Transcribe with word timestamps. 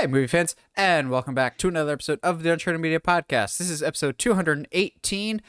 Hey, 0.00 0.06
movie 0.06 0.28
fans, 0.28 0.56
and 0.78 1.10
welcome 1.10 1.34
back 1.34 1.58
to 1.58 1.68
another 1.68 1.92
episode 1.92 2.20
of 2.22 2.42
the 2.42 2.50
Uncharted 2.50 2.80
Media 2.80 2.98
Podcast. 2.98 3.58
This 3.58 3.68
is 3.68 3.82
episode 3.82 4.18
218. 4.18 5.42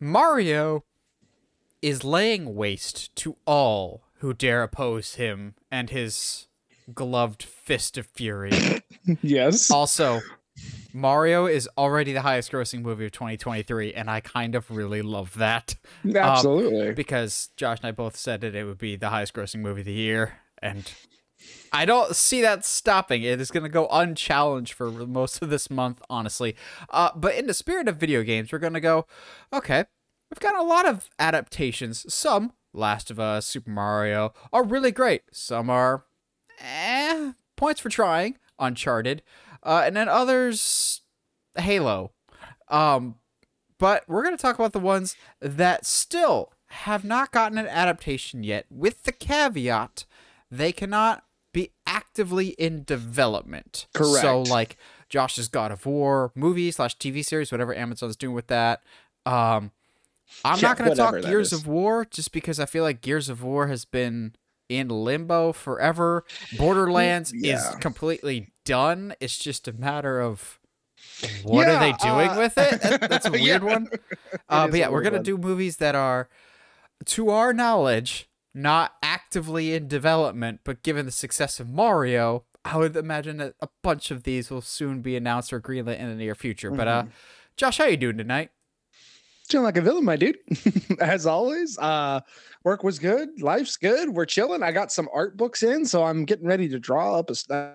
Mario 0.00 0.82
is 1.80 2.02
laying 2.02 2.56
waste 2.56 3.14
to 3.14 3.36
all 3.46 4.02
who 4.14 4.34
dare 4.34 4.64
oppose 4.64 5.14
him 5.14 5.54
and 5.70 5.90
his 5.90 6.48
gloved 6.94 7.44
fist 7.44 7.96
of 7.96 8.06
fury. 8.06 8.50
yes. 9.22 9.70
also, 9.70 10.20
Mario 10.92 11.46
is 11.46 11.68
already 11.78 12.12
the 12.12 12.22
highest 12.22 12.50
grossing 12.50 12.82
movie 12.82 13.04
of 13.04 13.12
2023, 13.12 13.94
and 13.94 14.10
I 14.10 14.18
kind 14.18 14.56
of 14.56 14.68
really 14.68 15.02
love 15.02 15.34
that. 15.34 15.76
Um, 16.04 16.16
Absolutely. 16.16 16.92
because 16.92 17.50
Josh 17.56 17.78
and 17.78 17.86
I 17.86 17.92
both 17.92 18.16
said 18.16 18.40
that 18.40 18.56
it 18.56 18.64
would 18.64 18.78
be 18.78 18.96
the 18.96 19.10
highest 19.10 19.32
grossing 19.32 19.60
movie 19.60 19.82
of 19.82 19.86
the 19.86 19.92
year, 19.92 20.38
and 20.60 20.92
I 21.72 21.84
don't 21.84 22.16
see 22.16 22.40
that 22.40 22.64
stopping. 22.64 23.22
It 23.22 23.40
is 23.40 23.50
going 23.50 23.62
to 23.62 23.68
go 23.68 23.88
unchallenged 23.90 24.72
for 24.72 24.90
most 24.90 25.42
of 25.42 25.50
this 25.50 25.70
month, 25.70 26.00
honestly. 26.08 26.56
Uh, 26.90 27.10
but 27.14 27.34
in 27.34 27.46
the 27.46 27.54
spirit 27.54 27.88
of 27.88 27.96
video 27.96 28.22
games, 28.22 28.52
we're 28.52 28.58
going 28.58 28.72
to 28.74 28.80
go, 28.80 29.06
okay, 29.52 29.84
we've 30.30 30.40
got 30.40 30.56
a 30.56 30.62
lot 30.62 30.86
of 30.86 31.10
adaptations. 31.18 32.12
Some, 32.12 32.52
Last 32.72 33.10
of 33.10 33.20
Us, 33.20 33.46
Super 33.46 33.70
Mario, 33.70 34.32
are 34.52 34.64
really 34.64 34.92
great. 34.92 35.22
Some 35.32 35.70
are, 35.70 36.04
eh, 36.60 37.32
points 37.56 37.80
for 37.80 37.88
trying, 37.88 38.38
Uncharted. 38.58 39.22
Uh, 39.62 39.82
and 39.84 39.96
then 39.96 40.08
others, 40.08 41.02
Halo. 41.56 42.12
Um, 42.68 43.16
but 43.78 44.04
we're 44.08 44.22
going 44.22 44.36
to 44.36 44.40
talk 44.40 44.58
about 44.58 44.72
the 44.72 44.78
ones 44.78 45.16
that 45.40 45.84
still 45.84 46.52
have 46.68 47.04
not 47.04 47.32
gotten 47.32 47.58
an 47.58 47.66
adaptation 47.66 48.42
yet, 48.42 48.66
with 48.70 49.02
the 49.04 49.12
caveat 49.12 50.04
they 50.50 50.72
cannot 50.72 51.24
be 51.56 51.72
actively 51.86 52.48
in 52.50 52.84
development. 52.84 53.86
Correct. 53.94 54.20
So, 54.22 54.42
like 54.42 54.76
Josh's 55.08 55.48
God 55.48 55.72
of 55.72 55.86
War 55.86 56.30
movie 56.34 56.70
slash 56.70 56.96
TV 56.98 57.24
series, 57.24 57.50
whatever 57.50 57.74
Amazon's 57.74 58.16
doing 58.16 58.34
with 58.34 58.48
that. 58.48 58.82
Um, 59.24 59.72
I'm 60.44 60.58
Yeah, 60.58 60.68
not 60.68 60.78
going 60.78 60.90
to 60.90 60.96
talk 60.96 61.20
Gears 61.22 61.52
is. 61.52 61.60
of 61.60 61.66
War 61.66 62.04
just 62.04 62.30
because 62.32 62.60
I 62.60 62.66
feel 62.66 62.82
like 62.84 63.00
Gears 63.00 63.28
of 63.28 63.42
War 63.42 63.68
has 63.68 63.84
been 63.84 64.34
in 64.68 64.88
limbo 64.88 65.52
forever. 65.52 66.24
Borderlands 66.58 67.32
is 67.34 67.62
completely 67.80 68.48
done. 68.64 69.14
It's 69.20 69.38
just 69.38 69.66
a 69.68 69.72
matter 69.72 70.20
of 70.20 70.58
what 71.44 71.68
are 71.68 71.78
they 71.78 71.92
doing 72.02 72.28
uh, 72.30 72.36
with 72.36 72.58
it? 72.58 72.82
That- 72.82 73.08
That's 73.08 73.26
a 73.26 73.30
weird 73.44 73.62
yeah. 73.62 73.68
one. 73.74 73.88
Uh, 74.48 74.68
but 74.68 74.78
yeah, 74.78 74.88
we're 74.90 75.02
gonna 75.02 75.16
one. 75.18 75.24
do 75.24 75.38
movies 75.38 75.76
that 75.78 75.94
are, 75.94 76.28
to 77.06 77.30
our 77.30 77.52
knowledge, 77.52 78.28
not 78.56 78.94
actively 79.02 79.74
in 79.74 79.86
development. 79.86 80.60
But 80.64 80.82
given 80.82 81.06
the 81.06 81.12
success 81.12 81.60
of 81.60 81.68
Mario, 81.68 82.44
I 82.64 82.76
would 82.78 82.96
imagine 82.96 83.36
that 83.36 83.54
a 83.60 83.68
bunch 83.82 84.10
of 84.10 84.24
these 84.24 84.50
will 84.50 84.60
soon 84.62 85.02
be 85.02 85.14
announced 85.14 85.52
or 85.52 85.60
greenlit 85.60 85.98
in 86.00 86.08
the 86.08 86.16
near 86.16 86.34
future. 86.34 86.70
But 86.72 86.88
uh, 86.88 87.02
Mm-hmm. 87.02 87.10
Josh, 87.56 87.78
how 87.78 87.84
you 87.86 87.96
doing 87.96 88.18
tonight? 88.18 88.50
Chilling 89.48 89.64
like 89.64 89.76
a 89.76 89.80
villain, 89.80 90.04
my 90.04 90.16
dude. 90.16 90.36
As 91.00 91.24
always. 91.26 91.78
Uh 91.78 92.20
work 92.64 92.82
was 92.82 92.98
good. 92.98 93.40
Life's 93.40 93.76
good. 93.76 94.08
We're 94.10 94.26
chilling. 94.26 94.62
I 94.64 94.72
got 94.72 94.90
some 94.90 95.08
art 95.14 95.36
books 95.36 95.62
in, 95.62 95.86
so 95.86 96.02
I'm 96.02 96.24
getting 96.24 96.46
ready 96.46 96.68
to 96.68 96.78
draw 96.80 97.16
up 97.18 97.30
a 97.30 97.32
s- 97.32 97.48
uh, 97.48 97.74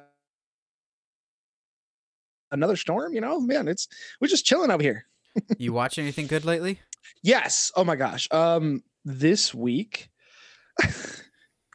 another 2.52 2.76
storm, 2.76 3.14
you 3.14 3.22
know? 3.22 3.40
Man, 3.40 3.68
it's 3.68 3.88
we're 4.20 4.28
just 4.28 4.46
chilling 4.46 4.72
over 4.72 4.84
here. 4.84 5.06
You 5.58 5.72
watch 5.72 5.98
anything 5.98 6.28
good 6.28 6.44
lately? 6.44 6.80
Yes. 7.24 7.72
Oh 7.78 7.86
my 7.86 7.96
gosh. 7.96 8.28
Um, 8.32 8.84
this 9.06 9.54
week. 9.54 10.10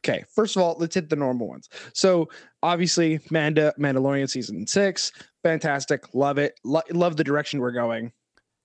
Okay. 0.04 0.24
First 0.34 0.56
of 0.56 0.62
all, 0.62 0.76
let's 0.78 0.94
hit 0.94 1.08
the 1.08 1.16
normal 1.16 1.48
ones. 1.48 1.68
So 1.94 2.28
obviously, 2.62 3.20
Manda 3.30 3.72
Mandalorian 3.78 4.28
season 4.28 4.66
six, 4.66 5.12
fantastic. 5.42 6.14
Love 6.14 6.38
it. 6.38 6.54
Lo- 6.64 6.82
love 6.92 7.16
the 7.16 7.24
direction 7.24 7.60
we're 7.60 7.72
going, 7.72 8.12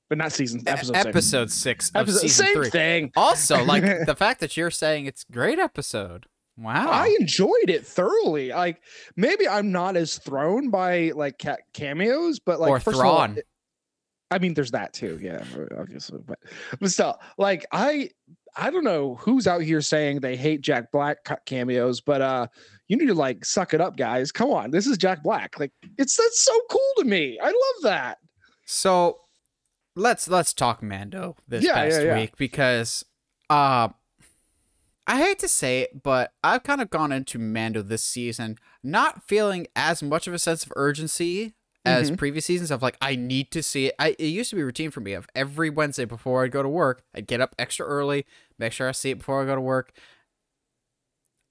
but 0.09 0.17
not 0.17 0.31
season 0.31 0.61
episode. 0.67 0.93
six. 0.95 1.05
episode 1.07 1.51
six 1.51 1.89
of 1.89 1.95
Episode- 2.03 2.19
season 2.21 2.45
same 2.45 2.55
three. 2.55 2.69
thing. 2.69 3.11
Also, 3.15 3.63
like 3.63 3.83
the 4.05 4.15
fact 4.15 4.39
that 4.41 4.55
you're 4.57 4.71
saying 4.71 5.05
it's 5.05 5.23
great 5.31 5.59
episode. 5.59 6.25
Wow. 6.57 6.89
I 6.91 7.15
enjoyed 7.19 7.69
it 7.69 7.87
thoroughly. 7.87 8.49
Like 8.49 8.81
maybe 9.15 9.47
I'm 9.47 9.71
not 9.71 9.95
as 9.95 10.17
thrown 10.19 10.69
by 10.69 11.11
like 11.15 11.39
ca- 11.39 11.55
cameos, 11.73 12.39
but 12.39 12.59
like 12.59 12.69
or 12.69 12.79
first 12.79 12.99
of 12.99 13.05
all, 13.05 13.27
I 14.29 14.37
mean, 14.39 14.53
there's 14.53 14.71
that 14.71 14.93
too. 14.93 15.17
Yeah, 15.21 15.43
obviously, 15.77 16.19
but 16.25 16.37
but 16.79 16.91
still, 16.91 17.19
like 17.37 17.65
I 17.71 18.11
I 18.55 18.69
don't 18.69 18.83
know 18.83 19.15
who's 19.15 19.47
out 19.47 19.61
here 19.61 19.81
saying 19.81 20.19
they 20.19 20.35
hate 20.35 20.61
Jack 20.61 20.91
Black 20.91 21.17
cameos, 21.45 22.01
but 22.01 22.21
uh, 22.21 22.47
you 22.87 22.97
need 22.97 23.07
to 23.07 23.13
like 23.13 23.45
suck 23.45 23.73
it 23.73 23.81
up, 23.81 23.95
guys. 23.97 24.31
Come 24.31 24.51
on, 24.51 24.71
this 24.71 24.87
is 24.87 24.97
Jack 24.97 25.23
Black. 25.23 25.59
Like 25.59 25.71
it's 25.97 26.15
that's 26.17 26.43
so 26.43 26.59
cool 26.69 26.91
to 26.99 27.05
me. 27.05 27.39
I 27.41 27.47
love 27.47 27.83
that. 27.83 28.17
So 28.65 29.19
let's 29.95 30.27
let's 30.27 30.53
talk 30.53 30.83
Mando 30.83 31.35
this 31.47 31.63
Yeah, 31.63 31.73
past 31.75 31.99
yeah, 32.01 32.07
yeah. 32.07 32.17
week 32.17 32.37
because 32.37 33.05
uh 33.49 33.89
I 35.07 35.17
hate 35.17 35.39
to 35.39 35.47
say 35.47 35.81
it, 35.81 36.03
but 36.03 36.31
I've 36.43 36.63
kind 36.63 36.79
of 36.81 36.89
gone 36.89 37.11
into 37.11 37.39
Mando 37.39 37.81
this 37.81 38.03
season 38.03 38.57
not 38.83 39.23
feeling 39.27 39.67
as 39.75 40.01
much 40.01 40.27
of 40.27 40.33
a 40.33 40.39
sense 40.39 40.63
of 40.63 40.71
urgency 40.75 41.53
as 41.83 42.11
Mhm. 42.11 42.17
previous 42.17 42.45
seasons 42.45 42.69
of 42.71 42.81
like 42.81 42.97
I 43.01 43.15
need 43.15 43.51
to 43.51 43.63
see 43.63 43.87
it. 43.87 43.95
I 43.97 44.09
it 44.19 44.25
used 44.27 44.49
to 44.51 44.55
be 44.55 44.63
routine 44.63 44.91
for 44.91 44.99
me 45.01 45.13
of 45.13 45.27
every 45.35 45.69
Wednesday 45.69 46.05
before 46.05 46.43
I'd 46.43 46.51
go 46.51 46.61
to 46.63 46.69
work, 46.69 47.03
I'd 47.15 47.27
get 47.27 47.41
up 47.41 47.55
extra 47.57 47.85
early, 47.87 48.25
make 48.59 48.71
sure 48.73 48.87
I 48.87 48.91
see 48.91 49.09
it 49.11 49.17
before 49.19 49.41
I 49.41 49.45
go 49.45 49.55
to 49.55 49.61
work. 49.61 49.91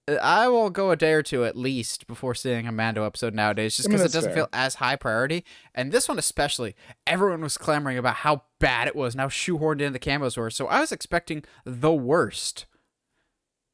Uh, 0.09 0.15
I 0.23 0.49
will 0.49 0.71
go 0.71 0.91
a 0.91 0.97
day 0.97 1.13
or 1.13 1.23
two 1.23 1.45
at 1.45 1.57
least 1.57 2.07
before 2.07 2.35
seeing 2.35 2.67
a 2.67 2.73
Mando 2.73 3.05
episode 3.05 3.35
nowadays, 3.35 3.77
just 3.77 3.89
I 3.89 3.91
mean, 3.91 3.99
because 3.99 4.13
it 4.13 4.17
doesn't 4.17 4.31
fair. 4.33 4.43
feel 4.45 4.49
as 4.53 4.77
high 4.77 4.97
priority. 4.97 5.45
And 5.75 5.91
this 5.93 6.09
one 6.09 6.19
especially, 6.19 6.75
everyone 7.07 7.41
was 7.43 7.59
clamoring 7.59 7.99
about 7.99 8.17
how 8.17 8.43
bad 8.61 8.87
it 8.89 8.95
was 8.97 9.15
and 9.15 9.21
how 9.21 9.29
shoehorned 9.29 9.81
in 9.81 9.93
the 9.93 9.99
cameos 9.99 10.37
were. 10.37 10.51
So 10.51 10.67
I 10.69 10.81
was 10.81 10.93
expecting 10.93 11.45
the 11.65 11.93
worst. 11.93 12.67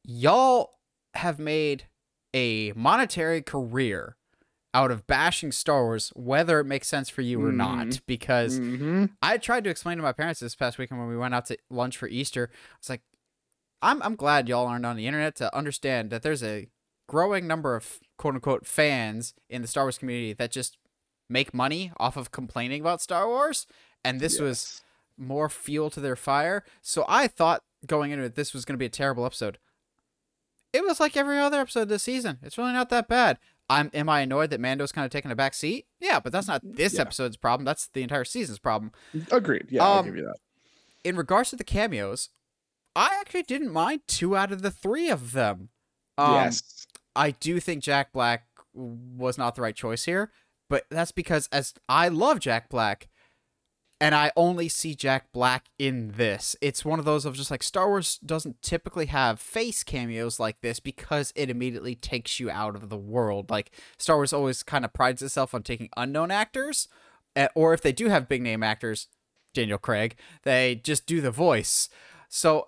Y'all 0.03 0.79
have 1.13 1.39
made 1.39 1.85
a 2.33 2.71
monetary 2.73 3.41
career 3.41 4.15
out 4.77 4.91
of 4.91 5.07
bashing 5.07 5.51
Star 5.51 5.83
Wars, 5.85 6.11
whether 6.15 6.59
it 6.59 6.65
makes 6.65 6.87
sense 6.87 7.09
for 7.09 7.21
you 7.23 7.43
or 7.43 7.51
not. 7.51 7.87
Mhm. 7.87 8.01
Because 8.05 8.59
Mhm. 8.59 9.09
I 9.21 9.37
tried 9.37 9.63
to 9.63 9.69
explain 9.71 9.97
to 9.97 10.03
my 10.03 10.11
parents 10.11 10.39
this 10.39 10.53
past 10.55 10.77
weekend 10.77 10.99
when 10.99 11.09
we 11.09 11.17
went 11.17 11.33
out 11.33 11.45
to 11.47 11.57
lunch 11.69 11.97
for 11.97 12.07
Easter. 12.07 12.49
It's 12.77 12.89
like, 12.89 13.01
I'm 13.81 14.01
I'm 14.03 14.15
glad 14.15 14.47
y'all 14.47 14.67
aren't 14.67 14.85
on 14.85 14.95
the 14.95 15.07
internet 15.07 15.35
to 15.37 15.55
understand 15.55 16.09
that 16.11 16.21
there's 16.21 16.43
a 16.43 16.67
growing 17.07 17.47
number 17.47 17.75
of 17.75 17.99
quote 18.17 18.35
unquote 18.35 18.65
fans 18.67 19.33
in 19.49 19.61
the 19.61 19.67
Star 19.67 19.85
Wars 19.85 19.97
community 19.97 20.33
that 20.33 20.51
just 20.51 20.77
make 21.29 21.53
money 21.53 21.91
off 21.97 22.15
of 22.17 22.31
complaining 22.31 22.81
about 22.81 23.01
Star 23.01 23.27
Wars, 23.27 23.65
and 24.03 24.19
this 24.19 24.39
was 24.39 24.81
more 25.17 25.49
fuel 25.49 25.89
to 25.89 25.99
their 25.99 26.15
fire. 26.15 26.63
So 26.81 27.03
I 27.07 27.27
thought 27.27 27.63
going 27.85 28.11
into 28.11 28.25
it, 28.25 28.35
this 28.35 28.53
was 28.53 28.63
going 28.65 28.75
to 28.75 28.77
be 28.79 28.85
a 28.85 28.89
terrible 28.89 29.25
episode. 29.25 29.57
It 30.73 30.83
was 30.83 30.99
like 30.99 31.15
every 31.17 31.37
other 31.39 31.59
episode 31.59 31.89
this 31.89 32.03
season. 32.03 32.39
It's 32.43 32.57
really 32.57 32.73
not 32.73 32.89
that 32.89 33.07
bad. 33.07 33.39
I'm 33.69 33.91
am 33.93 34.07
I 34.09 34.21
annoyed 34.21 34.49
that 34.51 34.59
Mando's 34.59 34.91
kind 34.91 35.05
of 35.05 35.11
taking 35.11 35.31
a 35.31 35.35
back 35.35 35.53
seat? 35.53 35.87
Yeah, 35.99 36.19
but 36.19 36.31
that's 36.31 36.47
not 36.47 36.61
this 36.63 36.93
Yeah. 36.95 37.01
episode's 37.01 37.37
problem. 37.37 37.65
That's 37.65 37.87
the 37.87 38.01
entire 38.03 38.23
season's 38.25 38.59
problem 38.59 38.91
agreed. 39.31 39.67
Yeah, 39.69 39.83
I'll 39.83 39.99
Um, 39.99 40.05
give 40.05 40.15
you 40.17 40.23
that. 40.25 40.37
in 41.03 41.15
regards 41.17 41.49
to 41.49 41.55
the 41.55 41.63
cameos, 41.63 42.29
I 42.95 43.17
actually 43.19 43.43
didn't 43.43 43.71
mind 43.73 44.01
two 44.07 44.35
out 44.37 44.51
of 44.51 44.61
the 44.61 44.71
three 44.71 45.09
of 45.09 45.33
them. 45.33 45.69
Um, 46.17 46.33
yes. 46.35 46.87
I 47.15 47.31
do 47.31 47.59
think 47.59 47.83
Jack 47.83 48.11
Black 48.13 48.47
was 48.73 49.37
not 49.37 49.55
the 49.55 49.61
right 49.61 49.75
choice 49.75 50.05
here, 50.05 50.31
but 50.69 50.85
that's 50.89 51.11
because 51.11 51.47
as 51.51 51.73
I 51.89 52.07
love 52.07 52.39
Jack 52.39 52.69
Black, 52.69 53.07
and 53.99 54.13
I 54.13 54.31
only 54.35 54.69
see 54.69 54.93
Jack 54.93 55.31
Black 55.31 55.65
in 55.79 56.13
this. 56.17 56.55
It's 56.61 56.85
one 56.85 56.99
of 56.99 57.05
those 57.05 57.25
of 57.25 57.35
just 57.35 57.49
like 57.49 57.63
Star 57.63 57.87
Wars 57.87 58.19
doesn't 58.19 58.61
typically 58.61 59.07
have 59.07 59.39
face 59.39 59.83
cameos 59.83 60.39
like 60.39 60.61
this 60.61 60.79
because 60.79 61.33
it 61.35 61.49
immediately 61.49 61.95
takes 61.95 62.39
you 62.39 62.49
out 62.49 62.75
of 62.75 62.89
the 62.89 62.97
world. 62.97 63.49
Like 63.49 63.71
Star 63.97 64.17
Wars 64.17 64.33
always 64.33 64.61
kind 64.61 64.85
of 64.85 64.93
prides 64.93 65.21
itself 65.21 65.55
on 65.55 65.63
taking 65.63 65.89
unknown 65.97 66.29
actors, 66.29 66.87
eh, 67.35 67.47
or 67.55 67.73
if 67.73 67.81
they 67.81 67.91
do 67.91 68.09
have 68.09 68.29
big 68.29 68.43
name 68.43 68.61
actors, 68.61 69.07
Daniel 69.53 69.79
Craig, 69.79 70.15
they 70.43 70.75
just 70.75 71.07
do 71.07 71.19
the 71.19 71.31
voice. 71.31 71.89
So 72.29 72.67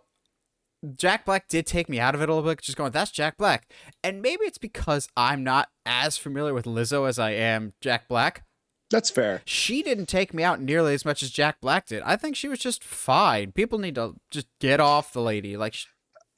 Jack 0.96 1.26
Black 1.26 1.48
did 1.48 1.68
take 1.68 1.90
me 1.90 2.00
out 2.00 2.16
of 2.16 2.22
it 2.22 2.30
a 2.30 2.34
little 2.34 2.50
bit, 2.50 2.62
just 2.62 2.78
going, 2.78 2.92
that's 2.92 3.12
Jack 3.12 3.38
Black. 3.38 3.72
And 4.04 4.22
maybe 4.22 4.46
it's 4.46 4.58
because 4.58 5.08
I'm 5.16 5.44
not 5.44 5.70
as 5.86 6.18
familiar 6.18 6.54
with 6.54 6.66
Lizzo 6.66 7.08
as 7.08 7.20
I 7.20 7.32
am 7.32 7.74
Jack 7.82 8.08
Black. 8.08 8.46
That's 8.92 9.10
fair. 9.10 9.42
She 9.46 9.84
didn't 9.84 10.08
take 10.08 10.34
me 10.34 10.44
out 10.44 10.60
nearly 10.62 10.94
as 10.94 11.06
much 11.06 11.22
as 11.22 11.30
Jack 11.30 11.62
Black 11.62 11.86
did. 11.86 12.02
I 12.04 12.16
think 12.16 12.36
she 12.36 12.48
was 12.48 12.60
just 12.60 12.84
fine. 12.84 13.52
People 13.52 13.78
need 13.78 13.96
to 13.96 14.16
just 14.32 14.48
get 14.60 14.80
off 14.80 15.14
the 15.14 15.22
lady. 15.22 15.56
Like, 15.58 15.74
sh- 15.76 15.86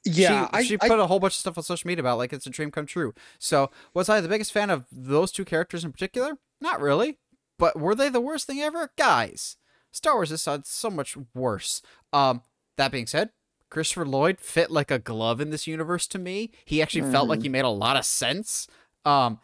Yeah, 0.04 0.46
she, 0.46 0.50
I, 0.52 0.62
she 0.62 0.76
put 0.76 0.98
a 0.98 1.06
whole 1.06 1.18
bunch 1.20 1.32
of 1.34 1.38
stuff 1.38 1.56
on 1.56 1.64
social 1.64 1.88
media 1.88 2.02
about 2.02 2.18
like 2.18 2.32
it's 2.32 2.46
a 2.46 2.50
dream 2.50 2.70
come 2.70 2.86
true. 2.86 3.14
So 3.38 3.70
was 3.94 4.08
I 4.08 4.20
the 4.20 4.28
biggest 4.28 4.52
fan 4.52 4.68
of 4.68 4.84
those 4.92 5.32
two 5.32 5.44
characters 5.46 5.84
in 5.84 5.92
particular? 5.92 6.38
Not 6.60 6.80
really. 6.80 7.18
But 7.58 7.78
were 7.78 7.94
they 7.94 8.08
the 8.08 8.20
worst 8.20 8.46
thing 8.46 8.60
ever? 8.60 8.90
Guys, 8.98 9.56
Star 9.90 10.14
Wars 10.14 10.30
has 10.30 10.44
done 10.44 10.64
so 10.64 10.90
much 10.90 11.16
worse. 11.34 11.80
Um, 12.12 12.42
that 12.76 12.90
being 12.92 13.06
said, 13.06 13.30
Christopher 13.70 14.04
Lloyd 14.04 14.40
fit 14.40 14.70
like 14.70 14.90
a 14.90 14.98
glove 14.98 15.40
in 15.40 15.50
this 15.50 15.66
universe 15.66 16.06
to 16.08 16.18
me. 16.18 16.50
He 16.64 16.82
actually 16.82 17.10
felt 17.10 17.28
like 17.28 17.42
he 17.42 17.48
made 17.48 17.64
a 17.64 17.68
lot 17.68 17.96
of 17.96 18.04
sense. 18.04 18.66
Um, 19.04 19.38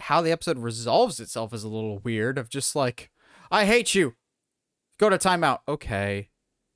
how 0.00 0.20
the 0.20 0.32
episode 0.32 0.58
resolves 0.58 1.20
itself 1.20 1.52
is 1.52 1.64
a 1.64 1.68
little 1.68 1.98
weird. 1.98 2.38
Of 2.38 2.48
just 2.48 2.74
like, 2.76 3.10
I 3.50 3.64
hate 3.64 3.94
you. 3.94 4.14
Go 4.98 5.08
to 5.08 5.18
timeout. 5.18 5.60
Okay. 5.68 6.28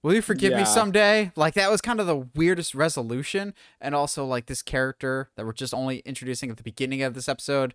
Will 0.03 0.15
you 0.15 0.23
forgive 0.23 0.53
Yeah. 0.53 0.59
me 0.59 0.65
someday? 0.67 1.33
Like 1.35 1.55
that 1.55 1.71
was 1.71 1.81
kind 1.81 1.99
of 2.01 2.07
the 2.07 2.29
weirdest 2.35 2.75
resolution, 2.75 3.55
and 3.81 3.95
also 3.95 4.25
like 4.27 4.47
this 4.47 4.61
character 4.63 5.31
that 5.37 5.47
we're 5.47 5.53
just 5.55 5.73
only 5.75 5.99
introducing 6.01 6.51
at 6.51 6.59
the 6.59 6.63
beginning 6.63 7.03
of 7.03 7.15
this 7.15 7.29
episode, 7.29 7.75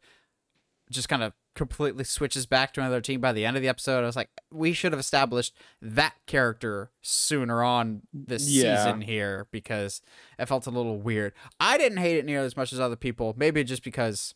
just 0.91 1.09
kind 1.09 1.23
of 1.23 1.33
completely 1.55 2.03
switches 2.03 2.45
back 2.45 2.71
to 2.73 2.81
another 2.81 3.01
team 3.01 3.19
by 3.19 3.33
the 3.33 3.45
end 3.45 3.55
of 3.57 3.61
the 3.63 3.67
episode. 3.67 4.03
I 4.03 4.05
was 4.05 4.15
like, 4.15 4.29
we 4.51 4.73
should 4.73 4.91
have 4.91 4.99
established 4.99 5.55
that 5.81 6.13
character 6.27 6.91
sooner 7.01 7.63
on 7.63 8.03
this 8.13 8.47
Yeah. 8.47 8.83
season 8.85 9.01
here 9.01 9.47
because 9.51 10.01
it 10.37 10.45
felt 10.47 10.67
a 10.67 10.71
little 10.71 10.99
weird. 10.99 11.33
I 11.59 11.77
didn't 11.79 11.97
hate 11.97 12.17
it 12.17 12.25
nearly 12.25 12.45
as 12.45 12.55
much 12.55 12.71
as 12.71 12.79
other 12.79 12.95
people, 12.95 13.33
maybe 13.37 13.63
just 13.63 13.83
because 13.83 14.35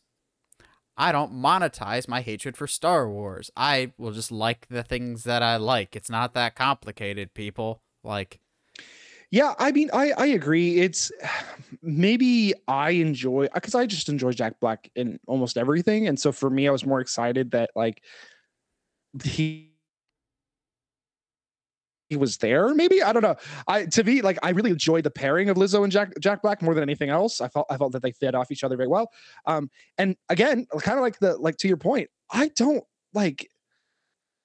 I 0.98 1.12
don't 1.12 1.34
monetize 1.34 2.08
my 2.08 2.22
hatred 2.22 2.56
for 2.56 2.68
Star 2.68 3.10
Wars. 3.10 3.50
I 3.58 3.94
will 3.98 4.12
just 4.12 4.32
like 4.32 4.68
the 4.68 4.84
things 4.84 5.24
that 5.24 5.42
I 5.42 5.58
like. 5.58 5.96
It's 5.96 6.10
not 6.10 6.34
that 6.36 6.56
complicated, 6.56 7.34
people. 7.34 7.82
Like, 8.04 8.40
Yeah, 9.32 9.56
I 9.58 9.72
mean, 9.72 9.90
I 9.94 10.12
I 10.12 10.26
agree. 10.28 10.80
It's 10.82 11.12
maybe 11.82 12.54
I 12.68 12.92
enjoy 12.92 13.48
because 13.54 13.76
I 13.76 13.86
just 13.86 14.10
enjoy 14.10 14.34
Jack 14.34 14.60
Black 14.60 14.90
in 14.96 15.20
almost 15.28 15.58
everything, 15.58 16.08
and 16.08 16.20
so 16.20 16.32
for 16.32 16.50
me, 16.50 16.68
I 16.68 16.72
was 16.72 16.86
more 16.86 17.02
excited 17.02 17.52
that 17.52 17.72
like 17.76 18.04
he 19.24 19.73
he 22.14 22.18
was 22.18 22.38
there. 22.38 22.74
Maybe 22.76 23.02
I 23.02 23.12
don't 23.12 23.24
know. 23.24 23.36
I 23.68 23.86
to 23.88 24.04
me 24.04 24.22
like 24.22 24.38
I 24.44 24.52
really 24.52 24.70
enjoyed 24.72 25.04
the 25.04 25.12
pairing 25.12 25.50
of 25.50 25.58
Lizzo 25.58 25.84
and 25.84 25.92
Jack 25.92 26.14
Jack 26.20 26.42
Black 26.44 26.62
more 26.62 26.74
than 26.76 26.84
anything 26.84 27.10
else. 27.10 27.42
I 27.42 27.48
felt 27.48 27.66
I 27.70 27.78
felt 27.78 27.92
that 27.94 28.02
they 28.04 28.12
fed 28.12 28.36
off 28.36 28.52
each 28.52 28.64
other 28.64 28.78
very 28.78 28.88
well. 28.88 29.10
Um, 29.46 29.70
and 29.98 30.16
again, 30.30 30.66
kind 30.80 30.98
of 30.98 31.02
like 31.02 31.18
the 31.20 31.36
like 31.38 31.58
to 31.58 31.68
your 31.68 31.78
point, 31.78 32.10
I 32.32 32.50
don't 32.56 32.84
like. 33.14 33.50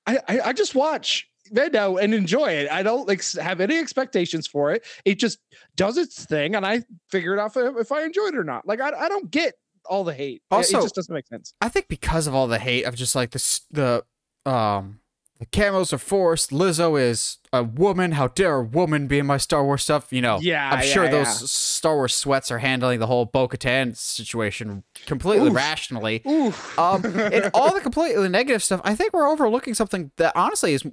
I 0.06 0.18
I, 0.28 0.40
I 0.46 0.52
just 0.54 0.74
watch 0.74 1.28
Mando 1.52 1.96
and 1.98 2.14
enjoy 2.14 2.46
it. 2.50 2.70
I 2.70 2.82
don't 2.82 3.06
like 3.06 3.22
have 3.34 3.60
any 3.60 3.78
expectations 3.78 4.46
for 4.46 4.72
it. 4.72 4.84
It 5.04 5.18
just 5.18 5.38
does 5.76 5.96
its 5.98 6.24
thing, 6.24 6.54
and 6.54 6.64
I 6.66 6.82
figure 7.10 7.34
it 7.34 7.38
out 7.40 7.52
if, 7.56 7.92
I 7.92 8.02
enjoy 8.04 8.26
it 8.28 8.36
or 8.36 8.44
not. 8.44 8.66
Like 8.66 8.80
I, 8.80 8.90
I 8.90 9.08
don't 9.08 9.30
get 9.30 9.54
all 9.86 10.04
the 10.04 10.14
hate. 10.14 10.42
It- 10.50 10.54
Also- 10.54 10.78
it 10.78 10.82
just 10.82 10.94
doesn't 10.94 11.14
make 11.14 11.26
sense. 11.26 11.54
I 11.60 11.68
think 11.68 11.88
because 11.88 12.26
of 12.26 12.34
all 12.34 12.46
the 12.46 12.58
hate 12.58 12.84
of 12.84 12.94
just 12.96 13.14
like 13.14 13.30
the 13.30 13.38
s- 13.38 13.66
the 13.70 14.04
um 14.46 15.00
the 15.38 15.46
camos 15.46 15.92
are 15.92 15.98
forced. 15.98 16.50
Lizzo 16.50 17.00
is 17.00 17.38
a 17.52 17.62
woman. 17.62 18.12
How 18.12 18.28
dare 18.28 18.56
a 18.56 18.62
woman 18.62 19.06
be 19.06 19.20
in 19.20 19.26
my 19.26 19.36
Star 19.36 19.64
Wars 19.64 19.82
stuff? 19.82 20.12
You 20.12 20.20
know, 20.20 20.38
Yeah, 20.40 20.70
I'm 20.70 20.82
sure 20.82 21.04
yeah, 21.04 21.10
those. 21.10 21.50
Star 21.50 21.94
Wars 21.94 22.14
sweats 22.14 22.50
are 22.50 22.58
handling 22.58 22.98
the 22.98 23.06
whole 23.06 23.24
Bo-Katan 23.24 23.96
situation 23.96 24.82
completely 25.06 25.48
Oof. 25.48 25.54
rationally. 25.54 26.22
Oof. 26.26 26.78
Um, 26.78 27.04
and 27.04 27.50
all 27.54 27.72
the 27.72 27.80
completely 27.80 28.28
negative 28.28 28.64
stuff, 28.64 28.80
I 28.82 28.96
think 28.96 29.12
we're 29.12 29.28
overlooking 29.28 29.74
something 29.74 30.10
that 30.16 30.32
honestly 30.34 30.74
is 30.74 30.84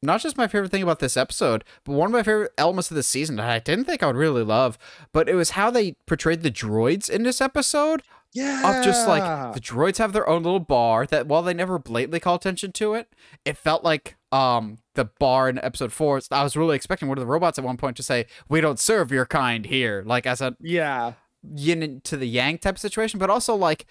not 0.00 0.20
just 0.20 0.36
my 0.36 0.46
favorite 0.46 0.70
thing 0.70 0.82
about 0.82 1.00
this 1.00 1.16
episode, 1.16 1.64
but 1.84 1.92
one 1.92 2.06
of 2.06 2.12
my 2.12 2.22
favorite 2.22 2.52
elements 2.56 2.90
of 2.90 2.94
this 2.94 3.08
season 3.08 3.36
that 3.36 3.50
I 3.50 3.58
didn't 3.58 3.86
think 3.86 4.02
I 4.02 4.06
would 4.06 4.16
really 4.16 4.44
love. 4.44 4.78
But 5.12 5.28
it 5.28 5.34
was 5.34 5.50
how 5.50 5.70
they 5.70 5.96
portrayed 6.06 6.42
the 6.42 6.50
droids 6.52 7.10
in 7.10 7.24
this 7.24 7.40
episode. 7.40 8.02
Yeah. 8.32 8.78
Of 8.78 8.84
just 8.84 9.08
like 9.08 9.54
the 9.54 9.60
droids 9.60 9.98
have 9.98 10.12
their 10.12 10.28
own 10.28 10.42
little 10.42 10.60
bar 10.60 11.06
that 11.06 11.26
while 11.26 11.42
they 11.42 11.54
never 11.54 11.78
blatantly 11.78 12.20
call 12.20 12.34
attention 12.34 12.72
to 12.72 12.94
it, 12.94 13.12
it 13.44 13.56
felt 13.56 13.84
like 13.84 14.16
um 14.32 14.78
the 14.94 15.06
bar 15.06 15.48
in 15.48 15.58
episode 15.58 15.92
four. 15.92 16.20
I 16.30 16.42
was 16.42 16.56
really 16.56 16.76
expecting 16.76 17.08
one 17.08 17.18
of 17.18 17.22
the 17.22 17.26
robots 17.26 17.58
at 17.58 17.64
one 17.64 17.76
point 17.76 17.96
to 17.96 18.02
say, 18.02 18.26
"We 18.48 18.60
don't 18.60 18.78
serve 18.78 19.10
your 19.10 19.26
kind 19.26 19.66
here," 19.66 20.02
like 20.04 20.26
as 20.26 20.40
a 20.40 20.56
yeah. 20.60 21.14
yin 21.42 22.00
to 22.04 22.16
the 22.16 22.28
yang 22.28 22.58
type 22.58 22.78
situation, 22.78 23.18
but 23.18 23.30
also 23.30 23.54
like 23.54 23.86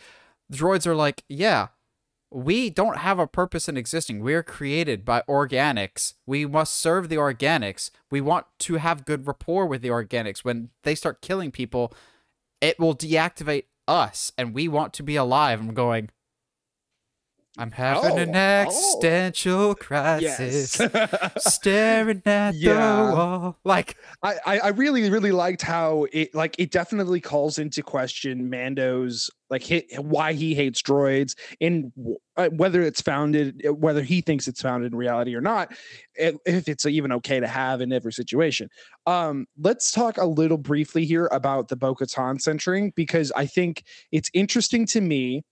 droids 0.51 0.85
are 0.85 0.95
like, 0.95 1.23
yeah, 1.27 1.67
we 2.31 2.69
don't 2.69 2.97
have 2.97 3.19
a 3.19 3.27
purpose 3.27 3.69
in 3.69 3.77
existing. 3.77 4.21
We 4.21 4.33
are 4.33 4.43
created 4.43 5.05
by 5.05 5.23
organics. 5.29 6.13
We 6.25 6.45
must 6.45 6.75
serve 6.75 7.09
the 7.09 7.15
organics. 7.15 7.89
We 8.11 8.21
want 8.21 8.45
to 8.59 8.75
have 8.75 9.05
good 9.05 9.27
rapport 9.27 9.65
with 9.65 9.81
the 9.81 9.89
organics. 9.89 10.39
When 10.39 10.69
they 10.83 10.95
start 10.95 11.21
killing 11.21 11.51
people, 11.51 11.93
it 12.59 12.79
will 12.79 12.95
deactivate 12.95 13.65
us, 13.87 14.31
and 14.37 14.53
we 14.53 14.67
want 14.67 14.93
to 14.93 15.03
be 15.03 15.15
alive. 15.15 15.59
I'm 15.59 15.73
going. 15.73 16.09
I'm 17.57 17.71
having 17.71 18.18
an 18.19 18.36
Oh, 18.36 18.39
oh. 18.39 18.68
existential 18.68 19.75
crisis, 19.75 20.80
Yes. 20.80 21.33
staring 21.39 22.21
at 22.25 22.56
Yeah. 22.56 22.74
the 23.07 23.15
wall. 23.15 23.57
Like, 23.63 23.98
I, 24.24 24.38
I 24.45 24.68
really 24.69 25.09
really 25.09 25.31
liked 25.31 25.62
how 25.62 26.06
it 26.13 26.33
like 26.36 26.56
it 26.59 26.71
definitely 26.71 27.19
calls 27.21 27.57
into 27.59 27.81
question 27.83 28.50
Mando's 28.50 29.30
like 29.50 29.63
hit, 29.63 29.86
why 30.00 30.33
he 30.33 30.54
hates 30.54 30.81
droids 30.81 31.33
and 31.62 31.92
uh, 32.36 32.50
whether 32.50 32.81
it's 32.81 33.01
founded 33.01 33.62
uh, 33.68 33.74
whether 33.74 34.01
he 34.04 34.19
thinks 34.21 34.48
it's 34.48 34.62
founded 34.62 34.92
in 34.92 34.98
reality 34.98 35.33
or 35.36 35.42
not 35.42 35.74
if 36.15 36.68
it's 36.68 36.86
even 36.86 37.12
okay 37.13 37.39
to 37.39 37.48
have 37.48 37.80
in 37.81 37.92
every 37.94 38.12
situation. 38.12 38.69
Um, 39.06 39.45
let's 39.57 39.92
talk 39.92 40.18
a 40.18 40.25
little 40.25 40.57
briefly 40.57 41.06
here 41.06 41.27
about 41.31 41.69
the 41.69 41.75
Bo-Katan 41.75 42.42
centering 42.42 42.92
because 42.95 43.31
I 43.36 43.45
think 43.45 43.83
it's 44.12 44.30
interesting 44.33 44.86
to 44.88 45.01
me 45.01 45.44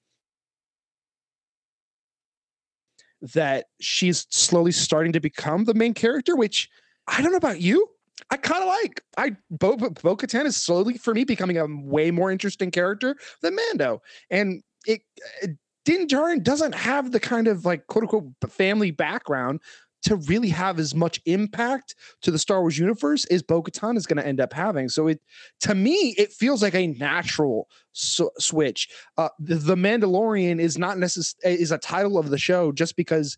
that 3.22 3.68
she's 3.80 4.28
slowly 4.30 4.72
starting 4.72 5.14
to 5.14 5.20
become 5.20 5.66
the 5.66 5.74
main 5.74 5.94
character, 5.94 6.36
which 6.36 6.70
I 7.08 7.22
don't 7.22 7.32
know 7.32 7.38
about 7.38 7.62
you. 7.62 7.88
I 8.30 8.38
kind 8.38 8.62
of 8.62 8.68
like. 8.68 9.02
I 9.18 9.36
Bo 9.50 9.76
Bo 9.78 10.16
Katan 10.16 10.46
is 10.46 10.56
slowly 10.56 10.98
for 10.98 11.14
me 11.14 11.24
becoming 11.24 11.58
a 11.58 11.66
way 11.68 12.12
more 12.12 12.32
interesting 12.32 12.72
character 12.72 13.16
than 13.42 13.56
Mando, 13.56 14.02
and 14.30 14.64
it, 14.86 15.02
it 15.42 15.58
Din 15.86 16.08
Djarin 16.08 16.42
doesn't 16.42 16.74
have 16.74 17.12
the 17.12 17.20
kind 17.20 17.48
of 17.48 17.64
like 17.64 17.88
quote 17.88 18.04
unquote 18.04 18.26
family 18.50 18.92
background 18.92 19.62
to 20.06 20.16
really 20.16 20.50
have 20.50 20.80
as 20.80 20.96
much 20.96 21.20
impact 21.26 21.96
to 22.22 22.32
the 22.32 22.40
Star 22.40 22.62
Wars 22.62 22.78
universe 22.78 23.26
as 23.26 23.44
Bo 23.44 23.62
Katan 23.62 23.98
is 23.98 24.06
going 24.06 24.18
to 24.18 24.26
end 24.26 24.40
up 24.40 24.54
having. 24.54 24.88
So 24.88 25.08
it 25.08 25.20
to 25.62 25.76
me 25.76 26.16
it 26.18 26.32
feels 26.32 26.62
like 26.62 26.76
a 26.76 26.88
natural 26.88 27.68
switch. 27.94 28.90
Uh, 29.18 29.30
the, 29.40 29.56
the 29.56 29.76
Mandalorian 29.76 30.60
is 30.60 30.78
not 30.78 30.98
necessarily 30.98 31.60
is 31.60 31.72
a 31.72 31.78
title 31.78 32.18
of 32.18 32.30
the 32.30 32.38
show 32.38 32.72
just 32.72 32.96
because 32.96 33.38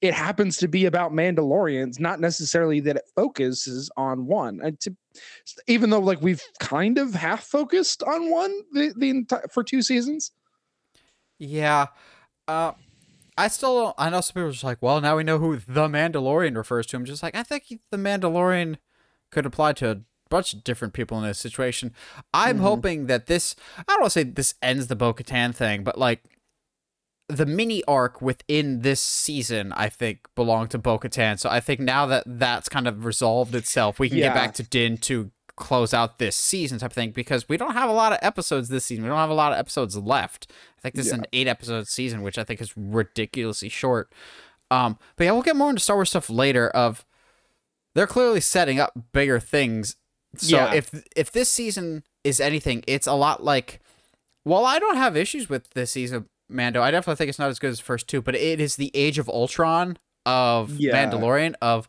it 0.00 0.14
happens 0.14 0.56
to 0.56 0.66
be 0.66 0.86
about 0.86 1.12
Mandalorians, 1.12 2.00
not 2.00 2.18
necessarily 2.18 2.80
that 2.80 2.96
it 2.96 3.04
focuses 3.14 3.88
on 3.96 4.26
one. 4.26 4.60
And 4.62 4.80
to, 4.80 4.96
even 5.68 5.90
though 5.90 6.00
like 6.00 6.20
we've 6.20 6.42
kind 6.58 6.98
of 6.98 7.14
half 7.14 7.44
focused 7.44 8.02
on 8.02 8.30
one 8.30 8.52
the, 8.72 8.92
the 8.96 9.40
for 9.52 9.62
two 9.62 9.82
seasons. 9.82 10.32
Yeah. 11.38 11.86
Uh, 12.48 12.72
I 13.36 13.48
still 13.48 13.82
don't. 13.82 13.94
I 13.98 14.10
know 14.10 14.20
some 14.20 14.34
people 14.34 14.48
are 14.48 14.52
just 14.52 14.64
like, 14.64 14.82
well, 14.82 15.00
now 15.00 15.16
we 15.16 15.24
know 15.24 15.38
who 15.38 15.56
the 15.56 15.88
Mandalorian 15.88 16.56
refers 16.56 16.86
to. 16.88 16.96
I'm 16.96 17.04
just 17.04 17.22
like, 17.22 17.34
I 17.34 17.42
think 17.42 17.64
the 17.90 17.96
Mandalorian 17.96 18.76
could 19.30 19.46
apply 19.46 19.72
to 19.74 19.90
a 19.90 20.00
bunch 20.28 20.52
of 20.52 20.64
different 20.64 20.92
people 20.94 21.18
in 21.18 21.24
this 21.24 21.38
situation. 21.38 21.94
I'm 22.34 22.58
Mhm. 22.58 22.62
hoping 22.62 23.06
that 23.06 23.26
this, 23.26 23.54
I 23.78 23.82
don't 23.88 24.00
want 24.02 24.12
to 24.12 24.18
say 24.20 24.24
this 24.24 24.54
ends 24.62 24.86
the 24.88 24.96
Bo 24.96 25.14
Katan 25.14 25.54
thing, 25.54 25.82
but 25.84 25.98
like 25.98 26.22
the 27.28 27.46
mini 27.46 27.82
arc 27.84 28.20
within 28.20 28.80
this 28.80 29.00
season, 29.00 29.72
I 29.72 29.88
think, 29.88 30.26
belonged 30.34 30.70
to 30.72 30.78
Bo 30.78 30.98
Katan. 30.98 31.38
So 31.38 31.48
I 31.48 31.60
think 31.60 31.80
now 31.80 32.04
that 32.06 32.24
that's 32.26 32.68
kind 32.68 32.86
of 32.86 33.04
resolved 33.06 33.54
itself, 33.54 33.98
we 33.98 34.08
can 34.10 34.18
Yeah. 34.18 34.28
get 34.28 34.34
back 34.34 34.54
to 34.54 34.62
Din 34.62 34.98
to 34.98 35.30
close 35.56 35.92
out 35.92 36.18
this 36.18 36.34
season 36.36 36.78
type 36.78 36.90
of 36.90 36.94
thing 36.94 37.10
because 37.10 37.48
we 37.48 37.56
don't 37.56 37.74
have 37.74 37.88
a 37.90 37.92
lot 37.92 38.12
of 38.12 38.18
episodes 38.22 38.68
this 38.68 38.84
season. 38.86 39.04
We 39.04 39.10
don't 39.10 39.18
have 39.18 39.30
a 39.30 39.34
lot 39.34 39.52
of 39.52 39.58
episodes 39.58 39.96
left. 39.96 40.50
I 40.78 40.80
think 40.80 40.94
this 40.94 41.06
is 41.06 41.12
an 41.12 41.26
eight 41.32 41.46
episode 41.46 41.86
season, 41.88 42.22
which 42.22 42.38
I 42.38 42.44
think 42.44 42.60
is 42.60 42.76
ridiculously 42.76 43.68
short. 43.68 44.12
Um, 44.70 44.98
but 45.16 45.24
yeah, 45.24 45.32
we'll 45.32 45.42
get 45.42 45.56
more 45.56 45.68
into 45.70 45.82
Star 45.82 45.96
Wars 45.96 46.10
stuff 46.10 46.30
later. 46.30 46.68
Of 46.70 47.04
they're 47.94 48.06
clearly 48.06 48.40
setting 48.40 48.80
up 48.80 48.92
bigger 49.12 49.38
things. 49.38 49.96
So 50.36 50.56
Yeah. 50.56 50.72
if 50.74 51.04
if 51.14 51.30
this 51.30 51.50
season 51.50 52.04
is 52.24 52.40
anything, 52.40 52.82
it's 52.86 53.06
a 53.06 53.12
lot 53.14 53.44
like. 53.44 53.80
While 54.44 54.64
I 54.66 54.78
don't 54.80 54.96
have 54.96 55.16
issues 55.16 55.48
with 55.48 55.70
this 55.70 55.92
season 55.92 56.16
of 56.16 56.24
Mando, 56.48 56.82
I 56.82 56.90
definitely 56.90 57.16
think 57.16 57.28
it's 57.28 57.38
not 57.38 57.50
as 57.50 57.58
good 57.60 57.70
as 57.70 57.78
the 57.78 57.84
first 57.84 58.08
two. 58.08 58.20
But 58.22 58.34
it 58.34 58.58
is 58.60 58.76
the 58.76 58.90
Age 58.94 59.18
of 59.18 59.28
Ultron 59.28 59.98
of 60.26 60.78
Yeah. 60.80 60.94
Mandalorian. 60.96 61.54
Of 61.62 61.88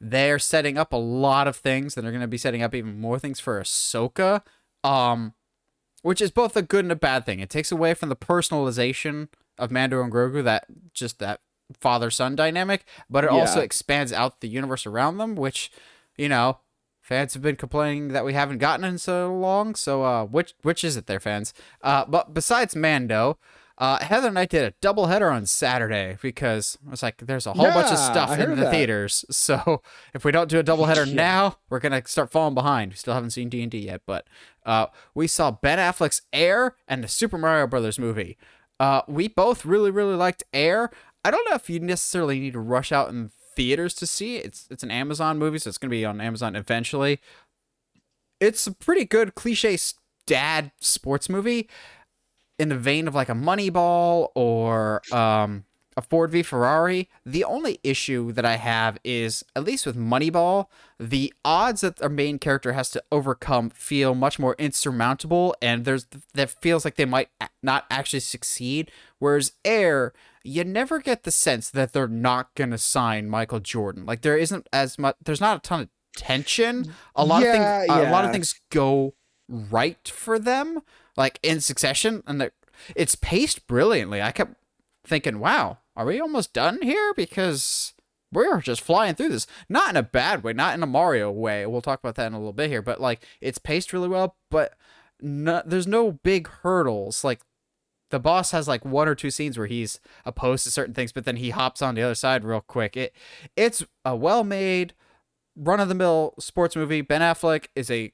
they're 0.00 0.38
setting 0.38 0.78
up 0.78 0.92
a 0.92 0.96
lot 0.96 1.48
of 1.48 1.56
things, 1.56 1.96
and 1.96 2.04
they're 2.04 2.12
going 2.12 2.20
to 2.20 2.28
be 2.28 2.38
setting 2.38 2.62
up 2.62 2.74
even 2.74 3.00
more 3.00 3.18
things 3.18 3.40
for 3.40 3.60
Ahsoka. 3.60 4.42
Um, 4.84 5.34
which 6.02 6.20
is 6.20 6.30
both 6.30 6.56
a 6.56 6.62
good 6.62 6.84
and 6.84 6.92
a 6.92 6.96
bad 6.96 7.26
thing. 7.26 7.40
It 7.40 7.50
takes 7.50 7.72
away 7.72 7.92
from 7.94 8.08
the 8.08 8.16
personalization 8.16 9.28
of 9.58 9.70
Mando 9.70 10.00
and 10.02 10.12
Grogu, 10.12 10.44
that 10.44 10.66
just 10.94 11.18
that 11.18 11.40
father 11.78 12.10
son 12.10 12.36
dynamic, 12.36 12.84
but 13.10 13.24
it 13.24 13.30
also 13.30 13.60
expands 13.60 14.12
out 14.12 14.40
the 14.40 14.48
universe 14.48 14.86
around 14.86 15.18
them, 15.18 15.34
which, 15.34 15.70
you 16.16 16.28
know, 16.28 16.58
fans 17.00 17.34
have 17.34 17.42
been 17.42 17.56
complaining 17.56 18.08
that 18.08 18.24
we 18.24 18.32
haven't 18.32 18.58
gotten 18.58 18.84
in 18.84 18.96
so 18.98 19.34
long. 19.36 19.74
So, 19.74 20.04
uh, 20.04 20.24
which 20.24 20.54
which 20.62 20.84
is 20.84 20.96
it, 20.96 21.06
there, 21.06 21.20
fans? 21.20 21.52
Uh, 21.82 22.04
but 22.06 22.32
besides 22.32 22.76
Mando. 22.76 23.38
Uh, 23.80 23.98
Heather 24.04 24.26
and 24.26 24.36
I 24.38 24.44
did 24.44 24.64
a 24.64 24.74
double 24.80 25.06
header 25.06 25.30
on 25.30 25.46
Saturday 25.46 26.18
because 26.20 26.76
I 26.84 26.90
was 26.90 27.00
like, 27.02 27.18
there's 27.18 27.46
a 27.46 27.52
whole 27.52 27.70
bunch 27.70 27.92
of 27.92 27.98
stuff 27.98 28.30
I 28.30 28.42
in 28.42 28.50
the 28.50 28.56
that. 28.56 28.72
theaters. 28.72 29.24
So 29.30 29.82
if 30.12 30.24
we 30.24 30.32
don't 30.32 30.50
do 30.50 30.58
a 30.58 30.64
double 30.64 30.86
header 30.86 31.04
Yeah. 31.04 31.14
now, 31.14 31.56
we're 31.70 31.78
gonna 31.78 32.02
start 32.06 32.32
falling 32.32 32.54
behind. 32.54 32.90
We 32.90 32.96
still 32.96 33.14
haven't 33.14 33.30
seen 33.30 33.48
D 33.48 33.62
and 33.62 33.70
D 33.70 33.78
yet, 33.78 34.02
but 34.04 34.26
uh, 34.66 34.86
we 35.14 35.28
saw 35.28 35.52
Ben 35.52 35.78
Affleck's 35.78 36.22
Air 36.32 36.74
and 36.88 37.04
the 37.04 37.08
Super 37.08 37.38
Mario 37.38 37.68
Brothers 37.68 38.00
movie. 38.00 38.36
Uh, 38.80 39.02
we 39.06 39.28
both 39.28 39.64
really, 39.64 39.92
really 39.92 40.16
liked 40.16 40.42
Air. 40.52 40.90
I 41.24 41.30
don't 41.30 41.48
know 41.48 41.54
if 41.54 41.70
you 41.70 41.78
necessarily 41.78 42.40
need 42.40 42.54
to 42.54 42.60
rush 42.60 42.90
out 42.90 43.10
in 43.10 43.30
theaters 43.54 43.94
to 43.94 44.06
see 44.08 44.36
it. 44.38 44.44
It's 44.46 44.66
it's 44.70 44.82
an 44.82 44.90
Amazon 44.90 45.38
movie, 45.38 45.58
so 45.58 45.68
it's 45.68 45.78
gonna 45.78 45.90
be 45.90 46.04
on 46.04 46.20
Amazon 46.20 46.56
eventually. 46.56 47.20
It's 48.40 48.66
a 48.66 48.72
pretty 48.72 49.04
good 49.04 49.34
cliche 49.36 49.78
dad 50.26 50.72
sports 50.80 51.28
movie 51.28 51.68
in 52.58 52.68
the 52.68 52.76
vein 52.76 53.08
of 53.08 53.14
like 53.14 53.28
a 53.28 53.34
Moneyball 53.34 54.28
or 54.34 55.02
um, 55.12 55.64
a 55.96 56.02
Ford 56.02 56.30
v 56.30 56.42
Ferrari. 56.42 57.08
The 57.26 57.44
only 57.44 57.80
issue 57.82 58.32
that 58.32 58.44
I 58.44 58.56
have 58.56 58.98
is, 59.04 59.44
at 59.56 59.64
least 59.64 59.84
with 59.84 59.96
Moneyball, 59.96 60.66
the 60.98 61.32
odds 61.44 61.80
that 61.80 62.00
our 62.00 62.08
main 62.08 62.38
character 62.38 62.72
has 62.72 62.90
to 62.90 63.02
overcome 63.10 63.70
feel 63.70 64.14
much 64.14 64.38
more 64.38 64.54
insurmountable, 64.58 65.54
and 65.60 65.84
there's 65.84 66.06
that 66.34 66.50
feels 66.50 66.84
like 66.84 66.96
they 66.96 67.04
might 67.04 67.30
not 67.62 67.84
actually 67.90 68.20
succeed. 68.20 68.90
Whereas 69.18 69.52
Air, 69.64 70.12
you 70.44 70.64
never 70.64 70.98
get 71.00 71.24
the 71.24 71.30
sense 71.30 71.68
that 71.70 71.92
they're 71.92 72.08
not 72.08 72.54
gonna 72.54 72.78
sign 72.78 73.28
Michael 73.28 73.60
Jordan. 73.60 74.06
Like 74.06 74.22
there 74.22 74.38
isn't 74.38 74.68
as 74.72 74.98
much. 74.98 75.16
There's 75.24 75.40
not 75.40 75.58
a 75.58 75.60
ton 75.60 75.80
of 75.82 75.88
tension. 76.16 76.92
A 77.14 77.24
lot 77.24 77.42
Yeah, 77.42 77.48
of 77.48 77.52
things. 77.86 77.98
Yeah. 77.98 78.10
A 78.10 78.12
lot 78.12 78.24
of 78.24 78.32
things 78.32 78.60
go 78.70 79.14
right 79.48 80.08
for 80.08 80.38
them, 80.38 80.80
like 81.18 81.38
in 81.42 81.60
succession, 81.60 82.22
and 82.26 82.50
it's 82.96 83.16
paced 83.16 83.66
brilliantly. 83.66 84.22
I 84.22 84.30
kept 84.30 84.54
thinking, 85.04 85.40
"Wow, 85.40 85.78
are 85.96 86.06
we 86.06 86.20
almost 86.20 86.54
done 86.54 86.80
here?" 86.80 87.12
Because 87.14 87.92
we're 88.32 88.60
just 88.60 88.80
flying 88.80 89.14
through 89.14 89.30
this. 89.30 89.46
Not 89.68 89.90
in 89.90 89.96
a 89.96 90.02
bad 90.02 90.42
way, 90.42 90.52
not 90.52 90.74
in 90.74 90.82
a 90.82 90.86
Mario 90.86 91.30
way. 91.30 91.66
We'll 91.66 91.82
talk 91.82 91.98
about 91.98 92.14
that 92.16 92.26
in 92.26 92.34
a 92.34 92.38
little 92.38 92.52
bit 92.52 92.70
here, 92.70 92.82
but 92.82 93.00
like 93.00 93.22
it's 93.40 93.58
paced 93.58 93.92
really 93.92 94.08
well. 94.08 94.36
But 94.50 94.74
no, 95.20 95.62
there's 95.66 95.86
no 95.86 96.12
big 96.12 96.48
hurdles. 96.48 97.24
Like 97.24 97.40
the 98.10 98.20
boss 98.20 98.52
has 98.52 98.68
like 98.68 98.84
one 98.84 99.08
or 99.08 99.14
two 99.14 99.30
scenes 99.30 99.58
where 99.58 99.66
he's 99.66 100.00
opposed 100.24 100.64
to 100.64 100.70
certain 100.70 100.94
things, 100.94 101.12
but 101.12 101.24
then 101.24 101.36
he 101.36 101.50
hops 101.50 101.82
on 101.82 101.94
the 101.94 102.02
other 102.02 102.14
side 102.14 102.44
real 102.44 102.60
quick. 102.60 102.96
It 102.96 103.14
it's 103.56 103.84
a 104.04 104.14
well 104.14 104.44
made, 104.44 104.94
run 105.56 105.80
of 105.80 105.88
the 105.88 105.94
mill 105.94 106.34
sports 106.38 106.76
movie. 106.76 107.00
Ben 107.00 107.20
Affleck 107.22 107.66
is 107.74 107.90
a 107.90 108.12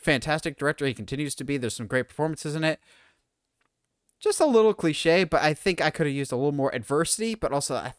fantastic 0.00 0.58
director. 0.58 0.86
He 0.86 0.94
continues 0.94 1.34
to 1.36 1.44
be. 1.44 1.56
There's 1.56 1.76
some 1.76 1.86
great 1.86 2.08
performances 2.08 2.54
in 2.54 2.64
it. 2.64 2.80
Just 4.18 4.40
a 4.40 4.46
little 4.46 4.74
cliche, 4.74 5.24
but 5.24 5.42
I 5.42 5.54
think 5.54 5.80
I 5.80 5.90
could 5.90 6.06
have 6.06 6.14
used 6.14 6.32
a 6.32 6.36
little 6.36 6.52
more 6.52 6.74
adversity. 6.74 7.34
But 7.34 7.52
also, 7.52 7.76
I, 7.76 7.94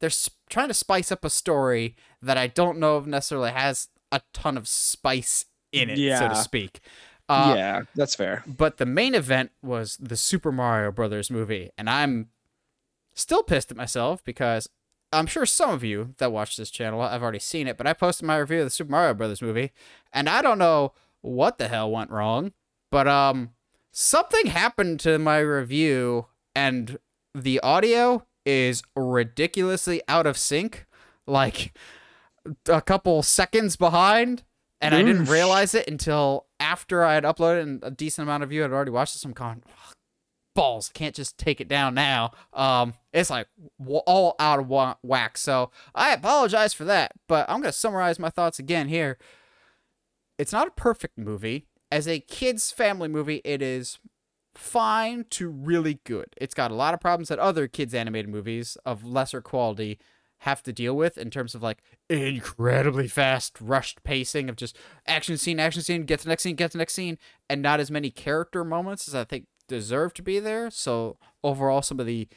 they're 0.00 0.08
s- 0.08 0.30
trying 0.50 0.68
to 0.68 0.74
spice 0.74 1.12
up 1.12 1.24
a 1.24 1.30
story 1.30 1.94
that 2.20 2.36
I 2.36 2.48
don't 2.48 2.78
know 2.78 2.98
if 2.98 3.06
necessarily 3.06 3.52
has 3.52 3.88
a 4.10 4.20
ton 4.32 4.56
of 4.56 4.66
spice 4.66 5.44
in 5.72 5.90
it, 5.90 5.98
yeah. 5.98 6.18
so 6.18 6.28
to 6.28 6.34
speak. 6.36 6.80
Uh, 7.28 7.54
yeah, 7.56 7.82
that's 7.94 8.14
fair. 8.14 8.44
but 8.46 8.76
the 8.76 8.86
main 8.86 9.14
event 9.14 9.50
was 9.60 9.96
the 9.96 10.16
Super 10.16 10.52
Mario 10.52 10.92
Brothers 10.92 11.30
movie, 11.30 11.70
and 11.76 11.90
I'm 11.90 12.28
still 13.14 13.42
pissed 13.42 13.70
at 13.72 13.76
myself 13.76 14.22
because 14.24 14.68
I'm 15.12 15.26
sure 15.26 15.46
some 15.46 15.70
of 15.70 15.84
you 15.84 16.14
that 16.18 16.32
watch 16.32 16.56
this 16.56 16.70
channel 16.70 17.06
have 17.06 17.22
already 17.22 17.38
seen 17.38 17.68
it, 17.68 17.76
but 17.76 17.86
I 17.86 17.92
posted 17.92 18.26
my 18.26 18.36
review 18.36 18.58
of 18.60 18.66
the 18.66 18.70
Super 18.70 18.90
Mario 18.90 19.14
Brothers 19.14 19.40
movie, 19.42 19.72
and 20.12 20.28
I 20.28 20.42
don't 20.42 20.58
know 20.58 20.92
what 21.22 21.58
the 21.58 21.68
hell 21.68 21.90
went 21.90 22.10
wrong, 22.10 22.52
but 22.90 23.06
um 23.08 23.50
something 23.92 24.46
happened 24.46 25.00
to 25.00 25.18
my 25.18 25.38
review 25.38 26.26
and 26.54 26.98
the 27.34 27.58
audio 27.60 28.26
is 28.44 28.82
ridiculously 28.94 30.02
out 30.08 30.26
of 30.26 30.36
sync, 30.36 30.86
like 31.26 31.76
a 32.68 32.80
couple 32.82 33.22
seconds 33.22 33.76
behind, 33.76 34.44
and 34.80 34.94
I 34.94 35.02
didn't 35.02 35.24
realize 35.26 35.74
it 35.74 35.88
until 35.88 36.46
after 36.60 37.02
I 37.04 37.14
had 37.14 37.24
uploaded 37.24 37.62
and 37.62 37.84
a 37.84 37.90
decent 37.90 38.28
amount 38.28 38.42
of 38.44 38.52
you 38.52 38.62
had 38.62 38.72
already 38.72 38.90
watched 38.92 39.14
this. 39.14 39.24
I'm 39.24 39.32
going, 39.32 39.62
"Ugh, 39.66 39.94
balls, 40.56 40.90
can't 40.92 41.14
just 41.14 41.38
take 41.38 41.60
it 41.60 41.68
down 41.68 41.94
now. 41.94 42.32
Um, 42.52 42.94
it's 43.12 43.30
like 43.30 43.46
all 43.86 44.34
out 44.40 44.58
of 44.58 44.96
whack. 45.02 45.38
So 45.38 45.70
I 45.94 46.12
apologize 46.12 46.74
for 46.74 46.84
that, 46.84 47.12
but 47.28 47.48
I'm 47.48 47.60
gonna 47.60 47.72
summarize 47.72 48.18
my 48.18 48.30
thoughts 48.30 48.58
again 48.58 48.88
here. 48.88 49.18
It's 50.38 50.52
not 50.52 50.66
a 50.66 50.72
perfect 50.72 51.16
movie. 51.16 51.66
As 51.92 52.08
a 52.08 52.18
kids' 52.18 52.72
family 52.72 53.08
movie, 53.08 53.40
it 53.44 53.62
is 53.62 54.00
fine 54.56 55.26
to 55.30 55.48
really 55.48 56.00
good. 56.04 56.26
It's 56.36 56.54
got 56.54 56.70
a 56.70 56.74
lot 56.74 56.94
of 56.94 57.00
problems 57.00 57.28
that 57.28 57.38
other 57.38 57.68
kids' 57.68 57.94
animated 57.94 58.30
movies 58.30 58.76
of 58.84 59.04
lesser 59.04 59.40
quality 59.40 59.98
have 60.40 60.62
to 60.62 60.72
deal 60.72 60.94
with 60.94 61.16
in 61.16 61.30
terms 61.30 61.54
of 61.54 61.62
like 61.62 61.82
incredibly 62.10 63.08
fast, 63.08 63.58
rushed 63.60 64.02
pacing 64.04 64.48
of 64.48 64.56
just 64.56 64.76
action 65.06 65.36
scene, 65.38 65.58
action 65.60 65.82
scene, 65.82 66.04
get 66.04 66.18
to 66.18 66.24
the 66.24 66.30
next 66.30 66.42
scene, 66.42 66.56
get 66.56 66.72
to 66.72 66.76
the 66.76 66.82
next 66.82 66.94
scene, 66.94 67.18
and 67.48 67.62
not 67.62 67.80
as 67.80 67.90
many 67.90 68.10
character 68.10 68.64
moments 68.64 69.08
as 69.08 69.14
I 69.14 69.24
think 69.24 69.46
deserve 69.68 70.14
to 70.14 70.22
be 70.22 70.38
there. 70.38 70.70
So 70.70 71.18
overall, 71.42 71.82
some 71.82 72.00
of 72.00 72.06
the 72.06 72.28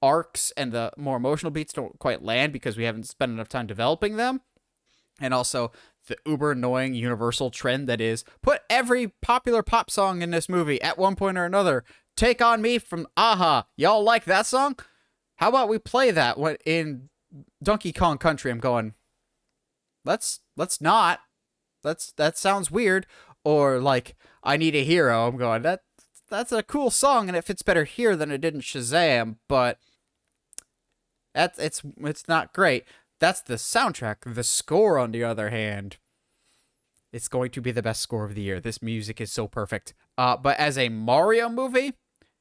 arcs 0.00 0.52
and 0.56 0.72
the 0.72 0.92
more 0.96 1.16
emotional 1.16 1.50
beats 1.50 1.72
don't 1.72 1.98
quite 1.98 2.22
land 2.22 2.52
because 2.52 2.76
we 2.76 2.84
haven't 2.84 3.08
spent 3.08 3.32
enough 3.32 3.48
time 3.48 3.66
developing 3.66 4.16
them. 4.16 4.40
And 5.20 5.34
also 5.34 5.72
the 6.06 6.16
uber 6.24 6.52
annoying 6.52 6.94
universal 6.94 7.50
trend 7.50 7.88
that 7.88 8.00
is 8.00 8.24
put 8.42 8.62
every 8.70 9.08
popular 9.20 9.62
pop 9.62 9.90
song 9.90 10.22
in 10.22 10.30
this 10.30 10.48
movie 10.48 10.80
at 10.80 10.98
one 10.98 11.16
point 11.16 11.36
or 11.36 11.44
another. 11.44 11.84
Take 12.16 12.40
on 12.40 12.62
me 12.62 12.78
from 12.78 13.06
a-ha. 13.16 13.66
Y'all 13.76 14.02
like 14.02 14.24
that 14.24 14.46
song? 14.46 14.76
How 15.36 15.48
about 15.48 15.68
we 15.68 15.78
play 15.78 16.10
that 16.10 16.38
when 16.38 16.56
in 16.64 17.10
Donkey 17.62 17.92
Kong 17.92 18.18
Country? 18.18 18.50
I'm 18.50 18.58
going. 18.58 18.94
Let's 20.04 20.40
let's 20.56 20.80
not. 20.80 21.20
That's 21.82 22.12
that 22.12 22.36
sounds 22.36 22.70
weird. 22.70 23.06
Or 23.44 23.78
like 23.78 24.16
I 24.42 24.56
need 24.56 24.74
a 24.74 24.84
hero. 24.84 25.28
I'm 25.28 25.36
going 25.36 25.62
that 25.62 25.82
that's 26.28 26.52
a 26.52 26.62
cool 26.62 26.90
song 26.90 27.28
and 27.28 27.36
it 27.36 27.44
fits 27.44 27.62
better 27.62 27.84
here 27.84 28.16
than 28.16 28.30
it 28.30 28.40
did 28.40 28.54
in 28.54 28.60
Shazam. 28.60 29.36
But 29.48 29.78
that's 31.34 31.58
it's 31.58 31.82
it's 31.98 32.28
not 32.28 32.52
great. 32.52 32.84
That's 33.20 33.40
the 33.40 33.54
soundtrack. 33.54 34.34
The 34.34 34.44
score, 34.44 34.98
on 34.98 35.10
the 35.10 35.24
other 35.24 35.50
hand, 35.50 35.96
it's 37.12 37.28
going 37.28 37.50
to 37.50 37.60
be 37.60 37.72
the 37.72 37.82
best 37.82 38.00
score 38.00 38.24
of 38.24 38.34
the 38.34 38.42
year. 38.42 38.60
This 38.60 38.82
music 38.82 39.20
is 39.20 39.32
so 39.32 39.48
perfect. 39.48 39.94
Uh, 40.16 40.36
but 40.36 40.58
as 40.58 40.78
a 40.78 40.88
Mario 40.88 41.48
movie, 41.48 41.94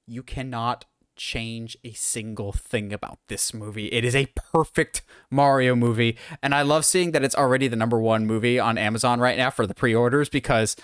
you 0.06 0.24
cannot 0.24 0.86
change 1.16 1.76
a 1.84 1.94
single 1.94 2.52
thing 2.52 2.94
about 2.94 3.18
this 3.28 3.54
movie. 3.54 3.88
It 3.88 4.06
is 4.06 4.16
a 4.16 4.28
perfect 4.36 5.02
Mario 5.32 5.76
movie, 5.76 6.16
and 6.44 6.54
I 6.54 6.62
love 6.62 6.86
seeing 6.86 7.12
that 7.12 7.24
it's 7.24 7.36
already 7.36 7.68
the 7.68 7.76
number 7.76 8.00
one 8.00 8.28
movie 8.28 8.60
on 8.60 8.78
Amazon 8.78 9.20
right 9.20 9.38
now 9.38 9.50
for 9.50 9.66
the 9.66 9.74
pre-orders 9.74 10.30
because 10.30 10.76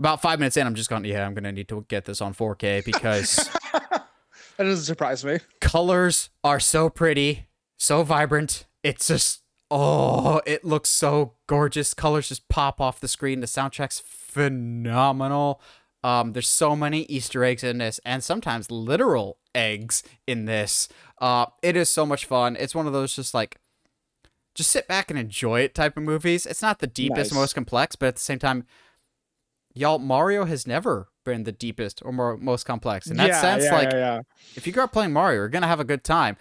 about 0.00 0.20
five 0.20 0.40
minutes 0.40 0.56
in, 0.56 0.66
I'm 0.66 0.74
just 0.74 0.90
going, 0.90 1.04
yeah, 1.04 1.24
I'm 1.24 1.34
gonna 1.34 1.52
need 1.52 1.68
to 1.68 1.84
get 1.88 2.04
this 2.06 2.20
on 2.20 2.34
4K 2.34 2.84
because 2.84 3.36
That 4.56 4.64
doesn't 4.64 4.84
surprise 4.84 5.24
me. 5.24 5.38
colors 5.60 6.30
are 6.42 6.58
so 6.60 6.90
pretty, 6.90 7.46
so 7.78 8.02
vibrant. 8.02 8.66
It's 8.82 9.06
just 9.06 9.42
oh, 9.70 10.40
it 10.46 10.64
looks 10.64 10.88
so 10.88 11.34
gorgeous. 11.46 11.94
Colors 11.94 12.28
just 12.28 12.48
pop 12.48 12.80
off 12.80 12.98
the 13.00 13.06
screen. 13.08 13.38
The 13.40 13.46
soundtrack's 13.46 14.00
phenomenal. 14.00 15.60
Um, 16.02 16.32
there's 16.32 16.48
so 16.48 16.74
many 16.74 17.02
Easter 17.02 17.44
eggs 17.44 17.62
in 17.62 17.78
this, 17.78 18.00
and 18.04 18.24
sometimes 18.24 18.70
literal 18.70 19.38
eggs 19.54 20.02
in 20.26 20.46
this. 20.46 20.88
Uh, 21.20 21.46
it 21.62 21.76
is 21.76 21.88
so 21.88 22.04
much 22.06 22.24
fun. 22.24 22.56
It's 22.58 22.74
one 22.74 22.86
of 22.86 22.92
those 22.92 23.14
just 23.14 23.32
like 23.34 23.58
just 24.54 24.70
sit 24.70 24.88
back 24.88 25.10
and 25.10 25.18
enjoy 25.18 25.60
it 25.60 25.74
type 25.74 25.96
of 25.96 26.02
movies. 26.02 26.46
It's 26.46 26.62
not 26.62 26.80
the 26.80 26.86
deepest, 26.86 27.32
Nice. 27.32 27.38
most 27.38 27.54
complex, 27.54 27.96
but 27.96 28.06
at 28.06 28.14
the 28.16 28.20
same 28.22 28.38
time, 28.38 28.64
y'all, 29.74 29.98
Mario 29.98 30.44
has 30.44 30.66
never 30.66 31.08
been 31.24 31.44
the 31.44 31.52
deepest 31.52 32.02
or 32.04 32.12
more 32.12 32.36
most 32.36 32.64
complex. 32.64 33.06
In 33.06 33.16
that 33.16 33.28
yeah, 33.28 33.40
sense, 33.40 33.64
yeah, 33.64 33.74
like 33.74 33.92
yeah, 33.92 33.98
yeah. 33.98 34.20
if 34.56 34.66
you 34.66 34.72
grew 34.72 34.84
up 34.84 34.92
playing 34.92 35.12
Mario, 35.12 35.36
you're 35.36 35.48
gonna 35.48 35.66
have 35.66 35.80
a 35.80 35.84
good 35.84 36.04
time. 36.04 36.36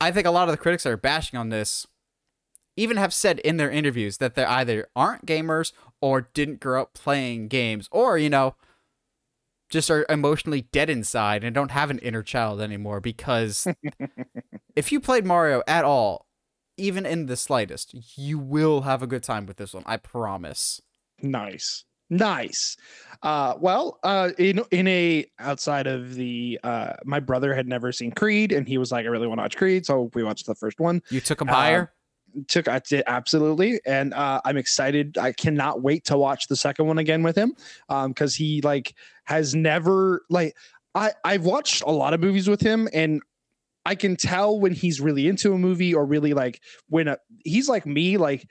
I 0.00 0.10
think 0.10 0.26
a 0.26 0.30
lot 0.30 0.48
of 0.48 0.52
the 0.52 0.58
critics 0.58 0.84
that 0.84 0.92
are 0.92 0.96
bashing 0.96 1.38
on 1.38 1.48
this 1.48 1.86
even 2.76 2.96
have 2.96 3.12
said 3.12 3.40
in 3.40 3.56
their 3.56 3.70
interviews 3.70 4.18
that 4.18 4.36
they 4.36 4.44
either 4.44 4.88
aren't 4.94 5.26
gamers 5.26 5.72
or 6.00 6.28
didn't 6.32 6.60
grow 6.60 6.82
up 6.82 6.94
playing 6.94 7.48
games, 7.48 7.88
or 7.90 8.18
you 8.18 8.30
know, 8.30 8.54
just 9.68 9.90
are 9.90 10.06
emotionally 10.08 10.62
dead 10.62 10.88
inside 10.88 11.42
and 11.42 11.54
don't 11.54 11.72
have 11.72 11.90
an 11.90 11.98
inner 11.98 12.22
child 12.22 12.60
anymore. 12.60 13.00
Because 13.00 13.66
if 14.76 14.92
you 14.92 15.00
played 15.00 15.26
Mario 15.26 15.62
at 15.66 15.84
all, 15.84 16.26
even 16.76 17.04
in 17.04 17.26
the 17.26 17.36
slightest, 17.36 18.16
you 18.16 18.38
will 18.38 18.82
have 18.82 19.02
a 19.02 19.08
good 19.08 19.24
time 19.24 19.46
with 19.46 19.56
this 19.56 19.74
one. 19.74 19.82
I 19.84 19.96
promise. 19.96 20.80
Nice. 21.20 21.84
Nice. 22.10 22.76
Uh 23.22 23.54
well, 23.58 23.98
uh 24.04 24.30
in 24.38 24.62
in 24.70 24.86
a 24.86 25.26
outside 25.38 25.86
of 25.86 26.14
the 26.14 26.58
uh 26.62 26.92
my 27.04 27.20
brother 27.20 27.54
had 27.54 27.66
never 27.66 27.90
seen 27.92 28.12
Creed 28.12 28.52
and 28.52 28.68
he 28.68 28.78
was 28.78 28.92
like 28.92 29.06
I 29.06 29.08
really 29.08 29.26
want 29.26 29.38
to 29.38 29.42
watch 29.42 29.56
Creed, 29.56 29.84
so 29.84 30.10
we 30.14 30.22
watched 30.22 30.46
the 30.46 30.54
first 30.54 30.78
one. 30.78 31.02
You 31.10 31.20
took 31.20 31.40
him 31.40 31.48
Um, 31.48 31.54
higher. 31.54 31.92
Took 32.46 32.68
I 32.68 32.78
did 32.78 33.02
absolutely 33.06 33.80
and 33.86 34.14
uh 34.14 34.40
I'm 34.44 34.56
excited. 34.56 35.18
I 35.18 35.32
cannot 35.32 35.82
wait 35.82 36.04
to 36.04 36.16
watch 36.16 36.46
the 36.46 36.56
second 36.56 36.86
one 36.86 36.98
again 36.98 37.22
with 37.22 37.36
him 37.36 37.54
um 37.88 38.14
cuz 38.14 38.34
he 38.36 38.60
like 38.62 38.94
has 39.24 39.54
never 39.54 40.22
like 40.30 40.54
I 40.94 41.12
I've 41.24 41.44
watched 41.44 41.82
a 41.82 41.90
lot 41.90 42.14
of 42.14 42.20
movies 42.20 42.48
with 42.48 42.60
him 42.60 42.88
and 42.92 43.20
I 43.84 43.94
can 43.94 44.16
tell 44.16 44.60
when 44.60 44.72
he's 44.72 45.00
really 45.00 45.26
into 45.28 45.54
a 45.54 45.58
movie 45.58 45.94
or 45.94 46.04
really 46.04 46.34
like 46.34 46.60
when 46.90 47.08
a, 47.08 47.16
he's 47.44 47.68
like 47.70 47.86
me 47.86 48.18
like 48.18 48.46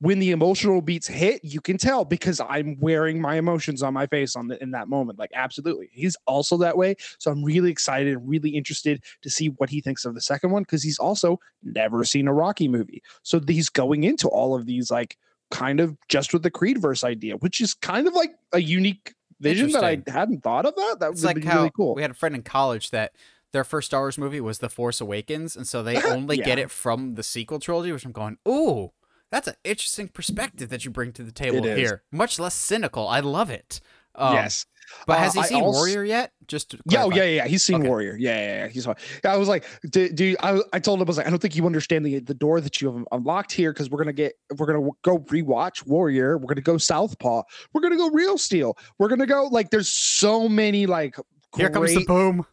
when 0.00 0.18
the 0.18 0.30
emotional 0.30 0.80
beats 0.80 1.06
hit, 1.06 1.44
you 1.44 1.60
can 1.60 1.76
tell 1.76 2.04
because 2.04 2.40
I'm 2.40 2.78
wearing 2.80 3.20
my 3.20 3.36
emotions 3.36 3.82
on 3.82 3.92
my 3.92 4.06
face 4.06 4.34
on 4.34 4.48
the 4.48 4.60
in 4.62 4.70
that 4.70 4.88
moment. 4.88 5.18
Like 5.18 5.30
absolutely. 5.34 5.90
He's 5.92 6.16
also 6.26 6.56
that 6.58 6.76
way. 6.76 6.96
So 7.18 7.30
I'm 7.30 7.44
really 7.44 7.70
excited 7.70 8.14
and 8.14 8.28
really 8.28 8.50
interested 8.50 9.04
to 9.22 9.30
see 9.30 9.48
what 9.48 9.68
he 9.68 9.80
thinks 9.80 10.04
of 10.04 10.14
the 10.14 10.20
second 10.20 10.50
one 10.50 10.62
because 10.62 10.82
he's 10.82 10.98
also 10.98 11.38
never 11.62 12.02
seen 12.04 12.28
a 12.28 12.32
Rocky 12.32 12.66
movie. 12.66 13.02
So 13.22 13.40
he's 13.46 13.68
going 13.68 14.04
into 14.04 14.28
all 14.28 14.54
of 14.54 14.64
these 14.64 14.90
like 14.90 15.18
kind 15.50 15.80
of 15.80 15.96
just 16.08 16.32
with 16.32 16.42
the 16.42 16.50
Creed 16.50 16.78
verse 16.78 17.04
idea, 17.04 17.36
which 17.36 17.60
is 17.60 17.74
kind 17.74 18.08
of 18.08 18.14
like 18.14 18.32
a 18.52 18.60
unique 18.60 19.14
vision 19.40 19.70
that 19.72 19.84
I 19.84 20.02
hadn't 20.06 20.42
thought 20.42 20.64
of 20.64 20.76
that. 20.76 20.96
That 21.00 21.10
would 21.10 21.22
like 21.22 21.44
how 21.44 21.58
really 21.58 21.72
cool. 21.76 21.94
we 21.94 22.02
had 22.02 22.10
a 22.10 22.14
friend 22.14 22.34
in 22.34 22.42
college 22.42 22.90
that 22.90 23.12
their 23.52 23.64
first 23.64 23.86
Star 23.86 24.02
Wars 24.02 24.16
movie 24.16 24.40
was 24.40 24.60
The 24.60 24.68
Force 24.68 25.00
Awakens, 25.00 25.56
and 25.56 25.66
so 25.66 25.82
they 25.82 26.00
only 26.04 26.36
get 26.38 26.58
it 26.58 26.70
from 26.70 27.16
the 27.16 27.22
sequel 27.22 27.58
trilogy, 27.58 27.92
which 27.92 28.04
I'm 28.04 28.12
going, 28.12 28.38
ooh, 28.46 28.92
that's 29.30 29.48
an 29.48 29.54
interesting 29.64 30.08
perspective 30.08 30.68
that 30.70 30.84
you 30.84 30.90
bring 30.90 31.12
to 31.12 31.22
the 31.22 31.32
table 31.32 31.64
It 31.64 31.78
here. 31.78 32.02
Much 32.12 32.38
less 32.38 32.54
cynical. 32.54 33.06
I 33.08 33.20
love 33.20 33.50
it. 33.50 33.80
Um, 34.16 34.34
yes. 34.34 34.66
But 35.06 35.18
Uh, 35.18 35.20
has 35.20 35.34
he 35.34 35.40
I 35.40 35.44
seen 35.44 35.62
also- 35.62 35.78
Warrior 35.78 36.02
yet? 36.04 36.32
Just 36.48 36.72
to 36.72 36.78
Yeah, 36.84 37.04
oh, 37.04 37.10
yeah, 37.10 37.22
yeah, 37.22 37.28
yeah. 37.36 37.46
He's 37.46 37.64
seen 37.64 37.76
Okay. 37.76 37.86
Warrior. 37.88 38.16
Yeah, 38.18 38.36
yeah, 38.36 38.64
yeah. 38.64 38.68
He's. 38.68 38.88
I 39.24 39.36
was 39.36 39.46
like, 39.46 39.64
do, 39.88 40.08
do 40.08 40.34
I, 40.42 40.60
I 40.72 40.80
told 40.80 40.98
him 40.98 41.04
I 41.04 41.06
was 41.06 41.16
like, 41.16 41.28
I 41.28 41.30
don't 41.30 41.38
think 41.40 41.54
you 41.54 41.64
understand 41.64 42.04
the 42.04 42.18
the 42.18 42.34
door 42.34 42.60
that 42.60 42.80
you 42.80 42.92
have 42.92 43.04
unlocked 43.12 43.52
here 43.52 43.72
because 43.72 43.88
we're 43.88 43.98
gonna 43.98 44.12
get 44.12 44.32
we're 44.58 44.66
gonna 44.66 44.88
go 45.02 45.18
rewatch 45.20 45.86
Warrior. 45.86 46.38
We're 46.38 46.48
gonna 46.48 46.60
go 46.60 46.76
Southpaw. 46.76 47.42
We're 47.72 47.80
gonna 47.82 47.96
go 47.96 48.10
Real 48.10 48.36
Steel. 48.36 48.76
We're 48.98 49.08
gonna 49.08 49.26
go 49.26 49.44
like 49.52 49.70
there's 49.70 49.88
so 49.88 50.48
many 50.48 50.86
like 50.86 51.14
Here 51.56 51.70
comes 51.70 51.94
the 51.94 52.04
boom. 52.04 52.44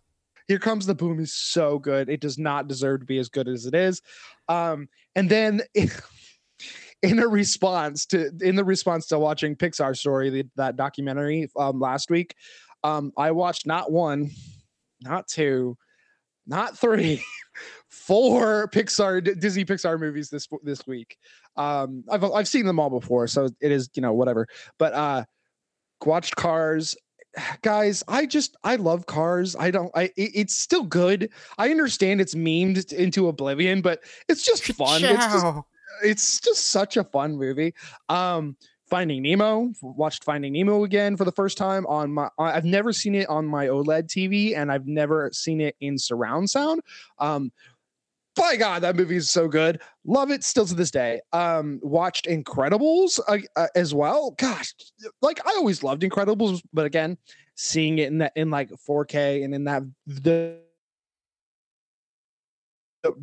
here 0.48 0.60
comes 0.60 0.86
the 0.86 0.93
boom 0.96 1.19
is 1.19 1.34
so 1.34 1.79
good 1.79 2.07
it 2.07 2.22
does 2.22 2.38
not 2.38 2.67
deserve 2.67 3.00
to 3.00 3.05
be 3.05 3.17
as 3.17 3.29
good 3.29 3.48
as 3.48 3.65
it 3.65 3.74
is 3.75 4.01
um 4.48 4.88
and 5.15 5.29
then 5.29 5.62
in 7.04 7.20
a 7.20 7.27
response 7.27 8.06
to 8.08 8.32
in 8.42 8.56
the 8.56 8.63
response 8.63 9.08
to 9.08 9.20
watching 9.20 9.56
pixar 9.56 9.96
story 9.96 10.30
the, 10.30 10.48
that 10.56 10.75
documentary 10.75 11.50
um 11.58 11.80
last 11.80 12.10
week 12.10 12.36
um 12.84 13.12
i 13.18 13.32
watched 13.32 13.68
not 13.68 13.92
one 13.92 14.32
not 15.01 15.27
two 15.27 15.77
not 16.48 16.77
three 16.77 17.24
four 17.89 18.68
pixar 18.70 19.22
disney 19.39 19.66
pixar 19.66 20.00
movies 20.00 20.30
this 20.30 20.48
this 20.63 20.86
week. 20.88 21.18
Um 21.56 22.04
i've 22.10 22.24
i've 22.24 22.48
seen 22.48 22.66
them 22.66 22.80
all 22.80 22.89
before 22.89 23.27
so 23.27 23.50
it 23.60 23.72
is 23.72 23.89
you 23.96 24.01
know 24.01 24.13
whatever. 24.13 24.48
But 24.80 24.94
uh 24.94 25.24
watched 26.06 26.36
cars. 26.36 26.96
Guys 27.62 28.04
i 28.08 28.25
just 28.25 28.56
i 28.63 28.75
love 28.75 29.06
cars. 29.06 29.56
I 29.56 29.72
don't 29.72 29.92
i 29.96 30.04
it- 30.16 30.32
it's 30.34 30.58
still 30.58 30.84
good. 30.84 31.30
I 31.58 31.70
understand 31.70 32.22
it's 32.22 32.36
memed 32.36 32.92
into 32.94 33.27
oblivion 33.27 33.82
but 33.82 34.00
it's 34.30 34.44
just 34.44 34.63
fun. 34.63 35.04
It's 35.04 35.25
just. 35.25 35.46
It's 36.04 36.39
just 36.39 36.68
such 36.68 36.98
a 36.98 37.04
fun 37.04 37.36
movie. 37.36 37.74
Um 38.10 38.58
finding 38.89 39.22
nemo 39.22 39.70
watched 39.82 40.24
finding 40.24 40.54
nemo 40.54 40.86
again 40.86 41.18
for 41.18 41.25
the 41.25 41.32
first 41.34 41.58
time 41.58 41.86
on 41.88 42.10
my 42.10 42.30
i've 42.39 42.63
never 42.63 42.94
seen 42.94 43.16
it 43.16 43.27
on 43.27 43.46
my 43.46 43.68
oled 43.68 44.04
tv 44.06 44.56
and 44.56 44.72
i've 44.72 44.88
never 44.88 45.30
seen 45.34 45.60
it 45.60 45.75
in 45.82 45.98
surround 45.98 46.50
sound. 46.50 46.82
Um 47.20 47.51
by 48.36 48.56
god 48.56 48.84
that 48.84 48.96
movie 48.96 49.18
is 49.18 49.30
so 49.30 49.48
good. 49.48 49.82
Love 50.06 50.32
it 50.32 50.44
still 50.44 50.66
to 50.66 50.74
this 50.74 50.92
day. 50.92 51.20
Um 51.34 51.80
watched 51.84 52.27
incredibles 52.27 53.20
uh, 53.27 53.39
uh, 53.56 53.68
as 53.75 53.94
well. 53.94 54.32
Gosh 54.38 54.74
like 55.22 55.46
i 55.46 55.51
always 55.58 55.84
loved 55.84 56.01
incredibles 56.04 56.62
but 56.74 56.86
again 56.86 57.18
seeing 57.56 57.98
it 57.98 58.08
in 58.08 58.20
that 58.20 58.32
in 58.36 58.50
like 58.50 58.70
4k 58.70 59.44
and 59.44 59.54
in 59.54 59.66
that 59.66 59.84
the 60.06 60.60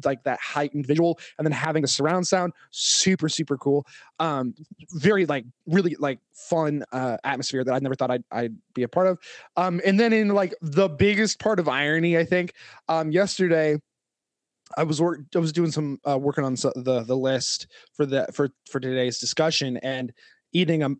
like 0.05 0.23
that 0.25 0.39
heightened 0.41 0.87
visual 0.87 1.19
and 1.39 1.47
then 1.47 1.53
having 1.53 1.83
the 1.83 1.89
surround 1.89 2.27
sound 2.27 2.53
super 2.71 3.29
super 3.29 3.57
cool 3.59 3.87
um 4.21 4.55
very 4.93 5.27
like 5.27 5.45
really 5.67 5.97
like 5.99 6.19
fun 6.33 6.85
uh 6.93 7.17
atmosphere 7.25 7.65
that 7.65 7.75
i 7.75 7.79
never 7.79 7.95
thought 7.95 8.11
i'd, 8.11 8.25
I'd 8.31 8.55
be 8.75 8.83
a 8.83 8.89
part 8.89 9.07
of 9.07 9.19
um 9.57 9.81
and 9.85 9.99
then 9.99 10.13
in 10.13 10.29
like 10.29 10.55
the 10.61 10.89
biggest 10.89 11.39
part 11.39 11.59
of 11.59 11.69
irony 11.69 12.19
i 12.19 12.25
think 12.25 12.53
um 12.89 13.11
yesterday 13.11 13.79
I 14.77 14.83
was 14.83 15.01
work. 15.01 15.21
I 15.37 15.39
was 15.39 15.53
doing 15.53 15.71
some 15.71 16.01
uh, 16.11 16.19
working 16.19 16.43
on 16.43 16.55
the 16.55 17.05
the 17.07 17.17
list 17.17 17.67
for 17.93 18.07
the 18.07 18.27
for 18.33 18.49
for 18.69 18.81
today's 18.81 19.19
discussion 19.19 19.77
and 19.77 20.11
eating 20.53 20.83
a 20.83 20.91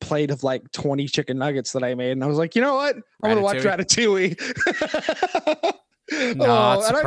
plate 0.00 0.30
of 0.30 0.44
like 0.44 0.70
twenty 0.70 1.08
chicken 1.08 1.36
nuggets 1.36 1.72
that 1.72 1.82
I 1.82 1.94
made, 1.94 2.12
and 2.12 2.22
I 2.24 2.26
was 2.28 2.38
like, 2.38 2.54
you 2.54 2.62
know 2.62 2.76
what? 2.76 2.94
I'm 3.22 3.30
gonna 3.30 3.40
watch 3.42 3.56
Ratatouille. 3.58 4.38
Not 6.36 6.78
Oh, 6.78 6.86
and 6.86 6.96
I- 6.96 7.02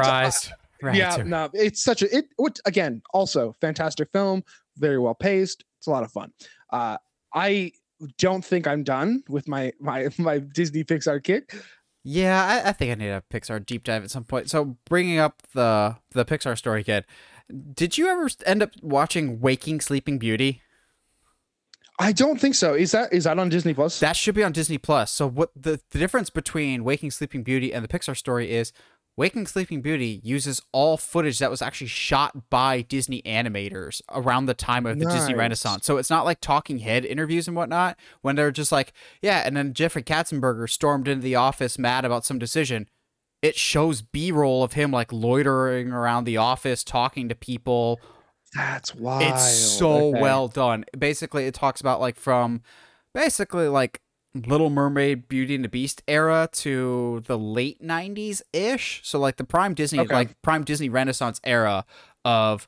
surprised. 0.81 0.97
yeah, 0.97 1.23
no, 1.23 1.49
it's 1.53 1.83
such 1.83 2.01
a 2.01 2.17
it. 2.17 2.25
What 2.37 2.59
again? 2.65 3.01
Also, 3.13 3.55
fantastic 3.61 4.09
film, 4.11 4.43
very 4.77 4.99
well 4.99 5.15
paced. 5.15 5.63
It's 5.77 5.87
a 5.87 5.91
lot 5.91 6.03
of 6.03 6.11
fun. 6.11 6.31
Uh, 6.71 6.97
I 7.33 7.71
don't 8.17 8.43
think 8.43 8.67
I'm 8.67 8.83
done 8.83 9.23
with 9.29 9.47
my 9.47 9.73
my 9.79 10.09
my 10.17 10.39
Disney 10.39 10.83
Pixar 10.83 11.23
kick. 11.23 11.55
Yeah, 12.03 12.43
I, 12.43 12.69
I 12.69 12.71
think 12.71 12.91
I 12.91 12.95
need 12.95 13.09
a 13.09 13.23
Pixar 13.31 13.63
deep 13.63 13.83
dive 13.83 14.03
at 14.03 14.11
some 14.11 14.23
point. 14.23 14.49
So 14.49 14.77
bringing 14.85 15.19
up 15.19 15.43
the 15.53 15.97
the 16.11 16.25
Pixar 16.25 16.57
story 16.57 16.83
kid, 16.83 17.05
did 17.73 17.97
you 17.97 18.07
ever 18.07 18.29
end 18.45 18.63
up 18.63 18.71
watching 18.81 19.39
Waking 19.39 19.81
Sleeping 19.81 20.17
Beauty? 20.17 20.61
I 21.99 22.11
don't 22.13 22.41
think 22.41 22.55
so. 22.55 22.73
Is 22.73 22.91
that 22.93 23.13
is 23.13 23.25
that 23.25 23.37
on 23.37 23.49
Disney 23.49 23.75
Plus? 23.75 23.99
That 23.99 24.15
should 24.15 24.33
be 24.33 24.43
on 24.43 24.51
Disney 24.51 24.79
Plus. 24.79 25.11
So 25.11 25.27
what 25.27 25.51
the, 25.55 25.79
the 25.91 25.99
difference 25.99 26.31
between 26.31 26.83
Waking 26.83 27.11
Sleeping 27.11 27.43
Beauty 27.43 27.71
and 27.71 27.83
the 27.83 27.87
Pixar 27.87 28.17
story 28.17 28.51
is 28.51 28.73
Waking 29.17 29.45
Sleeping 29.45 29.81
Beauty 29.81 30.21
uses 30.23 30.61
all 30.71 30.97
footage 30.97 31.39
that 31.39 31.51
was 31.51 31.61
actually 31.61 31.87
shot 31.87 32.49
by 32.49 32.81
Disney 32.81 33.21
animators 33.23 34.01
around 34.09 34.45
the 34.45 34.53
time 34.53 34.85
of 34.85 34.99
the 34.99 35.05
Disney 35.05 35.35
Renaissance. 35.35 35.85
So 35.85 35.97
it's 35.97 36.09
not 36.09 36.25
like 36.25 36.39
talking 36.41 36.79
head 36.79 37.03
interviews 37.05 37.47
and 37.47 37.55
whatnot 37.55 37.97
when 38.21 38.35
they're 38.35 38.51
just 38.51 38.71
like, 38.71 38.93
yeah, 39.21 39.43
and 39.45 39.55
then 39.55 39.73
Jeffrey 39.73 40.01
Katzenberger 40.01 40.69
stormed 40.69 41.07
into 41.07 41.23
the 41.23 41.35
office 41.35 41.77
mad 41.77 42.05
about 42.05 42.25
some 42.25 42.39
decision. 42.39 42.87
It 43.41 43.55
shows 43.55 44.01
B-roll 44.01 44.63
of 44.63 44.73
him 44.73 44.91
like 44.91 45.11
loitering 45.11 45.91
around 45.91 46.23
the 46.23 46.37
office 46.37 46.83
talking 46.83 47.27
to 47.27 47.35
people 47.35 47.99
That's 48.55 48.95
wild. 48.95 49.23
it's 49.23 49.51
so 49.51 50.09
Okay. 50.11 50.21
well 50.21 50.47
done. 50.47 50.85
Basically, 50.97 51.45
it 51.47 51.53
talks 51.53 51.81
about 51.81 51.99
like 51.99 52.15
from 52.15 52.61
basically 53.13 53.67
like 53.67 53.99
Little 54.33 54.69
Mermaid, 54.69 55.27
Beauty 55.27 55.55
and 55.55 55.63
the 55.63 55.69
Beast 55.69 56.01
era 56.07 56.47
to 56.53 57.21
the 57.27 57.37
late 57.37 57.81
'90s 57.81 58.41
ish. 58.53 59.01
So 59.03 59.19
like 59.19 59.37
the 59.37 59.43
prime 59.43 59.73
Disney, 59.73 59.99
Okay. 59.99 60.13
like 60.13 60.41
prime 60.41 60.63
Disney 60.63 60.89
Renaissance 60.89 61.41
era 61.43 61.85
of 62.23 62.67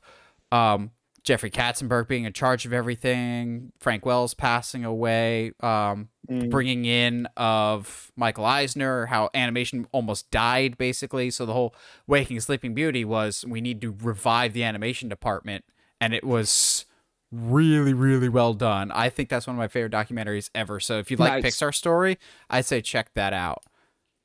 um, 0.52 0.90
Jeffrey 1.22 1.50
Katzenberg 1.50 2.06
being 2.06 2.24
in 2.24 2.34
charge 2.34 2.66
of 2.66 2.72
everything, 2.74 3.72
Frank 3.80 4.04
Wells 4.04 4.34
passing 4.34 4.84
away, 4.84 5.52
um, 5.60 6.08
Mm. 6.30 6.48
bringing 6.48 6.84
in 6.86 7.26
of 7.36 8.10
Michael 8.16 8.46
Eisner, 8.46 9.06
how 9.06 9.28
animation 9.34 9.86
almost 9.92 10.30
died 10.30 10.78
basically. 10.78 11.30
So 11.30 11.44
the 11.44 11.52
whole 11.52 11.74
Waking 12.06 12.40
Sleeping 12.40 12.72
Beauty 12.72 13.04
was 13.04 13.44
we 13.46 13.60
need 13.60 13.82
to 13.82 13.94
revive 14.02 14.54
the 14.54 14.64
animation 14.64 15.10
department, 15.10 15.64
and 16.00 16.14
it 16.14 16.24
was 16.24 16.86
really 17.34 17.92
really 17.92 18.28
well 18.28 18.54
done. 18.54 18.90
I 18.92 19.08
think 19.08 19.28
that's 19.28 19.46
one 19.46 19.56
of 19.56 19.58
my 19.58 19.68
favorite 19.68 19.92
documentaries 19.92 20.50
ever. 20.54 20.80
So 20.80 20.98
if 20.98 21.10
you 21.10 21.16
like 21.16 21.42
Nice. 21.42 21.56
Pixar 21.56 21.74
story, 21.74 22.18
I'd 22.50 22.64
say 22.64 22.80
check 22.80 23.10
that 23.14 23.32
out. 23.32 23.62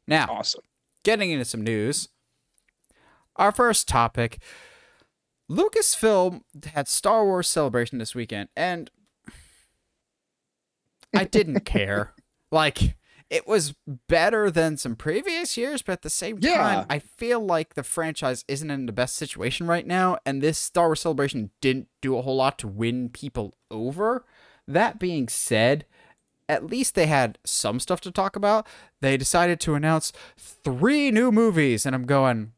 Now, 0.08 0.28
awesome. 0.30 0.62
getting 1.04 1.32
into 1.32 1.45
some 1.45 1.63
news. 1.63 2.10
Our 3.36 3.52
first 3.52 3.88
topic 3.88 4.39
Lucasfilm 5.50 6.41
had 6.74 6.88
Star 6.88 7.26
Wars 7.26 7.48
Celebration 7.48 7.98
this 7.98 8.13
weekend, 8.13 8.50
and 8.56 8.91
I 11.15 11.24
didn't 11.26 11.62
care. 11.65 12.13
Like, 12.52 12.95
it 13.30 13.48
was 13.48 13.76
better 14.08 14.50
than 14.50 14.78
some 14.78 14.96
previous 14.96 15.56
years, 15.56 15.82
but 15.84 15.94
at 15.94 16.02
the 16.02 16.10
same 16.10 16.39
time, 16.39 16.86
I 16.89 17.00
feel 17.00 17.39
like 17.39 17.76
the 17.76 17.84
franchise 17.84 18.44
isn't 18.48 18.72
in 18.72 18.88
the 18.88 18.92
best 18.92 19.15
situation 19.15 19.68
right 19.68 19.86
now, 19.86 20.18
and 20.26 20.42
this 20.42 20.58
Star 20.58 20.88
Wars 20.88 21.02
Celebration 21.02 21.52
didn't 21.62 21.89
do 22.02 22.18
a 22.18 22.24
whole 22.24 22.38
lot 22.38 22.58
to 22.60 22.68
win 22.68 23.10
people 23.10 23.56
over. 23.70 24.26
That 24.68 25.00
being 25.00 25.28
said, 25.28 25.86
at 26.48 26.65
least 26.65 26.96
they 26.96 27.06
had 27.06 27.38
some 27.46 27.80
stuff 27.80 28.02
to 28.02 28.12
talk 28.12 28.36
about. 28.36 28.68
They 29.02 29.15
decided 29.15 29.60
to 29.62 29.76
announce 29.76 30.12
three 30.38 31.12
new 31.12 31.32
movies, 31.32 31.86
and 31.86 31.96
I'm 31.96 32.06
going. 32.06 32.54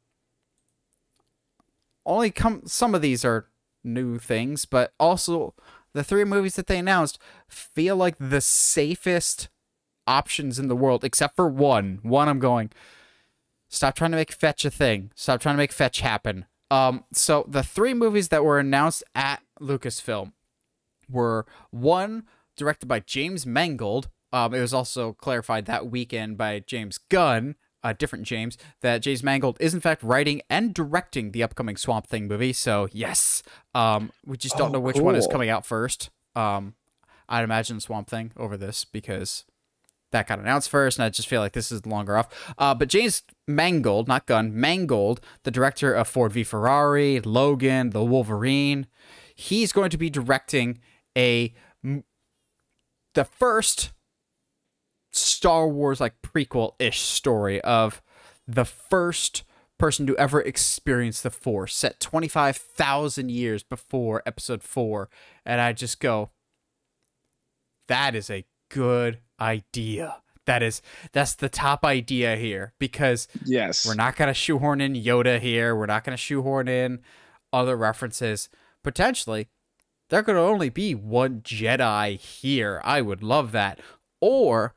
Only 2.05 2.31
come 2.31 2.63
some 2.65 2.95
of 2.95 3.01
these 3.01 3.23
are 3.25 3.47
new 3.84 4.17
things, 4.17 4.65
but 4.65 4.93
also 4.99 5.53
the 5.93 6.03
three 6.03 6.23
movies 6.23 6.55
that 6.55 6.67
they 6.67 6.79
announced 6.79 7.19
feel 7.47 7.95
like 7.95 8.15
the 8.17 8.41
safest 8.41 9.49
options 10.12 10.60
in 10.60 10.67
the 10.67 10.76
world, 10.76 11.04
except 11.04 11.36
for 11.36 11.47
one. 11.47 12.00
One 12.04 12.28
I'm 12.28 12.39
going. 12.39 12.69
Stop 13.69 13.95
trying 13.95 14.12
to 14.12 14.17
make 14.17 14.32
fetch 14.32 14.65
a 14.65 14.69
thing. 14.69 15.12
Stop 15.15 15.39
trying 15.39 15.56
to 15.56 15.58
make 15.58 15.71
fetch 15.71 16.02
happen. 16.02 16.45
Um, 16.69 17.04
so 17.13 17.45
the 17.47 17.63
three 17.63 17.93
movies 17.93 18.28
that 18.30 18.43
were 18.43 18.60
announced 18.60 19.04
at 19.15 19.41
Lucasfilm 19.60 20.34
were 21.10 21.45
one 21.69 22.24
directed 22.58 22.88
by 22.88 23.00
James 23.00 23.45
Mangold. 23.45 24.10
Um, 24.34 24.54
it 24.54 24.62
was 24.62 24.74
also 24.74 25.13
clarified 25.13 25.65
that 25.65 25.89
weekend 25.89 26.38
by 26.38 26.60
James 26.60 26.97
Gunn. 26.97 27.56
a 27.84 27.93
different 27.93 28.26
James, 28.26 28.58
that 28.82 29.02
James 29.02 29.24
Mangold 29.24 29.58
is 29.60 29.74
in 29.74 29.82
fact 29.82 30.04
writing 30.04 30.41
and 30.50 30.74
directing 30.74 31.32
the 31.32 31.41
upcoming 31.43 31.76
Swamp 31.78 32.06
Thing 32.08 32.28
movie. 32.28 32.54
So 32.54 32.88
yes, 32.91 33.41
um, 33.74 34.12
we 34.26 34.38
just 34.38 34.56
don't 34.56 34.69
Oh, 34.69 34.74
know 34.74 34.80
which 34.80 35.00
one 35.00 35.15
is 35.15 35.28
coming 35.28 35.50
out 35.50 35.65
first. 35.65 36.10
Um, 36.36 36.76
I'd 37.28 37.43
imagine 37.43 37.80
Swamp 37.80 38.08
Thing 38.08 38.32
over 38.38 38.56
this 38.56 38.86
because 38.86 39.45
that 40.12 40.28
got 40.28 40.39
announced 40.39 40.69
first, 40.69 40.97
and 40.97 41.06
I 41.06 41.10
just 41.10 41.28
feel 41.28 41.41
like 41.41 41.54
this 41.54 41.71
is 41.71 41.86
longer 41.86 42.17
off. 42.17 42.54
Uh, 42.58 42.76
but 42.76 42.88
James 42.89 43.24
Mangold, 43.47 44.08
not 44.08 44.26
Gunn, 44.26 44.60
Mangold, 44.60 45.21
the 45.43 45.52
director 45.52 45.93
of 45.93 46.08
Ford 46.08 46.32
v 46.34 46.43
Ferrari, 46.43 47.19
Logan, 47.21 47.91
The 47.91 48.04
Wolverine, 48.04 48.88
he's 49.36 49.71
going 49.71 49.89
to 49.89 49.97
be 49.97 50.10
directing 50.10 50.80
a 51.17 51.54
the 53.13 53.26
first 53.26 53.91
Star 55.12 55.67
Wars 55.67 56.00
like 56.00 56.21
prequel 56.21 56.74
ish 56.80 57.02
story 57.02 57.60
of 57.62 58.02
the 58.47 58.65
first 58.65 59.43
person 59.78 60.06
to 60.08 60.15
ever 60.17 60.39
experience 60.41 61.21
the 61.21 61.30
Force, 61.30 61.76
set 61.76 62.00
twenty 62.00 62.28
five 62.28 62.56
thousand 62.56 63.32
years 63.32 63.63
before 63.63 64.21
Episode 64.26 64.63
Four, 64.63 65.10
and 65.45 65.60
I 65.60 65.74
just 65.74 66.00
go, 66.00 66.30
that 67.88 68.15
is 68.15 68.30
a 68.30 68.45
good 68.73 69.19
idea. 69.39 70.17
That 70.45 70.63
is 70.63 70.81
that's 71.12 71.36
the 71.36 71.49
top 71.49 71.86
idea 71.86 72.36
here 72.36 72.73
because 72.79 73.27
Yes. 73.45 73.86
we're 73.86 73.93
not 73.95 74.15
gonna 74.15 74.34
shoehorn 74.34 74.81
in 74.81 74.93
Yoda 74.93 75.39
here. 75.39 75.75
We're 75.75 75.86
not 75.86 76.03
gonna 76.03 76.17
shoehorn 76.17 76.67
in 76.67 76.99
other 77.53 77.77
references. 77.77 78.49
Potentially, 78.84 79.47
there 80.10 80.23
could 80.23 80.36
only 80.36 80.69
be 80.69 80.95
one 80.95 81.41
Jedi 81.41 82.17
here. 82.17 82.81
I 82.84 83.01
would 83.01 83.21
love 83.21 83.51
that. 83.51 83.79
Or 84.19 84.73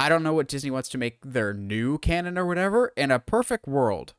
I 0.00 0.08
don't 0.08 0.22
know 0.24 0.32
what 0.34 0.48
Disney 0.48 0.70
wants 0.70 0.88
to 0.90 0.98
make 0.98 1.18
their 1.24 1.54
new 1.54 1.98
canon 1.98 2.36
or 2.36 2.44
whatever. 2.46 2.92
In 2.96 3.10
a 3.12 3.18
perfect 3.20 3.66
world, 3.68 4.14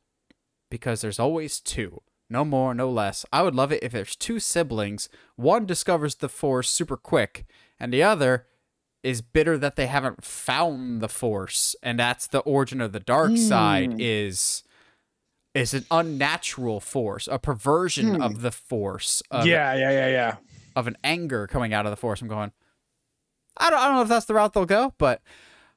because 0.70 1.02
there's 1.02 1.20
always 1.20 1.60
two. 1.60 2.00
No 2.30 2.44
more, 2.44 2.74
no 2.74 2.90
less. 2.90 3.24
I 3.32 3.42
would 3.42 3.54
love 3.54 3.70
it 3.70 3.82
if 3.82 3.92
there's 3.92 4.16
two 4.16 4.40
siblings. 4.40 5.08
One 5.36 5.66
discovers 5.66 6.16
the 6.16 6.28
Force 6.28 6.70
super 6.70 6.96
quick, 6.96 7.44
and 7.78 7.92
the 7.92 8.02
other 8.02 8.46
is 9.06 9.22
bitter 9.22 9.56
that 9.56 9.76
they 9.76 9.86
haven't 9.86 10.24
found 10.24 11.00
the 11.00 11.08
Force, 11.08 11.76
and 11.82 11.98
that's 11.98 12.26
the 12.26 12.40
origin 12.40 12.80
of 12.80 12.92
the 12.92 13.00
dark 13.00 13.36
side. 13.36 13.92
Hmm. 13.92 14.00
Is 14.00 14.62
is 15.54 15.72
an 15.72 15.86
unnatural 15.90 16.80
force, 16.80 17.28
a 17.30 17.38
perversion 17.38 18.16
Hmm. 18.16 18.22
of 18.22 18.42
the 18.42 18.50
Force, 18.52 19.22
of, 19.30 19.46
yeah, 19.46 19.72
yeah, 19.74 19.90
yeah, 19.90 20.08
yeah. 20.08 20.36
of 20.74 20.86
an 20.86 20.98
anger 21.02 21.46
coming 21.46 21.72
out 21.72 21.86
of 21.86 21.90
the 21.90 21.96
Force. 21.96 22.20
I'm 22.20 22.28
going. 22.28 22.52
I 23.56 23.70
don't, 23.70 23.78
I 23.78 23.86
don't 23.86 23.94
know 23.94 24.02
if 24.02 24.08
that's 24.08 24.26
the 24.26 24.34
route 24.34 24.52
they'll 24.52 24.66
go, 24.66 24.92
but 24.98 25.22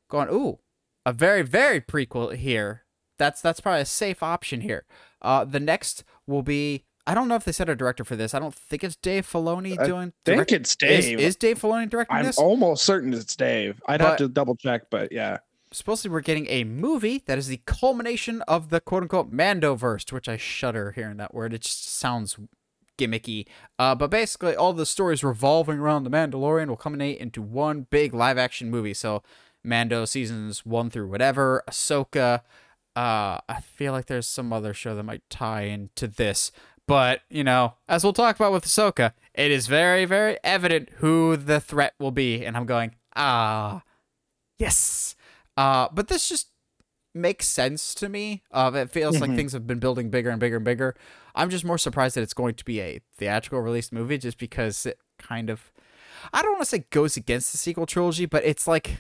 going 0.10 0.28
ooh, 0.30 0.60
a 1.06 1.14
very 1.14 1.44
very 1.44 1.80
prequel 1.80 2.36
here. 2.36 2.84
That's 3.18 3.42
that's 3.42 3.62
probably 3.62 3.82
a 3.82 3.86
safe 3.86 4.22
option 4.24 4.62
here. 4.62 4.86
Uh, 5.22 5.46
the 5.46 5.60
next 5.60 6.04
will 6.28 6.44
be 6.44 6.84
I 7.08 7.14
don't 7.16 7.28
know 7.28 7.36
if 7.36 7.44
they 7.46 7.52
said 7.52 7.70
a 7.70 7.76
director 7.76 8.04
for 8.04 8.16
this. 8.16 8.34
I 8.34 8.40
don't 8.40 8.54
think 8.54 8.84
it's 8.84 8.96
Dave 8.96 9.26
Filoni 9.26 9.80
I 9.80 9.86
doing. 9.86 10.14
think 10.26 10.36
direct- 10.38 10.52
it's 10.52 10.72
is, 10.72 11.06
Dave. 11.06 11.20
is 11.20 11.36
Dave 11.36 11.60
Filoni 11.60 11.90
directing 11.90 12.18
I'm 12.18 12.26
this? 12.26 12.38
almost 12.38 12.84
certain 12.84 13.14
it's 13.14 13.36
Dave. 13.36 13.82
I'd 13.88 14.00
But- 14.00 14.08
have 14.08 14.18
to 14.18 14.28
double 14.28 14.56
check, 14.56 14.90
but 14.92 15.12
yeah. 15.12 15.38
supposedly 15.72 16.12
we're 16.14 16.22
getting 16.22 16.48
a 16.48 16.64
movie 16.66 17.24
that 17.26 17.38
is 17.38 17.48
the 17.48 17.62
culmination 17.66 18.42
of 18.44 18.70
the 18.70 18.80
quote 18.80 19.04
unquote 19.04 19.32
Mandoverse, 19.32 20.04
to 20.06 20.16
which 20.16 20.30
I 20.30 20.38
shudder 20.38 20.92
hearing 20.92 21.18
that 21.18 21.34
word. 21.34 21.54
It 21.54 21.62
just 21.62 21.88
sounds 21.88 22.38
gimmicky. 22.98 23.48
Uh, 23.80 23.96
but 23.96 24.10
basically, 24.10 24.56
all 24.56 24.74
the 24.74 24.86
stories 24.86 25.24
revolving 25.24 25.80
around 25.80 26.04
the 26.04 26.10
Mandalorian 26.12 26.68
will 26.68 26.76
culminate 26.78 27.18
into 27.20 27.42
one 27.42 27.88
big 27.90 28.14
live 28.14 28.38
action 28.38 28.70
movie. 28.70 28.94
So, 28.94 29.24
Mando 29.64 30.06
seasons 30.06 30.66
one 30.66 30.90
through 30.90 31.08
whatever, 31.08 31.64
Ahsoka. 31.70 32.42
Uh, 32.96 33.40
I 33.48 33.62
feel 33.62 33.94
like 33.94 34.08
there's 34.08 34.28
some 34.28 34.52
other 34.52 34.74
show 34.74 34.96
that 34.96 35.04
might 35.04 35.22
tie 35.30 35.62
into 35.64 36.08
this. 36.08 36.52
But, 36.90 37.22
you 37.30 37.44
know, 37.44 37.76
as 37.88 38.04
we'll 38.04 38.14
talk 38.14 38.36
about 38.36 38.52
with 38.52 38.66
Ahsoka, 38.66 39.14
it 39.36 39.52
is 39.52 39.68
very, 39.68 40.06
very 40.06 40.38
evident 40.44 40.90
who 40.98 41.38
the 41.38 41.60
threat 41.60 41.94
will 42.00 42.12
be. 42.12 42.44
And 42.44 42.58
I'm 42.58 42.66
going, 42.66 42.96
ah, 43.16 43.84
yes. 44.58 45.16
Uh, 45.56 45.88
but 45.94 46.08
this 46.08 46.28
just 46.28 46.48
makes 47.14 47.48
sense 47.48 47.94
to 47.96 48.10
me. 48.10 48.42
Uh, 48.52 48.72
it 48.74 48.90
feels 48.90 49.22
like 49.22 49.30
Mhm. 49.30 49.36
things 49.36 49.54
have 49.54 49.68
been 49.68 49.80
building 49.80 50.10
bigger 50.10 50.32
and 50.32 50.40
bigger 50.40 50.56
and 50.56 50.66
bigger. 50.66 50.96
I'm 51.36 51.50
just 51.52 51.64
more 51.64 51.78
surprised 51.78 52.16
that 52.16 52.22
it's 52.24 52.34
going 52.34 52.56
to 52.56 52.66
be 52.66 52.82
a 52.82 53.02
theatrical 53.18 53.62
release 53.62 53.92
movie 53.92 54.18
just 54.18 54.40
because 54.40 54.86
it 54.88 55.00
kind 55.20 55.50
of, 55.52 55.72
I 56.34 56.42
don't 56.42 56.54
want 56.54 56.62
to 56.64 56.70
say 56.70 56.86
goes 56.90 57.16
against 57.16 57.52
the 57.52 57.60
sequel 57.60 57.86
trilogy, 57.86 58.26
but 58.26 58.44
it's 58.44 58.68
like 58.68 58.98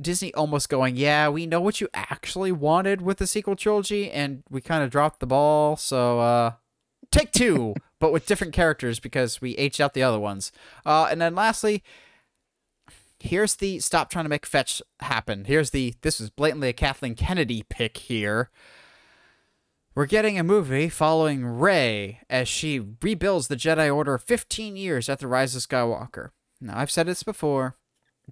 Disney 0.00 0.32
almost 0.34 0.68
going, 0.68 0.96
yeah, 0.96 1.28
we 1.28 1.44
know 1.44 1.60
what 1.60 1.80
you 1.80 1.88
actually 1.92 2.52
wanted 2.52 3.02
with 3.02 3.18
the 3.18 3.26
sequel 3.26 3.56
trilogy, 3.56 4.10
and 4.10 4.42
we 4.48 4.60
kind 4.62 4.82
of 4.84 4.90
dropped 4.90 5.20
the 5.20 5.26
ball. 5.26 5.76
So, 5.76 6.20
uh, 6.20 6.52
take 7.10 7.32
two, 7.32 7.74
but 8.00 8.12
with 8.12 8.26
different 8.26 8.52
characters 8.52 9.00
because 9.00 9.40
we 9.40 9.56
aged 9.56 9.80
out 9.80 9.94
the 9.94 10.02
other 10.02 10.20
ones. 10.20 10.52
Uh, 10.84 11.08
and 11.10 11.20
then 11.20 11.34
lastly, 11.34 11.82
here's 13.18 13.56
the 13.56 13.80
stop 13.80 14.10
trying 14.10 14.24
to 14.24 14.30
make 14.30 14.46
fetch 14.46 14.82
happen. 15.00 15.44
Here's 15.44 15.70
the 15.70 15.94
this 16.02 16.20
is 16.20 16.30
blatantly 16.30 16.68
a 16.68 16.72
Kathleen 16.72 17.14
Kennedy 17.14 17.64
pick 17.68 17.96
here. 17.96 18.50
We're 19.94 20.06
getting 20.06 20.38
a 20.38 20.44
movie 20.44 20.88
following 20.88 21.44
Rey 21.44 22.20
as 22.30 22.46
she 22.46 22.80
rebuilds 23.02 23.48
the 23.48 23.56
Jedi 23.56 23.92
Order 23.92 24.16
15 24.16 24.76
years 24.76 25.08
after 25.08 25.26
Rise 25.26 25.56
of 25.56 25.62
Skywalker. 25.62 26.30
Now, 26.60 26.78
I've 26.78 26.90
said 26.90 27.06
this 27.06 27.24
before. 27.24 27.76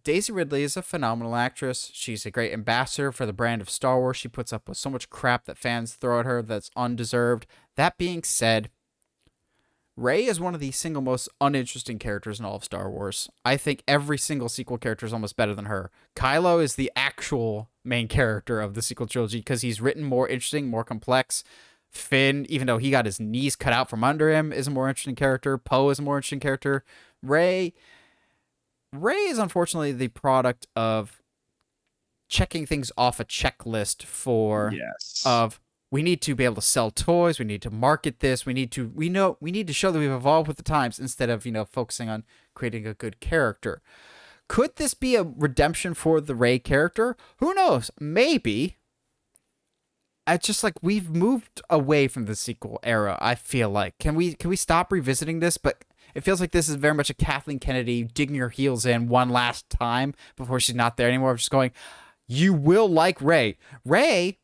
Daisy 0.05 0.33
Ridley 0.33 0.63
is 0.63 0.77
a 0.77 0.83
phenomenal 0.83 1.35
actress. 1.35 1.91
She's 1.93 2.27
a 2.27 2.31
great 2.31 2.53
ambassador 2.53 3.13
for 3.13 3.25
the 3.25 3.33
brand 3.33 3.63
of 3.63 3.71
Star 3.71 3.99
Wars. 3.99 4.17
She 4.17 4.29
puts 4.29 4.53
up 4.53 4.69
with 4.69 4.77
so 4.77 4.91
much 4.91 5.11
crap 5.11 5.47
that 5.47 5.59
fans 5.59 5.95
throw 5.95 6.21
at 6.21 6.27
her 6.27 6.43
that's 6.43 6.71
undeserved. 6.77 7.47
That 7.77 7.97
being 7.97 8.23
said, 8.23 8.71
Rey 9.97 10.27
is 10.27 10.39
one 10.39 10.55
of 10.55 10.61
the 10.61 10.73
single 10.73 11.01
most 11.01 11.31
uninteresting 11.41 11.99
characters 11.99 12.39
in 12.39 12.45
all 12.45 12.57
of 12.57 12.65
Star 12.65 12.91
Wars. 12.91 13.31
I 13.47 13.57
think 13.57 13.83
every 13.89 14.19
single 14.19 14.51
sequel 14.51 14.77
character 14.77 15.07
is 15.07 15.13
almost 15.15 15.37
better 15.37 15.55
than 15.55 15.65
her. 15.65 15.91
Kylo 16.15 16.63
is 16.63 16.75
the 16.75 16.93
actual 16.95 17.71
main 17.83 18.07
character 18.07 18.61
of 18.61 18.75
the 18.75 18.83
sequel 18.83 19.07
trilogy 19.07 19.39
because 19.39 19.63
he's 19.63 19.81
written 19.81 20.05
more 20.05 20.29
interesting, 20.29 20.69
more 20.69 20.85
complex. 20.85 21.43
Finn, 21.89 22.45
even 22.51 22.67
though 22.67 22.77
he 22.77 22.91
got 22.91 23.07
his 23.07 23.19
knees 23.19 23.57
cut 23.57 23.73
out 23.73 23.89
from 23.89 24.05
under 24.05 24.31
him, 24.31 24.53
is 24.53 24.67
a 24.67 24.71
more 24.71 24.89
interesting 24.91 25.15
character. 25.15 25.57
Poe 25.57 25.89
is 25.89 25.99
a 25.99 26.03
more 26.03 26.19
interesting 26.19 26.41
character. 26.41 26.85
Rey, 27.23 27.73
Rey 28.97 29.15
is 29.29 29.39
unfortunately 29.39 29.93
the 29.93 30.09
product 30.09 30.67
of 30.77 31.23
checking 32.29 32.67
things 32.67 32.91
off 32.99 33.21
a 33.21 33.25
checklist 33.25 34.03
for 34.03 34.73
Yes. 34.75 35.23
of 35.25 35.61
we 35.93 36.03
need 36.03 36.21
to 36.23 36.35
be 36.35 36.45
able 36.45 36.57
to 36.57 36.61
sell 36.61 36.91
toys 36.91 37.39
we 37.39 37.45
need 37.45 37.63
to 37.63 37.71
market 37.71 38.19
this 38.19 38.45
we 38.45 38.53
need 38.53 38.73
to 38.73 38.89
we 38.95 39.09
know 39.09 39.37
we 39.41 39.53
need 39.53 39.69
to 39.69 39.73
show 39.73 39.93
that 39.93 39.99
we've 40.01 40.11
evolved 40.11 40.49
with 40.49 40.57
the 40.57 40.63
times 40.65 40.99
instead 40.99 41.31
of 41.31 41.47
you 41.47 41.53
know 41.53 41.65
focusing 41.65 42.09
on 42.09 42.25
creating 42.55 42.85
a 42.85 42.95
good 42.95 43.21
character 43.21 43.81
could 44.49 44.75
this 44.75 44.93
be 44.95 45.15
a 45.15 45.23
redemption 45.23 45.95
for 45.95 46.21
the 46.21 46.35
Rey 46.35 46.59
character 46.59 47.17
who 47.39 47.55
knows 47.55 47.93
maybe 48.01 48.77
It's 50.27 50.47
just 50.49 50.65
like 50.65 50.75
we've 50.83 51.09
moved 51.11 51.63
away 51.71 52.09
from 52.09 52.25
the 52.27 52.35
sequel 52.35 52.81
era. 52.83 53.17
I 53.21 53.37
feel 53.37 53.71
like 53.71 53.97
can 53.99 54.17
we 54.17 54.35
can 54.35 54.51
we 54.51 54.57
stop 54.57 54.91
revisiting 54.91 55.39
this? 55.39 55.57
But 55.59 55.85
it 56.17 56.25
feels 56.25 56.41
like 56.41 56.51
this 56.51 56.71
is 56.71 56.77
very 56.77 56.95
much 56.95 57.11
a 57.11 57.15
Kathleen 57.15 57.59
Kennedy 57.59 58.03
digging 58.03 58.37
her 58.37 58.49
heels 58.49 58.87
in 58.87 59.07
one 59.07 59.29
last 59.29 59.69
time 59.69 60.15
before 60.35 60.59
she's 60.59 60.75
not 60.75 60.97
there 60.97 61.09
anymore. 61.09 61.35
Just 61.37 61.51
going, 61.51 61.73
you 62.27 62.55
will 62.55 62.89
like 62.89 63.21
Rey. 63.21 63.59
Rey 63.85 64.39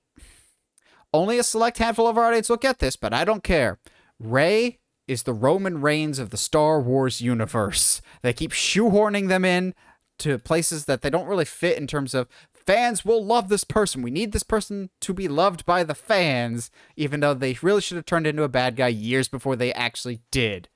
only 1.15 1.39
a 1.39 1.43
select 1.43 1.79
handful 1.79 2.07
of 2.07 2.19
our 2.19 2.27
audience 2.27 2.51
will 2.51 2.59
get 2.59 2.79
this, 2.79 2.95
but 2.95 3.15
I 3.15 3.25
don't 3.25 3.43
care. 3.43 3.79
Rey 4.21 4.81
is 5.09 5.23
the 5.23 5.33
Roman 5.33 5.81
Reigns 5.81 6.19
of 6.19 6.29
the 6.29 6.37
Star 6.37 6.79
Wars 6.79 7.23
universe. 7.23 8.03
They 8.21 8.35
keep 8.35 8.53
shoehorning 8.53 9.29
them 9.29 9.45
in 9.45 9.75
to 10.19 10.39
places 10.39 10.85
that 10.85 11.01
they 11.01 11.09
don't 11.09 11.27
really 11.27 11.47
fit 11.47 11.79
in 11.79 11.87
terms 11.87 12.13
of 12.13 12.29
fans 12.67 13.03
will 13.03 13.25
love 13.25 13.49
this 13.49 13.65
person. 13.65 14.03
We 14.03 14.11
need 14.11 14.33
this 14.33 14.43
person 14.43 14.91
to 15.01 15.15
be 15.15 15.27
loved 15.27 15.65
by 15.65 15.85
the 15.85 15.95
fans, 15.95 16.71
even 16.97 17.21
though 17.21 17.33
they 17.33 17.57
really 17.63 17.81
should 17.81 17.97
have 17.97 18.05
turned 18.05 18.27
into 18.27 18.43
a 18.43 18.49
bad 18.49 18.77
guy 18.77 18.89
years 18.89 19.29
before 19.29 19.57
they 19.57 19.73
actually 19.73 20.21
did. 20.31 20.69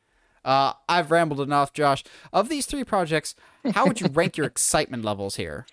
Uh, 0.46 0.72
I've 0.88 1.10
rambled 1.10 1.40
enough, 1.40 1.72
Josh. 1.72 2.04
Of 2.32 2.48
these 2.48 2.66
three 2.66 2.84
projects, 2.84 3.34
how 3.74 3.84
would 3.86 4.00
you 4.00 4.06
rank 4.06 4.36
your 4.36 4.46
excitement 4.54 5.04
levels 5.04 5.36
here? 5.36 5.66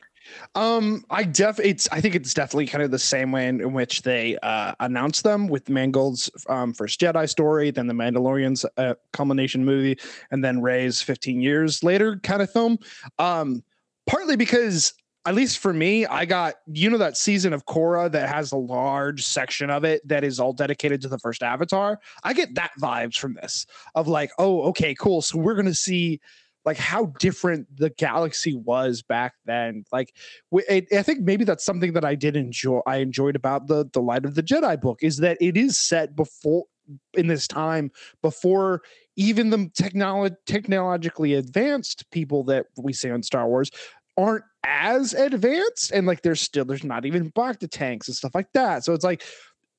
Um, 0.55 1.05
I 1.09 1.23
def 1.23 1.59
it's 1.59 1.87
I 1.91 1.99
think 1.99 2.15
it's 2.15 2.33
definitely 2.33 2.67
kind 2.67 2.81
of 2.83 2.91
the 2.91 2.99
same 2.99 3.31
way 3.31 3.47
in, 3.47 3.59
in 3.59 3.73
which 3.73 4.03
they 4.03 4.37
uh 4.41 4.73
announced 4.79 5.23
them 5.23 5.47
with 5.47 5.69
Mangold's 5.69 6.29
um 6.47 6.73
first 6.73 6.99
Jedi 6.99 7.29
story, 7.29 7.71
then 7.71 7.87
the 7.87 7.93
Mandalorian's 7.93 8.65
uh, 8.77 8.95
culmination 9.11 9.65
movie, 9.65 9.99
and 10.31 10.43
then 10.43 10.61
Rey's 10.61 11.01
15 11.01 11.41
years 11.41 11.83
later 11.83 12.19
kind 12.23 12.41
of 12.41 12.49
film. 12.51 12.77
Um, 13.19 13.63
partly 14.07 14.35
because 14.37 14.93
at 15.25 15.35
least 15.35 15.59
for 15.59 15.73
me, 15.73 16.05
I 16.05 16.25
got 16.25 16.55
you 16.67 16.89
know 16.89 16.97
that 16.97 17.17
season 17.17 17.53
of 17.53 17.65
Korra 17.65 18.11
that 18.11 18.29
has 18.29 18.51
a 18.51 18.57
large 18.57 19.25
section 19.25 19.69
of 19.69 19.83
it 19.83 20.05
that 20.07 20.23
is 20.23 20.39
all 20.39 20.53
dedicated 20.53 21.01
to 21.01 21.07
the 21.07 21.19
first 21.19 21.43
Avatar. 21.43 21.99
I 22.23 22.33
get 22.33 22.55
that 22.55 22.71
vibes 22.81 23.17
from 23.17 23.35
this 23.35 23.65
of 23.95 24.07
like, 24.07 24.31
oh, 24.37 24.63
okay, 24.63 24.93
cool. 24.95 25.21
So 25.21 25.37
we're 25.37 25.55
gonna 25.55 25.73
see 25.73 26.19
like 26.65 26.77
how 26.77 27.07
different 27.19 27.67
the 27.75 27.89
galaxy 27.91 28.55
was 28.55 29.01
back 29.01 29.33
then. 29.45 29.83
Like, 29.91 30.13
it, 30.51 30.87
I 30.93 31.03
think 31.03 31.21
maybe 31.21 31.43
that's 31.43 31.65
something 31.65 31.93
that 31.93 32.05
I 32.05 32.15
did 32.15 32.35
enjoy. 32.35 32.81
I 32.85 32.97
enjoyed 32.97 33.35
about 33.35 33.67
the 33.67 33.85
the 33.93 34.01
Light 34.01 34.25
of 34.25 34.35
the 34.35 34.43
Jedi 34.43 34.79
book 34.79 34.99
is 35.01 35.17
that 35.17 35.37
it 35.39 35.55
is 35.55 35.77
set 35.77 36.15
before 36.15 36.65
in 37.13 37.27
this 37.27 37.47
time 37.47 37.91
before 38.21 38.81
even 39.15 39.49
the 39.49 39.57
technolo- 39.69 40.35
technologically 40.45 41.35
advanced 41.35 42.09
people 42.11 42.43
that 42.43 42.65
we 42.77 42.91
see 42.91 43.09
on 43.09 43.23
Star 43.23 43.47
Wars 43.47 43.71
aren't 44.17 44.43
as 44.63 45.13
advanced 45.13 45.91
and 45.91 46.07
like 46.07 46.21
there's 46.21 46.41
still 46.41 46.65
there's 46.65 46.83
not 46.83 47.05
even 47.05 47.31
bacta 47.31 47.69
tanks 47.69 48.07
and 48.07 48.15
stuff 48.15 48.33
like 48.33 48.51
that 48.53 48.83
so 48.83 48.93
it's 48.93 49.03
like 49.03 49.23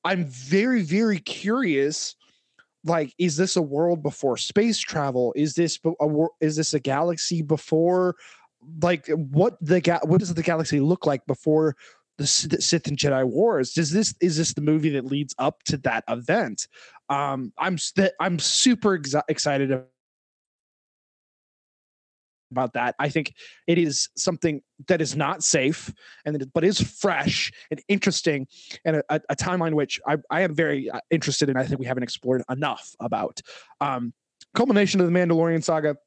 i'm 0.03 0.25
very 0.25 0.81
very 0.81 1.19
curious 1.19 2.15
like 2.83 3.13
is 3.17 3.35
this 3.35 3.55
a 3.55 3.61
world 3.61 4.03
before 4.03 4.37
space 4.37 4.77
travel 4.77 5.33
is 5.35 5.55
this 5.55 5.79
a 5.99 6.25
is 6.39 6.55
this 6.55 6.73
a 6.73 6.79
galaxy 6.79 7.41
before 7.41 8.15
like 8.81 9.07
what 9.07 9.57
the 9.61 9.81
ga- 9.81 9.99
what 10.03 10.19
does 10.19 10.33
the 10.33 10.43
galaxy 10.43 10.79
look 10.79 11.05
like 11.05 11.25
before 11.25 11.75
the 12.17 12.27
Sith 12.27 12.87
and 12.87 12.97
Jedi 12.97 13.25
Wars. 13.25 13.73
Does 13.73 13.91
this 13.91 14.15
is 14.21 14.37
this 14.37 14.53
the 14.53 14.61
movie 14.61 14.89
that 14.91 15.05
leads 15.05 15.35
up 15.37 15.63
to 15.63 15.77
that 15.79 16.03
event? 16.07 16.67
Um, 17.09 17.51
I'm 17.57 17.77
I'm 18.19 18.39
super 18.39 18.95
ex- 18.95 19.15
excited 19.27 19.83
about 22.55 22.73
that. 22.73 22.95
I 22.99 23.09
think 23.09 23.33
it 23.67 23.77
is 23.77 24.09
something 24.15 24.61
that 24.87 25.01
is 25.01 25.15
not 25.15 25.43
safe, 25.43 25.93
and 26.25 26.51
but 26.53 26.63
is 26.63 26.79
fresh 26.79 27.51
and 27.69 27.81
interesting, 27.87 28.47
and 28.85 28.97
a, 29.09 29.21
a 29.29 29.35
timeline 29.35 29.73
which 29.73 29.99
I, 30.07 30.17
I 30.29 30.41
am 30.41 30.55
very 30.55 30.89
uh, 30.89 30.99
interested 31.11 31.49
in. 31.49 31.57
I 31.57 31.65
think 31.65 31.79
we 31.79 31.85
haven't 31.85 32.03
explored 32.03 32.43
enough 32.49 32.95
about. 32.99 33.41
Um, 33.81 34.13
culmination 34.55 35.01
of 35.01 35.07
the 35.07 35.11
Mandalorian 35.11 35.63
saga. 35.63 35.97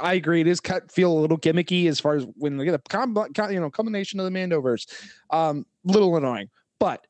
I 0.00 0.14
agree. 0.14 0.40
It 0.40 0.46
is 0.46 0.60
cut 0.60 0.92
feel 0.92 1.12
a 1.12 1.18
little 1.18 1.38
gimmicky 1.38 1.88
as 1.88 1.98
far 1.98 2.14
as 2.14 2.26
when 2.36 2.56
they 2.56 2.64
get 2.64 2.74
a 2.74 3.52
you 3.52 3.60
know 3.60 3.70
combination 3.70 4.20
of 4.20 4.30
the 4.30 4.38
Mandoverse. 4.38 4.86
Um, 5.30 5.66
little 5.84 6.16
annoying, 6.16 6.50
but 6.78 7.06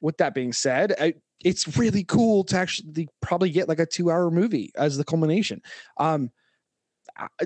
with 0.00 0.16
that 0.18 0.34
being 0.34 0.52
said, 0.52 0.94
I, 1.00 1.14
it's 1.44 1.76
really 1.76 2.04
cool 2.04 2.44
to 2.44 2.56
actually 2.56 3.08
probably 3.20 3.50
get 3.50 3.68
like 3.68 3.78
a 3.78 3.86
two 3.86 4.10
hour 4.10 4.30
movie 4.30 4.72
as 4.76 4.96
the 4.96 5.04
culmination. 5.04 5.62
Um, 5.98 6.30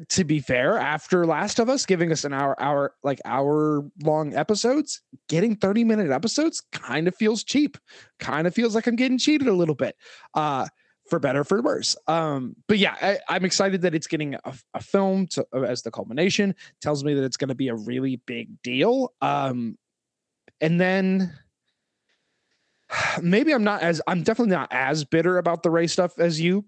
to 0.09 0.25
be 0.25 0.41
fair, 0.41 0.79
after 0.79 1.27
Last 1.27 1.59
of 1.59 1.69
Us 1.69 1.87
giving 1.87 2.13
us 2.13 2.25
an 2.25 2.33
hour, 2.33 2.61
hour, 2.61 2.95
like 3.03 3.21
hour 3.25 3.85
long 4.03 4.35
episodes, 4.35 5.03
getting 5.29 5.57
30 5.57 5.85
minute 5.85 6.11
episodes 6.11 6.63
kind 6.73 7.09
of 7.09 7.15
feels 7.15 7.45
cheap. 7.45 7.79
Kind 8.19 8.47
of 8.47 8.55
feels 8.55 8.75
like 8.75 8.87
I'm 8.87 8.97
getting 8.97 9.19
cheated 9.19 9.49
a 9.49 9.53
little 9.53 9.75
bit. 9.75 9.97
Uh, 10.35 10.67
for 11.09 11.19
better 11.19 11.45
for 11.45 11.61
worse. 11.61 11.97
Um, 12.07 12.55
but 12.69 12.79
yeah, 12.79 13.19
I, 13.29 13.37
am 13.37 13.45
excited 13.45 13.83
that 13.83 13.95
it's 13.95 14.07
getting 14.07 14.35
a, 14.35 14.55
a 14.75 14.81
film 14.81 15.27
to, 15.29 15.47
uh, 15.53 15.63
as 15.63 15.83
the 15.83 15.91
culmination. 15.91 16.55
Tells 16.81 17.03
me 17.05 17.13
that 17.15 17.25
it's 17.25 17.37
going 17.37 17.49
to 17.49 17.55
be 17.55 17.69
a 17.69 17.75
really 17.75 18.17
big 18.25 18.63
deal. 18.63 19.13
Um, 19.21 19.77
and 20.61 20.81
then 20.81 21.35
maybe 23.23 23.53
I'm 23.53 23.65
not 23.65 23.83
as 23.83 24.01
I'm 24.07 24.23
definitely 24.23 24.55
not 24.55 24.69
as 24.71 25.05
bitter 25.05 25.39
about 25.39 25.63
the 25.63 25.71
Rey 25.71 25.87
stuff 25.87 26.19
as 26.19 26.41
you 26.41 26.65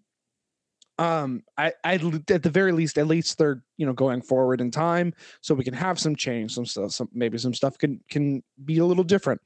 um 0.98 1.42
i 1.58 1.72
i 1.82 1.94
at 1.94 2.42
the 2.42 2.50
very 2.50 2.70
least 2.70 2.98
at 2.98 3.06
least 3.06 3.36
they're 3.36 3.62
you 3.76 3.86
know 3.86 3.92
going 3.92 4.22
forward 4.22 4.60
in 4.60 4.70
time 4.70 5.12
so 5.40 5.54
we 5.54 5.64
can 5.64 5.74
have 5.74 5.98
some 5.98 6.14
change 6.14 6.54
some 6.54 6.64
stuff 6.64 6.92
some 6.92 7.08
maybe 7.12 7.36
some 7.36 7.52
stuff 7.52 7.76
can 7.78 8.00
can 8.08 8.42
be 8.64 8.78
a 8.78 8.84
little 8.84 9.04
different. 9.04 9.40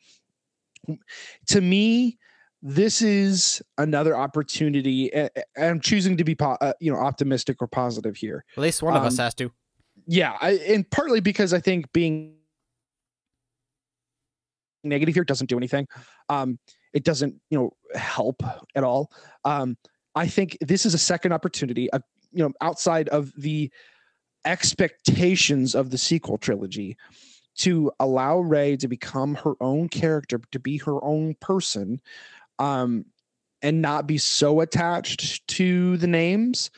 To 1.49 1.61
me 1.61 2.19
this 2.61 3.03
is 3.03 3.63
another 3.77 4.17
opportunity 4.17 5.13
and 5.13 5.31
i'm 5.57 5.81
choosing 5.81 6.17
to 6.17 6.25
be 6.25 6.35
po- 6.35 6.59
uh, 6.61 6.73
you 6.81 6.93
know 6.93 6.99
optimistic 6.99 7.63
or 7.63 7.67
positive 7.67 8.17
here. 8.17 8.45
At 8.57 8.63
least 8.63 8.83
one 8.83 8.97
of 8.97 9.03
us 9.05 9.19
um, 9.19 9.25
has 9.25 9.35
to. 9.35 9.53
yeah 10.07 10.37
I, 10.41 10.51
and 10.53 10.89
partly 10.91 11.21
because 11.21 11.55
i 11.55 11.61
think 11.61 11.93
being 11.93 12.35
negative 14.85 15.15
here 15.15 15.25
doesn't 15.25 15.49
do 15.49 15.57
anything. 15.57 15.87
Um 16.29 16.59
it 16.93 17.05
doesn't 17.05 17.35
you 17.51 17.59
know 17.59 17.71
help 17.95 18.43
at 18.75 18.85
all. 18.85 19.11
Um 19.45 19.77
I 20.19 20.27
think 20.27 20.59
this 20.61 20.85
is 20.85 20.95
a 20.95 20.99
second 20.99 21.33
opportunity, 21.33 21.89
uh, 21.93 22.01
you 22.33 22.43
know, 22.43 22.53
outside 22.61 23.09
of 23.11 23.33
the 23.39 23.71
expectations 24.45 25.77
of 25.77 25.91
the 25.91 25.99
sequel 25.99 26.39
trilogy 26.39 26.97
to 27.59 27.93
allow 28.01 28.41
Rey 28.41 28.77
to 28.79 28.89
become 28.89 29.37
her 29.37 29.55
own 29.61 29.89
character, 29.89 30.41
to 30.51 30.59
be 30.59 30.79
her 30.79 31.03
own 31.05 31.35
person, 31.41 32.01
um, 32.59 33.05
and 33.63 33.81
not 33.81 34.09
be 34.09 34.19
so 34.19 34.61
attached 34.61 35.47
to 35.49 35.97
the 35.99 36.09
names. 36.09 36.71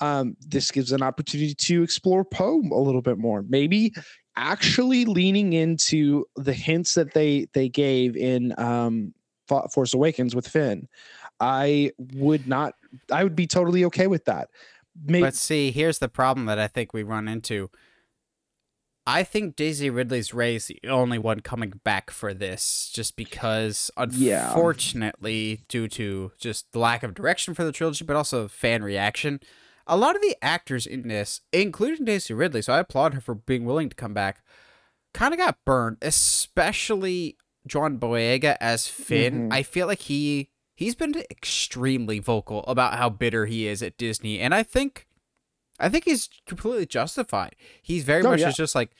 Um, 0.00 0.36
this 0.40 0.72
gives 0.72 0.90
an 0.90 1.02
opportunity 1.02 1.54
to 1.54 1.84
explore 1.84 2.24
Poe 2.24 2.62
a 2.72 2.80
little 2.80 3.02
bit 3.02 3.18
more. 3.18 3.44
Maybe 3.48 3.92
actually 4.34 5.04
leaning 5.04 5.52
into 5.52 6.24
the 6.34 6.52
hints 6.52 6.94
that 6.94 7.14
they 7.14 7.46
they 7.52 7.68
gave 7.68 8.16
in 8.16 8.54
um, 8.58 9.14
Force 9.72 9.94
Awakens 9.94 10.34
with 10.34 10.48
Finn. 10.48 10.88
I 11.40 11.92
would 11.98 12.46
not. 12.46 12.74
I 13.12 13.22
would 13.22 13.36
be 13.36 13.46
totally 13.46 13.84
okay 13.86 14.06
with 14.06 14.24
that. 14.26 14.48
Maybe, 15.04 15.22
but 15.22 15.34
see, 15.34 15.70
here's 15.70 15.98
the 15.98 16.08
problem 16.08 16.46
that 16.46 16.58
I 16.58 16.66
think 16.66 16.92
we 16.92 17.02
run 17.02 17.28
into. 17.28 17.70
I 19.06 19.22
think 19.22 19.56
Daisy 19.56 19.88
Ridley's 19.88 20.34
Rey 20.34 20.56
is 20.56 20.66
the 20.66 20.78
only 20.86 21.18
one 21.18 21.40
coming 21.40 21.72
back 21.82 22.10
for 22.10 22.34
this, 22.34 22.90
just 22.92 23.16
because, 23.16 23.90
unfortunately, 23.96 25.50
yeah. 25.50 25.56
due 25.66 25.88
to 25.88 26.32
just 26.38 26.70
the 26.72 26.78
lack 26.78 27.02
of 27.02 27.14
direction 27.14 27.54
for 27.54 27.64
the 27.64 27.72
trilogy, 27.72 28.04
but 28.04 28.16
also 28.16 28.48
fan 28.48 28.82
reaction, 28.82 29.40
a 29.86 29.96
lot 29.96 30.14
of 30.14 30.20
the 30.20 30.36
actors 30.42 30.86
in 30.86 31.08
this, 31.08 31.40
including 31.54 32.04
Daisy 32.04 32.34
Ridley, 32.34 32.60
so 32.60 32.74
I 32.74 32.80
applaud 32.80 33.14
her 33.14 33.20
for 33.22 33.34
being 33.34 33.64
willing 33.64 33.88
to 33.88 33.96
come 33.96 34.12
back, 34.12 34.42
kind 35.14 35.32
of 35.32 35.38
got 35.38 35.56
burned, 35.64 35.96
especially 36.02 37.38
John 37.66 37.98
Boyega 37.98 38.58
as 38.60 38.88
Finn. 38.88 39.44
Mm-hmm. 39.44 39.52
I 39.54 39.62
feel 39.62 39.86
like 39.86 40.00
he 40.00 40.50
he's 40.78 40.94
been 40.94 41.12
extremely 41.28 42.20
vocal 42.20 42.62
about 42.68 42.94
how 42.94 43.10
bitter 43.10 43.46
he 43.46 43.66
is 43.66 43.82
at 43.82 43.98
Disney, 43.98 44.38
and 44.38 44.54
I 44.54 44.62
think, 44.62 45.08
I 45.80 45.88
think 45.88 46.04
he's 46.04 46.28
completely 46.46 46.86
justified. 46.86 47.56
He's 47.82 48.04
very 48.04 48.24
oh, 48.24 48.30
much 48.30 48.40
yeah. 48.40 48.52
just 48.52 48.76
like, 48.76 48.92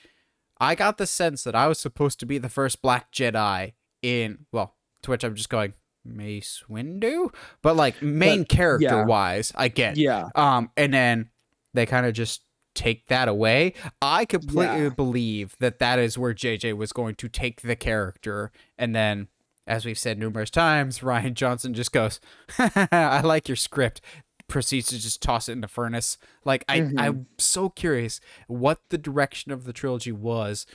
I 0.59 0.75
got 0.75 0.97
the 0.97 1.07
sense 1.07 1.45
that 1.45 1.55
I 1.55 1.67
was 1.67 1.79
supposed 1.79 2.19
to 2.19 2.25
be 2.25 2.37
the 2.37 2.49
first 2.49 2.81
Black 2.81 3.13
Jedi 3.13 3.71
in 4.01 4.39
well, 4.51 4.75
to 5.03 5.11
which 5.11 5.23
I'm 5.23 5.35
just 5.35 5.49
going 5.49 5.73
Mace 6.03 6.65
Windu, 6.69 7.33
but 7.61 7.77
like 7.77 8.01
main 8.01 8.41
but, 8.41 8.49
character 8.49 8.85
yeah. 8.85 9.05
wise, 9.05 9.53
I 9.55 9.69
get 9.69 9.95
yeah. 9.95 10.27
Um, 10.35 10.71
and 10.75 10.93
then 10.93 11.29
they 11.73 11.85
kind 11.85 12.05
of 12.05 12.11
just 12.13 12.41
take 12.75 13.07
that 13.07 13.29
away. 13.29 13.73
I 14.01 14.25
completely 14.25 14.83
yeah. 14.83 14.89
believe 14.89 15.55
that 15.61 15.79
that 15.79 15.97
is 15.97 16.17
where 16.17 16.33
JJ 16.33 16.75
was 16.75 16.91
going 16.91 17.15
to 17.15 17.29
take 17.29 17.61
the 17.61 17.77
character 17.77 18.51
and 18.77 18.93
then 18.93 19.29
as 19.69 19.85
we've 19.85 19.97
said 19.97 20.17
numerous 20.17 20.49
times, 20.49 20.99
Rian 20.99 21.35
Johnson 21.35 21.73
just 21.73 21.93
goes, 21.93 22.19
I 22.57 23.21
like 23.23 23.47
your 23.47 23.55
script, 23.55 24.01
proceeds 24.47 24.87
to 24.87 24.99
just 24.99 25.21
toss 25.21 25.47
it 25.47 25.53
in 25.53 25.61
the 25.61 25.67
furnace. 25.67 26.17
Like 26.43 26.65
I, 26.67 26.79
mm-hmm. 26.81 26.99
I'm 26.99 27.27
so 27.37 27.69
curious 27.69 28.19
what 28.47 28.81
the 28.89 28.97
direction 28.97 29.51
of 29.51 29.63
the 29.63 29.71
trilogy 29.71 30.11
was, 30.11 30.65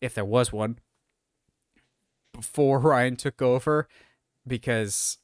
if 0.00 0.14
there 0.14 0.24
was 0.24 0.52
one, 0.52 0.78
before 2.32 2.78
Ryan 2.80 3.16
took 3.16 3.40
over, 3.40 3.86
because 4.46 5.18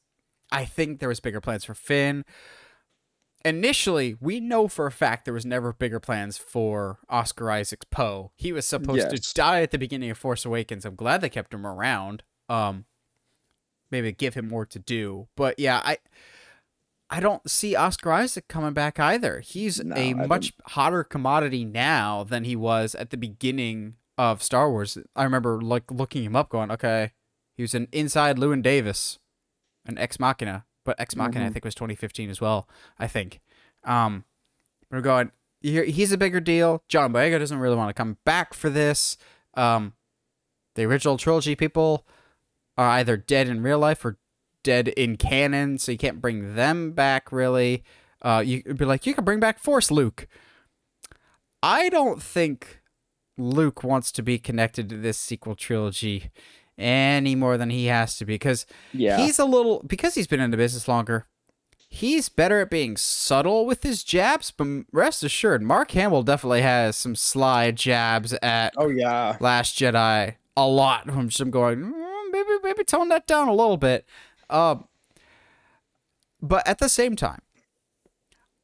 I 0.51 0.63
think 0.63 0.99
there 0.99 1.09
was 1.09 1.19
bigger 1.19 1.41
plans 1.41 1.65
for 1.65 1.73
Finn. 1.73 2.23
Initially, 3.43 4.15
we 4.19 4.39
know 4.39 4.67
for 4.67 4.87
a 4.87 4.91
fact 4.91 5.25
there 5.25 5.33
was 5.33 5.45
never 5.45 5.71
bigger 5.71 5.99
plans 5.99 6.35
for 6.37 6.97
Oscar 7.09 7.51
Isaac's 7.51 7.85
Poe. 7.91 8.31
He 8.35 8.51
was 8.51 8.65
supposed 8.65 9.07
yes. 9.11 9.19
to 9.19 9.33
die 9.35 9.61
at 9.61 9.69
the 9.69 9.77
beginning 9.77 10.09
of 10.09 10.17
Force 10.17 10.45
Awakens. 10.45 10.83
I'm 10.83 10.95
glad 10.95 11.21
they 11.21 11.29
kept 11.29 11.53
him 11.53 11.65
around. 11.65 12.23
Um, 12.49 12.85
maybe 13.95 14.11
give 14.11 14.33
him 14.33 14.47
more 14.47 14.65
to 14.65 14.79
do. 14.79 15.27
But 15.35 15.59
yeah, 15.59 15.81
I 15.83 15.97
I 17.09 17.19
don't 17.19 17.49
see 17.49 17.75
Oscar 17.75 18.11
Isaac 18.11 18.47
coming 18.47 18.73
back 18.73 18.99
either. 18.99 19.39
He's 19.39 19.83
no, 19.83 19.95
a 19.95 20.09
I 20.09 20.13
much 20.13 20.57
don't... 20.57 20.71
hotter 20.71 21.03
commodity 21.03 21.63
now 21.63 22.23
than 22.23 22.43
he 22.43 22.55
was 22.55 22.95
at 22.95 23.09
the 23.09 23.17
beginning 23.17 23.95
of 24.17 24.43
Star 24.43 24.69
Wars. 24.69 24.97
I 25.15 25.23
remember 25.23 25.61
like 25.61 25.91
looking 25.91 26.23
him 26.23 26.35
up, 26.35 26.49
going, 26.49 26.71
okay, 26.71 27.11
he 27.55 27.63
was 27.63 27.73
an 27.73 27.87
inside 27.91 28.37
Llewyn 28.37 28.61
Davis, 28.61 29.19
an 29.85 29.97
Ex 29.97 30.19
Machina, 30.19 30.65
but 30.83 30.99
Ex 30.99 31.15
Machina 31.15 31.39
mm-hmm. 31.39 31.49
I 31.49 31.53
think 31.53 31.65
was 31.65 31.75
2015 31.75 32.29
as 32.29 32.41
well. 32.41 32.67
I 32.99 33.07
think. 33.07 33.39
Um, 33.83 34.25
we're 34.91 35.01
going. 35.01 35.31
He's 35.61 36.11
a 36.11 36.17
bigger 36.17 36.39
deal. 36.39 36.83
John 36.87 37.11
Boyega 37.11 37.39
doesn't 37.39 37.57
really 37.57 37.75
want 37.75 37.89
to 37.89 37.93
come 37.93 38.17
back 38.23 38.53
for 38.53 38.69
this. 38.69 39.17
Um, 39.55 39.93
the 40.75 40.83
original 40.83 41.17
trilogy 41.17 41.55
people 41.55 42.05
are 42.77 42.89
either 42.89 43.17
dead 43.17 43.47
in 43.47 43.63
real 43.63 43.79
life 43.79 44.03
or 44.03 44.17
dead 44.63 44.89
in 44.89 45.15
canon, 45.15 45.77
so 45.77 45.91
you 45.91 45.97
can't 45.97 46.21
bring 46.21 46.55
them 46.55 46.91
back 46.91 47.31
really. 47.31 47.83
Uh, 48.21 48.43
you'd 48.45 48.77
be 48.77 48.85
like, 48.85 49.05
you 49.05 49.13
can 49.13 49.23
bring 49.23 49.39
back 49.39 49.59
Force 49.59 49.91
Luke. 49.91 50.27
I 51.61 51.89
don't 51.89 52.21
think 52.21 52.81
Luke 53.37 53.83
wants 53.83 54.11
to 54.13 54.21
be 54.23 54.39
connected 54.39 54.89
to 54.89 54.97
this 54.97 55.17
sequel 55.17 55.55
trilogy 55.55 56.31
any 56.77 57.35
more 57.35 57.57
than 57.57 57.69
he 57.69 57.85
has 57.85 58.17
to 58.17 58.25
be 58.25 58.33
because 58.33 58.65
yeah. 58.93 59.17
he's 59.17 59.39
a 59.39 59.45
little 59.45 59.81
because 59.87 60.15
he's 60.15 60.27
been 60.27 60.41
in 60.41 60.51
the 60.51 60.57
business 60.57 60.87
longer. 60.87 61.27
he's 61.95 62.29
better 62.29 62.59
at 62.61 62.69
being 62.69 62.97
subtle 62.97 63.65
with 63.65 63.83
his 63.83 64.03
jabs, 64.03 64.51
but 64.51 64.67
rest 64.91 65.23
assured, 65.23 65.61
Mark 65.61 65.91
Hamill 65.91 66.23
definitely 66.23 66.61
has 66.61 66.97
some 66.97 67.15
sly 67.15 67.71
jabs 67.71 68.33
at 68.41 68.73
Oh 68.77 68.89
yeah. 68.89 69.37
Last 69.39 69.77
Jedi 69.77 70.35
a 70.57 70.67
lot. 70.67 71.09
I'm 71.09 71.29
just 71.29 71.49
going, 71.51 71.79
"Mm, 71.79 72.31
maybe 72.31 72.49
maybe 72.63 72.83
tone 72.83 73.09
that 73.09 73.27
down 73.27 73.47
a 73.47 73.53
little 73.53 73.77
bit. 73.77 74.05
Um, 74.49 74.87
but 76.41 76.67
at 76.67 76.79
the 76.79 76.89
same 76.89 77.15
time, 77.15 77.41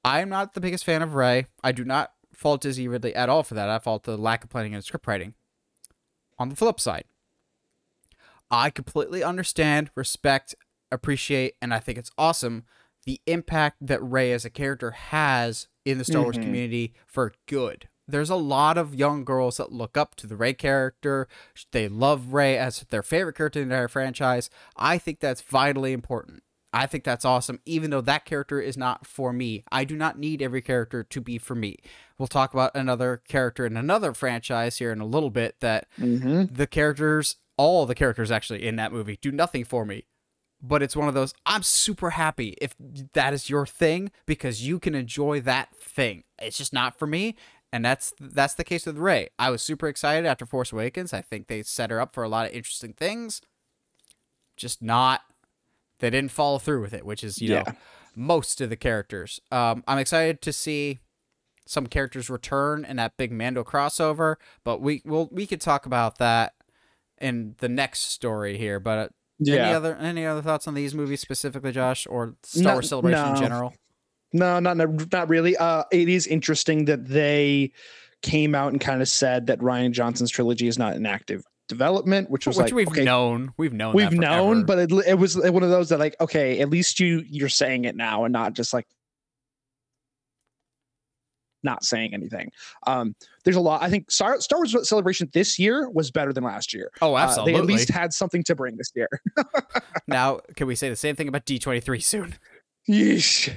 I'm 0.04 0.30
not 0.30 0.54
the 0.54 0.62
biggest 0.62 0.86
fan 0.86 1.02
of 1.02 1.16
Rey. 1.16 1.48
I 1.64 1.72
do 1.72 1.84
not 1.84 2.12
fault 2.34 2.62
Daisy 2.62 2.88
Ridley 2.88 3.16
at 3.16 3.30
all 3.30 3.44
for 3.44 3.54
that. 3.56 3.70
I 3.70 3.80
fault 3.80 4.04
the 4.04 4.18
lack 4.18 4.44
of 4.44 4.50
planning 4.50 4.74
and 4.74 4.84
script 4.84 5.08
writing. 5.08 5.34
On 6.40 6.50
the 6.50 6.56
flip 6.56 6.80
side, 6.80 7.06
I 8.50 8.70
completely 8.70 9.24
understand, 9.24 9.92
respect, 9.96 10.56
appreciate, 10.92 11.56
and 11.62 11.74
I 11.74 11.80
think 11.80 11.98
it's 11.98 12.12
awesome 12.18 12.66
the 13.06 13.20
impact 13.26 13.78
that 13.82 14.02
Rey 14.04 14.32
as 14.32 14.46
a 14.46 14.50
character 14.50 14.92
has 14.92 15.68
in 15.86 15.98
the 15.98 16.04
Star 16.04 16.22
Wars 16.22 16.38
Mhm. 16.38 16.44
community 16.44 16.94
for 17.08 17.34
good. 17.48 17.88
There's 18.08 18.30
a 18.30 18.36
lot 18.36 18.78
of 18.78 18.96
young 18.96 19.24
girls 19.24 19.58
that 19.58 19.72
look 19.72 19.96
up 19.96 20.16
to 20.16 20.28
the 20.28 20.36
Rey 20.36 20.54
character. 20.54 21.28
They 21.72 21.88
love 21.88 22.34
Rey 22.34 22.58
as 22.58 22.80
their 22.90 23.04
favorite 23.04 23.38
character 23.38 23.62
in 23.62 23.70
their 23.70 23.88
franchise. 23.88 24.50
I 24.76 24.98
think 24.98 25.20
that's 25.20 25.42
vitally 25.42 25.94
important. 25.94 26.44
I 26.74 26.86
think 26.88 27.04
that's 27.04 27.26
awesome, 27.26 27.60
even 27.66 27.90
though 27.92 28.02
that 28.02 28.24
character 28.24 28.62
is 28.62 28.78
not 28.78 29.06
for 29.06 29.34
me. 29.34 29.64
I 29.72 29.84
do 29.84 29.98
not 29.98 30.18
need 30.18 30.42
every 30.42 30.62
character 30.62 31.04
to 31.04 31.22
be 31.22 31.38
for 31.38 31.54
me. 31.54 31.78
We'll 32.18 32.28
talk 32.30 32.54
about 32.54 32.72
another 32.76 33.22
character 33.28 33.66
in 33.66 33.76
another 33.76 34.14
franchise 34.14 34.78
here 34.78 34.92
in 34.92 35.02
a 35.02 35.06
little 35.06 35.30
bit 35.32 35.56
that 35.60 35.88
Mm-hmm. 36.00 36.54
the 36.54 36.68
characters, 36.68 37.36
all 37.58 37.86
the 37.86 37.96
characters 37.96 38.32
actually 38.32 38.66
in 38.66 38.78
that 38.78 38.94
movie, 38.94 39.18
do 39.22 39.32
nothing 39.34 39.66
for 39.66 39.86
me. 39.86 40.06
But 40.64 40.82
it's 40.82 40.96
one 40.96 41.08
of 41.10 41.14
those, 41.14 41.34
I'm 41.46 41.64
super 41.64 42.12
happy 42.12 42.56
if 42.62 42.76
that 43.14 43.34
is 43.34 43.50
your 43.50 43.66
thing 43.66 44.12
because 44.26 44.66
you 44.66 44.80
can 44.80 44.96
enjoy 44.96 45.42
that 45.42 45.76
thing. 45.76 46.24
It's 46.40 46.58
just 46.58 46.72
not 46.72 46.98
for 46.98 47.08
me. 47.08 47.36
And 47.74 47.86
that's 47.86 48.14
that's 48.20 48.54
the 48.56 48.64
case 48.66 48.86
with 48.86 48.98
Rey. 48.98 49.30
I 49.40 49.50
was 49.50 49.62
super 49.62 49.88
excited 49.88 50.26
after 50.26 50.46
Force 50.46 50.72
Awakens. 50.74 51.14
I 51.14 51.22
think 51.22 51.48
they 51.48 51.64
set 51.64 51.90
her 51.90 52.02
up 52.02 52.14
for 52.14 52.24
a 52.24 52.28
lot 52.30 52.48
of 52.48 52.54
interesting 52.54 52.94
things. 52.94 53.42
Just 54.58 54.82
not 54.82 55.22
they 56.00 56.10
didn't 56.10 56.32
follow 56.32 56.58
through 56.58 56.82
with 56.82 56.94
it, 56.94 57.06
which 57.06 57.24
is, 57.24 57.42
you 57.42 57.50
know, 57.50 57.64
most 58.16 58.60
of 58.60 58.70
the 58.70 58.76
characters. 58.76 59.40
Um, 59.52 59.84
I'm 59.88 60.00
excited 60.00 60.42
to 60.42 60.52
see 60.52 61.00
some 61.66 61.88
characters 61.88 62.30
return 62.30 62.84
in 62.84 62.98
that 62.98 63.16
big 63.18 63.32
Mando 63.32 63.64
crossover, 63.64 64.36
but 64.66 64.82
we 64.82 65.02
will 65.06 65.30
we 65.32 65.46
could 65.48 65.62
talk 65.62 65.86
about 65.86 66.18
that 66.18 66.54
in 67.20 67.56
the 67.60 67.70
next 67.70 68.02
story 68.12 68.58
here. 68.58 68.80
But 68.82 68.98
uh, 68.98 69.08
any 69.48 69.56
Yeah. 69.58 69.78
other 69.78 69.96
any 69.96 70.26
other 70.26 70.42
thoughts 70.42 70.68
on 70.68 70.74
these 70.74 70.94
movies 70.94 71.22
specifically, 71.22 71.72
Josh, 71.72 72.06
or 72.06 72.36
Star 72.44 72.64
No- 72.64 72.74
Wars 72.74 72.90
Celebration 72.90 73.30
in 73.30 73.36
general? 73.38 73.74
No, 74.34 74.60
not 74.60 74.78
not 74.78 75.30
really. 75.30 75.58
Uh, 75.58 75.84
it 75.92 76.10
is 76.10 76.28
interesting 76.28 76.86
that 76.86 77.08
they 77.08 77.72
came 78.22 78.56
out 78.56 78.72
and 78.72 78.80
kind 78.80 79.02
of 79.02 79.10
said 79.10 79.48
that 79.48 79.60
Rian 79.60 79.92
Johnson's 79.92 80.32
trilogy 80.32 80.68
is 80.68 80.78
not 80.78 80.96
in 80.96 81.06
active 81.06 81.44
development, 81.68 82.30
which 82.30 82.46
was 82.48 82.58
Which 82.58 82.66
like 82.66 82.74
we've 82.74 82.88
okay, 82.88 83.04
known, 83.04 83.54
we've 83.58 83.74
known, 83.74 83.94
we've 83.94 84.10
that 84.12 84.16
known, 84.20 84.66
but 84.66 84.78
it, 84.78 84.92
it 85.08 85.18
was 85.18 85.36
one 85.38 85.64
of 85.64 85.70
those 85.70 85.90
that 85.90 86.00
like 86.00 86.16
okay, 86.20 86.60
at 86.60 86.70
least 86.70 87.00
you 87.00 87.24
you're 87.28 87.50
saying 87.50 87.86
it 87.86 87.96
now 87.96 88.26
and 88.26 88.34
not 88.34 88.54
just 88.54 88.74
like 88.74 88.86
not 91.64 91.84
saying 91.84 92.14
anything. 92.14 92.52
Um, 92.88 93.16
there's 93.44 93.56
a 93.56 93.62
lot. 93.62 93.84
I 93.84 93.90
think 93.90 94.10
Star, 94.12 94.40
Star 94.42 94.60
Wars 94.60 94.76
Celebration 94.88 95.30
this 95.34 95.60
year 95.60 95.90
was 95.90 96.12
better 96.12 96.34
than 96.34 96.44
last 96.44 96.74
year. 96.74 96.90
oh, 97.02 97.14
Uh, 97.14 97.20
absolutely. 97.20 97.54
they 97.54 97.60
at 97.60 97.66
least 97.66 97.90
had 97.90 98.14
something 98.14 98.44
to 98.46 98.56
bring 98.56 98.78
this 98.78 98.92
year. 98.96 99.08
now, 100.08 100.40
can 100.56 100.68
we 100.68 100.76
say 100.76 100.90
the 100.90 100.96
same 100.96 101.16
thing 101.16 101.28
about 101.28 101.46
D23 101.46 102.02
soon? 102.04 102.36
Yeesh. 102.90 103.56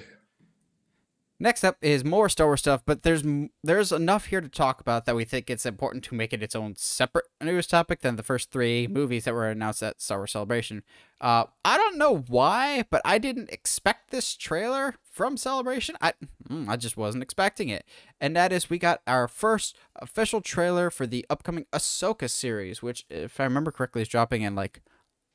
Next 1.45 1.63
up 1.63 1.77
is 1.83 2.07
more 2.07 2.31
Star 2.31 2.47
Wars 2.47 2.61
stuff, 2.61 2.81
but 2.87 3.03
there's 3.03 3.23
there's 3.63 3.93
enough 3.93 4.25
here 4.25 4.41
to 4.41 4.49
talk 4.49 4.81
about 4.81 5.05
that 5.05 5.15
we 5.15 5.27
think 5.27 5.51
it's 5.51 5.67
important 5.67 6.03
to 6.05 6.15
make 6.15 6.33
it 6.33 6.43
its 6.43 6.57
own 6.57 6.75
separate 6.75 7.27
news 7.39 7.67
topic 7.67 8.01
than 8.01 8.17
the 8.17 8.23
first 8.23 8.51
three 8.51 8.87
movies 8.87 9.25
that 9.25 9.35
were 9.35 9.51
announced 9.51 9.83
at 9.83 10.01
Star 10.01 10.21
Wars 10.21 10.33
Celebration. 10.33 10.83
Uh, 11.21 11.45
I 11.63 11.77
don't 11.77 11.99
know 11.99 12.17
why, 12.29 12.87
but 12.91 13.03
I 13.05 13.19
didn't 13.19 13.51
expect 13.51 14.09
this 14.09 14.37
trailer 14.37 14.95
from 15.03 15.37
Celebration. 15.37 15.97
I 16.01 16.15
mm, 16.49 16.67
I 16.67 16.77
just 16.77 16.97
wasn't 16.97 17.23
expecting 17.23 17.69
it, 17.69 17.85
and 18.23 18.35
that 18.35 18.51
is 18.51 18.71
we 18.71 18.79
got 18.79 19.03
our 19.07 19.29
first 19.29 19.77
official 19.97 20.41
trailer 20.41 20.89
for 20.89 21.07
the 21.07 21.27
upcoming 21.29 21.67
Ahsoka 21.75 22.31
series, 22.31 22.83
which, 22.83 23.05
if 23.11 23.39
I 23.39 23.45
remember 23.45 23.71
correctly, 23.71 24.01
is 24.01 24.09
dropping 24.09 24.41
in 24.41 24.55
like 24.55 24.81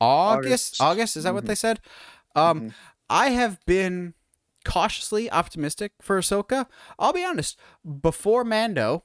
August. 0.01 0.81
August. 0.81 0.81
August, 0.81 1.17
is 1.17 1.23
that 1.25 1.35
what 1.35 1.43
Mhm. 1.43 1.47
they 1.49 1.55
said? 1.55 1.79
Um, 2.33 2.61
Mhm. 2.61 2.73
I 3.11 3.29
have 3.29 3.63
been 3.67 4.15
cautiously 4.69 5.31
optimistic 5.31 5.93
for 5.99 6.19
Ahsoka. 6.19 6.67
I'll 6.99 7.11
be 7.11 7.25
honest, 7.25 7.57
before 8.01 8.43
Mando, 8.43 9.03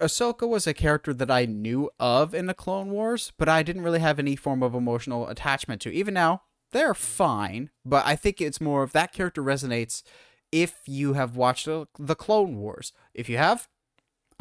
Ahsoka 0.00 0.48
was 0.48 0.66
a 0.66 0.72
character 0.72 1.12
that 1.12 1.30
I 1.30 1.44
knew 1.44 1.90
of 1.98 2.34
in 2.34 2.46
the 2.46 2.54
Clone 2.54 2.90
Wars, 2.90 3.32
but 3.36 3.48
I 3.48 3.64
didn't 3.64 3.82
really 3.82 3.98
have 3.98 4.20
any 4.20 4.36
form 4.36 4.62
of 4.62 4.74
emotional 4.74 5.28
attachment 5.28 5.80
to. 5.82 5.92
Even 5.92 6.14
now, 6.14 6.42
they're 6.70 6.94
fine, 6.94 7.70
but 7.84 8.06
I 8.06 8.14
think 8.14 8.40
it's 8.40 8.60
more 8.60 8.84
of 8.84 8.92
that 8.92 9.12
character 9.12 9.42
resonates 9.42 10.04
if 10.52 10.82
you 10.86 11.14
have 11.14 11.36
watched 11.36 11.66
the 11.66 12.14
Clone 12.14 12.58
Wars. 12.58 12.92
If 13.12 13.28
you 13.28 13.38
have, 13.38 13.68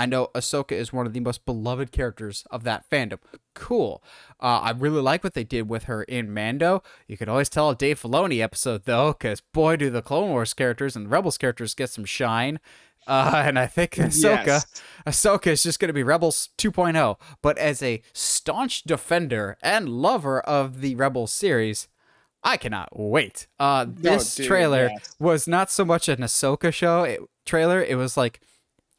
I 0.02 0.08
know 0.08 0.32
Ahsoka 0.34 0.72
is 0.72 0.92
one 0.92 1.06
of 1.06 1.14
the 1.14 1.20
most 1.20 1.46
beloved 1.46 1.92
characters 1.92 2.44
of 2.50 2.64
that 2.64 2.90
fandom. 2.90 3.20
Cool. 3.54 4.04
Uh, 4.40 4.60
I 4.64 4.72
really 4.72 5.00
like 5.00 5.24
what 5.24 5.36
they 5.36 5.44
did 5.44 5.70
with 5.70 5.84
her 5.84 6.02
in 6.02 6.34
Mando. 6.34 6.82
You 7.08 7.18
could 7.18 7.30
always 7.30 7.50
tell 7.50 7.70
a 7.70 7.76
Dave 7.76 8.02
Filoni 8.02 8.40
episode 8.40 8.86
though, 8.86 9.14
because 9.14 9.42
boy, 9.42 9.76
do 9.76 9.92
the 9.92 10.02
Clone 10.02 10.32
Wars 10.32 10.56
characters 10.56 10.96
and 10.96 11.06
the 11.06 11.10
Rebels 11.10 11.38
characters 11.38 11.76
get 11.76 11.92
some 11.92 12.06
shine. 12.06 12.60
Uh, 13.06 13.44
and 13.46 13.60
I 13.60 13.68
think 13.68 13.92
Ahsoka, 13.98 14.48
Yes. 14.48 14.82
Ahsoka 15.06 15.48
is 15.48 15.62
just 15.62 15.80
going 15.80 15.90
to 15.90 15.94
be 15.94 16.02
Rebels 16.02 16.50
2.0. 16.58 17.20
But 17.44 17.60
as 17.60 17.84
a 17.84 18.02
staunch 18.12 18.82
defender 18.82 19.56
and 19.62 19.88
lover 19.88 20.40
of 20.40 20.82
the 20.82 20.96
Rebels 20.96 21.32
series, 21.32 21.88
I 22.44 22.58
cannot 22.58 22.90
wait. 22.92 23.46
Uh, 23.60 23.86
this 23.88 24.34
dude, 24.34 24.48
trailer 24.48 24.90
yes. 24.92 25.16
was 25.20 25.48
not 25.48 25.70
so 25.70 25.86
much 25.86 26.10
an 26.10 26.22
Ahsoka 26.22 26.74
show 26.74 27.04
it, 27.04 27.20
trailer. 27.46 27.84
It 27.84 27.98
was 27.98 28.18
like 28.18 28.42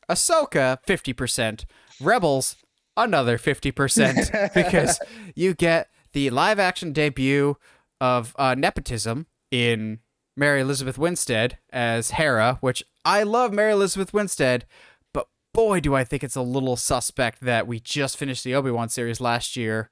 Ahsoka 0.08 0.78
50%, 0.86 1.64
Rebels 2.00 2.56
another 2.96 3.38
50% 3.38 4.54
because 4.54 4.98
you 5.34 5.54
get 5.54 5.88
the 6.12 6.30
live 6.30 6.58
action 6.58 6.92
debut 6.92 7.56
of 8.00 8.34
uh, 8.38 8.54
nepotism 8.54 9.26
in 9.50 10.00
Mary 10.36 10.60
Elizabeth 10.60 10.98
Winstead 10.98 11.58
as 11.72 12.12
Hera, 12.12 12.58
which 12.60 12.82
I 13.04 13.22
love 13.22 13.52
Mary 13.52 13.72
Elizabeth 13.72 14.12
Winstead, 14.12 14.66
but 15.12 15.28
boy, 15.52 15.80
do 15.80 15.94
I 15.94 16.04
think 16.04 16.24
it's 16.24 16.36
a 16.36 16.42
little 16.42 16.76
suspect 16.76 17.40
that 17.42 17.66
we 17.66 17.80
just 17.80 18.16
finished 18.16 18.44
the 18.44 18.54
Obi 18.54 18.70
Wan 18.70 18.88
series 18.88 19.20
last 19.20 19.56
year, 19.56 19.90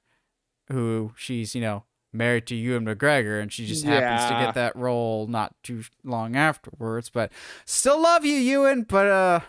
who 0.71 1.13
she's, 1.15 1.55
you 1.55 1.61
know, 1.61 1.85
married 2.13 2.47
to 2.47 2.55
Ewan 2.55 2.85
McGregor, 2.85 3.41
and 3.41 3.51
she 3.51 3.65
just 3.65 3.85
happens 3.85 4.29
to 4.29 4.45
get 4.45 4.53
that 4.55 4.75
role 4.75 5.27
not 5.27 5.55
too 5.63 5.83
long 6.03 6.35
afterwards. 6.35 7.09
But 7.09 7.31
still 7.65 8.01
love 8.01 8.25
you, 8.25 8.35
Ewan, 8.35 8.83
but 8.83 9.07
uh, 9.07 9.39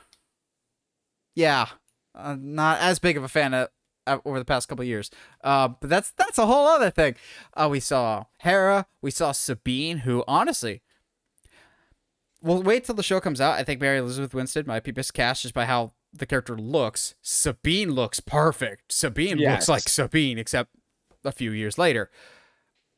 yeah, 1.34 1.66
uh, 2.14 2.36
not 2.38 2.80
as 2.80 2.98
big 2.98 3.16
of 3.16 3.24
a 3.24 3.28
fan 3.28 3.54
of 3.54 3.68
uh, 4.06 4.18
over 4.24 4.38
the 4.38 4.44
past 4.44 4.68
couple 4.68 4.84
years. 4.84 5.10
Uh, 5.42 5.68
but 5.68 5.88
that's 5.88 6.10
that's 6.12 6.38
a 6.38 6.46
whole 6.46 6.66
other 6.66 6.90
thing. 6.90 7.14
Uh, 7.54 7.68
we 7.70 7.80
saw 7.80 8.24
Hera, 8.38 8.86
we 9.00 9.10
saw 9.10 9.32
Sabine, 9.32 9.98
who 9.98 10.24
honestly, 10.26 10.82
we'll 12.42 12.62
wait 12.62 12.84
till 12.84 12.94
the 12.94 13.02
show 13.02 13.20
comes 13.20 13.40
out. 13.40 13.58
I 13.58 13.64
think 13.64 13.80
Mary 13.80 13.98
Elizabeth 13.98 14.34
Winstead 14.34 14.66
might 14.66 14.84
be 14.84 14.92
miscast 14.92 15.42
just 15.42 15.54
by 15.54 15.64
how 15.66 15.92
the 16.12 16.26
character 16.26 16.56
looks. 16.56 17.14
Sabine 17.22 17.92
looks 17.92 18.20
perfect. 18.20 18.92
Sabine 18.92 19.38
looks 19.38 19.68
like 19.68 19.88
Sabine, 19.88 20.38
except 20.38 20.70
a 21.24 21.32
few 21.32 21.52
years 21.52 21.78
later. 21.78 22.10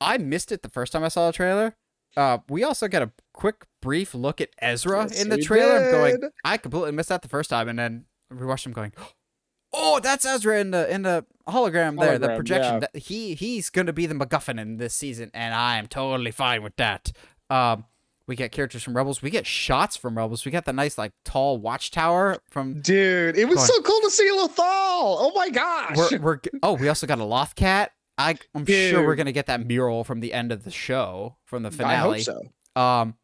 I 0.01 0.19
missed 0.19 0.51
it 0.51 0.63
the 0.63 0.69
first 0.69 0.93
time 0.93 1.05
I 1.05 1.09
saw 1.09 1.27
the 1.27 1.33
trailer. 1.33 1.77
Uh, 2.17 2.39
we 2.49 2.63
also 2.63 2.89
got 2.89 3.03
a 3.03 3.11
quick, 3.33 3.67
brief 3.81 4.15
look 4.15 4.41
at 4.41 4.51
Ezra 4.59 5.03
Yes, 5.03 5.23
in 5.23 5.29
the 5.29 5.39
trailer. 5.39 5.77
I'm 5.85 5.91
going. 5.91 6.31
I 6.45 6.57
completely 6.57 6.93
missed 6.93 7.09
that 7.09 7.23
the 7.23 7.29
first 7.29 7.51
time, 7.51 7.69
and 7.69 7.79
then 7.79 8.05
we 8.39 8.47
watched 8.47 8.67
him 8.67 8.73
going, 8.73 8.93
"Oh, 9.73 10.01
that's 10.01 10.25
Ezra 10.25 10.61
in 10.61 10.71
the 10.71 10.93
in 10.93 11.03
the 11.03 11.25
hologram 11.49 11.99
there, 11.99 12.19
the 12.19 12.35
projection. 12.35 12.75
yeah. 12.75 12.81
That 12.81 12.97
he 12.97 13.35
he's 13.35 13.71
gonna 13.71 13.93
be 13.93 14.07
the 14.07 14.15
MacGuffin 14.15 14.61
in 14.61 14.77
this 14.79 14.95
season, 14.95 15.31
and 15.35 15.55
I 15.55 15.79
am 15.79 15.87
totally 15.87 16.31
fine 16.31 16.63
with 16.63 16.77
that." 16.77 17.13
Um, 17.51 17.85
we 18.27 18.37
get 18.37 18.53
characters 18.53 18.83
from 18.83 18.97
Rebels. 18.97 19.21
We 19.21 19.31
get 19.31 19.47
shots 19.47 19.97
from 19.97 20.17
Rebels. 20.17 20.45
We 20.45 20.51
got 20.51 20.65
the 20.65 20.73
nice 20.73 20.97
like 20.97 21.13
tall 21.25 21.59
watchtower 21.59 22.39
from. 22.51 22.81
Dude, 22.81 23.37
it 23.37 23.47
was 23.47 23.57
Go 23.57 23.61
on. 23.63 23.67
so 23.69 23.83
cool 23.83 24.01
to 24.01 24.11
see 24.11 24.31
Lothal. 24.31 24.59
Oh 24.59 25.33
my 25.35 25.51
gosh. 25.51 25.97
We're, 25.97 26.19
we're 26.19 26.41
oh, 26.63 26.73
we 26.75 26.89
also 26.89 27.07
got 27.07 27.19
a 27.19 27.23
Lothcat. 27.23 27.89
I 28.17 28.37
I'm 28.55 28.65
sure 28.65 29.05
we're 29.05 29.17
gonna 29.17 29.33
get 29.33 29.47
that 29.47 29.67
mural 29.67 30.05
from 30.05 30.21
the 30.21 30.33
end 30.33 30.53
of 30.53 30.65
the 30.65 30.71
show 30.71 31.37
from 31.45 31.65
the 31.65 31.71
finale. 31.71 32.21
I 32.21 32.23
hope 32.23 32.43
so. 32.77 32.81
Um. 32.81 33.15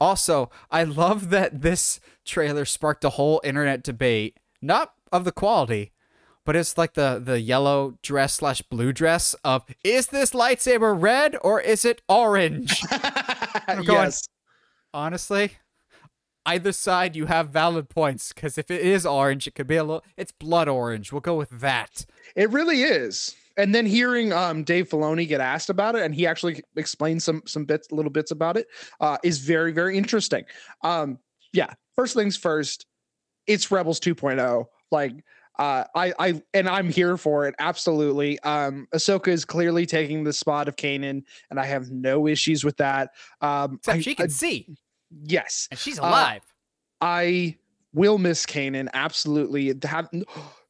Also, 0.00 0.50
I 0.70 0.84
love 0.84 1.30
that 1.30 1.62
this 1.62 2.00
trailer 2.24 2.64
sparked 2.64 3.04
a 3.04 3.10
whole 3.10 3.40
internet 3.44 3.82
debate, 3.82 4.38
not 4.60 4.92
of 5.12 5.24
the 5.24 5.32
quality, 5.32 5.92
but 6.44 6.56
it's 6.56 6.76
like 6.76 6.94
the 6.94 7.20
the 7.24 7.40
yellow 7.40 7.98
dress 8.02 8.34
slash 8.34 8.60
blue 8.62 8.92
dress 8.92 9.34
of 9.44 9.64
is 9.82 10.08
this 10.08 10.32
lightsaber 10.32 11.00
red 11.00 11.36
or 11.42 11.60
is 11.60 11.84
it 11.84 12.02
orange? 12.08 12.82
Going- 13.68 13.84
yes. 13.86 14.28
Honestly, 14.92 15.52
either 16.46 16.72
side 16.72 17.16
you 17.16 17.26
have 17.26 17.48
valid 17.50 17.88
points 17.88 18.32
because 18.32 18.58
if 18.58 18.70
it 18.70 18.80
is 18.82 19.06
orange, 19.06 19.46
it 19.46 19.54
could 19.54 19.66
be 19.66 19.76
a 19.76 19.84
little. 19.84 20.04
It's 20.16 20.32
blood 20.32 20.68
orange. 20.68 21.12
We'll 21.12 21.20
go 21.20 21.36
with 21.36 21.50
that. 21.60 22.04
It 22.36 22.50
really 22.50 22.82
is. 22.82 23.34
And 23.56 23.74
then 23.74 23.86
hearing 23.86 24.32
um, 24.32 24.64
Dave 24.64 24.88
Filoni 24.88 25.28
get 25.28 25.40
asked 25.40 25.70
about 25.70 25.94
it, 25.94 26.02
and 26.02 26.14
he 26.14 26.26
actually 26.26 26.62
explained 26.76 27.22
some 27.22 27.42
some 27.46 27.64
bits, 27.64 27.92
little 27.92 28.10
bits 28.10 28.30
about 28.30 28.56
it, 28.56 28.66
uh, 29.00 29.18
is 29.22 29.38
very 29.38 29.72
very 29.72 29.96
interesting. 29.96 30.44
Um, 30.82 31.18
yeah, 31.52 31.72
first 31.94 32.14
things 32.14 32.36
first, 32.36 32.86
it's 33.46 33.70
Rebels 33.70 34.00
2.0. 34.00 34.64
Like 34.90 35.12
uh, 35.58 35.84
I 35.94 36.12
I 36.18 36.42
and 36.52 36.68
I'm 36.68 36.90
here 36.90 37.16
for 37.16 37.46
it 37.46 37.54
absolutely. 37.60 38.40
Um, 38.40 38.88
Ahsoka 38.92 39.28
is 39.28 39.44
clearly 39.44 39.86
taking 39.86 40.24
the 40.24 40.32
spot 40.32 40.66
of 40.66 40.74
Kanan, 40.74 41.22
and 41.50 41.60
I 41.60 41.64
have 41.66 41.92
no 41.92 42.26
issues 42.26 42.64
with 42.64 42.76
that. 42.78 43.10
Um, 43.40 43.74
Except 43.76 43.98
I- 43.98 44.00
she 44.00 44.14
can 44.16 44.24
I- 44.26 44.28
see, 44.30 44.76
yes, 45.22 45.68
and 45.70 45.78
she's 45.78 46.00
uh, 46.00 46.02
alive. 46.02 46.42
I 47.00 47.56
will 47.92 48.18
miss 48.18 48.44
Kanan 48.46 48.88
absolutely. 48.94 49.72
To 49.74 49.86
have 49.86 50.08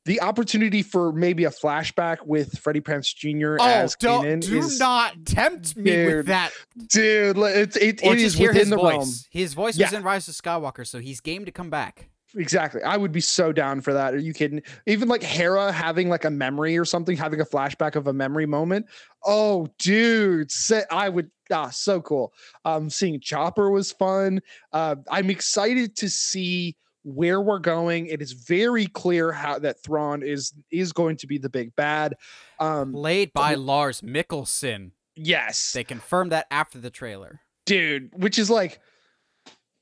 the 0.05 0.20
opportunity 0.20 0.82
for 0.82 1.12
maybe 1.12 1.44
a 1.44 1.50
flashback 1.50 2.18
with 2.26 2.59
Freddie 2.59 2.80
Prinze 2.80 3.14
Jr. 3.14 3.57
oh, 3.61 3.64
as 3.66 3.96
don't, 3.96 4.24
Kanan 4.24 4.40
do 4.40 4.59
is, 4.59 4.78
not 4.78 5.14
tempt 5.24 5.76
me 5.76 6.07
with 6.07 6.26
that. 6.26 6.52
dude. 6.88 7.38
it, 7.38 7.76
it 7.76 8.00
just 8.18 8.36
hear 8.36 8.52
within 8.52 8.70
the 8.70 8.76
voice. 8.76 8.92
realm. 8.92 9.09
His 9.30 9.55
voice 9.55 9.76
Yeah. 9.76 9.86
was 9.86 9.92
in 9.94 10.02
Rise 10.02 10.28
of 10.28 10.34
Skywalker, 10.34 10.86
so 10.86 10.98
he's 10.98 11.20
game 11.20 11.44
to 11.44 11.52
come 11.52 11.70
back. 11.70 12.11
Exactly. 12.36 12.82
I 12.82 12.96
would 12.96 13.12
be 13.12 13.20
so 13.20 13.52
down 13.52 13.80
for 13.80 13.92
that. 13.92 14.12
Are 14.12 14.18
you 14.18 14.34
kidding? 14.34 14.62
Even 14.86 15.09
like 15.09 15.22
Hera 15.22 15.70
having 15.70 16.09
like 16.09 16.24
a 16.24 16.30
memory 16.30 16.76
or 16.76 16.84
something, 16.84 17.16
having 17.16 17.40
a 17.40 17.44
flashback 17.44 17.94
of 17.94 18.07
a 18.07 18.12
memory 18.12 18.46
moment. 18.46 18.86
Oh, 19.24 19.68
dude, 19.78 20.50
I 20.90 21.09
would. 21.09 21.30
Ah, 21.52 21.70
so 21.70 22.00
cool. 22.00 22.32
Um, 22.64 22.90
seeing 22.90 23.20
Chopper 23.20 23.70
was 23.70 23.92
fun. 23.92 24.40
Uh, 24.72 24.96
I'm 25.11 25.30
excited 25.30 25.94
to 25.96 26.09
see 26.11 26.74
where 27.05 27.40
we're 27.40 27.59
going. 27.59 28.07
It 28.07 28.20
is 28.22 28.32
very 28.32 28.86
clear 28.86 29.30
how 29.32 29.59
that 29.61 29.82
Thrawn 29.82 30.22
is 30.22 30.52
is 30.70 30.92
going 30.92 31.16
to 31.18 31.26
be 31.26 31.38
the 31.38 31.50
big 31.50 31.74
bad. 31.76 32.14
Um, 32.59 32.92
Played 32.92 33.32
by 33.32 33.55
Lars 33.55 34.00
Mikkelsen. 34.00 34.90
yes, 35.14 35.72
They 35.72 35.84
confirmed 35.84 36.32
that 36.32 36.46
after 36.50 36.78
the 36.78 36.90
trailer. 36.90 37.40
dude, 37.66 38.11
which 38.14 38.38
is 38.38 38.48
like, 38.50 38.80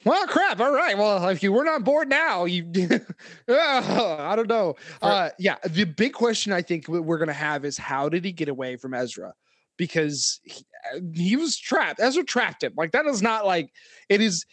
well, 0.05 0.27
crap. 0.27 0.59
All 0.61 0.73
right. 0.73 0.99
Well, 0.99 1.29
if 1.29 1.45
you 1.45 1.53
weren't 1.53 1.68
on 1.68 1.85
board 1.85 2.09
now, 2.09 2.45
you, 2.45 2.64
I 3.49 4.35
don't 4.37 4.49
know. 4.49 4.75
Uh, 5.01 5.31
yeah. 5.39 5.57
The 5.64 5.85
big 5.85 6.12
question 6.12 6.53
I 6.53 6.62
think 6.62 6.89
we- 6.89 6.99
we're 7.01 7.18
going 7.18 7.29
to 7.29 7.33
have 7.35 7.64
is 7.64 7.79
how 7.79 8.09
did 8.09 8.25
he 8.25 8.33
get 8.33 8.49
away 8.49 8.77
from 8.77 8.95
Ezra? 8.95 9.33
Because 9.77 10.41
he, 10.43 10.64
uh, 10.95 10.99
he 11.14 11.37
was 11.37 11.57
trapped. 11.57 12.01
Ezra 12.01 12.25
trapped 12.25 12.62
him. 12.64 12.73
Like, 12.77 12.93
that 12.93 13.07
is 13.07 13.23
not 13.23 13.47
like, 13.47 13.70
it 14.09 14.20
is. 14.20 14.45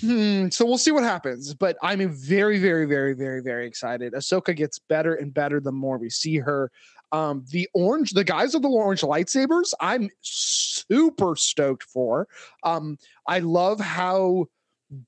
Hmm, 0.00 0.48
so 0.48 0.64
we'll 0.64 0.78
see 0.78 0.90
what 0.90 1.04
happens, 1.04 1.54
but 1.54 1.76
I'm 1.82 2.12
very, 2.12 2.58
very, 2.58 2.84
very, 2.84 3.14
very, 3.14 3.40
very 3.40 3.66
excited. 3.66 4.12
Ahsoka 4.12 4.54
gets 4.56 4.78
better 4.78 5.14
and 5.14 5.32
better 5.32 5.60
the 5.60 5.70
more 5.72 5.98
we 5.98 6.10
see 6.10 6.38
her. 6.38 6.70
Um, 7.12 7.44
the 7.50 7.68
orange, 7.74 8.10
the 8.10 8.24
guys 8.24 8.54
with 8.54 8.64
the 8.64 8.68
orange 8.68 9.02
lightsabers, 9.02 9.72
I'm 9.80 10.10
super 10.20 11.36
stoked 11.36 11.84
for. 11.84 12.26
Um, 12.64 12.98
I 13.28 13.38
love 13.38 13.78
how 13.78 14.46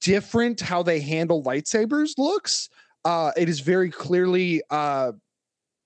different 0.01 0.61
how 0.61 0.85
they 0.85 1.01
handle 1.01 1.43
lightsabers 1.43 2.13
looks. 2.17 2.69
Uh, 3.05 3.33
it 3.37 3.49
is 3.49 3.59
very 3.61 3.91
clearly, 3.91 4.63
uh, 4.71 5.13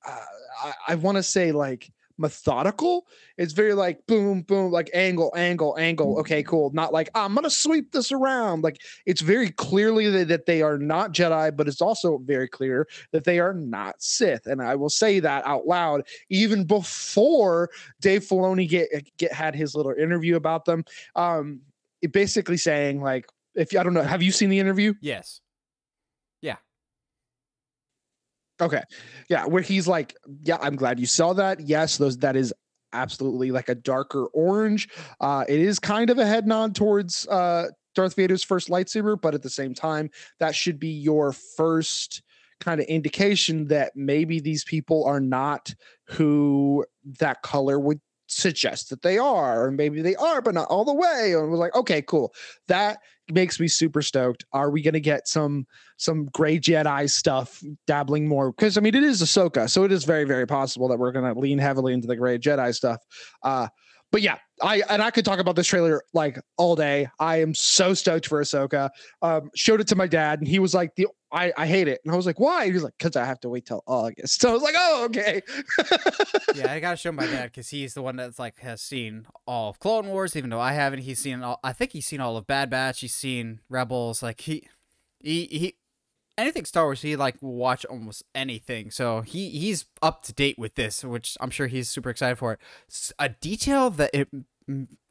uh, 0.07 0.25
I, 0.63 0.73
I 0.89 0.95
want 0.97 1.17
to 1.17 1.23
say 1.23 1.53
like 1.53 1.91
methodical. 2.21 3.07
It's 3.39 3.55
very 3.55 3.75
like 3.75 4.07
boom, 4.07 4.43
boom, 4.43 4.71
like 4.71 4.91
angle, 4.93 5.33
angle, 5.35 5.75
angle. 5.79 6.19
Okay, 6.21 6.43
cool. 6.43 6.71
Not 6.73 6.93
like 6.93 7.09
I'm 7.15 7.35
gonna 7.35 7.51
sweep 7.51 7.93
this 7.93 8.13
around. 8.13 8.63
Like 8.63 8.81
it's 9.07 9.23
very 9.23 9.51
clearly 9.51 10.09
that, 10.11 10.29
that 10.29 10.47
they 10.47 10.63
are 10.63 10.79
not 10.79 11.13
Jedi, 11.13 11.57
but 11.57 11.67
it's 11.67 11.81
also 11.81 12.19
very 12.19 12.47
clear 12.47 12.87
that 13.13 13.25
they 13.25 13.41
are 13.41 13.55
not 13.55 14.01
Sith. 14.03 14.47
And 14.47 14.63
I 14.63 14.77
will 14.77 14.91
say 14.91 15.19
that 15.21 15.47
out 15.47 15.67
loud 15.67 16.07
even 16.29 16.65
before 16.65 17.71
Dave 18.01 18.23
Filoni 18.23 18.69
get 18.69 18.89
get 19.17 19.33
had 19.33 19.55
his 19.55 19.75
little 19.75 19.93
interview 19.93 20.37
about 20.37 20.67
them. 20.67 20.85
Um, 21.17 21.63
it 22.03 22.13
basically 22.13 22.59
saying 22.59 23.01
like, 23.01 23.27
if 23.55 23.75
I 23.77 23.83
don't 23.83 23.95
know, 23.95 24.03
have 24.03 24.23
you 24.23 24.33
seen 24.33 24.51
the 24.51 24.59
interview? 24.59 24.95
Yes. 25.01 25.41
Okay. 28.61 28.83
Yeah, 29.29 29.47
where 29.47 29.63
he's 29.63 29.89
like, 29.89 30.15
yeah, 30.43 30.59
I'm 30.61 30.77
glad 30.77 31.01
you 31.01 31.07
saw 31.07 31.33
that. 31.35 31.61
Yes, 31.61 31.97
those 31.97 32.19
that 32.19 32.37
is 32.37 32.53
absolutely 32.93 33.51
like 33.53 33.69
a 33.69 33.75
darker 33.75 34.27
orange. 34.35 34.89
Uh 35.21 35.45
it 35.49 35.61
is 35.61 35.79
kind 35.79 36.11
of 36.11 36.19
a 36.19 36.27
head 36.27 36.47
nod 36.47 36.75
towards 36.75 37.27
uh 37.29 37.69
Darth 37.95 38.17
Vader's 38.17 38.45
first 38.45 38.69
lightsaber, 38.69 39.21
but 39.21 39.35
at 39.35 39.43
the 39.43 39.51
same 39.51 39.75
time, 39.75 40.11
that 40.39 40.55
should 40.55 40.79
be 40.79 40.89
your 40.89 41.33
first 41.33 42.23
kind 42.61 42.81
of 42.81 42.87
indication 42.87 43.67
that 43.69 43.93
maybe 43.97 44.39
these 44.41 44.65
people 44.65 45.05
are 45.05 45.21
not 45.21 45.73
who 46.09 46.85
that 47.19 47.43
color 47.43 47.79
would 47.81 48.01
suggest 48.31 48.91
that 48.91 49.03
they 49.03 49.19
are, 49.19 49.65
or 49.65 49.71
maybe 49.71 50.03
they 50.03 50.17
are, 50.17 50.41
but 50.41 50.55
not 50.55 50.69
all 50.69 50.85
the 50.85 50.95
way. 50.95 51.35
And 51.35 51.51
we're 51.51 51.57
like, 51.57 51.75
okay, 51.75 52.03
cool. 52.03 52.33
That 52.69 52.99
makes 53.31 53.61
me 53.61 53.69
super 53.69 54.03
stoked. 54.03 54.45
Are 54.53 54.71
we 54.71 54.83
gonna 54.83 55.01
get 55.01 55.29
some 55.29 55.67
some 55.97 56.27
gray 56.27 56.59
Jedi 56.59 57.11
stuff 57.11 57.63
dabbling 57.87 58.29
more? 58.29 58.53
Because 58.53 58.77
I 58.79 58.81
mean, 58.81 58.95
it 58.95 59.03
is 59.03 59.23
Ahsoka, 59.23 59.69
so 59.69 59.85
it 59.85 59.93
is 59.93 60.05
very, 60.05 60.25
very 60.25 60.47
possible 60.47 60.89
that 60.89 60.99
we're 60.99 61.13
gonna 61.13 61.39
lean 61.39 61.59
heavily 61.59 61.93
into 61.93 62.07
the 62.07 62.17
gray 62.17 62.39
Jedi 62.39 62.75
stuff. 62.75 63.01
Uh, 63.43 63.69
but 64.13 64.23
yeah, 64.23 64.39
I 64.61 64.83
and 64.89 65.03
I 65.03 65.11
could 65.11 65.25
talk 65.25 65.39
about 65.39 65.57
this 65.57 65.67
trailer 65.67 66.03
like 66.13 66.39
all 66.57 66.75
day. 66.75 67.09
I 67.19 67.41
am 67.41 67.55
so 67.55 67.95
stoked 67.95 68.27
for 68.27 68.41
Ahsoka. 68.41 68.91
Um, 69.23 69.51
showed 69.55 69.81
it 69.81 69.87
to 69.89 69.97
my 69.97 70.07
dad, 70.07 70.41
and 70.41 70.49
he 70.49 70.59
was 70.59 70.75
like, 70.75 70.95
"the 70.97 71.07
I, 71.33 71.53
I 71.57 71.67
hate 71.67 71.87
it," 71.87 72.01
and 72.05 72.13
I 72.13 72.17
was 72.17 72.27
like, 72.27 72.41
"Why?" 72.41 72.67
He 72.67 72.73
was 72.73 72.83
like, 72.83 72.99
"Cause 72.99 73.15
I 73.15 73.25
have 73.25 73.41
to 73.41 73.49
wait 73.49 73.67
till 73.67 73.83
August." 73.87 74.41
So 74.41 74.51
I 74.51 74.53
was 74.53 74.63
like, 74.63 74.75
"Oh, 74.77 75.05
okay." 75.07 75.43
yeah, 76.55 76.73
I 76.73 76.81
gotta 76.81 76.97
show 76.97 77.13
my 77.13 77.27
dad 77.27 77.47
because 77.53 77.69
he's 77.69 77.95
the 77.95 78.03
one 78.03 78.17
that's 78.17 78.39
like 78.39 78.59
has 78.61 78.83
seen 78.83 79.27
all 79.47 79.71
of 79.71 79.79
Clone 79.79 80.09
Wars, 80.09 80.35
even 80.35 80.51
though 80.51 80.61
I 80.61 80.73
haven't. 80.73 81.01
He's 81.01 81.21
seen 81.21 81.43
all. 81.43 81.61
I 81.63 81.73
think 81.73 81.93
he's 81.93 82.07
seen 82.07 82.21
all 82.21 82.37
of 82.37 82.47
Bad 82.47 82.71
Batch. 82.71 83.01
He's 83.01 83.15
seen 83.15 83.61
Rebels. 83.69 84.23
Like 84.23 84.41
he, 84.41 84.67
he, 85.21 85.47
he, 85.47 85.75
anything 86.41 86.65
Star 86.65 86.85
Wars. 86.85 87.03
He 87.03 87.17
like 87.17 87.41
will 87.43 87.55
watch 87.55 87.85
almost 87.87 88.25
anything. 88.35 88.91
So 88.91 89.21
he 89.21 89.51
he's 89.51 89.87
up 90.03 90.23
to 90.25 90.33
date 90.33 90.59
with 90.59 90.75
this, 90.75 91.05
which 91.05 91.37
I'm 91.41 91.51
sure 91.51 91.67
he's 91.67 91.89
super 91.89 92.11
excited 92.11 92.37
for. 92.37 92.53
It. 92.55 92.61
A 93.19 93.29
detail 93.29 93.91
that 93.91 94.11
it. 94.13 94.29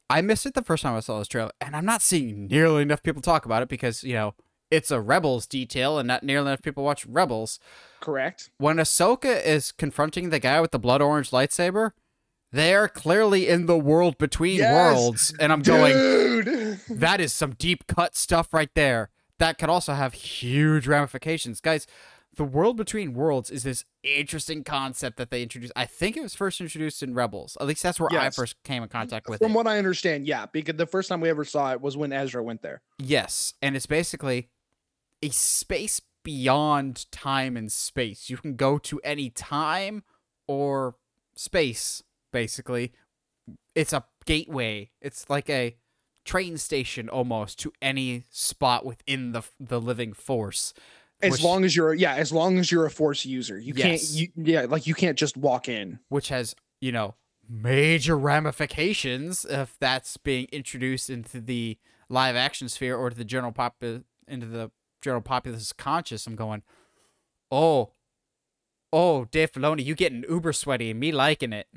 I 0.10 0.22
missed 0.22 0.46
it 0.46 0.56
the 0.56 0.64
first 0.64 0.82
time 0.84 0.96
I 0.96 1.02
saw 1.02 1.20
this 1.20 1.28
trailer, 1.28 1.52
and 1.62 1.76
I'm 1.76 1.86
not 1.86 2.02
seeing 2.02 2.48
nearly 2.48 2.82
enough 2.82 3.04
people 3.04 3.22
talk 3.22 3.46
about 3.46 3.62
it 3.62 3.70
because 3.70 4.04
you 4.04 4.14
know 4.14 4.34
it's 4.72 4.92
a 4.92 5.00
Rebels 5.00 5.46
detail, 5.46 5.98
and 6.00 6.08
not 6.08 6.24
nearly 6.24 6.48
enough 6.48 6.62
people 6.62 6.84
watch 6.84 7.06
Rebels 7.06 7.60
Correct. 8.00 8.50
when 8.58 8.78
Ahsoka 8.78 9.44
is 9.44 9.72
confronting 9.72 10.30
the 10.30 10.40
guy 10.40 10.60
with 10.62 10.72
the 10.72 10.80
blood 10.80 11.02
orange 11.02 11.30
lightsaber, 11.32 11.92
they 12.52 12.74
are 12.74 12.88
clearly 12.88 13.48
in 13.48 13.68
the 13.68 13.78
world 13.78 14.18
between 14.18 14.58
Yes, 14.58 14.74
worlds, 14.74 15.34
and 15.40 15.52
I'm 15.52 15.62
going. 15.62 15.96
That 16.90 17.20
is 17.22 17.34
some 17.34 17.52
deep 17.52 17.86
cut 17.88 18.16
stuff 18.16 18.54
right 18.54 18.70
there. 18.74 19.10
That 19.40 19.58
could 19.58 19.70
also 19.70 19.94
have 19.94 20.14
huge 20.14 20.88
ramifications, 20.88 21.62
guys. 21.62 21.88
The 22.36 22.44
world 22.44 22.78
between 22.78 23.14
worlds 23.14 23.50
is 23.50 23.64
this 23.64 23.86
interesting 24.04 24.64
concept 24.64 25.18
that 25.18 25.32
they 25.32 25.42
introduced. 25.42 25.74
I 25.76 25.86
think 25.86 26.16
it 26.16 26.22
was 26.22 26.36
first 26.36 26.62
introduced 26.62 27.02
in 27.02 27.16
Rebels. 27.16 27.58
At 27.60 27.66
least 27.66 27.82
that's 27.82 28.00
where 28.00 28.10
I 28.14 28.30
first 28.30 28.62
came 28.64 28.84
in 28.84 28.90
contact 28.90 29.28
with 29.28 29.42
it. 29.42 29.44
From 29.44 29.54
it. 29.54 29.56
what 29.56 29.68
I 29.68 29.78
understand, 29.78 30.28
yeah, 30.28 30.46
because 30.46 30.76
the 30.76 30.86
first 30.86 31.10
time 31.10 31.22
we 31.22 31.30
ever 31.30 31.44
saw 31.44 31.72
it 31.72 31.82
was 31.82 31.98
when 31.98 32.14
Ezra 32.14 32.44
went 32.44 32.62
there. 32.62 32.82
Yes, 33.00 33.54
and 33.62 33.76
it's 33.76 33.88
basically 33.88 34.50
a 35.24 35.30
space 35.30 36.02
beyond 36.24 37.12
time 37.12 37.58
and 37.58 37.72
space. 37.72 38.30
You 38.30 38.38
can 38.38 38.56
go 38.56 38.78
to 38.78 39.00
any 39.04 39.30
time 39.30 40.04
or 40.48 40.96
space, 41.36 42.04
basically. 42.32 42.94
It's 43.74 43.94
a 43.94 44.06
gateway. 44.26 44.92
It's 45.02 45.30
like 45.30 45.50
a 45.50 45.76
train 46.26 46.58
station 46.58 47.10
almost 47.10 47.60
to 47.60 47.72
any 47.82 48.26
spot 48.30 48.86
within 48.86 49.32
the 49.32 49.44
the 49.60 49.80
living 49.82 50.14
force. 50.14 50.74
As 51.22 51.32
Which- 51.34 51.44
long 51.44 51.66
as 51.66 51.76
you're 51.76 51.94
yeah, 51.94 52.16
as 52.16 52.32
long 52.32 52.58
as 52.58 52.72
you're 52.72 52.86
a 52.86 52.92
force 52.92 53.26
user. 53.26 53.58
You 53.60 53.74
Yes. 53.76 54.12
can't 54.12 54.20
you 54.22 54.28
yeah, 54.36 54.62
like 54.70 54.88
you 54.88 54.94
can't 54.94 55.18
just 55.18 55.36
walk 55.38 55.68
in. 55.68 56.00
which 56.10 56.30
has, 56.30 56.56
you 56.80 56.92
know, 56.92 57.16
major 57.48 58.18
ramifications 58.18 59.46
if 59.50 59.76
that's 59.80 60.18
being 60.18 60.48
introduced 60.52 61.10
into 61.10 61.42
the 61.42 61.78
live 62.10 62.36
action 62.36 62.70
sphere 62.70 62.96
or 62.96 63.10
to 63.10 63.16
the 63.16 63.26
general 63.26 63.52
pop 63.52 63.82
into 63.82 64.46
the 64.46 64.72
general 65.02 65.22
populace's 65.22 65.74
conscious. 65.74 66.28
I'm 66.28 66.36
going, 66.36 66.62
oh, 67.52 67.92
oh, 68.94 69.26
Dave 69.26 69.52
Filoni, 69.52 69.84
you 69.84 69.96
getting 69.96 70.24
uber 70.30 70.54
sweaty 70.54 70.92
and 70.92 71.00
me 71.00 71.12
liking 71.12 71.54
it. 71.54 71.68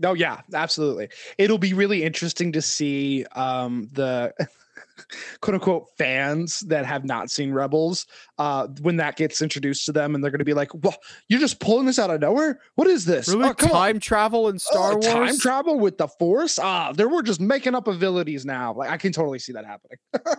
No, 0.00 0.14
yeah, 0.14 0.40
absolutely. 0.54 1.08
It'll 1.38 1.58
be 1.58 1.74
really 1.74 2.02
interesting 2.02 2.52
to 2.52 2.62
see 2.62 3.24
um 3.36 3.88
the 3.92 4.32
quote 5.40 5.54
unquote 5.54 5.88
fans 5.98 6.60
that 6.60 6.86
have 6.86 7.04
not 7.04 7.30
seen 7.30 7.52
Rebels 7.52 8.06
uh, 8.38 8.66
when 8.80 8.96
that 8.96 9.16
gets 9.16 9.42
introduced 9.42 9.84
to 9.86 9.92
them, 9.92 10.14
and 10.14 10.22
they're 10.24 10.30
going 10.30 10.38
to 10.40 10.44
be 10.44 10.54
like, 10.54 10.70
"Well, 10.74 10.96
you're 11.28 11.40
just 11.40 11.60
pulling 11.60 11.86
this 11.86 11.98
out 11.98 12.10
of 12.10 12.20
nowhere. 12.20 12.60
What 12.76 12.86
is 12.88 13.04
this? 13.04 13.28
Really, 13.28 13.48
Oh, 13.50 13.54
come 13.54 13.70
on. 13.72 13.76
time 13.76 14.00
travel 14.00 14.48
in 14.48 14.58
Star 14.58 14.92
Oh, 14.92 14.94
Wars? 14.94 15.06
time 15.06 15.38
travel 15.38 15.78
with 15.78 15.98
the 15.98 16.08
Force? 16.08 16.58
Ah, 16.58 16.92
they 16.92 17.04
were 17.04 17.22
just 17.22 17.40
making 17.40 17.74
up 17.74 17.86
abilities 17.88 18.44
now. 18.46 18.72
Like 18.74 18.90
I 18.90 18.96
can 18.96 19.12
totally 19.12 19.38
see 19.38 19.52
that 19.52 19.64
happening. 19.66 19.98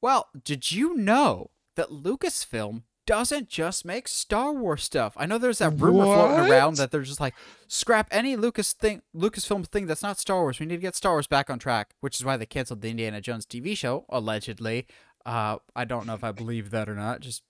Well, 0.00 0.28
did 0.44 0.70
you 0.70 0.94
know 0.96 1.50
that 1.76 1.88
Lucasfilm 1.88 2.82
doesn't 3.06 3.48
just 3.48 3.84
make 3.84 4.08
Star 4.08 4.52
Wars 4.52 4.82
stuff? 4.82 5.14
I 5.16 5.26
know 5.26 5.38
there's 5.38 5.58
that 5.58 5.78
rumor 5.78 6.04
floating 6.04 6.50
around 6.50 6.76
that 6.76 6.90
they're 6.90 7.02
just 7.02 7.20
like 7.20 7.34
scrap 7.68 8.08
any 8.10 8.36
Lucas 8.36 8.72
thing, 8.72 9.02
Lucasfilm 9.14 9.66
thing 9.66 9.86
that's 9.86 10.02
not 10.02 10.18
Star 10.18 10.40
Wars. 10.40 10.58
We 10.58 10.66
need 10.66 10.76
to 10.76 10.82
get 10.82 10.96
Star 10.96 11.12
Wars 11.12 11.26
back 11.26 11.50
on 11.50 11.58
track, 11.58 11.94
which 12.00 12.16
is 12.16 12.24
why 12.24 12.36
they 12.36 12.46
canceled 12.46 12.80
the 12.80 12.90
Indiana 12.90 13.20
Jones 13.20 13.46
TV 13.46 13.76
show 13.76 14.04
allegedly. 14.08 14.86
Uh, 15.26 15.56
I 15.74 15.84
don't 15.84 16.06
know 16.06 16.14
if 16.14 16.24
I 16.24 16.32
believe 16.32 16.70
that 16.70 16.88
or 16.88 16.94
not. 16.94 17.20
Just 17.20 17.42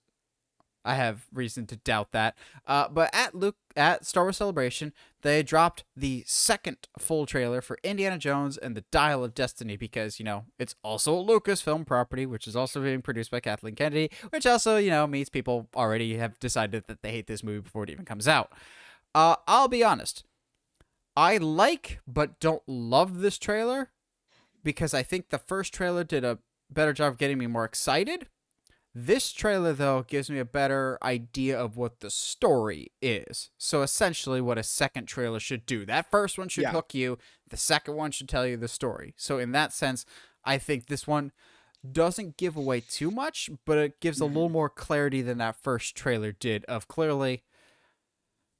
I 0.85 0.95
have 0.95 1.25
reason 1.33 1.65
to 1.67 1.75
doubt 1.75 2.11
that. 2.11 2.37
Uh, 2.65 2.87
but 2.87 3.09
at 3.13 3.33
Luke 3.33 3.57
at 3.75 4.05
Star 4.05 4.23
Wars 4.23 4.37
Celebration, 4.37 4.93
they 5.23 5.41
dropped 5.41 5.83
the 5.97 6.23
second 6.27 6.87
full 6.99 7.25
trailer 7.25 7.59
for 7.59 7.79
Indiana 7.83 8.19
Jones 8.19 8.57
and 8.57 8.77
the 8.77 8.85
Dial 8.91 9.23
of 9.23 9.33
Destiny 9.33 9.75
because 9.75 10.19
you 10.19 10.25
know 10.25 10.45
it's 10.59 10.75
also 10.83 11.19
a 11.19 11.23
Lucasfilm 11.23 11.85
property, 11.87 12.25
which 12.25 12.47
is 12.47 12.55
also 12.55 12.81
being 12.81 13.01
produced 13.01 13.31
by 13.31 13.39
Kathleen 13.39 13.75
Kennedy, 13.75 14.11
which 14.29 14.45
also 14.45 14.77
you 14.77 14.91
know 14.91 15.07
means 15.07 15.29
people 15.29 15.67
already 15.75 16.17
have 16.17 16.39
decided 16.39 16.85
that 16.87 17.01
they 17.01 17.11
hate 17.11 17.27
this 17.27 17.43
movie 17.43 17.61
before 17.61 17.83
it 17.83 17.89
even 17.89 18.05
comes 18.05 18.27
out. 18.27 18.51
Uh, 19.15 19.35
I'll 19.47 19.67
be 19.67 19.83
honest, 19.83 20.23
I 21.17 21.37
like 21.37 21.99
but 22.07 22.39
don't 22.39 22.63
love 22.67 23.21
this 23.21 23.39
trailer 23.39 23.89
because 24.63 24.93
I 24.93 25.01
think 25.03 25.29
the 25.29 25.39
first 25.39 25.73
trailer 25.73 26.03
did 26.03 26.23
a 26.23 26.39
better 26.69 26.93
job 26.93 27.13
of 27.13 27.17
getting 27.17 27.37
me 27.37 27.47
more 27.47 27.65
excited. 27.65 28.27
This 28.97 29.33
trailer, 29.33 29.73
though, 29.73 30.03
gives 30.03 30.29
me 30.29 30.39
a 30.39 30.45
better 30.45 30.97
idea 31.03 31.59
of 31.59 31.75
what 31.75 31.99
the 31.99 32.09
story 32.09 32.93
is. 33.01 33.49
So 33.57 33.81
essentially, 33.81 34.39
what 34.39 34.57
a 34.57 34.63
second 34.63 35.07
trailer 35.07 35.41
should 35.41 35.65
do. 35.65 35.85
That 35.85 36.09
first 36.09 36.37
one 36.37 36.47
should 36.47 36.63
Yeah. 36.63 36.71
hook 36.71 36.93
you, 36.93 37.17
the 37.49 37.57
second 37.57 37.95
one 37.95 38.11
should 38.11 38.29
tell 38.29 38.47
you 38.47 38.55
the 38.55 38.69
story. 38.69 39.13
So, 39.17 39.37
in 39.37 39.51
that 39.51 39.73
sense, 39.73 40.05
I 40.45 40.57
think 40.57 40.87
this 40.87 41.05
one 41.05 41.33
doesn't 41.91 42.37
give 42.37 42.55
away 42.55 42.79
too 42.79 43.11
much, 43.11 43.49
but 43.65 43.77
it 43.77 43.99
gives 43.99 44.21
a 44.21 44.25
little 44.25 44.47
more 44.49 44.69
clarity 44.69 45.21
than 45.21 45.39
that 45.39 45.61
first 45.61 45.95
trailer 45.95 46.31
did 46.31 46.63
of 46.65 46.87
clearly. 46.87 47.43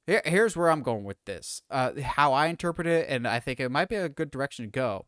Here, 0.06 0.22
here's 0.24 0.54
where 0.54 0.70
I'm 0.70 0.82
going 0.82 1.04
with 1.04 1.24
this. 1.24 1.62
Uh, 1.70 1.98
how 2.00 2.34
I 2.34 2.48
interpret 2.48 2.86
it, 2.86 3.08
and 3.08 3.26
I 3.26 3.40
think 3.40 3.58
it 3.58 3.70
might 3.70 3.88
be 3.88 3.96
a 3.96 4.10
good 4.10 4.30
direction 4.30 4.66
to 4.66 4.70
go 4.70 5.06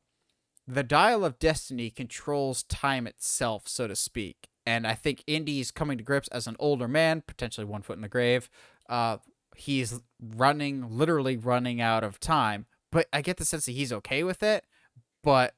the 0.67 0.83
dial 0.83 1.25
of 1.25 1.39
destiny 1.39 1.89
controls 1.91 2.63
time 2.63 3.07
itself, 3.07 3.67
so 3.67 3.89
to 3.89 3.97
speak. 3.97 4.48
And 4.69 4.87
I 4.87 4.93
think 4.93 5.25
Indy's 5.27 5.71
coming 5.71 5.97
to 5.97 6.05
grips 6.05 6.29
as 6.29 6.47
an 6.47 6.57
older 6.59 6.87
man, 6.87 7.23
potentially 7.27 7.65
one 7.65 7.81
foot 7.81 7.97
in 7.97 8.03
the 8.03 8.09
grave. 8.09 8.51
Uh, 8.87 9.17
he's 9.57 10.01
running, 10.21 10.87
literally 10.91 11.39
running 11.39 11.81
out 11.81 12.05
of 12.05 12.21
time. 12.21 12.67
But 12.93 13.07
I 13.13 13.23
get 13.23 13.39
the 13.39 13.47
sense 13.47 13.65
that 13.65 13.73
he's 13.73 13.93
okay 13.93 14.23
with 14.23 14.43
it. 14.43 14.65
But, 15.25 15.55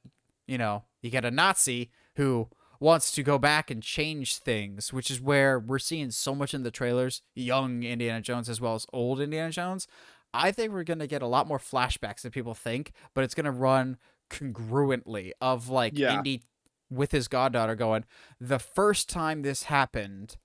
you 0.47 0.57
know, 0.57 0.83
you 1.01 1.09
get 1.09 1.25
a 1.25 1.31
Nazi 1.31 1.91
who 2.15 2.47
wants 2.79 3.11
to 3.11 3.21
go 3.21 3.37
back 3.37 3.69
and 3.69 3.83
change 3.83 4.37
things, 4.37 4.93
which 4.93 5.11
is 5.11 5.19
where 5.19 5.59
we're 5.59 5.77
seeing 5.77 6.11
so 6.11 6.33
much 6.33 6.53
in 6.53 6.63
the 6.63 6.71
trailers, 6.71 7.21
young 7.35 7.83
Indiana 7.83 8.21
Jones 8.21 8.49
as 8.49 8.61
well 8.61 8.75
as 8.75 8.87
old 8.93 9.19
Indiana 9.19 9.51
Jones. 9.51 9.87
I 10.33 10.51
think 10.51 10.71
we're 10.71 10.85
going 10.85 10.99
to 10.99 11.07
get 11.07 11.21
a 11.21 11.27
lot 11.27 11.47
more 11.47 11.59
flashbacks 11.59 12.21
than 12.21 12.31
people 12.31 12.53
think, 12.53 12.93
but 13.13 13.25
it's 13.25 13.35
going 13.35 13.45
to 13.45 13.51
run 13.51 13.97
congruently 14.29 15.31
of 15.41 15.69
like 15.69 15.97
Yeah. 15.97 16.17
Indy 16.17 16.43
with 16.91 17.11
his 17.11 17.27
goddaughter 17.27 17.75
going, 17.75 18.03
the 18.39 18.59
first 18.59 19.09
time 19.09 19.41
this 19.41 19.63
happened, 19.63 20.37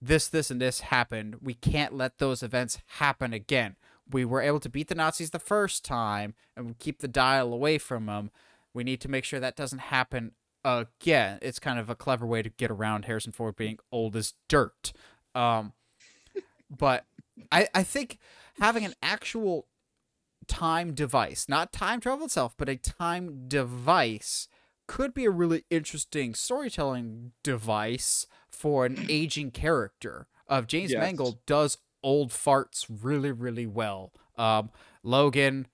this, 0.00 0.28
this, 0.28 0.50
and 0.50 0.60
this 0.60 0.80
happened. 0.80 1.36
We 1.40 1.54
can't 1.54 1.94
let 1.94 2.18
those 2.18 2.42
events 2.42 2.78
happen 2.98 3.32
again. 3.32 3.76
We 4.08 4.24
were 4.24 4.42
able 4.42 4.60
to 4.60 4.68
beat 4.68 4.88
the 4.88 4.94
Nazis 4.94 5.30
the 5.30 5.38
first 5.38 5.84
time 5.84 6.34
and 6.56 6.78
keep 6.78 7.00
the 7.00 7.08
dial 7.08 7.52
away 7.52 7.78
from 7.78 8.06
them. 8.06 8.30
We 8.74 8.84
need 8.84 9.00
to 9.00 9.08
make 9.08 9.24
sure 9.24 9.40
that 9.40 9.56
doesn't 9.56 9.78
happen 9.78 10.32
again. 10.64 11.38
It's 11.42 11.58
kind 11.58 11.78
of 11.78 11.88
a 11.88 11.94
clever 11.94 12.26
way 12.26 12.42
to 12.42 12.50
get 12.50 12.70
around 12.70 13.06
Harrison 13.06 13.32
Ford 13.32 13.56
being 13.56 13.78
old 13.90 14.14
as 14.14 14.34
dirt. 14.48 14.92
Um, 15.34 15.72
but 16.70 17.06
I, 17.50 17.68
I 17.74 17.82
think 17.82 18.18
having 18.60 18.84
an 18.84 18.94
actual 19.02 19.66
time 20.46 20.94
device, 20.94 21.46
not 21.48 21.72
time 21.72 22.00
travel 22.00 22.26
itself, 22.26 22.54
but 22.56 22.68
a 22.68 22.76
time 22.76 23.48
device 23.48 24.48
could 24.86 25.12
be 25.14 25.24
a 25.24 25.30
really 25.30 25.64
interesting 25.70 26.34
storytelling 26.34 27.32
device 27.42 28.26
for 28.48 28.86
an 28.86 29.04
aging 29.08 29.50
character. 29.50 30.26
Of 30.48 30.66
James 30.66 30.92
Yes. 30.92 31.00
Mangold 31.00 31.44
does 31.46 31.78
old 32.02 32.30
farts 32.30 32.86
really, 32.88 33.32
really 33.32 33.66
well. 33.66 34.12
Um, 34.36 34.70
Logan, 35.02 35.66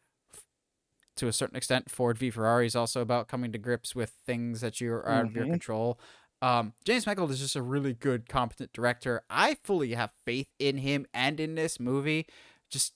to 1.17 1.29
a 1.29 1.33
certain 1.33 1.57
extent, 1.57 1.91
Ford 1.91 2.17
v 2.17 2.31
Ferrari 2.31 2.67
is 2.67 2.75
also 2.75 3.03
about 3.03 3.29
coming 3.29 3.53
to 3.53 3.59
grips 3.59 3.95
with 3.95 4.11
things 4.25 4.63
that 4.63 4.81
you 4.81 4.93
are 4.95 5.07
out 5.09 5.27
of 5.27 5.35
your 5.37 5.45
Mhm. 5.45 5.51
control. 5.51 5.99
Um, 6.41 6.73
James 6.85 7.07
Mangold 7.07 7.31
is 7.31 7.39
just 7.39 7.55
a 7.55 7.63
really 7.63 7.93
good, 7.93 8.29
competent 8.29 8.73
director. 8.73 9.23
I 9.29 9.57
fully 9.63 9.93
have 9.95 10.11
faith 10.25 10.49
in 10.59 10.79
him 10.79 11.07
and 11.13 11.39
in 11.39 11.55
this 11.55 11.79
movie, 11.79 12.27
just 12.71 12.95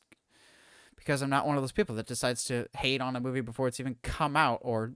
because 0.97 1.21
I'm 1.23 1.31
not 1.31 1.47
one 1.47 1.57
of 1.57 1.63
those 1.63 1.73
people 1.73 1.95
that 1.97 2.07
decides 2.07 2.43
to 2.45 2.69
hate 2.79 3.01
on 3.03 3.15
a 3.15 3.21
movie 3.21 3.43
before 3.43 3.69
it's 3.69 3.79
even 3.79 3.97
come 4.03 4.35
out, 4.35 4.61
or 4.63 4.95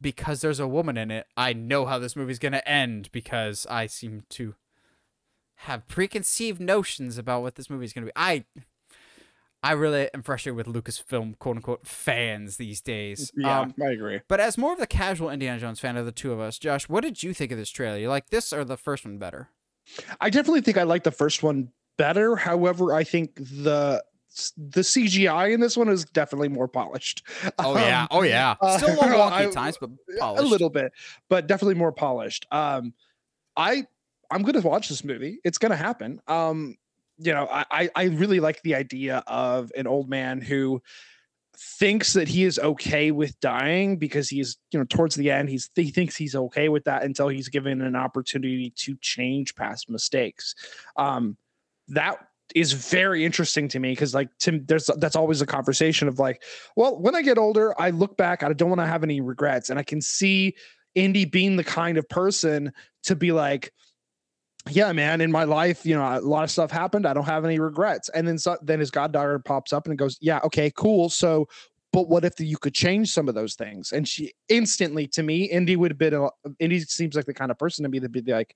because 0.00 0.40
there's 0.40 0.60
a 0.60 0.68
woman 0.68 0.96
in 0.96 1.10
it, 1.10 1.26
I 1.36 1.52
know 1.52 1.86
how 1.86 1.98
this 1.98 2.14
movie's 2.16 2.38
gonna 2.38 2.62
end 2.66 3.10
because 3.12 3.66
I 3.70 3.86
seem 3.86 4.22
to 4.30 4.54
have 5.62 5.88
preconceived 5.88 6.60
notions 6.60 7.18
about 7.18 7.42
what 7.42 7.56
this 7.56 7.68
movie's 7.68 7.92
gonna 7.92 8.06
be. 8.06 8.12
I 8.16 8.44
I 9.62 9.72
really 9.72 10.08
am 10.14 10.22
frustrated 10.22 10.56
with 10.56 10.66
Lucasfilm 10.72 11.36
quote 11.40 11.56
unquote 11.56 11.84
fans 11.86 12.58
these 12.58 12.80
days. 12.80 13.32
Yeah, 13.34 13.60
Um, 13.62 13.74
I 13.82 13.90
agree. 13.90 14.20
but 14.28 14.38
as 14.38 14.56
more 14.56 14.72
of 14.72 14.78
the 14.78 14.86
casual 14.86 15.30
Indiana 15.30 15.58
Jones 15.58 15.80
fan 15.80 15.96
of 15.96 16.06
the 16.06 16.12
two 16.12 16.32
of 16.32 16.38
us, 16.38 16.58
Josh, 16.58 16.88
what 16.88 17.02
did 17.02 17.22
you 17.24 17.34
think 17.34 17.50
of 17.50 17.58
this 17.58 17.70
trailer? 17.70 17.98
You 17.98 18.08
like 18.08 18.30
this 18.30 18.52
or 18.52 18.64
the 18.64 18.76
first 18.76 19.04
one 19.04 19.18
better? 19.18 19.48
I 20.20 20.30
definitely 20.30 20.60
think 20.60 20.76
I 20.76 20.84
like 20.84 21.02
the 21.02 21.10
first 21.10 21.42
one 21.42 21.72
better. 21.96 22.36
However, 22.36 22.92
I 22.94 23.02
think 23.02 23.34
the 23.36 24.04
the 24.56 24.80
CGI 24.82 25.52
in 25.52 25.60
this 25.60 25.76
one 25.76 25.88
is 25.88 26.04
definitely 26.04 26.48
more 26.48 26.68
polished. 26.68 27.22
Oh 27.58 27.74
yeah, 27.76 28.02
Um, 28.02 28.08
oh 28.10 28.22
yeah. 28.22 28.54
uh, 28.60 28.78
Still 28.78 28.90
a 28.90 29.00
little 29.00 29.18
wonky 29.18 29.30
at 29.46 29.52
times, 29.52 29.76
but 29.80 29.90
a 30.20 30.42
little 30.42 30.70
bit, 30.70 30.92
but 31.28 31.46
definitely 31.46 31.74
more 31.74 31.92
polished. 31.92 32.46
Um, 32.50 32.94
I 33.56 33.86
I'm 34.30 34.42
gonna 34.42 34.60
watch 34.60 34.88
this 34.88 35.04
movie. 35.04 35.38
It's 35.44 35.58
gonna 35.58 35.76
happen. 35.76 36.20
Um, 36.28 36.76
you 37.18 37.32
know, 37.32 37.48
I 37.50 37.64
I- 37.70 37.90
I 37.96 38.04
really 38.04 38.40
like 38.40 38.62
the 38.62 38.74
idea 38.74 39.22
of 39.26 39.72
an 39.76 39.86
old 39.86 40.08
man 40.08 40.40
who 40.40 40.80
thinks 41.60 42.12
that 42.12 42.28
he 42.28 42.44
is 42.44 42.58
okay 42.60 43.10
with 43.10 43.38
dying 43.40 43.96
because 43.96 44.28
he's 44.28 44.58
you 44.70 44.78
know 44.78 44.84
towards 44.84 45.16
the 45.16 45.28
end 45.28 45.48
he's 45.48 45.68
he 45.74 45.90
thinks 45.90 46.14
he's 46.14 46.36
okay 46.36 46.68
with 46.68 46.84
that 46.84 47.02
until 47.02 47.26
he's 47.26 47.48
given 47.48 47.80
an 47.82 47.96
opportunity 47.96 48.72
to 48.76 48.96
change 49.00 49.56
past 49.56 49.90
mistakes 49.90 50.54
um 50.96 51.36
that 51.88 52.16
is 52.54 52.72
very 52.72 53.24
interesting 53.24 53.68
to 53.68 53.78
me 53.78 53.92
because 53.92 54.14
like 54.14 54.28
Tim, 54.38 54.64
there's 54.66 54.88
that's 54.98 55.16
always 55.16 55.40
a 55.42 55.46
conversation 55.46 56.08
of 56.08 56.18
like 56.18 56.42
well 56.76 56.98
when 56.98 57.14
i 57.14 57.22
get 57.22 57.38
older 57.38 57.78
i 57.80 57.90
look 57.90 58.16
back 58.16 58.42
i 58.42 58.52
don't 58.52 58.70
want 58.70 58.80
to 58.80 58.86
have 58.86 59.02
any 59.02 59.20
regrets 59.20 59.70
and 59.70 59.78
i 59.78 59.82
can 59.82 60.00
see 60.00 60.54
indy 60.94 61.24
being 61.24 61.56
the 61.56 61.64
kind 61.64 61.98
of 61.98 62.08
person 62.08 62.72
to 63.02 63.14
be 63.14 63.32
like 63.32 63.72
yeah 64.70 64.92
man 64.92 65.20
in 65.20 65.30
my 65.30 65.44
life 65.44 65.84
you 65.84 65.94
know 65.94 66.02
a 66.02 66.20
lot 66.20 66.44
of 66.44 66.50
stuff 66.50 66.70
happened 66.70 67.06
i 67.06 67.12
don't 67.12 67.24
have 67.24 67.44
any 67.44 67.58
regrets. 67.58 68.08
And 68.10 68.26
then 68.26 68.38
so, 68.38 68.56
then 68.62 68.80
his 68.80 68.90
goddaughter 68.90 69.38
pops 69.38 69.72
up 69.72 69.86
and 69.86 69.98
goes 69.98 70.18
yeah 70.20 70.40
okay 70.44 70.70
cool 70.70 71.08
so 71.08 71.48
but 71.92 72.08
what 72.08 72.24
if 72.24 72.38
you 72.38 72.58
could 72.58 72.74
change 72.74 73.10
some 73.10 73.28
of 73.28 73.34
those 73.34 73.54
things? 73.54 73.92
And 73.92 74.06
she 74.06 74.34
instantly 74.48 75.06
to 75.08 75.22
me 75.22 75.44
indy 75.44 75.76
would 75.76 75.90
have 75.90 75.98
been 75.98 76.14
a, 76.14 76.28
indy 76.58 76.80
seems 76.80 77.16
like 77.16 77.24
the 77.24 77.34
kind 77.34 77.50
of 77.50 77.58
person 77.58 77.82
to 77.82 77.88
me 77.88 78.00
to 78.00 78.08
be 78.08 78.20
like 78.20 78.54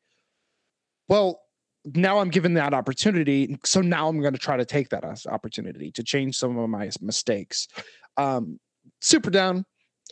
well 1.08 1.41
now 1.84 2.18
i'm 2.18 2.28
given 2.30 2.54
that 2.54 2.74
opportunity. 2.74 3.58
So 3.64 3.80
now 3.80 4.08
i'm 4.08 4.20
going 4.20 4.32
to 4.34 4.38
try 4.38 4.56
to 4.56 4.64
take 4.64 4.88
that 4.90 5.04
as 5.04 5.26
opportunity 5.26 5.90
to 5.92 6.02
change 6.02 6.36
some 6.36 6.56
of 6.58 6.68
my 6.68 6.90
mistakes. 7.00 7.68
Um 8.16 8.60
super 9.00 9.30
down. 9.30 9.64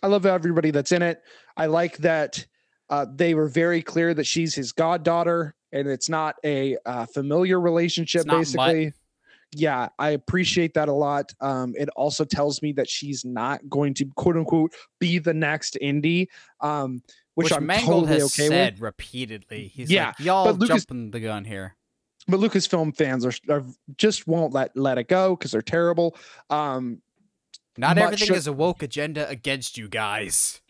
I 0.02 0.06
love 0.08 0.26
everybody 0.26 0.70
that's 0.70 0.92
in 0.92 1.02
it. 1.02 1.20
I 1.56 1.66
like 1.66 1.98
that 1.98 2.46
uh, 2.88 3.06
they 3.14 3.34
were 3.34 3.46
very 3.48 3.82
clear 3.82 4.14
that 4.14 4.26
she's 4.26 4.54
his 4.54 4.72
goddaughter 4.72 5.54
and 5.72 5.86
it's 5.86 6.08
not 6.08 6.34
a 6.44 6.76
uh, 6.86 7.06
familiar 7.06 7.60
relationship 7.60 8.22
It's 8.22 8.26
not 8.26 8.34
mutt. 8.66 8.74
basically. 8.74 8.92
Yeah 9.52 9.88
i 9.98 10.10
appreciate 10.10 10.74
that 10.74 10.88
a 10.88 10.92
lot. 10.92 11.32
Um 11.40 11.74
it 11.76 11.88
also 11.90 12.24
tells 12.24 12.62
me 12.62 12.72
that 12.72 12.88
she's 12.88 13.24
not 13.24 13.68
going 13.68 13.94
to 13.94 14.06
quote 14.16 14.36
unquote 14.36 14.72
be 14.98 15.18
the 15.18 15.34
next 15.34 15.76
indie 15.82 16.26
um 16.60 17.02
which, 17.44 17.50
Which, 17.50 17.52
i'm 17.52 17.66
Mangold 17.66 18.04
totally 18.04 18.20
has 18.20 18.32
okay 18.38 18.48
with 18.48 18.52
said 18.52 18.80
repeatedly. 18.80 19.68
He's 19.68 19.90
Yeah, 19.90 20.06
like, 20.08 20.20
y'all 20.20 20.52
Lucas- 20.52 20.84
jumping 20.84 21.10
the 21.10 21.20
gun 21.20 21.44
here. 21.44 21.76
but 22.28 22.40
Lucasfilm 22.40 22.96
fans 22.96 23.24
are, 23.26 23.32
are 23.48 23.64
just 23.96 24.26
won't 24.26 24.52
let 24.52 24.76
let 24.76 24.98
it 24.98 25.08
go 25.08 25.34
because 25.36 25.50
they're 25.52 25.62
terrible. 25.62 26.16
Um, 26.50 27.02
Not 27.78 27.96
everything 27.98 28.30
of- 28.30 28.36
is 28.36 28.46
a 28.46 28.52
woke 28.52 28.82
agenda 28.82 29.28
against 29.28 29.78
you 29.78 29.88
guys. 29.88 30.60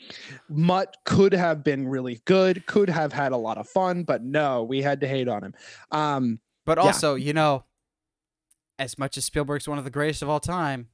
Mutt 0.48 0.96
could 1.04 1.32
have 1.32 1.62
been 1.64 1.88
really 1.88 2.20
good, 2.24 2.66
could 2.66 2.88
have 2.88 3.12
had 3.12 3.32
a 3.32 3.36
lot 3.36 3.58
of 3.58 3.68
fun, 3.68 4.04
but 4.04 4.22
no, 4.22 4.62
we 4.62 4.82
had 4.82 5.00
to 5.00 5.08
hate 5.08 5.28
on 5.28 5.42
him. 5.44 5.54
Um, 5.90 6.40
But 6.66 6.78
Yeah. 6.78 6.84
also, 6.84 7.14
you 7.16 7.32
know, 7.32 7.64
as 8.78 8.98
much 8.98 9.16
as 9.16 9.24
Spielberg's 9.24 9.66
one 9.66 9.78
of 9.78 9.84
the 9.84 9.90
greatest 9.90 10.22
of 10.22 10.28
all 10.28 10.40
time, 10.40 10.88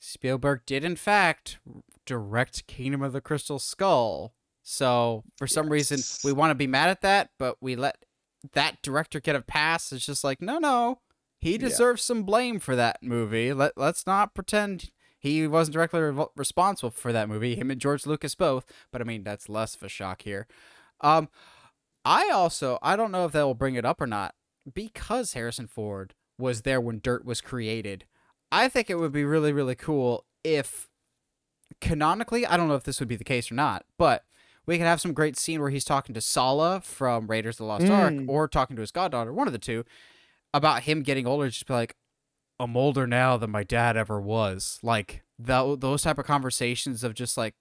Spielberg 0.00 0.60
did 0.66 0.84
in 0.84 0.96
fact 0.96 1.58
direct 2.06 2.66
Kingdom 2.66 3.02
of 3.02 3.12
the 3.12 3.20
Crystal 3.20 3.58
Skull. 3.58 4.34
So 4.70 5.24
for 5.38 5.46
some 5.46 5.70
reason 5.70 5.98
we 6.22 6.30
want 6.30 6.50
to 6.50 6.54
be 6.54 6.66
mad 6.66 6.90
at 6.90 7.00
that, 7.00 7.30
but 7.38 7.56
we 7.62 7.74
let 7.74 8.04
that 8.52 8.82
director 8.82 9.18
get 9.18 9.34
a 9.34 9.40
pass. 9.40 9.92
It's 9.92 10.04
just 10.04 10.22
like, 10.24 10.42
no, 10.42 10.58
no. 10.58 11.00
He 11.40 11.52
Yeah. 11.52 11.58
deserves 11.68 12.02
some 12.02 12.22
blame 12.24 12.58
for 12.60 12.76
that 12.76 13.02
movie. 13.02 13.54
Let 13.54 13.78
let's 13.78 14.06
not 14.06 14.34
pretend 14.34 14.90
he 15.18 15.46
wasn't 15.46 15.72
directly 15.72 16.00
re- 16.00 16.26
responsible 16.36 16.90
for 16.90 17.14
that 17.14 17.30
movie. 17.30 17.54
Him 17.56 17.70
and 17.70 17.80
George 17.80 18.04
Lucas 18.04 18.34
both, 18.34 18.66
but 18.92 19.00
I 19.00 19.04
mean 19.04 19.24
that's 19.24 19.48
less 19.48 19.74
of 19.74 19.82
a 19.82 19.88
shock 19.88 20.22
here. 20.22 20.46
Um 21.00 21.30
I 22.04 22.28
also 22.28 22.78
I 22.82 22.94
don't 22.94 23.10
know 23.10 23.24
if 23.24 23.32
that 23.32 23.44
will 23.44 23.54
bring 23.54 23.74
it 23.74 23.86
up 23.86 24.02
or 24.02 24.06
not 24.06 24.34
because 24.70 25.32
Harrison 25.32 25.66
Ford 25.66 26.12
was 26.38 26.60
there 26.62 26.80
when 26.80 27.00
Dirt 27.02 27.24
was 27.24 27.40
created. 27.40 28.04
I 28.52 28.68
think 28.68 28.90
it 28.90 28.96
would 28.98 29.12
be 29.12 29.24
really 29.24 29.54
really 29.54 29.76
cool 29.76 30.26
if 30.44 30.90
canonically, 31.80 32.44
I 32.46 32.58
don't 32.58 32.68
know 32.68 32.74
if 32.74 32.84
this 32.84 33.00
would 33.00 33.08
be 33.08 33.16
the 33.16 33.24
case 33.24 33.50
or 33.50 33.54
not, 33.54 33.86
but 33.96 34.24
we 34.68 34.76
could 34.78 34.86
have 34.86 35.00
some 35.00 35.12
great 35.14 35.36
scene 35.36 35.60
where 35.60 35.70
he's 35.70 35.84
talking 35.84 36.14
to 36.14 36.20
Sallah 36.20 36.80
from 36.82 37.26
Raiders 37.26 37.54
of 37.54 37.58
the 37.58 37.64
Lost 37.64 37.88
Ark 37.88 38.12
Mm. 38.12 38.28
or 38.28 38.46
talking 38.46 38.76
to 38.76 38.80
his 38.82 38.92
goddaughter, 38.92 39.32
one 39.32 39.48
of 39.48 39.52
the 39.52 39.58
two, 39.58 39.84
about 40.54 40.82
him 40.84 41.02
getting 41.02 41.26
older, 41.26 41.48
just 41.48 41.66
be 41.66 41.72
like, 41.74 41.96
I'm 42.60 42.76
older 42.76 43.06
now 43.06 43.36
than 43.36 43.50
my 43.50 43.64
dad 43.64 43.96
ever 43.96 44.20
was. 44.20 44.78
Like 44.82 45.22
tho- 45.38 45.74
those 45.76 46.02
type 46.02 46.18
of 46.18 46.26
conversations 46.26 47.02
of 47.02 47.14
just 47.14 47.36
like 47.36 47.54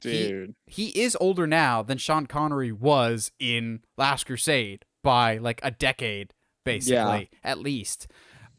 dude, 0.00 0.54
he 0.66 0.88
is 1.00 1.16
older 1.20 1.46
now 1.46 1.82
than 1.82 1.98
Sean 1.98 2.26
Connery 2.26 2.72
was 2.72 3.30
in 3.38 3.80
Last 3.96 4.24
Crusade 4.26 4.84
by 5.02 5.38
like 5.38 5.60
a 5.62 5.70
decade, 5.70 6.32
basically, 6.64 7.30
at 7.44 7.58
least. 7.58 8.08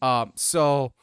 Um, 0.01 0.32
so 0.36 0.93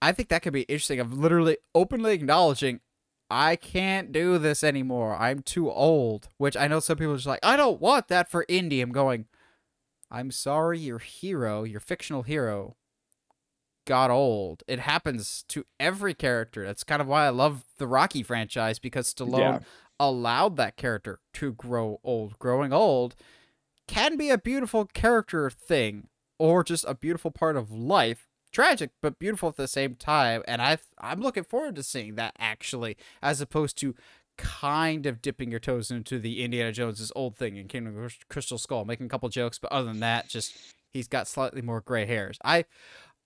I 0.00 0.12
think 0.12 0.28
that 0.30 0.42
could 0.42 0.52
be 0.52 0.62
interesting 0.62 1.00
of 1.00 1.12
literally 1.12 1.58
openly 1.74 2.12
acknowledging 2.14 2.80
I 3.28 3.56
can't 3.56 4.12
do 4.12 4.38
this 4.38 4.62
anymore. 4.62 5.16
I'm 5.16 5.40
too 5.40 5.70
old. 5.70 6.28
Which 6.38 6.56
I 6.56 6.68
know 6.68 6.80
some 6.80 6.96
people 6.96 7.14
are 7.14 7.16
just 7.16 7.26
like, 7.26 7.44
I 7.44 7.56
don't 7.56 7.80
want 7.80 8.08
that 8.08 8.30
for 8.30 8.44
indie. 8.48 8.82
I'm 8.82 8.92
going, 8.92 9.26
I'm 10.10 10.30
sorry, 10.30 10.78
your 10.78 10.98
hero, 11.00 11.64
your 11.64 11.80
fictional 11.80 12.22
hero, 12.22 12.76
got 13.86 14.10
old. 14.10 14.62
It 14.68 14.78
happens 14.80 15.44
to 15.48 15.64
every 15.80 16.14
character. 16.14 16.64
That's 16.64 16.84
kind 16.84 17.02
of 17.02 17.08
why 17.08 17.26
I 17.26 17.30
love 17.30 17.64
the 17.78 17.86
Rocky 17.86 18.22
franchise 18.22 18.78
because 18.78 19.12
Stallone 19.12 19.38
Yeah. 19.38 19.58
allowed 19.98 20.56
that 20.56 20.76
character 20.76 21.20
to 21.34 21.52
grow 21.52 22.00
old. 22.04 22.38
Growing 22.38 22.72
old 22.72 23.14
can 23.88 24.16
be 24.16 24.30
a 24.30 24.38
beautiful 24.38 24.84
character 24.86 25.50
thing 25.50 26.08
or 26.38 26.62
just 26.64 26.84
a 26.86 26.94
beautiful 26.94 27.30
part 27.30 27.56
of 27.56 27.70
life. 27.72 28.28
Tragic, 28.56 28.92
but 29.02 29.18
beautiful 29.18 29.50
at 29.50 29.56
the 29.56 29.68
same 29.68 29.96
time. 29.96 30.42
And 30.48 30.62
I 30.62 30.78
I'm 30.98 31.20
looking 31.20 31.44
forward 31.44 31.76
to 31.76 31.82
seeing 31.82 32.14
that 32.14 32.34
actually, 32.38 32.96
as 33.22 33.42
opposed 33.42 33.76
to 33.80 33.94
kind 34.38 35.04
of 35.04 35.20
dipping 35.20 35.50
your 35.50 35.60
toes 35.60 35.90
into 35.90 36.18
the 36.18 36.42
Indiana 36.42 36.72
Jones's 36.72 37.12
old 37.14 37.36
thing 37.36 37.56
in 37.56 37.68
Kingdom 37.68 38.02
of 38.02 38.16
Crystal 38.30 38.56
Skull, 38.56 38.86
making 38.86 39.04
a 39.04 39.08
couple 39.10 39.28
jokes, 39.28 39.58
but 39.58 39.70
other 39.70 39.88
than 39.88 40.00
that, 40.00 40.30
just 40.30 40.56
he's 40.90 41.06
got 41.06 41.28
slightly 41.28 41.60
more 41.60 41.82
gray 41.82 42.06
hairs. 42.06 42.38
I 42.46 42.64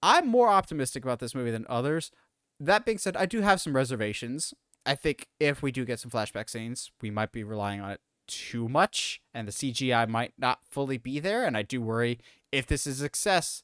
I'm 0.02 0.26
more 0.26 0.48
optimistic 0.48 1.04
about 1.04 1.20
this 1.20 1.32
movie 1.32 1.52
than 1.52 1.64
others. 1.68 2.10
That 2.58 2.84
being 2.84 2.98
said, 2.98 3.16
I 3.16 3.26
do 3.26 3.40
have 3.42 3.60
some 3.60 3.76
reservations. 3.76 4.52
I 4.84 4.96
think 4.96 5.28
if 5.38 5.62
we 5.62 5.70
do 5.70 5.84
get 5.84 6.00
some 6.00 6.10
flashback 6.10 6.50
scenes, 6.50 6.90
we 7.00 7.12
might 7.12 7.30
be 7.30 7.44
relying 7.44 7.80
on 7.80 7.92
it 7.92 8.00
too 8.26 8.68
much, 8.68 9.20
and 9.32 9.46
the 9.46 9.52
CGI 9.52 10.08
might 10.08 10.32
not 10.36 10.64
fully 10.68 10.98
be 10.98 11.20
there. 11.20 11.44
And 11.44 11.56
I 11.56 11.62
do 11.62 11.80
worry 11.80 12.18
if 12.50 12.66
this 12.66 12.84
is 12.84 13.00
a 13.00 13.04
success, 13.04 13.62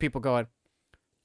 people 0.00 0.20
going, 0.20 0.48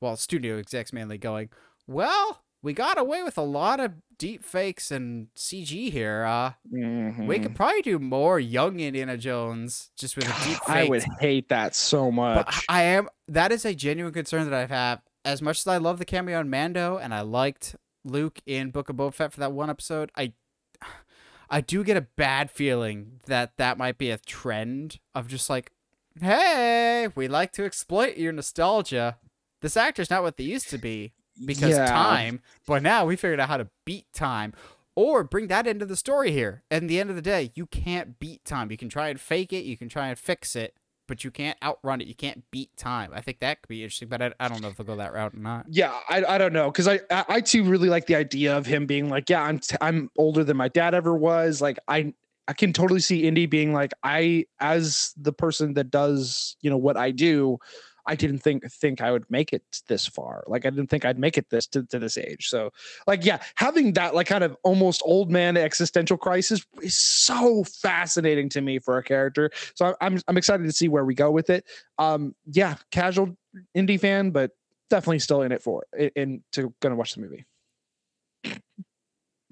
well, 0.01 0.15
studio 0.15 0.57
execs 0.57 0.93
mainly 0.93 1.17
going, 1.17 1.49
well, 1.87 2.43
we 2.61 2.73
got 2.73 2.97
away 2.97 3.23
with 3.23 3.37
a 3.37 3.41
lot 3.43 3.79
of 3.79 3.93
deep 4.17 4.43
fakes 4.43 4.91
and 4.91 5.27
CG 5.35 5.89
here. 5.91 6.23
Uh, 6.25 6.53
we 6.69 6.79
Mhm. 6.79 7.43
could 7.43 7.55
probably 7.55 7.81
do 7.81 7.99
more 7.99 8.37
young 8.39 8.79
Indiana 8.79 9.17
Jones 9.17 9.91
just 9.97 10.17
with 10.17 10.25
a 10.25 10.27
deep 10.45 10.57
fake. 10.65 10.69
I 10.75 10.83
would 10.89 11.05
hate 11.19 11.47
that 11.49 11.73
so 11.75 12.11
much. 12.11 12.45
But 12.45 12.63
I 12.67 12.81
am 12.83 13.07
that 13.27 13.51
is 13.51 13.63
a 13.65 13.73
genuine 13.73 14.13
concern 14.13 14.49
that 14.49 14.53
I 14.53 14.65
have. 14.65 15.01
As 15.25 15.41
much 15.41 15.59
as 15.59 15.67
I 15.67 15.77
love 15.77 15.99
the 15.99 16.05
cameo 16.05 16.39
in 16.41 16.49
Mando 16.49 16.97
and 16.97 17.13
I 17.13 17.21
liked 17.21 17.75
Luke 18.03 18.39
in 18.45 18.71
Book 18.71 18.89
of 18.89 18.95
Boba 18.97 19.13
Fett 19.13 19.33
for 19.33 19.39
that 19.41 19.51
one 19.53 19.69
episode, 19.69 20.11
I 20.17 20.33
I 21.49 21.61
do 21.61 21.83
get 21.83 21.97
a 21.97 22.01
bad 22.01 22.51
feeling 22.51 23.21
that 23.25 23.55
that 23.57 23.77
might 23.77 23.97
be 23.97 24.11
a 24.11 24.17
trend 24.17 24.99
of 25.15 25.27
just 25.27 25.49
like, 25.49 25.71
hey, 26.19 27.07
we 27.15 27.27
like 27.29 27.53
to 27.53 27.63
exploit 27.65 28.17
your 28.17 28.31
nostalgia. 28.33 29.17
This 29.61 29.75
actor's 29.77 30.09
not 30.09 30.23
what 30.23 30.37
they 30.37 30.43
used 30.43 30.69
to 30.69 30.77
be 30.77 31.13
because 31.45 31.69
Yeah. 31.71 31.85
time, 31.85 32.41
but 32.67 32.83
now 32.83 33.05
we 33.05 33.15
figured 33.15 33.39
out 33.39 33.49
how 33.49 33.57
to 33.57 33.69
beat 33.85 34.05
time. 34.13 34.53
Or 34.95 35.23
bring 35.23 35.47
that 35.47 35.65
into 35.65 35.85
the 35.85 35.95
story 35.95 36.31
here. 36.31 36.63
At 36.69 36.85
the 36.87 36.99
end 36.99 37.09
of 37.09 37.15
the 37.15 37.21
day, 37.21 37.51
you 37.55 37.65
can't 37.67 38.19
beat 38.19 38.43
time. 38.43 38.69
You 38.69 38.75
can 38.75 38.89
try 38.89 39.07
and 39.07 39.19
fake 39.19 39.53
it, 39.53 39.63
you 39.63 39.77
can 39.77 39.87
try 39.87 40.09
and 40.09 40.17
fix 40.19 40.57
it, 40.57 40.73
but 41.07 41.23
you 41.23 41.31
can't 41.31 41.57
outrun 41.63 42.01
it. 42.01 42.07
You 42.07 42.15
can't 42.15 42.43
beat 42.51 42.75
time. 42.75 43.11
I 43.13 43.21
think 43.21 43.39
that 43.39 43.61
could 43.61 43.69
be 43.69 43.81
interesting, 43.83 44.09
but 44.09 44.21
I, 44.21 44.33
I 44.41 44.49
don't 44.49 44.61
know 44.61 44.67
if 44.67 44.75
they'll 44.75 44.85
go 44.85 44.97
that 44.97 45.13
route 45.13 45.33
or 45.33 45.39
not. 45.39 45.67
Yeah, 45.69 45.97
I, 46.09 46.25
I 46.25 46.37
don't 46.37 46.51
know 46.51 46.69
because 46.69 46.87
I, 46.89 46.99
I 47.09 47.25
I 47.29 47.41
too 47.41 47.63
really 47.63 47.87
like 47.87 48.07
the 48.07 48.15
idea 48.15 48.57
of 48.57 48.65
him 48.65 48.85
being 48.87 49.09
like, 49.09 49.29
yeah, 49.29 49.41
I'm 49.41 49.59
t- 49.59 49.77
I'm 49.79 50.09
older 50.17 50.43
than 50.43 50.57
my 50.57 50.67
dad 50.67 50.93
ever 50.93 51.15
was. 51.15 51.61
Like 51.61 51.79
I 51.87 52.13
I 52.49 52.53
can 52.53 52.73
totally 52.73 52.99
see 52.99 53.25
Indy 53.25 53.45
being 53.45 53.71
like, 53.73 53.93
I 54.03 54.45
as 54.59 55.13
the 55.15 55.31
person 55.31 55.75
that 55.75 55.91
does 55.91 56.57
you 56.59 56.69
know 56.69 56.77
what 56.77 56.97
I 56.97 57.11
do, 57.11 57.57
I 58.05 58.15
didn't 58.15 58.39
think 58.39 58.69
think 58.71 59.01
I 59.01 59.11
would 59.11 59.29
make 59.29 59.53
it 59.53 59.63
this 59.87 60.07
far. 60.07 60.43
Like 60.47 60.65
I 60.65 60.69
didn't 60.69 60.89
think 60.89 61.05
I'd 61.05 61.19
make 61.19 61.37
it 61.37 61.49
this 61.49 61.67
to, 61.67 61.83
to 61.87 61.99
this 61.99 62.17
age. 62.17 62.47
So 62.47 62.71
like 63.07 63.25
yeah, 63.25 63.39
having 63.55 63.93
that 63.93 64.15
like 64.15 64.27
kind 64.27 64.43
of 64.43 64.57
almost 64.63 65.01
old 65.05 65.31
man 65.31 65.57
existential 65.57 66.17
crisis 66.17 66.65
is 66.81 66.95
so 66.95 67.63
fascinating 67.63 68.49
to 68.49 68.61
me 68.61 68.79
for 68.79 68.97
a 68.97 69.03
character. 69.03 69.51
So 69.75 69.95
I'm 70.01 70.19
I'm 70.27 70.37
excited 70.37 70.63
to 70.63 70.73
see 70.73 70.87
where 70.87 71.05
we 71.05 71.13
go 71.13 71.31
with 71.31 71.49
it. 71.49 71.65
Um 71.97 72.35
yeah, 72.45 72.75
casual 72.91 73.37
indie 73.75 73.99
fan, 73.99 74.31
but 74.31 74.51
definitely 74.89 75.19
still 75.19 75.41
in 75.41 75.51
it 75.51 75.61
for 75.61 75.85
it 75.93 76.13
in 76.15 76.43
to 76.53 76.73
gonna 76.81 76.95
watch 76.95 77.13
the 77.13 77.21
movie. 77.21 77.45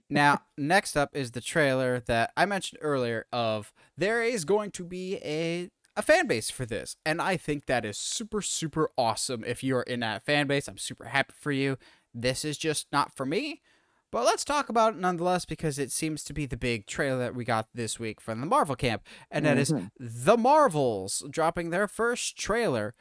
Now, 0.09 0.41
next 0.57 0.95
up 0.95 1.09
is 1.13 1.31
the 1.31 1.41
trailer 1.41 1.99
that 2.01 2.31
I 2.37 2.45
mentioned 2.45 2.79
earlier 2.81 3.25
of 3.33 3.73
there 3.97 4.23
is 4.23 4.45
going 4.45 4.71
to 4.71 4.85
be 4.85 5.17
a 5.17 5.69
a 5.97 6.01
fan 6.01 6.27
base 6.27 6.49
for 6.49 6.65
this. 6.65 6.95
And 7.05 7.21
I 7.21 7.35
think 7.35 7.65
that 7.65 7.83
is 7.83 7.97
super 7.97 8.41
super 8.41 8.89
awesome 8.97 9.43
if 9.45 9.63
you're 9.63 9.81
in 9.81 9.99
that 9.99 10.23
fan 10.23 10.47
base. 10.47 10.69
I'm 10.69 10.77
super 10.77 11.05
happy 11.05 11.33
for 11.37 11.51
you. 11.51 11.77
This 12.13 12.45
is 12.45 12.57
just 12.57 12.87
not 12.93 13.13
for 13.13 13.25
me. 13.25 13.61
But 14.09 14.23
let's 14.23 14.45
talk 14.45 14.69
about 14.69 14.93
it 14.93 14.99
nonetheless 14.99 15.43
because 15.43 15.77
it 15.77 15.91
seems 15.91 16.23
to 16.23 16.33
be 16.33 16.45
the 16.45 16.55
big 16.55 16.87
trailer 16.87 17.19
that 17.19 17.35
we 17.35 17.43
got 17.43 17.67
this 17.73 17.99
week 17.99 18.21
from 18.21 18.39
the 18.39 18.47
Marvel 18.47 18.75
camp. 18.77 19.03
And 19.29 19.45
that 19.45 19.57
is 19.57 19.73
Mhm. 19.73 19.91
The 19.99 20.37
Marvels 20.37 21.23
dropping 21.29 21.71
their 21.71 21.89
first 21.89 22.37
trailer. 22.37 22.95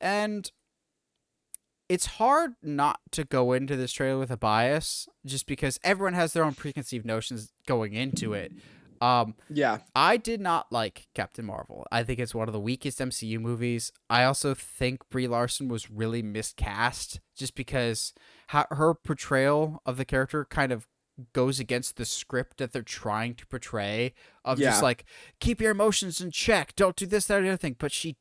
And 0.00 0.52
it's 1.88 2.06
hard 2.06 2.52
not 2.62 3.00
to 3.10 3.24
go 3.24 3.52
into 3.52 3.76
this 3.76 3.92
trailer 3.92 4.18
with 4.20 4.30
a 4.30 4.36
bias 4.36 5.08
just 5.26 5.46
because 5.46 5.80
everyone 5.82 6.14
has 6.14 6.32
their 6.32 6.44
own 6.44 6.54
preconceived 6.54 7.04
notions 7.04 7.52
going 7.66 7.94
into 7.94 8.32
it. 8.32 8.52
Um, 9.02 9.34
Yeah. 9.50 9.78
I 9.96 10.16
did 10.16 10.40
not 10.40 10.70
like 10.70 11.08
Captain 11.14 11.44
Marvel. 11.44 11.86
I 11.90 12.04
think 12.04 12.20
it's 12.20 12.34
one 12.34 12.48
of 12.48 12.52
the 12.52 12.60
weakest 12.60 13.00
MCU 13.00 13.38
movies. 13.40 13.90
I 14.08 14.24
also 14.24 14.54
think 14.54 15.08
Brie 15.10 15.26
Larson 15.26 15.66
was 15.68 15.90
really 15.90 16.22
miscast 16.22 17.20
just 17.36 17.54
because 17.56 18.12
her 18.48 18.94
portrayal 18.94 19.82
of 19.84 19.96
the 19.96 20.04
character 20.04 20.44
kind 20.44 20.70
of 20.72 20.86
goes 21.32 21.58
against 21.60 21.96
the 21.96 22.04
script 22.04 22.58
that 22.58 22.72
they're 22.72 22.82
trying 22.82 23.34
to 23.34 23.46
portray 23.46 24.14
of 24.44 24.58
Yeah. 24.58 24.70
just 24.70 24.82
like 24.82 25.04
keep 25.40 25.60
your 25.60 25.72
emotions 25.72 26.20
in 26.20 26.30
check, 26.30 26.74
don't 26.76 26.96
do 26.96 27.06
this 27.06 27.26
that 27.26 27.40
or 27.40 27.42
the 27.42 27.48
other 27.48 27.56
thing, 27.56 27.76
but 27.78 27.92
she 27.92 28.16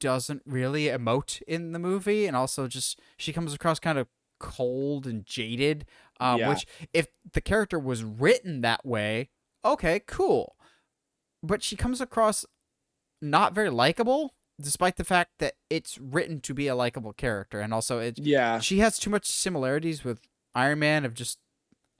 doesn't 0.00 0.42
really 0.46 0.84
emote 0.86 1.42
in 1.42 1.72
the 1.72 1.78
movie 1.78 2.26
and 2.26 2.36
also 2.36 2.68
just 2.68 3.00
she 3.16 3.32
comes 3.32 3.52
across 3.54 3.78
kind 3.80 3.98
of 3.98 4.06
cold 4.38 5.06
and 5.06 5.26
jaded 5.26 5.84
um, 6.20 6.38
Yeah. 6.38 6.48
which 6.50 6.66
if 6.92 7.08
the 7.32 7.40
character 7.40 7.78
was 7.78 8.04
written 8.04 8.60
that 8.60 8.86
way 8.86 9.30
okay 9.64 10.00
cool. 10.06 10.56
But 11.42 11.62
she 11.62 11.76
comes 11.76 12.00
across 12.00 12.44
not 13.22 13.54
very 13.54 13.70
likable 13.70 14.34
despite 14.60 14.96
the 14.96 15.04
fact 15.04 15.30
that 15.38 15.54
it's 15.70 15.98
written 15.98 16.40
to 16.40 16.52
be 16.52 16.66
a 16.66 16.74
likable 16.74 17.12
character 17.12 17.60
and 17.60 17.72
also 17.72 17.98
it 18.00 18.18
Yeah. 18.18 18.58
she 18.58 18.78
has 18.80 18.98
too 18.98 19.10
much 19.10 19.26
similarities 19.26 20.02
with 20.04 20.20
Iron 20.54 20.80
Man 20.80 21.04
of 21.04 21.14
just 21.14 21.38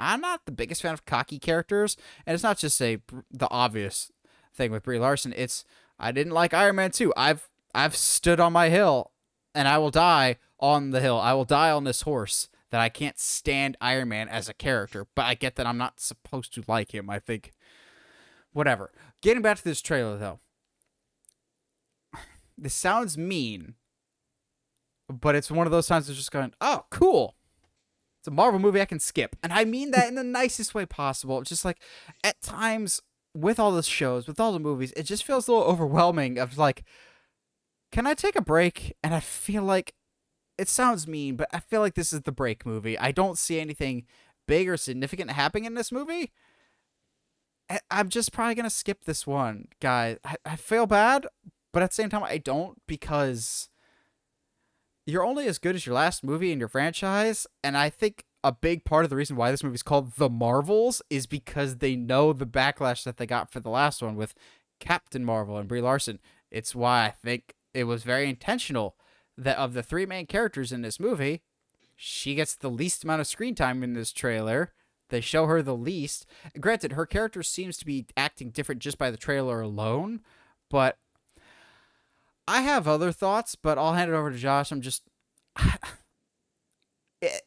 I'm 0.01 0.21
not 0.21 0.41
the 0.45 0.53
biggest 0.53 0.83
fan 0.83 0.93
of 0.93 1.05
cocky 1.05 1.39
characters 1.39 1.97
and 2.27 2.35
it's 2.35 2.43
not 2.43 2.59
just 2.59 2.81
a 2.83 2.99
the 3.31 3.49
obvious 3.51 4.11
thing 4.55 4.71
with 4.73 4.83
Brie 4.83 4.99
Larson 4.99 5.33
it's 5.37 5.65
I 6.01 6.11
didn't 6.13 6.33
like 6.33 6.53
Iron 6.55 6.77
Man 6.77 6.91
2 6.91 7.13
I've 7.17 7.49
I've 7.75 7.95
stood 7.97 8.41
on 8.41 8.53
my 8.53 8.69
hill 8.71 9.13
and 9.55 9.69
I 9.69 9.79
will 9.79 9.91
die 9.91 10.37
on 10.61 10.91
the 10.91 11.01
hill. 11.01 11.19
I 11.19 11.33
will 11.35 11.45
die 11.45 11.71
on 11.71 11.85
this 11.85 12.03
horse 12.03 12.49
that 12.71 12.81
I 12.81 12.89
can't 12.89 13.19
stand 13.19 13.77
Iron 13.81 14.09
Man 14.09 14.29
as 14.29 14.49
a 14.49 14.55
character, 14.55 15.07
but 15.15 15.27
I 15.27 15.35
get 15.35 15.57
that 15.57 15.67
I'm 15.67 15.79
not 15.79 16.01
supposed 16.01 16.55
to 16.55 16.65
like 16.67 16.95
him. 16.95 17.09
I 17.09 17.19
think 17.19 17.53
whatever. 18.53 18.93
Getting 19.23 19.43
back 19.43 19.59
to 19.59 19.65
this 19.65 19.81
trailer 19.81 20.19
though. 20.19 20.41
This 22.61 22.75
sounds 22.75 23.17
mean, 23.17 23.75
but 25.09 25.37
it's 25.37 25.49
one 25.49 25.67
of 25.67 25.71
those 25.71 25.87
times 25.87 26.09
it's 26.09 26.19
just 26.19 26.33
going, 26.33 26.53
"Oh, 26.61 26.87
cool." 26.91 27.37
It's 28.21 28.27
a 28.27 28.33
Marvel 28.33 28.59
movie 28.59 28.81
I 28.81 28.85
can 28.85 28.99
skip. 28.99 29.37
And 29.45 29.53
I 29.53 29.65
mean 29.65 29.93
that 29.93 30.09
in 30.09 30.17
the 30.17 30.25
nicest 30.25 30.75
way 30.75 30.85
possible. 30.85 31.41
It's 31.41 31.51
just 31.51 31.65
like 31.65 31.81
at 32.25 32.43
times 32.43 33.01
with 33.33 33.61
all 33.61 33.71
the 33.71 33.85
shows, 33.85 34.27
with 34.27 34.41
all 34.41 34.51
the 34.51 34.59
movies, 34.59 34.93
it 34.97 35.05
just 35.05 35.23
feels 35.23 35.47
a 35.47 35.53
little 35.53 35.69
overwhelming 35.69 36.37
of 36.37 36.59
like 36.59 36.85
can 37.91 38.07
I 38.07 38.15
take 38.15 38.37
a 38.37 38.43
break? 38.43 38.95
And 39.03 39.15
I 39.15 39.21
feel 39.21 39.63
like 39.63 39.95
it 40.59 40.69
sounds 40.69 41.07
mean, 41.07 41.37
but 41.37 41.49
I 41.53 41.61
feel 41.61 41.81
like 41.81 41.95
this 41.95 42.13
is 42.13 42.23
the 42.23 42.33
break 42.33 42.67
movie. 42.67 42.99
I 42.99 43.13
don't 43.13 43.39
see 43.39 43.61
anything 43.61 44.05
big 44.47 44.69
or 44.69 44.77
significant 44.77 45.31
happening 45.31 45.65
in 45.65 45.75
this 45.75 45.93
movie. 45.93 46.33
I'm 47.91 48.09
just 48.09 48.33
probably 48.33 48.55
gonna 48.55 48.71
skip 48.71 49.05
this 49.05 49.27
one, 49.27 49.69
guys. 49.81 50.19
I, 50.25 50.37
I 50.45 50.57
feel 50.57 50.87
bad, 50.87 51.27
but 51.73 51.83
at 51.83 51.91
the 51.91 51.95
same 51.95 52.11
time, 52.11 52.25
I 52.25 52.39
don't 52.39 52.81
because 52.87 53.69
you're 55.07 55.25
only 55.25 55.47
as 55.47 55.59
good 55.59 55.77
as 55.77 55.87
your 55.87 55.95
last 55.95 56.25
movie 56.25 56.51
in 56.51 56.59
your 56.59 56.69
franchise, 56.69 57.47
and 57.63 57.77
I 57.77 57.91
think 57.91 58.25
a 58.43 58.53
big 58.53 58.85
part 58.85 59.05
of 59.05 59.11
the 59.11 59.17
reason 59.17 59.37
why 59.37 59.51
this 59.51 59.63
movie 59.63 59.75
is 59.75 59.83
called 59.83 60.13
The 60.17 60.31
Marvels 60.31 61.03
is 61.11 61.27
because 61.27 61.79
they 61.79 61.97
know 61.97 62.33
the 62.33 62.47
backlash 62.47 63.05
that 63.05 63.17
they 63.17 63.27
got 63.27 63.53
for 63.53 63.61
the 63.61 63.71
last 63.71 64.03
one 64.03 64.17
with 64.17 64.35
Captain 64.81 65.25
Marvel 65.25 65.59
and 65.59 65.69
Brie 65.69 65.81
Larson. 65.81 66.19
It's 66.51 66.75
why 66.75 67.07
I 67.07 67.11
think 67.11 67.55
it 67.75 67.85
was 67.85 68.03
very 68.03 68.29
intentional 68.29 68.97
that 69.39 69.57
of 69.57 69.73
the 69.73 69.83
three 69.83 70.05
main 70.05 70.27
characters 70.27 70.73
in 70.73 70.83
this 70.83 71.01
movie, 71.01 71.43
she 71.97 72.35
gets 72.35 72.55
the 72.55 72.69
least 72.69 73.05
amount 73.05 73.21
of 73.21 73.27
screen 73.27 73.55
time 73.55 73.83
in 73.83 73.95
this 73.95 74.13
trailer. 74.13 74.73
They 75.09 75.21
show 75.21 75.47
her 75.47 75.63
the 75.63 75.77
least. 75.77 76.27
Granted, 76.61 76.93
her 76.93 77.07
character 77.07 77.43
seems 77.43 77.79
to 77.79 77.87
be 77.87 78.07
acting 78.17 78.51
different 78.51 78.83
just 78.83 78.99
by 78.99 79.11
the 79.11 79.17
trailer 79.17 79.61
alone, 79.61 80.21
but 80.71 80.99
I 82.47 82.63
have 82.63 82.87
other 82.87 83.13
thoughts, 83.13 83.55
but 83.55 83.79
I'll 83.79 83.95
hand 83.95 84.11
it 84.11 84.15
over 84.15 84.31
to 84.31 84.37
Josh. 84.37 84.71
I'm 84.71 84.83
just 84.83 85.05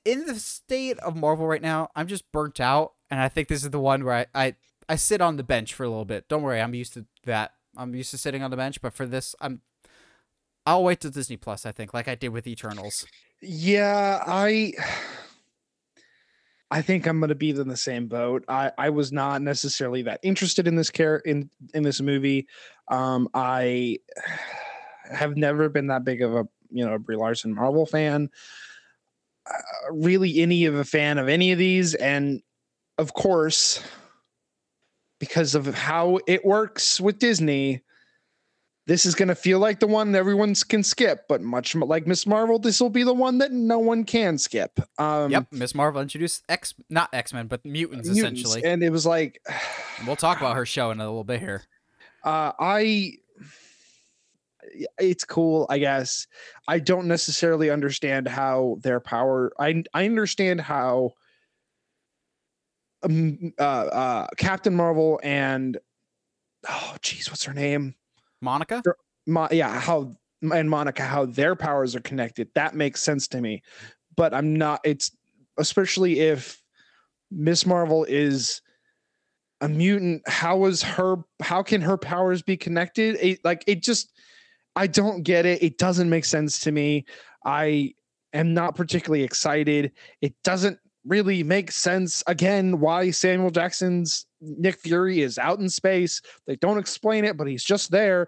in 0.06 0.26
the 0.26 0.36
state 0.36 0.98
of 1.00 1.16
Marvel 1.16 1.46
right 1.46 1.62
now, 1.62 1.90
I'm 1.96 2.08
just 2.08 2.32
burnt 2.32 2.60
out, 2.60 2.94
and 3.10 3.20
I 3.20 3.30
think 3.30 3.48
this 3.48 3.64
is 3.64 3.70
the 3.70 3.80
one 3.80 4.04
where 4.04 4.28
I, 4.34 4.48
I 4.48 4.56
I 4.90 4.96
sit 4.96 5.22
on 5.22 5.38
the 5.38 5.44
bench 5.44 5.74
for 5.74 5.84
a 5.84 5.90
little 5.90 6.06
bit. 6.06 6.28
Don't 6.28 6.42
worry, 6.42 6.60
I'm 6.60 6.74
used 6.74 6.94
to 6.96 7.06
that. 7.26 7.54
I'm 7.78 7.96
used 7.96 8.12
to 8.12 8.18
sitting 8.18 8.44
on 8.44 8.52
the 8.52 8.58
bench, 8.58 8.82
but 8.82 8.94
for 8.94 9.06
this, 9.06 9.36
I'm 9.40 9.62
I'll 10.66 10.84
wait 10.84 11.00
till 11.02 11.12
Disney 11.12 11.38
Plus. 11.38 11.66
I 11.66 11.72
think, 11.72 11.94
like 11.94 12.08
I 12.08 12.16
did 12.16 12.30
with 12.30 12.48
Eternals. 12.48 13.06
Yeah, 13.42 14.24
I. 14.26 14.74
I 16.74 16.82
think 16.82 17.06
I'm 17.06 17.20
to 17.20 17.36
be 17.36 17.50
in 17.50 17.68
the 17.68 17.76
same 17.76 18.08
boat. 18.08 18.46
I, 18.48 18.72
I 18.78 18.92
was 18.92 19.12
not 19.12 19.42
necessarily 19.42 20.04
that 20.04 20.22
interested 20.24 20.70
in 20.70 20.76
this 20.78 20.90
care 20.90 21.18
in 21.18 21.50
in 21.74 21.84
this 21.84 22.00
movie. 22.00 22.48
Um, 22.88 23.28
I 23.34 23.98
have 25.12 25.36
never 25.36 25.68
been 25.68 25.88
that 25.88 26.06
big 26.06 26.22
of 26.22 26.34
a 26.34 26.48
you 26.70 26.86
know 26.86 26.98
Brie 26.98 27.18
Larson 27.18 27.54
Marvel 27.54 27.86
fan. 27.86 28.30
Uh, 29.46 29.92
really, 29.92 30.40
any 30.40 30.66
of 30.66 30.76
a 30.76 30.86
fan 30.86 31.18
of 31.18 31.28
any 31.28 31.52
of 31.52 31.60
these, 31.60 31.94
and 31.96 32.42
of 32.98 33.14
course, 33.14 33.84
because 35.20 35.56
of 35.56 35.68
how 35.76 36.20
it 36.26 36.46
works 36.46 37.02
with 37.02 37.20
Disney, 37.20 37.82
this 38.92 39.06
is 39.06 39.16
going 39.16 39.30
to 39.30 39.36
feel 39.36 39.58
like 39.58 39.80
the 39.80 39.88
one 39.88 40.14
everyone 40.16 40.54
can 40.68 40.84
skip, 40.84 41.24
but 41.30 41.42
much 41.42 41.74
like 41.76 42.06
Miss 42.06 42.28
Marvel, 42.28 42.60
this 42.60 42.82
will 42.82 42.90
be 42.90 43.04
the 43.04 43.14
one 43.14 43.38
that 43.38 43.54
no 43.54 43.80
one 43.80 44.04
can 44.04 44.38
skip. 44.38 44.82
Um, 44.98 45.32
yep, 45.32 45.48
Miss 45.50 45.74
Marvel 45.74 46.02
introduced 46.02 46.44
X, 46.50 46.74
not 46.90 47.08
X 47.14 47.32
Men, 47.32 47.48
but 47.48 47.64
mutants, 47.64 48.10
mutants, 48.10 48.42
essentially, 48.42 48.70
and 48.70 48.84
it 48.84 48.90
was 48.90 49.06
like 49.06 49.42
we'll 50.06 50.18
talk 50.18 50.40
about 50.40 50.58
her 50.58 50.66
show 50.66 50.92
in 50.92 51.00
a 51.00 51.06
little 51.06 51.24
bit 51.24 51.40
here. 51.40 51.64
Uh, 52.26 52.52
I, 52.60 53.14
it's 55.00 55.24
cool, 55.24 55.68
I 55.70 55.78
guess. 55.78 56.28
I 56.68 56.80
don't 56.80 57.08
necessarily 57.08 57.70
understand 57.70 58.28
how 58.28 58.78
their 58.82 59.00
power. 59.00 59.54
I 59.58 59.86
I 59.94 60.04
understand 60.04 60.60
how. 60.60 61.14
Um, 63.04 63.54
uh, 63.58 63.62
uh, 63.62 64.28
Captain 64.36 64.76
Marvel 64.76 65.18
and 65.24 65.78
oh, 66.70 66.98
geez, 67.02 67.32
what's 67.32 67.46
her 67.46 67.54
name? 67.54 67.96
Monica? 68.42 68.84
Mo- 69.28 69.48
yeah, 69.52 69.80
how 69.80 70.16
and 70.42 70.70
Monica, 70.70 71.04
how 71.04 71.26
their 71.26 71.56
powers 71.56 71.96
are 71.96 72.02
connected. 72.02 72.50
That 72.56 72.76
makes 72.76 73.02
sense 73.02 73.28
to 73.30 73.42
me. 73.42 73.62
But 74.16 74.34
I'm 74.34 74.56
not, 74.56 74.82
it's 74.84 75.12
especially 75.58 76.20
if 76.20 76.62
Miss 77.30 77.66
Marvel 77.66 78.04
is 78.06 78.62
a 79.62 79.70
mutant, 79.70 80.28
how 80.28 80.66
is 80.66 80.82
her 80.82 81.18
how 81.42 81.62
can 81.62 81.82
her 81.82 81.98
powers 81.98 82.42
be 82.42 82.58
connected? 82.58 83.18
It, 83.22 83.40
like 83.44 83.64
it 83.68 83.84
just 83.84 84.12
I 84.76 84.88
don't 84.88 85.22
get 85.24 85.46
it. 85.46 85.62
It 85.62 85.78
doesn't 85.78 86.10
make 86.10 86.26
sense 86.26 86.60
to 86.62 86.72
me. 86.72 87.06
I 87.46 87.94
am 88.34 88.54
not 88.54 88.76
particularly 88.76 89.24
excited. 89.24 89.92
It 90.22 90.34
doesn't 90.44 90.80
really 91.06 91.44
make 91.44 91.72
sense 91.72 92.24
again 92.28 92.80
why 92.80 93.12
Samuel 93.12 93.50
Jackson's 93.50 94.26
Nick 94.40 94.80
Fury 94.80 95.22
is 95.22 95.38
out 95.38 95.60
in 95.60 95.70
space. 95.70 96.22
They 96.48 96.56
don't 96.56 96.78
explain 96.78 97.26
it, 97.26 97.38
but 97.38 97.48
he's 97.48 97.64
just 97.64 97.92
there. 97.92 98.28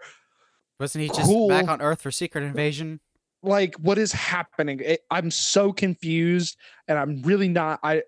Wasn't 0.80 1.02
he 1.02 1.10
just 1.10 1.32
back 1.50 1.68
on 1.68 1.82
Earth 1.82 2.02
for 2.02 2.12
Secret 2.12 2.44
Invasion? 2.44 3.00
Like, 3.42 3.76
what 3.76 3.98
is 3.98 4.12
happening? 4.12 4.80
It, 4.80 5.02
I'm 5.12 5.30
so 5.30 5.74
confused, 5.74 6.58
and 6.88 6.98
I'm 6.98 7.22
really 7.24 7.50
not. 7.50 7.80
I, 7.84 8.04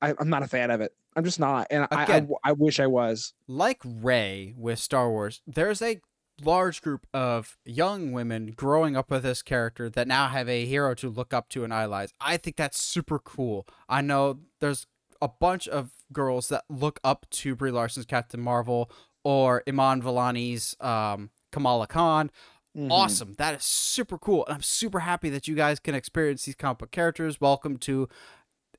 I 0.00 0.14
am 0.18 0.30
not 0.30 0.42
a 0.42 0.48
fan 0.48 0.70
of 0.70 0.80
it. 0.80 0.92
I'm 1.14 1.24
just 1.24 1.40
not, 1.40 1.66
and 1.70 1.86
Again, 1.90 2.28
I, 2.44 2.48
I 2.48 2.50
I 2.50 2.52
wish 2.52 2.80
I 2.80 2.86
was. 2.86 3.34
Like 3.46 3.80
Rey 3.84 4.54
with 4.56 4.78
Star 4.78 5.10
Wars, 5.10 5.42
there's 5.46 5.82
a 5.82 6.00
large 6.42 6.82
group 6.82 7.06
of 7.12 7.56
young 7.64 8.12
women 8.12 8.52
growing 8.56 8.96
up 8.96 9.10
with 9.10 9.22
this 9.22 9.42
character 9.42 9.88
that 9.90 10.08
now 10.08 10.28
have 10.28 10.48
a 10.48 10.64
hero 10.64 10.94
to 10.94 11.08
look 11.08 11.34
up 11.34 11.48
to 11.50 11.64
and 11.64 11.72
idolize. 11.72 12.12
I 12.20 12.36
think 12.36 12.56
that's 12.56 12.80
super 12.80 13.18
cool. 13.18 13.66
I 13.88 14.00
know 14.00 14.40
there's 14.60 14.86
a 15.20 15.28
bunch 15.28 15.66
of 15.68 15.90
girls 16.12 16.48
that 16.48 16.64
look 16.68 17.00
up 17.02 17.26
to 17.30 17.54
Brie 17.54 17.70
Larson's 17.70 18.06
Captain 18.06 18.40
Marvel 18.40 18.90
or 19.24 19.62
Iman 19.68 20.00
Vellani's 20.02 20.76
um, 20.80 21.30
Kamala 21.52 21.86
Khan. 21.86 22.30
Mm-hmm. 22.76 22.92
Awesome. 22.92 23.34
That 23.38 23.56
is 23.56 23.64
super 23.64 24.18
cool. 24.18 24.46
And 24.46 24.54
I'm 24.54 24.62
super 24.62 25.00
happy 25.00 25.30
that 25.30 25.48
you 25.48 25.54
guys 25.54 25.80
can 25.80 25.94
experience 25.94 26.44
these 26.44 26.54
comic 26.54 26.78
book 26.78 26.90
characters. 26.90 27.40
Welcome 27.40 27.78
to 27.78 28.08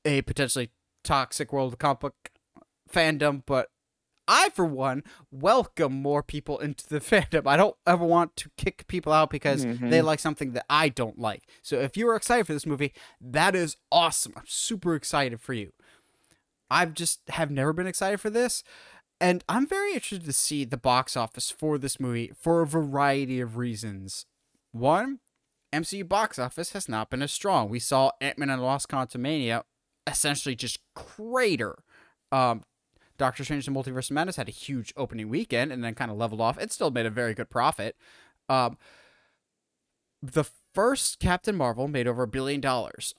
a 0.04 0.22
potentially 0.22 0.70
toxic 1.04 1.52
world 1.52 1.72
of 1.74 1.78
comic 1.78 2.00
book 2.00 2.30
fandom, 2.90 3.42
but 3.46 3.68
I, 4.28 4.50
for 4.50 4.64
one, 4.64 5.02
welcome 5.30 5.92
more 5.92 6.22
people 6.22 6.58
into 6.58 6.86
the 6.88 7.00
fandom. 7.00 7.46
I 7.46 7.56
don't 7.56 7.76
ever 7.86 8.04
want 8.04 8.36
to 8.36 8.50
kick 8.56 8.86
people 8.86 9.12
out 9.12 9.30
because 9.30 9.64
mm-hmm. 9.64 9.90
they 9.90 10.02
like 10.02 10.20
something 10.20 10.52
that 10.52 10.66
I 10.70 10.88
don't 10.88 11.18
like. 11.18 11.42
So 11.62 11.78
if 11.80 11.96
you 11.96 12.08
are 12.08 12.16
excited 12.16 12.46
for 12.46 12.52
this 12.52 12.66
movie, 12.66 12.92
that 13.20 13.54
is 13.54 13.76
awesome. 13.90 14.32
I'm 14.36 14.44
super 14.46 14.94
excited 14.94 15.40
for 15.40 15.52
you. 15.52 15.72
I've 16.70 16.94
just 16.94 17.20
have 17.30 17.50
never 17.50 17.72
been 17.72 17.86
excited 17.88 18.20
for 18.20 18.30
this. 18.30 18.62
And 19.20 19.44
I'm 19.48 19.66
very 19.66 19.92
interested 19.92 20.24
to 20.24 20.32
see 20.32 20.64
the 20.64 20.78
box 20.78 21.16
office 21.16 21.50
for 21.50 21.76
this 21.76 22.00
movie 22.00 22.32
for 22.40 22.62
a 22.62 22.66
variety 22.66 23.40
of 23.40 23.56
reasons. 23.56 24.24
One, 24.72 25.18
MCU 25.74 26.08
box 26.08 26.38
office 26.38 26.72
has 26.72 26.88
not 26.88 27.10
been 27.10 27.22
as 27.22 27.32
strong. 27.32 27.68
We 27.68 27.80
saw 27.80 28.12
Ant-Man 28.20 28.48
and 28.48 28.62
Lost 28.62 28.88
Quantumania 28.88 29.62
essentially 30.06 30.54
just 30.54 30.78
crater. 30.94 31.82
Um, 32.32 32.62
Doctor 33.20 33.44
Strange 33.44 33.68
and 33.68 33.76
Multiverse 33.76 34.10
of 34.10 34.14
Madness 34.14 34.36
had 34.36 34.48
a 34.48 34.52
huge 34.52 34.94
opening 34.96 35.28
weekend 35.28 35.70
and 35.70 35.84
then 35.84 35.94
kind 35.94 36.10
of 36.10 36.16
leveled 36.16 36.40
off. 36.40 36.58
It 36.58 36.72
still 36.72 36.90
made 36.90 37.04
a 37.04 37.10
very 37.10 37.34
good 37.34 37.50
profit. 37.50 37.94
Um, 38.48 38.78
the 40.22 40.44
first 40.74 41.20
Captain 41.20 41.54
Marvel 41.54 41.86
made 41.86 42.08
over 42.08 42.22
a 42.22 42.26
billion 42.26 42.62
dollars, 42.62 43.14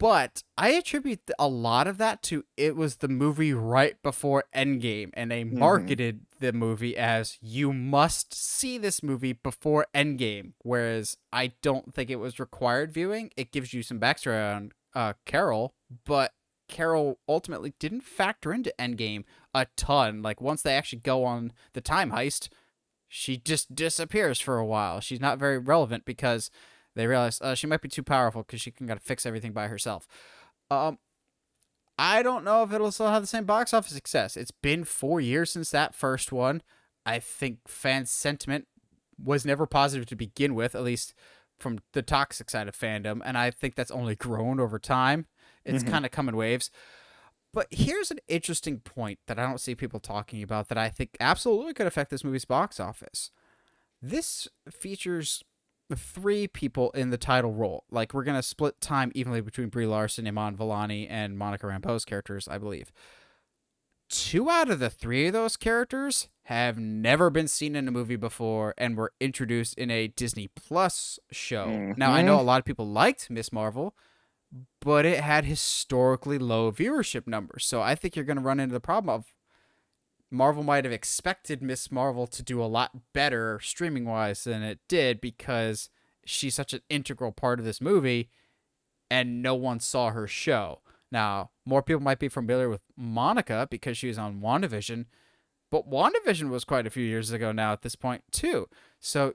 but 0.00 0.42
I 0.58 0.70
attribute 0.70 1.30
a 1.38 1.46
lot 1.46 1.86
of 1.86 1.96
that 1.98 2.24
to 2.24 2.44
it 2.56 2.74
was 2.74 2.96
the 2.96 3.08
movie 3.08 3.54
right 3.54 4.02
before 4.02 4.44
Endgame, 4.52 5.10
and 5.14 5.30
they 5.30 5.44
mm-hmm. 5.44 5.60
marketed 5.60 6.16
mm-hmm. 6.16 6.44
the 6.44 6.52
movie 6.52 6.96
as 6.96 7.38
you 7.40 7.72
must 7.72 8.34
see 8.34 8.78
this 8.78 9.00
movie 9.00 9.32
before 9.34 9.86
Endgame. 9.94 10.54
Whereas 10.64 11.18
I 11.32 11.52
don't 11.62 11.94
think 11.94 12.10
it 12.10 12.16
was 12.16 12.40
required 12.40 12.92
viewing. 12.92 13.30
It 13.36 13.52
gives 13.52 13.72
you 13.72 13.84
some 13.84 14.00
backstory 14.00 14.56
on 14.56 14.72
uh, 14.92 15.12
Carol, 15.24 15.74
but 16.04 16.32
Carol 16.68 17.18
ultimately 17.28 17.74
didn't 17.78 18.02
factor 18.02 18.52
into 18.52 18.74
Endgame 18.78 19.24
a 19.54 19.66
ton. 19.76 20.22
Like 20.22 20.40
once 20.40 20.62
they 20.62 20.74
actually 20.74 21.00
go 21.00 21.24
on 21.24 21.52
the 21.72 21.80
time 21.80 22.10
heist, 22.10 22.48
she 23.08 23.36
just 23.36 23.74
disappears 23.74 24.40
for 24.40 24.58
a 24.58 24.66
while. 24.66 25.00
She's 25.00 25.20
not 25.20 25.38
very 25.38 25.58
relevant 25.58 26.04
because 26.04 26.50
they 26.94 27.06
realize 27.06 27.40
uh, 27.40 27.54
she 27.54 27.66
might 27.66 27.82
be 27.82 27.88
too 27.88 28.02
powerful 28.02 28.42
because 28.42 28.60
she 28.60 28.70
can 28.70 28.86
gotta 28.86 29.00
fix 29.00 29.26
everything 29.26 29.52
by 29.52 29.68
herself. 29.68 30.08
Um, 30.70 30.98
I 31.98 32.22
don't 32.22 32.44
know 32.44 32.62
if 32.62 32.72
it'll 32.72 32.92
still 32.92 33.08
have 33.08 33.22
the 33.22 33.26
same 33.26 33.44
box 33.44 33.72
office 33.72 33.92
success. 33.92 34.36
It's 34.36 34.50
been 34.50 34.84
four 34.84 35.20
years 35.20 35.50
since 35.50 35.70
that 35.70 35.94
first 35.94 36.32
one. 36.32 36.62
I 37.04 37.20
think 37.20 37.68
fan 37.68 38.06
sentiment 38.06 38.66
was 39.22 39.46
never 39.46 39.66
positive 39.66 40.06
to 40.06 40.16
begin 40.16 40.54
with, 40.54 40.74
at 40.74 40.82
least 40.82 41.14
from 41.58 41.78
the 41.92 42.02
toxic 42.02 42.50
side 42.50 42.68
of 42.68 42.76
fandom, 42.76 43.22
and 43.24 43.38
I 43.38 43.50
think 43.50 43.74
that's 43.74 43.90
only 43.90 44.14
grown 44.14 44.60
over 44.60 44.78
time 44.78 45.26
It's 45.66 45.84
Mhm. 45.84 45.88
kind 45.90 46.04
of 46.06 46.10
coming 46.12 46.36
waves. 46.36 46.70
But 47.52 47.68
here's 47.70 48.10
an 48.10 48.18
interesting 48.28 48.80
point 48.80 49.18
that 49.26 49.38
I 49.38 49.42
don't 49.46 49.60
see 49.60 49.74
people 49.74 50.00
talking 50.00 50.42
about 50.42 50.68
that 50.68 50.76
I 50.78 50.88
think 50.88 51.16
absolutely 51.20 51.72
could 51.74 51.86
affect 51.86 52.10
this 52.10 52.24
movie's 52.24 52.44
box 52.44 52.78
office. 52.78 53.30
This 54.02 54.46
features 54.70 55.42
three 55.94 56.48
people 56.48 56.90
in 56.90 57.10
the 57.10 57.16
title 57.16 57.52
role. 57.52 57.84
Like 57.90 58.12
we're 58.12 58.24
gonna 58.24 58.42
split 58.42 58.80
time 58.80 59.10
evenly 59.14 59.40
between 59.40 59.68
Brie 59.68 59.86
Larson, 59.86 60.26
Iman 60.26 60.56
Vellani, 60.56 61.06
and 61.08 61.38
Monica 61.38 61.66
Rambeau's 61.66 62.04
characters, 62.04 62.46
I 62.48 62.58
believe. 62.58 62.92
Two 64.08 64.48
out 64.50 64.70
of 64.70 64.78
the 64.78 64.90
three 64.90 65.26
of 65.28 65.32
those 65.32 65.56
characters 65.56 66.28
have 66.44 66.78
never 66.78 67.28
been 67.28 67.48
seen 67.48 67.74
in 67.74 67.88
a 67.88 67.90
movie 67.90 68.14
before 68.16 68.72
and 68.78 68.96
were 68.96 69.12
introduced 69.20 69.74
in 69.78 69.90
a 69.90 70.06
Disney 70.08 70.46
Plus 70.48 71.18
show. 71.32 71.92
Now 71.96 72.12
I 72.12 72.22
know 72.22 72.38
a 72.38 72.42
lot 72.42 72.58
of 72.60 72.64
people 72.64 72.86
liked 72.86 73.30
Miss 73.30 73.52
Marvel, 73.52 73.96
but 74.80 75.04
it 75.04 75.20
had 75.20 75.44
historically 75.44 76.38
low 76.38 76.70
viewership 76.70 77.26
numbers. 77.26 77.66
So 77.66 77.82
I 77.82 77.94
think 77.94 78.16
you're 78.16 78.24
gonna 78.24 78.40
run 78.40 78.60
into 78.60 78.72
the 78.72 78.80
problem 78.80 79.14
of 79.14 79.34
Marvel 80.30 80.62
might 80.62 80.84
have 80.84 80.92
expected 80.92 81.62
Miss 81.62 81.90
Marvel 81.92 82.26
to 82.26 82.42
do 82.42 82.60
a 82.60 82.66
lot 82.66 83.12
better 83.12 83.60
streaming 83.62 84.04
wise 84.04 84.44
than 84.44 84.62
it 84.62 84.80
did 84.88 85.20
because 85.20 85.88
she's 86.24 86.54
such 86.54 86.72
an 86.72 86.80
integral 86.90 87.32
part 87.32 87.58
of 87.58 87.64
this 87.64 87.80
movie 87.80 88.30
and 89.10 89.40
no 89.42 89.54
one 89.54 89.80
saw 89.80 90.10
her 90.10 90.26
show. 90.26 90.80
Now, 91.12 91.50
more 91.64 91.82
people 91.82 92.02
might 92.02 92.18
be 92.18 92.28
familiar 92.28 92.68
with 92.68 92.80
Monica 92.96 93.68
because 93.70 93.96
she 93.96 94.08
was 94.08 94.18
on 94.18 94.40
WandaVision, 94.40 95.06
but 95.70 95.88
WandaVision 95.88 96.50
was 96.50 96.64
quite 96.64 96.86
a 96.86 96.90
few 96.90 97.04
years 97.04 97.30
ago 97.30 97.52
now 97.52 97.72
at 97.72 97.82
this 97.82 97.94
point, 97.94 98.24
too. 98.32 98.68
So 98.98 99.34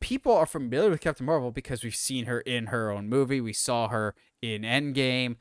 people 0.00 0.32
are 0.32 0.46
familiar 0.46 0.90
with 0.90 1.00
Captain 1.00 1.26
Marvel 1.26 1.52
because 1.52 1.84
we've 1.84 1.94
seen 1.94 2.26
her 2.26 2.40
in 2.40 2.66
her 2.66 2.90
own 2.90 3.08
movie. 3.08 3.40
We 3.40 3.52
saw 3.52 3.88
her 3.88 4.14
in 4.54 4.62
Endgame. 4.62 5.36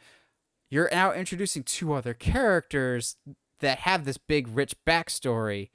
You're 0.70 0.89
now 0.91 1.14
introducing 1.14 1.64
two 1.64 1.93
other 1.93 2.14
characters 2.14 3.18
that 3.60 3.80
have 3.80 4.06
this 4.06 4.18
big, 4.18 4.47
rich 4.47 4.76
backstory, 4.86 5.70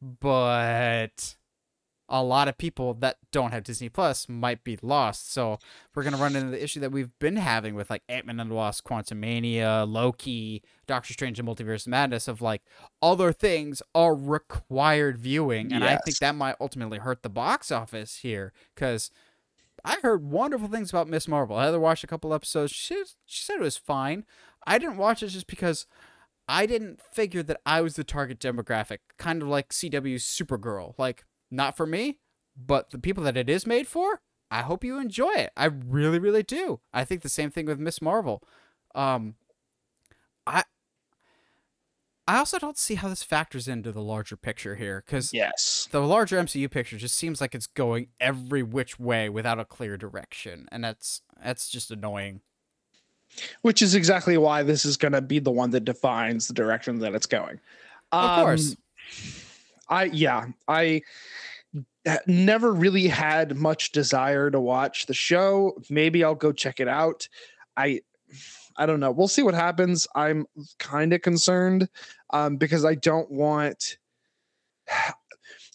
but 0.00 1.36
a 2.08 2.24
lot 2.24 2.48
of 2.48 2.58
people 2.58 2.94
that 2.94 3.18
don't 3.30 3.52
have 3.52 3.62
Disney 3.62 3.88
Plus 3.88 4.28
might 4.28 4.64
be 4.64 4.76
lost. 4.82 5.32
So 5.32 5.58
we're 5.94 6.02
gonna 6.02 6.16
run 6.16 6.34
into 6.34 6.50
the 6.50 6.62
issue 6.62 6.80
that 6.80 6.90
we've 6.90 7.16
been 7.20 7.36
having 7.36 7.76
with 7.76 7.88
like 7.88 8.02
Ant 8.08 8.26
Man 8.26 8.40
and 8.40 8.50
the 8.50 8.54
Wasp, 8.54 8.84
Quantumania, 8.84 9.86
Loki, 9.88 10.64
Doctor 10.88 11.12
Strange, 11.12 11.38
and 11.38 11.46
Multiverse 11.48 11.86
of 11.86 11.88
Madness 11.88 12.26
of 12.26 12.42
like 12.42 12.62
other 13.00 13.32
things 13.32 13.80
are 13.94 14.14
required 14.14 15.18
viewing, 15.18 15.72
and 15.72 15.84
I 15.84 15.98
think 15.98 16.18
that 16.18 16.34
might 16.34 16.56
ultimately 16.60 16.98
hurt 16.98 17.22
the 17.22 17.30
box 17.30 17.70
office 17.70 18.16
here 18.18 18.52
because. 18.74 19.10
I 19.84 19.96
heard 20.02 20.24
wonderful 20.24 20.68
things 20.68 20.90
about 20.90 21.08
Miss 21.08 21.28
Marvel. 21.28 21.58
Heather 21.58 21.80
watched 21.80 22.04
a 22.04 22.08
couple 22.08 22.34
episodes. 22.34 22.72
She 22.72 23.02
she 23.26 23.44
said 23.44 23.56
it 23.56 23.62
was 23.62 23.76
fine. 23.76 24.24
I 24.66 24.78
didn't 24.78 24.98
watch 24.98 25.22
it 25.22 25.28
just 25.28 25.46
because 25.46 25.86
I 26.48 26.66
didn't 26.66 27.00
figure 27.00 27.42
that 27.44 27.60
I 27.64 27.80
was 27.80 27.94
the 27.94 28.04
target 28.04 28.40
demographic, 28.40 28.98
kind 29.18 29.40
of 29.40 29.48
like 29.48 29.70
CW's 29.70 30.24
Supergirl. 30.24 30.94
Like, 30.98 31.24
not 31.50 31.76
for 31.76 31.86
me, 31.86 32.18
but 32.56 32.90
the 32.90 32.98
people 32.98 33.22
that 33.24 33.36
it 33.36 33.48
is 33.48 33.66
made 33.66 33.86
for, 33.86 34.20
I 34.50 34.62
hope 34.62 34.82
you 34.82 34.98
enjoy 34.98 35.32
it. 35.32 35.52
I 35.56 35.66
really, 35.66 36.18
really 36.18 36.42
do. 36.42 36.80
I 36.92 37.04
think 37.04 37.22
the 37.22 37.28
same 37.28 37.50
thing 37.50 37.66
with 37.66 37.78
Miss 37.78 38.02
Marvel. 38.02 38.42
Um, 38.94 39.36
I 40.46 40.64
I 42.30 42.38
also 42.38 42.60
don't 42.60 42.78
see 42.78 42.94
how 42.94 43.08
this 43.08 43.24
factors 43.24 43.66
into 43.66 43.90
the 43.90 44.00
larger 44.00 44.36
picture 44.36 44.76
here, 44.76 45.02
because 45.04 45.32
Yes. 45.32 45.88
the 45.90 46.00
larger 46.00 46.38
MCU 46.38 46.68
picture 46.70 46.96
just 46.96 47.16
seems 47.16 47.40
like 47.40 47.56
it's 47.56 47.66
going 47.66 48.06
every 48.20 48.62
which 48.62 49.00
way 49.00 49.28
without 49.28 49.58
a 49.58 49.64
clear 49.64 49.96
direction, 49.96 50.68
and 50.70 50.84
that's 50.84 51.22
that's 51.42 51.68
just 51.68 51.90
annoying. 51.90 52.40
Which 53.62 53.82
is 53.82 53.96
exactly 53.96 54.36
why 54.38 54.62
this 54.62 54.84
is 54.84 54.96
going 54.96 55.12
to 55.12 55.20
be 55.20 55.40
the 55.40 55.50
one 55.50 55.70
that 55.70 55.84
defines 55.84 56.46
the 56.46 56.54
direction 56.54 57.00
that 57.00 57.14
it's 57.16 57.26
going. 57.26 57.58
Of 58.12 58.24
Um, 58.30 58.44
course. 58.44 58.76
I 59.88 60.04
yeah, 60.04 60.46
I 60.68 61.02
never 62.28 62.72
really 62.72 63.08
had 63.08 63.56
much 63.56 63.90
desire 63.90 64.52
to 64.52 64.60
watch 64.60 65.06
the 65.06 65.14
show. 65.14 65.76
Maybe 65.90 66.22
I'll 66.22 66.36
go 66.36 66.52
check 66.52 66.78
it 66.78 66.88
out. 66.88 67.28
I 67.76 68.02
I 68.76 68.86
don't 68.86 69.00
know. 69.00 69.10
We'll 69.10 69.28
see 69.28 69.42
what 69.42 69.54
happens. 69.54 70.06
I'm 70.14 70.46
kind 70.78 71.12
of 71.12 71.22
concerned 71.22 71.88
um, 72.32 72.56
because 72.56 72.84
I 72.84 72.94
don't 72.94 73.30
want. 73.30 73.98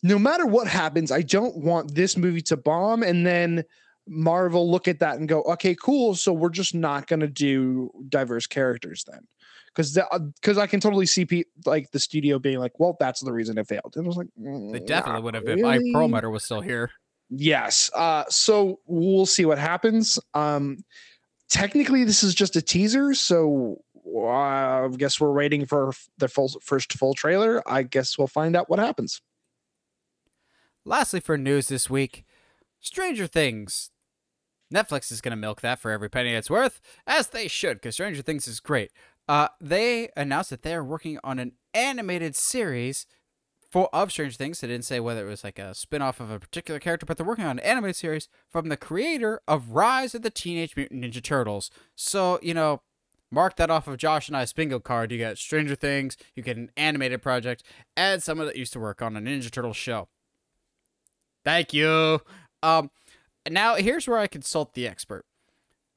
No 0.04 0.20
matter 0.20 0.46
what 0.46 0.68
happens, 0.68 1.12
I 1.12 1.24
don't 1.24 1.58
want 1.58 1.96
this 1.96 2.16
movie 2.16 2.42
to 2.42 2.58
bomb 2.58 3.02
and 3.02 3.26
then 3.26 3.64
Marvel 4.08 4.70
look 4.70 4.88
at 4.88 5.00
that 5.00 5.18
and 5.18 5.28
go, 5.28 5.42
"Okay, 5.44 5.76
cool. 5.82 6.14
So 6.14 6.32
we're 6.32 6.50
just 6.50 6.76
not 6.76 7.08
going 7.08 7.22
to 7.22 7.28
do 7.28 7.90
diverse 8.10 8.46
characters 8.46 9.04
then." 9.08 9.22
Because 9.68 9.98
because 10.36 10.58
I 10.58 10.68
can 10.68 10.80
totally 10.80 11.06
see 11.06 11.26
pe- 11.26 11.44
like 11.66 11.90
the 11.92 12.00
studio 12.00 12.38
being 12.38 12.60
like, 12.60 12.80
"Well, 12.80 12.96
that's 13.00 13.22
the 13.22 13.34
reason 13.34 13.58
it 13.58 13.68
failed." 13.68 13.94
And 13.96 14.06
I 14.06 14.08
was 14.08 14.18
like, 14.18 14.28
They 14.38 14.50
"Mm, 14.50 14.86
definitely 14.86 15.22
would 15.24 15.34
have 15.34 15.48
if 15.48 15.66
Ike 15.66 15.80
really." 15.80 15.94
Perlmutter 15.94 16.30
was 16.30 16.44
still 16.44 16.62
here. 16.62 16.92
Yes. 17.30 17.90
Uh, 17.94 18.26
so 18.30 18.80
we'll 18.86 19.26
see 19.26 19.46
what 19.46 19.58
happens. 19.58 20.20
Um, 20.34 20.84
technically, 21.56 22.04
this 22.04 22.22
is 22.22 22.36
just 22.36 22.58
a 22.58 22.62
teaser, 22.62 23.14
so 23.14 23.82
uh, 24.14 24.28
I 24.28 24.90
guess 24.98 25.22
we're 25.22 25.32
waiting 25.32 25.66
for 25.66 25.94
the 26.18 26.28
full 26.28 26.50
first 26.62 26.92
full 26.94 27.14
trailer. 27.14 27.64
I 27.66 27.84
guess 27.84 28.18
we'll 28.18 28.28
find 28.28 28.58
out 28.58 28.70
what 28.70 28.80
happens. 28.80 29.22
Lastly, 30.84 31.22
for 31.22 31.38
news 31.38 31.70
this 31.70 31.90
week, 31.90 32.26
Stranger 32.82 33.26
Things. 33.26 33.92
Netflix 34.74 35.12
is 35.12 35.22
going 35.22 35.32
to 35.32 35.38
milk 35.38 35.62
that 35.62 35.80
for 35.80 35.92
every 35.92 36.10
penny 36.10 36.34
it's 36.34 36.50
worth, 36.50 36.82
as 37.08 37.28
they 37.28 37.48
should, 37.48 37.78
because 37.78 37.94
Stranger 37.96 38.22
Things 38.22 38.48
is 38.48 38.60
great. 38.60 38.92
Uh, 39.28 39.48
they 39.62 40.10
announced 40.18 40.50
that 40.50 40.64
they 40.64 40.76
are 40.76 40.84
working 40.84 41.20
on 41.24 41.40
an 41.40 41.54
animated 41.74 42.36
series 42.36 43.06
for 43.76 43.94
of 43.94 44.10
Stranger 44.10 44.38
Things. 44.38 44.62
They 44.62 44.70
didn't 44.70 44.86
say 44.86 45.02
whether 45.02 45.28
it 45.28 45.30
was 45.30 45.44
like 45.44 45.60
a 45.60 45.76
spin-off 45.76 46.22
of 46.22 46.32
a 46.32 46.40
particular 46.40 46.80
character, 46.80 47.06
but 47.06 47.18
they're 47.18 47.26
working 47.26 47.44
on 47.44 47.60
an 47.60 47.66
animated 47.66 47.98
series 47.98 48.30
from 48.50 48.70
the 48.70 48.78
creator 48.78 49.42
of 49.50 49.72
Rise 49.72 50.16
of 50.16 50.22
the 50.22 50.30
Teenage 50.30 50.78
Mutant 50.78 51.04
Ninja 51.04 51.22
Turtles. 51.22 51.70
So, 51.94 52.40
you 52.42 52.54
know, 52.54 52.84
mark 53.30 53.58
that 53.58 53.70
off 53.70 53.90
of 53.90 53.98
Josh 53.98 54.30
and 54.30 54.38
I's 54.38 54.54
bingo 54.54 54.80
card. 54.80 55.12
You 55.12 55.18
get 55.18 55.38
Stranger 55.38 55.76
Things, 55.76 56.16
you 56.36 56.42
get 56.42 56.56
an 56.56 56.72
animated 56.78 57.22
project, 57.22 57.64
and 57.98 58.24
someone 58.24 58.48
that 58.48 58.56
used 58.56 58.72
to 58.72 58.80
work 58.80 59.02
on 59.02 59.18
a 59.18 59.20
Ninja 59.20 59.52
Turtles 59.52 59.76
show. 59.76 60.08
Thank 61.44 61.74
you. 61.74 62.22
Um, 62.64 62.92
now 63.50 63.76
here's 63.76 64.08
where 64.08 64.20
I 64.20 64.28
consult 64.28 64.74
the 64.74 64.88
expert. 64.88 65.26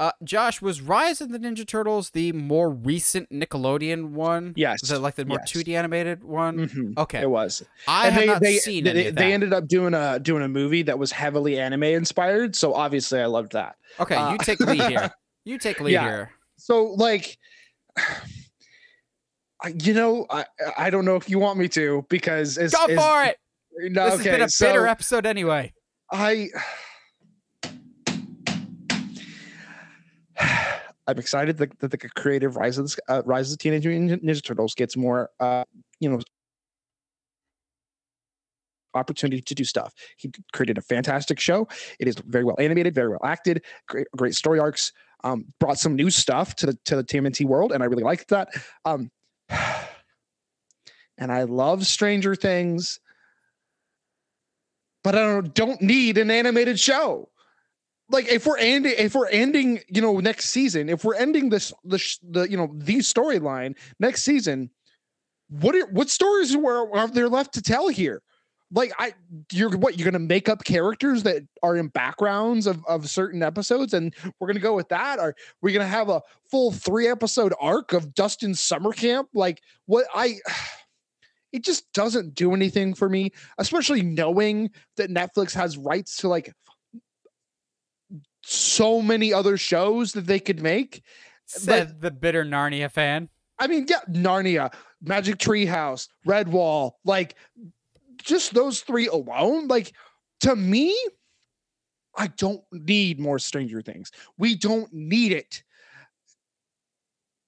Uh, 0.01 0.13
Josh, 0.23 0.63
was 0.63 0.81
Rise 0.81 1.21
of 1.21 1.31
the 1.31 1.39
Ninja 1.41 1.67
Turtles 1.67 2.11
the 2.11 2.31
more 2.33 2.71
recent 2.71 3.31
Nickelodeon 3.31 4.11
one? 4.11 4.53
Yes. 4.57 4.81
Was 4.83 4.93
it 4.93 4.99
like 5.01 5.17
the 5.17 5.25
more 5.25 5.39
Yes. 5.41 5.51
2D 5.53 5.75
animated 5.77 6.23
one? 6.23 6.69
Mhm. 6.69 6.97
Okay. 6.99 7.23
It 7.23 7.31
was. 7.31 7.65
I 7.89 8.07
And 8.07 8.15
have 8.15 8.21
they 8.23 8.27
not 8.27 8.41
they, 8.43 8.57
seen 8.59 8.85
they, 8.85 8.91
any 8.91 9.07
of 9.09 9.15
that. 9.17 9.21
they 9.21 9.33
ended 9.33 9.53
up 9.53 9.67
doing 9.67 9.95
a 9.95 10.21
doing 10.21 10.45
a 10.45 10.49
movie 10.49 10.83
that 10.83 10.99
was 11.01 11.11
heavily 11.11 11.59
anime 11.59 11.83
inspired. 11.83 12.55
So 12.55 12.75
obviously, 12.75 13.21
I 13.21 13.27
loved 13.27 13.53
that. 13.53 13.75
okay, 13.99 14.15
uh, 14.15 14.33
you 14.33 14.39
take 14.39 14.61
lead 14.61 14.83
here. 14.83 15.11
You 15.45 15.57
take 15.59 15.81
lead 15.81 15.93
Yeah. 15.95 16.05
here. 16.05 16.31
So 16.59 16.85
like. 16.97 17.37
You 19.83 19.93
know, 19.93 20.25
I 20.31 20.45
I 20.77 20.89
don't 20.91 21.05
know 21.05 21.17
if 21.17 21.29
you 21.29 21.41
want 21.41 21.59
me 21.59 21.67
to 21.71 22.07
because 22.09 22.59
as, 22.59 22.73
Go 22.73 22.85
as- 22.85 22.97
for 22.97 23.25
it. 23.25 23.39
No, 23.91 24.05
This 24.11 24.21
okay, 24.21 24.29
has 24.31 24.37
been 24.39 24.43
a 24.43 24.49
so- 24.49 24.67
bitter 24.69 24.87
episode 24.87 25.27
anyway. 25.27 25.73
I 26.13 26.49
I'm 31.09 31.19
excited 31.19 31.57
that, 31.57 31.79
that 31.81 31.91
the 31.91 31.99
creative 31.99 32.57
Rise 32.57 32.77
of 32.77 32.87
the, 32.91 33.03
uh, 33.09 33.23
Rise 33.25 33.51
of 33.51 33.59
the 33.59 33.63
Teenage 33.63 33.87
Mutant 33.87 34.23
Ninja 34.23 34.45
Turtles 34.45 34.75
gets 34.75 34.97
more 34.97 35.31
uh 35.41 35.65
you 36.01 36.09
know 36.09 36.21
opportunity 38.95 39.41
to 39.41 39.55
do 39.55 39.65
stuff. 39.65 39.95
He 40.17 40.31
created 40.53 40.77
a 40.77 40.83
fantastic 40.83 41.41
show. 41.41 41.69
It 41.99 42.09
is 42.09 42.17
very 42.27 42.45
well 42.45 42.57
animated, 42.59 42.95
very 42.95 43.09
well 43.09 43.25
acted, 43.25 43.65
great 43.89 44.07
great 44.17 44.35
story 44.35 44.59
arcs. 44.59 44.93
Um, 45.25 45.47
brought 45.59 45.79
some 45.79 45.97
new 45.97 46.11
stuff 46.11 46.55
to 46.57 46.67
the 46.67 46.79
to 46.85 46.97
the 46.97 47.05
TMNT 47.05 47.45
world, 47.47 47.73
and 47.73 47.83
I 47.83 47.87
really 47.87 48.05
liked 48.05 48.29
that. 48.29 48.51
Um, 48.85 49.11
and 49.49 51.33
I 51.33 51.43
love 51.45 51.87
Stranger 51.87 52.35
Things, 52.35 53.01
but 55.03 55.15
I 55.15 55.23
don't 55.23 55.55
don't 55.55 55.81
need 55.81 56.19
an 56.19 56.31
animated 56.31 56.79
show. 56.79 57.31
Like 58.11 58.29
if 58.29 58.47
we're 58.47 58.59
ending 58.59 58.95
if 58.97 59.15
we're 59.15 59.29
ending, 59.29 59.81
you 59.89 60.01
know, 60.01 60.19
next 60.19 60.47
season, 60.47 60.89
if 60.89 61.05
we're 61.05 61.15
ending 61.15 61.51
this 61.51 61.73
the 61.85 62.03
the 62.23 62.51
you 62.51 62.57
know 62.57 62.71
the 62.75 62.99
storyline 62.99 63.77
next 64.01 64.23
season, 64.23 64.71
what 65.49 65.75
are, 65.75 65.87
what 65.89 66.09
stories 66.09 66.57
were 66.57 66.91
are 66.97 67.09
there 67.09 67.29
left 67.29 67.55
to 67.55 67.63
tell 67.63 67.89
here? 67.89 68.23
Like 68.71 68.93
I 68.99 69.15
you're 69.53 69.77
what 69.77 69.99
you're 69.99 70.11
gonna 70.11 70.19
make 70.19 70.49
up 70.49 70.65
characters 70.65 71.23
that 71.25 71.43
are 71.63 71.77
in 71.77 71.89
backgrounds 71.89 72.67
of, 72.67 72.85
of 72.87 73.09
certain 73.11 73.43
episodes 73.43 73.95
and 73.95 74.15
we're 74.39 74.47
gonna 74.47 74.61
go 74.61 74.75
with 74.75 74.89
that? 74.89 75.19
Or 75.19 75.35
we're 75.61 75.75
gonna 75.75 75.87
have 75.87 76.09
a 76.09 76.23
full 76.51 76.73
three 76.73 77.09
episode 77.09 77.53
arc 77.61 77.93
of 77.93 78.15
dustin 78.15 78.55
summer 78.55 78.93
camp? 78.93 79.29
Like 79.35 79.63
what 79.87 80.07
I 80.15 80.37
it 81.53 81.65
just 81.65 81.91
doesn't 81.93 82.35
do 82.35 82.55
anything 82.55 82.95
for 82.95 83.09
me, 83.09 83.33
especially 83.59 84.03
knowing 84.03 84.71
that 84.97 85.11
Netflix 85.11 85.55
has 85.55 85.79
rights 85.79 86.19
to 86.19 86.29
like 86.29 86.53
so 88.49 89.03
many 89.03 89.33
other 89.33 89.57
shows 89.57 90.13
that 90.13 90.27
they 90.27 90.41
could 90.41 90.63
make. 90.63 91.03
Said 91.47 92.01
the 92.01 92.11
bitter 92.11 92.45
Narnia 92.45 92.91
fan. 92.91 93.29
I 93.59 93.67
mean, 93.67 93.87
yeah, 93.89 94.01
Narnia, 94.09 94.73
Magic 95.03 95.39
Tree 95.39 95.67
House, 95.67 96.09
Redwall, 96.27 96.93
like 97.05 97.35
just 98.19 98.55
those 98.55 98.81
three 98.81 99.07
alone, 99.07 99.69
like 99.69 99.93
to 100.41 100.55
me, 100.55 100.97
I 102.17 102.29
don't 102.29 102.63
need 102.73 103.19
more 103.19 103.39
Stranger 103.39 103.83
Things. 103.83 104.13
We 104.39 104.55
don't 104.57 104.93
need 104.93 105.33
it. 105.33 105.63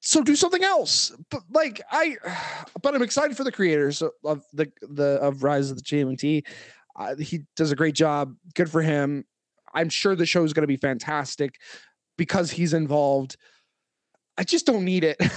So 0.00 0.22
do 0.22 0.34
something 0.34 0.64
else. 0.64 1.12
But 1.30 1.42
like 1.52 1.80
I, 1.90 2.16
but 2.82 2.94
I'm 2.94 3.02
excited 3.02 3.36
for 3.36 3.44
the 3.44 3.52
creators 3.52 4.02
of 4.02 4.44
the 4.52 4.72
the 4.82 5.18
of 5.20 5.42
Rise 5.42 5.70
of 5.70 5.76
the 5.76 5.82
TMNT. 5.82 6.44
Uh, 6.96 7.16
he 7.16 7.42
does 7.56 7.70
a 7.70 7.76
great 7.76 7.94
job. 7.94 8.34
Good 8.54 8.70
for 8.70 8.82
him. 8.82 9.24
I'm 9.72 9.88
sure 9.88 10.14
the 10.16 10.26
show 10.26 10.44
is 10.44 10.52
going 10.52 10.62
to 10.62 10.66
be 10.68 10.76
fantastic 10.76 11.56
because 12.16 12.52
he's 12.52 12.72
involved. 12.74 13.36
I 14.36 14.44
just 14.44 14.66
don't 14.66 14.84
need 14.84 15.04
it. 15.04 15.16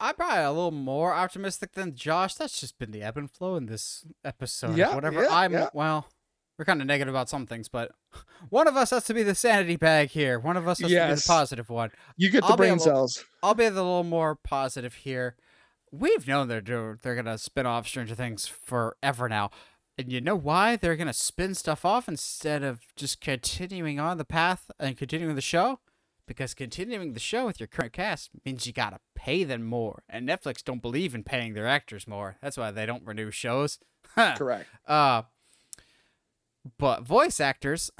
I'm 0.00 0.14
probably 0.16 0.42
a 0.44 0.52
little 0.52 0.70
more 0.70 1.14
optimistic 1.14 1.72
than 1.72 1.94
Josh. 1.94 2.34
That's 2.34 2.60
just 2.60 2.78
been 2.78 2.90
the 2.90 3.02
ebb 3.02 3.16
and 3.16 3.30
flow 3.30 3.56
in 3.56 3.66
this 3.66 4.04
episode. 4.24 4.76
Yeah, 4.76 4.94
Whatever. 4.94 5.22
yeah, 5.22 5.28
I'm 5.30 5.52
yeah. 5.52 5.68
well, 5.72 6.06
we're 6.58 6.64
kind 6.64 6.80
of 6.80 6.86
negative 6.86 7.12
about 7.14 7.28
some 7.28 7.46
things, 7.46 7.68
but 7.68 7.90
one 8.50 8.68
of 8.68 8.76
us 8.76 8.90
has 8.90 9.04
to 9.04 9.14
be 9.14 9.22
the 9.22 9.34
sanity 9.34 9.76
bag 9.76 10.10
here. 10.10 10.38
One 10.38 10.56
of 10.56 10.68
us 10.68 10.80
has 10.80 10.90
to 10.90 11.08
be 11.08 11.14
the 11.14 11.24
positive 11.26 11.70
one. 11.70 11.90
you 12.16 12.30
get 12.30 12.42
the 12.42 12.48
I'll 12.48 12.56
brain 12.56 12.78
cells. 12.78 13.24
I'll 13.42 13.54
be 13.54 13.64
the 13.64 13.82
little 13.82 14.04
more 14.04 14.34
positive 14.36 14.94
here. 14.94 15.36
We've 15.90 16.26
known 16.26 16.48
they're 16.48 16.60
they're 16.60 17.14
gonna 17.14 17.38
spin 17.38 17.66
off 17.66 17.86
Stranger 17.86 18.14
Things 18.14 18.46
forever 18.46 19.28
now, 19.28 19.50
and 19.96 20.10
you 20.12 20.20
know 20.20 20.36
why 20.36 20.76
they're 20.76 20.96
gonna 20.96 21.12
spin 21.12 21.54
stuff 21.54 21.84
off 21.84 22.08
instead 22.08 22.62
of 22.62 22.80
just 22.96 23.20
continuing 23.20 23.98
on 24.00 24.18
the 24.18 24.24
path 24.24 24.70
and 24.78 24.96
continuing 24.96 25.34
the 25.34 25.40
show? 25.40 25.80
Because 26.26 26.54
continuing 26.54 27.12
the 27.12 27.20
show 27.20 27.44
with 27.44 27.60
your 27.60 27.66
current 27.66 27.92
cast 27.92 28.30
means 28.44 28.66
you 28.66 28.72
gotta 28.72 29.00
pay 29.14 29.44
them 29.44 29.62
more, 29.64 30.02
and 30.08 30.28
Netflix 30.28 30.64
don't 30.64 30.82
believe 30.82 31.14
in 31.14 31.22
paying 31.22 31.54
their 31.54 31.66
actors 31.66 32.08
more. 32.08 32.36
That's 32.42 32.56
why 32.56 32.70
they 32.70 32.86
don't 32.86 33.06
renew 33.06 33.30
shows. 33.30 33.78
Correct. 34.16 34.66
Uh, 34.86 35.22
but 36.78 37.02
voice 37.02 37.40
actors, 37.40 37.90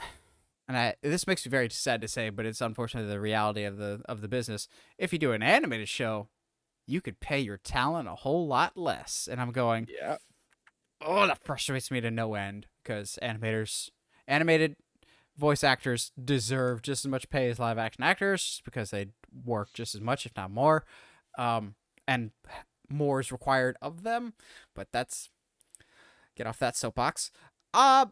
and 0.67 0.77
I 0.77 0.95
this 1.03 1.27
makes 1.27 1.45
me 1.45 1.51
very 1.51 1.69
sad 1.69 2.01
to 2.01 2.09
say, 2.09 2.31
but 2.31 2.47
it's 2.47 2.61
unfortunately 2.63 3.11
the 3.11 3.21
reality 3.21 3.65
of 3.65 3.77
the 3.77 4.01
of 4.07 4.21
the 4.23 4.29
business. 4.29 4.69
If 4.97 5.13
you 5.13 5.19
do 5.19 5.33
an 5.33 5.43
animated 5.43 5.89
show, 5.89 6.29
you 6.87 7.01
could 7.01 7.21
pay 7.21 7.41
your 7.41 7.59
talent 7.59 8.09
a 8.09 8.15
whole 8.15 8.47
lot 8.47 8.77
less. 8.77 9.29
And 9.31 9.41
I'm 9.41 9.53
going, 9.53 9.89
Yeah. 10.01 10.17
Oh, 11.05 11.27
that 11.27 11.45
frustrates 11.45 11.91
me 11.91 12.01
to 12.01 12.11
no 12.11 12.35
end 12.35 12.67
because 12.83 13.19
animators, 13.23 13.91
animated 14.27 14.77
voice 15.37 15.65
actors 15.65 16.13
deserve 16.23 16.83
just 16.83 17.05
as 17.05 17.11
much 17.11 17.29
pay 17.29 17.49
as 17.49 17.59
live 17.59 17.79
action 17.79 18.05
actors 18.05 18.63
because 18.65 18.91
they 18.91 19.09
work 19.45 19.73
just 19.75 19.95
as 19.95 20.01
much, 20.01 20.27
if 20.27 20.33
not 20.37 20.51
more. 20.51 20.85
Um, 21.37 21.75
and 22.07 22.31
more 22.89 23.21
is 23.21 23.33
required 23.33 23.77
of 23.83 24.03
them, 24.03 24.35
but 24.75 24.89
that's 24.93 25.31
get 26.37 26.47
off 26.47 26.59
that 26.59 26.77
soapbox. 26.77 27.31
Uh, 27.73 28.07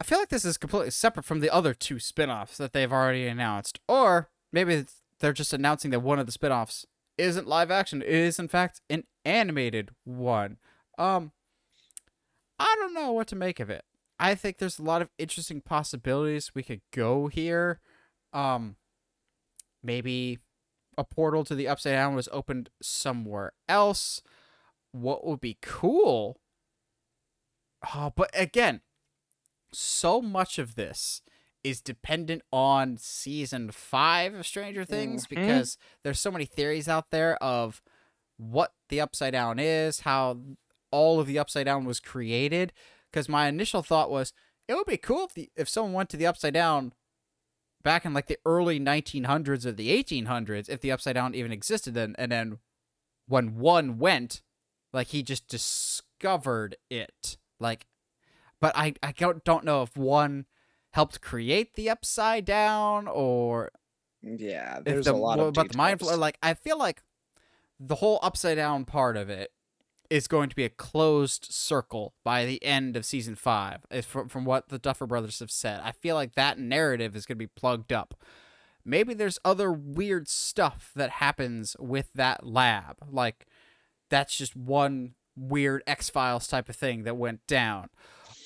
I 0.00 0.04
feel 0.04 0.18
like 0.18 0.30
this 0.30 0.44
is 0.44 0.56
completely 0.56 0.90
separate 0.90 1.26
from 1.26 1.40
the 1.40 1.50
other 1.50 1.74
two 1.74 1.98
spin-offs 1.98 2.56
that 2.56 2.72
they've 2.72 2.92
already 2.92 3.26
announced. 3.26 3.80
Or 3.88 4.30
maybe 4.52 4.86
they're 5.20 5.32
just 5.32 5.52
announcing 5.52 5.90
that 5.90 6.00
one 6.00 6.18
of 6.18 6.26
the 6.26 6.32
spin-offs 6.32 6.86
isn't 7.18 7.46
live 7.46 7.70
action. 7.70 8.02
It 8.02 8.08
is 8.08 8.38
in 8.38 8.48
fact 8.48 8.80
an 8.88 9.04
animated 9.24 9.90
one. 10.04 10.56
Um 11.00 11.32
I 12.58 12.76
don't 12.78 12.92
know 12.94 13.12
what 13.12 13.26
to 13.28 13.36
make 13.36 13.58
of 13.58 13.70
it. 13.70 13.84
I 14.18 14.34
think 14.34 14.58
there's 14.58 14.78
a 14.78 14.82
lot 14.82 15.00
of 15.00 15.08
interesting 15.18 15.62
possibilities 15.62 16.54
we 16.54 16.62
could 16.62 16.82
go 16.92 17.26
here. 17.28 17.80
Um 18.32 18.76
maybe 19.82 20.38
a 20.98 21.04
portal 21.04 21.44
to 21.44 21.54
the 21.54 21.66
upside 21.68 21.92
down 21.94 22.14
was 22.14 22.28
opened 22.30 22.68
somewhere 22.82 23.52
else. 23.68 24.20
What 24.92 25.26
would 25.26 25.40
be 25.40 25.56
cool? 25.62 26.38
Oh, 27.94 28.12
but 28.14 28.30
again, 28.34 28.82
so 29.72 30.20
much 30.20 30.58
of 30.58 30.74
this 30.74 31.22
is 31.64 31.80
dependent 31.80 32.42
on 32.52 32.96
season 32.98 33.70
five 33.70 34.34
of 34.34 34.46
Stranger 34.46 34.84
Things 34.84 35.26
Mhm. 35.26 35.28
because 35.30 35.78
there's 36.02 36.20
so 36.20 36.30
many 36.30 36.44
theories 36.44 36.88
out 36.88 37.10
there 37.10 37.36
of 37.42 37.80
what 38.36 38.74
the 38.88 39.00
upside 39.00 39.32
down 39.32 39.58
is, 39.58 40.00
how 40.00 40.40
all 40.90 41.20
of 41.20 41.26
the 41.26 41.38
upside 41.38 41.66
down 41.66 41.84
was 41.84 42.00
created. 42.00 42.72
Because 43.10 43.28
my 43.28 43.48
initial 43.48 43.82
thought 43.82 44.10
was 44.10 44.32
it 44.68 44.74
would 44.74 44.86
be 44.86 44.96
cool 44.96 45.24
if 45.24 45.34
the, 45.34 45.50
if 45.56 45.68
someone 45.68 45.92
went 45.92 46.10
to 46.10 46.16
the 46.16 46.26
upside 46.26 46.54
down 46.54 46.92
back 47.82 48.04
in 48.04 48.14
like 48.14 48.26
the 48.26 48.38
early 48.44 48.78
1900s 48.78 49.66
or 49.66 49.72
the 49.72 49.90
1800s, 50.02 50.68
if 50.68 50.80
the 50.80 50.92
upside 50.92 51.14
down 51.14 51.34
even 51.34 51.52
existed 51.52 51.94
then, 51.94 52.14
and 52.18 52.30
then 52.30 52.58
when 53.26 53.56
one 53.56 53.98
went, 53.98 54.42
like 54.92 55.08
he 55.08 55.22
just 55.22 55.48
discovered 55.48 56.76
it. 56.88 57.36
Like, 57.58 57.86
but 58.60 58.76
I 58.76 58.94
I 59.02 59.12
don't 59.12 59.42
don't 59.44 59.64
know 59.64 59.82
if 59.82 59.96
one 59.96 60.46
helped 60.92 61.20
create 61.20 61.74
the 61.74 61.90
upside 61.90 62.44
down 62.44 63.06
or 63.08 63.70
Yeah. 64.22 64.80
There's 64.84 65.06
the, 65.06 65.12
a 65.12 65.16
lot 65.16 65.38
about 65.40 65.70
the 65.70 65.76
mind 65.76 65.98
details. 65.98 66.18
Like 66.18 66.38
I 66.42 66.54
feel 66.54 66.78
like 66.78 67.02
the 67.78 67.96
whole 67.96 68.18
upside 68.22 68.56
down 68.56 68.84
part 68.84 69.16
of 69.16 69.30
it 69.30 69.50
is 70.10 70.26
going 70.26 70.50
to 70.50 70.56
be 70.56 70.64
a 70.64 70.70
closed 70.70 71.46
circle 71.50 72.14
by 72.24 72.44
the 72.44 72.62
end 72.64 72.96
of 72.96 73.06
season 73.06 73.36
five. 73.36 73.86
From 74.02 74.28
from 74.28 74.44
what 74.44 74.68
the 74.68 74.78
Duffer 74.78 75.06
Brothers 75.06 75.38
have 75.38 75.50
said. 75.50 75.80
I 75.82 75.92
feel 75.92 76.16
like 76.16 76.34
that 76.34 76.58
narrative 76.58 77.16
is 77.16 77.24
going 77.24 77.36
to 77.36 77.44
be 77.44 77.46
plugged 77.46 77.92
up. 77.92 78.14
Maybe 78.84 79.14
there's 79.14 79.38
other 79.44 79.70
weird 79.72 80.28
stuff 80.28 80.90
that 80.96 81.10
happens 81.10 81.76
with 81.78 82.10
that 82.14 82.44
lab. 82.46 82.96
Like 83.08 83.46
that's 84.08 84.36
just 84.36 84.56
one 84.56 85.14
weird 85.36 85.82
X 85.86 86.10
Files 86.10 86.48
type 86.48 86.68
of 86.68 86.76
thing 86.76 87.04
that 87.04 87.16
went 87.16 87.46
down. 87.46 87.88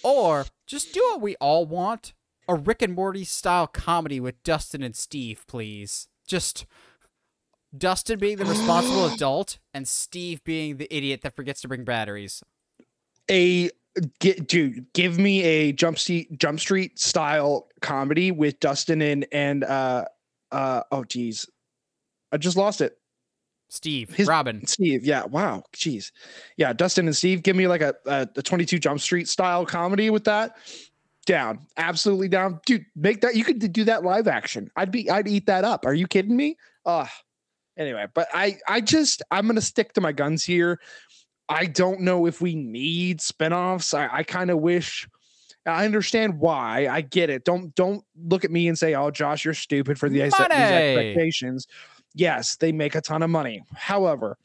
Or 0.03 0.45
just 0.67 0.93
do 0.93 1.01
what 1.13 1.23
we 1.23 1.35
all 1.37 1.65
want 1.65 2.13
a 2.47 2.55
Rick 2.55 2.83
and 2.83 2.95
Morty 2.95 3.25
style 3.25 3.67
comedy 3.67 4.21
with 4.21 4.43
Dustin 4.43 4.83
and 4.83 4.95
Steve, 4.95 5.45
please. 5.47 6.09
Just 6.27 6.67
Dustin 7.77 8.19
being 8.19 8.37
the 8.37 8.45
responsible 8.45 9.07
adult 9.07 9.59
and 9.73 9.87
Steve 9.89 10.43
being 10.45 10.77
the 10.77 10.95
idiot 10.95 11.23
that 11.23 11.35
forgets 11.35 11.61
to 11.63 11.69
bring 11.69 11.85
batteries. 11.85 12.43
a 13.31 13.71
get, 14.21 14.49
dude, 14.49 14.87
give 14.93 15.19
me 15.19 15.43
a 15.43 15.73
jump 15.73 15.99
street 15.99 16.37
jump 16.39 16.61
street 16.61 16.99
style 16.99 17.69
comedy 17.81 18.31
with 18.31 18.59
Dustin 18.61 19.01
and 19.03 19.27
and 19.33 19.65
uh 19.65 20.05
uh 20.53 20.83
oh 20.93 21.05
geez. 21.05 21.47
I 22.33 22.37
just 22.37 22.57
lost 22.57 22.81
it. 22.81 22.99
Steve, 23.71 24.11
His- 24.15 24.29
Robin. 24.29 24.65
Steve, 24.67 25.05
yeah, 25.05 25.25
wow, 25.25 25.65
jeez, 25.75 26.13
yeah, 26.57 26.73
Dustin 26.73 27.07
and 27.07 27.17
Steve, 27.17 27.43
give 27.43 27.57
me 27.57 27.67
like 27.67 27.81
a, 27.81 27.95
a 28.07 28.29
a 28.37 28.43
22 28.43 28.79
Jump 28.79 29.01
Street 29.01 29.29
style 29.29 29.65
comedy 29.67 30.11
with 30.11 30.25
that. 30.25 30.57
Down, 31.27 31.67
absolutely 31.79 32.29
down, 32.29 32.61
dude. 32.67 32.85
Make 32.95 33.23
that 33.23 33.35
you 33.35 33.45
could 33.45 33.73
do 33.73 33.85
that 33.85 34.05
live 34.05 34.29
action. 34.29 34.71
I'd 34.77 34.91
be, 34.91 35.09
I'd 35.11 35.27
eat 35.27 35.47
that 35.47 35.65
up. 35.65 35.87
Are 35.87 35.95
you 35.95 36.07
kidding 36.07 36.37
me? 36.37 36.57
Uh 36.85 37.07
anyway, 37.77 38.07
but 38.15 38.29
I, 38.33 38.59
I 38.69 38.81
just, 38.81 39.23
I'm 39.31 39.47
gonna 39.47 39.61
stick 39.61 39.93
to 39.95 40.01
my 40.01 40.13
guns 40.13 40.45
here. 40.45 40.81
I 41.49 41.67
don't 41.67 42.01
know 42.01 42.27
if 42.27 42.41
we 42.41 42.55
need 42.55 43.21
spinoffs. 43.21 43.93
I, 43.93 44.19
I 44.19 44.23
kind 44.23 44.51
of 44.51 44.59
wish. 44.59 45.09
I 45.67 45.85
understand 45.85 46.39
why. 46.39 46.89
I 46.89 47.01
get 47.01 47.31
it. 47.31 47.45
Don't 47.45 47.75
don't 47.75 48.05
look 48.17 48.45
at 48.45 48.51
me 48.51 48.69
and 48.69 48.79
say, 48.79 48.95
"Oh, 48.95 49.11
Josh, 49.11 49.45
you're 49.45 49.55
stupid 49.55 49.99
for 49.99 50.09
the 50.09 50.21
these 50.21 50.33
expectations." 50.41 51.67
Yes, 52.15 52.57
they 52.57 52.71
make 52.71 52.95
a 52.95 53.01
ton 53.01 53.23
of 53.23 53.31
money. 53.31 53.63
However, 53.75 54.39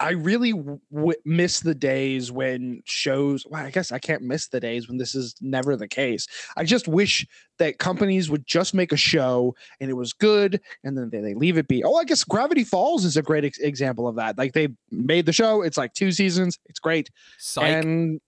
I 0.00 0.12
really 0.12 0.52
w- 0.52 0.80
miss 1.26 1.60
the 1.60 1.74
days 1.74 2.32
when 2.32 2.82
shows. 2.86 3.44
Well, 3.46 3.64
I 3.64 3.70
guess 3.70 3.92
I 3.92 3.98
can't 3.98 4.22
miss 4.22 4.48
the 4.48 4.58
days 4.58 4.88
when 4.88 4.96
this 4.96 5.14
is 5.14 5.34
never 5.42 5.76
the 5.76 5.86
case. 5.86 6.26
I 6.56 6.64
just 6.64 6.88
wish 6.88 7.26
that 7.58 7.78
companies 7.78 8.30
would 8.30 8.46
just 8.46 8.72
make 8.72 8.92
a 8.92 8.96
show 8.96 9.54
and 9.78 9.90
it 9.90 9.94
was 9.94 10.14
good, 10.14 10.58
and 10.84 10.96
then 10.96 11.10
they, 11.10 11.20
they 11.20 11.34
leave 11.34 11.58
it 11.58 11.68
be. 11.68 11.84
Oh, 11.84 11.96
I 11.96 12.04
guess 12.04 12.24
Gravity 12.24 12.64
Falls 12.64 13.04
is 13.04 13.16
a 13.18 13.22
great 13.22 13.44
ex- 13.44 13.58
example 13.58 14.08
of 14.08 14.16
that. 14.16 14.38
Like 14.38 14.54
they 14.54 14.68
made 14.90 15.26
the 15.26 15.32
show. 15.34 15.60
It's 15.62 15.76
like 15.76 15.92
two 15.92 16.12
seasons. 16.12 16.58
It's 16.66 16.80
great, 16.80 17.10
Psych. 17.38 17.84
and 17.84 18.20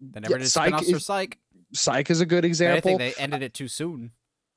they 0.00 0.20
never 0.20 0.32
yeah, 0.34 0.38
did 0.38 0.48
Psych 0.48 0.82
is- 0.82 1.04
Psych. 1.04 1.38
Psych 1.72 2.10
is 2.10 2.20
a 2.20 2.26
good 2.26 2.38
And 2.38 2.46
I 2.46 2.48
example. 2.48 2.98
think 2.98 2.98
they 2.98 3.22
ended 3.22 3.42
it 3.42 3.54
too 3.54 3.68
soon. 3.68 4.10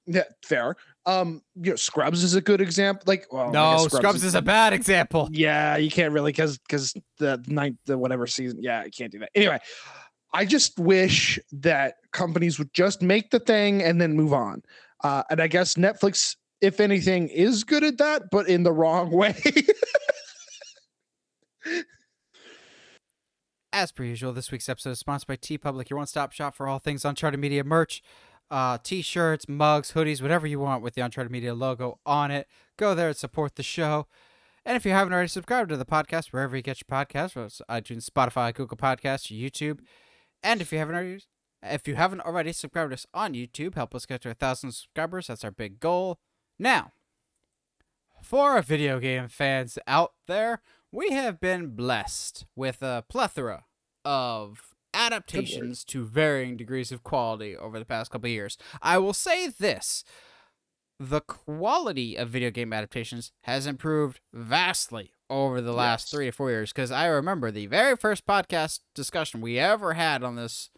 yeah, 0.08 0.24
fair. 0.42 0.76
Um, 1.06 1.42
you 1.56 1.72
know, 1.72 1.76
Scrubs 1.76 2.24
is 2.24 2.36
a 2.36 2.42
good 2.42 2.62
example. 2.62 3.04
Like, 3.06 3.32
well, 3.32 3.52
no, 3.52 3.78
guess 3.84 3.94
Scrubs, 3.94 4.24
is 4.24 4.36
a 4.36 4.42
bad 4.42 4.72
example. 4.72 5.28
Yeah, 5.32 5.76
you 5.76 5.92
can't 5.92 6.14
really 6.14 6.32
because 6.32 6.58
because 6.60 6.94
the 7.18 7.44
ninth 7.48 7.78
the 7.86 7.98
whatever 7.98 8.26
season. 8.26 8.60
Yeah, 8.62 8.86
you 8.86 8.92
can't 8.92 9.12
do 9.12 9.20
that. 9.20 9.30
Anyway, 9.36 9.60
I 10.34 10.46
just 10.46 10.80
wish 10.80 11.40
that 11.52 11.96
companies 12.12 12.58
would 12.58 12.74
just 12.74 13.02
make 13.02 13.32
the 13.32 13.40
thing 13.40 13.84
and 13.84 14.00
then 14.00 14.14
move 14.14 14.34
on. 14.34 14.64
Uh, 15.04 15.24
and 15.30 15.42
I 15.42 15.48
guess 15.48 15.76
Netflix, 15.76 16.38
if 16.62 16.80
anything, 16.80 17.28
is 17.28 17.64
good 17.64 17.84
at 17.84 17.98
that, 17.98 18.24
but 18.32 18.48
in 18.48 18.64
the 18.64 18.72
wrong 18.72 19.12
way. 19.16 19.36
As 23.74 23.92
per 23.92 24.04
usual, 24.04 24.34
this 24.34 24.52
week's 24.52 24.70
episode 24.70 24.92
is 24.92 25.00
sponsored 25.00 25.28
by 25.28 25.36
TeePublic, 25.36 25.90
your 25.90 25.98
one 25.98 26.08
stop 26.08 26.32
shop 26.32 26.56
for 26.56 26.68
all 26.68 26.80
things 26.80 27.04
Uncharted 27.04 27.40
Media 27.40 27.64
merch. 27.64 28.04
Uh, 28.54 28.78
t-shirts, 28.84 29.50
mugs, 29.50 29.94
hoodies, 29.94 30.22
whatever 30.22 30.46
you 30.46 30.60
want 30.60 30.84
with 30.84 30.94
the 30.94 31.02
Uncharted 31.02 31.32
Media 31.32 31.56
logo 31.56 31.98
on 32.06 32.30
it. 32.30 32.48
Go 32.78 32.94
there 32.94 33.08
and 33.08 33.18
support 33.18 33.56
the 33.56 33.64
show. 33.64 34.06
And 34.64 34.78
if 34.78 34.86
you 34.86 34.92
haven't 34.92 35.12
already 35.12 35.28
subscribed 35.28 35.70
to 35.70 35.78
the 35.78 35.86
podcast, 35.86 36.28
wherever 36.28 36.56
you 36.56 36.62
get 36.62 36.80
your 36.80 37.04
podcasts, 37.04 37.36
whether 37.36 37.48
it's 37.48 37.64
iTunes, 37.68 38.08
Spotify, 38.08 38.54
Google 38.54 38.78
Podcasts, 38.78 39.36
YouTube, 39.36 39.80
and 40.44 40.62
if 40.62 40.72
you 40.72 40.78
haven't 40.78 40.94
already, 40.94 41.24
if 41.64 41.88
you 41.88 41.96
haven't 41.96 42.22
already 42.22 42.54
subscribed 42.54 42.92
to 42.92 42.94
us 42.94 43.08
on 43.12 43.34
YouTube, 43.34 43.74
help 43.74 43.96
us 43.96 44.06
get 44.06 44.22
to 44.22 44.30
a 44.30 44.36
thousand 44.36 44.72
subscribers. 44.74 45.28
That's 45.28 45.44
our 45.44 45.52
big 45.52 45.80
goal. 45.80 46.20
Now, 46.60 46.92
for 48.22 48.52
our 48.52 48.62
video 48.62 49.00
game 49.00 49.30
fans 49.30 49.80
out 49.88 50.14
there, 50.28 50.62
we 50.92 51.10
have 51.10 51.42
been 51.42 51.76
blessed 51.76 52.46
with 52.56 52.84
a 52.84 53.04
plethora 53.10 53.66
of 54.06 54.73
adaptations 54.94 55.84
to 55.86 56.04
varying 56.06 56.58
degrees 56.58 56.92
of 56.92 57.04
quality 57.04 57.56
over 57.56 57.80
the 57.80 57.86
past 57.86 58.12
couple 58.12 58.30
years. 58.30 58.58
I 58.82 58.98
will 58.98 59.14
say 59.14 59.48
this 59.48 60.04
the 61.00 61.22
quality 61.22 62.16
of 62.16 62.30
video 62.30 62.52
game 62.52 62.72
adaptations 62.72 63.32
has 63.42 63.66
improved 63.68 64.20
vastly 64.34 65.12
over 65.30 65.60
the 65.60 65.74
last 65.74 66.04
Yes. 66.06 66.12
three 66.12 66.26
to 66.28 66.32
four 66.32 66.52
years 66.52 66.72
because 66.72 66.92
I 66.92 67.08
remember 67.08 67.52
the 67.52 67.66
very 67.66 67.96
first 67.98 68.26
podcast 68.28 68.82
discussion 68.94 69.42
we 69.42 69.58
ever 69.60 69.94
had 69.94 70.24
on 70.24 70.36
this 70.36 70.70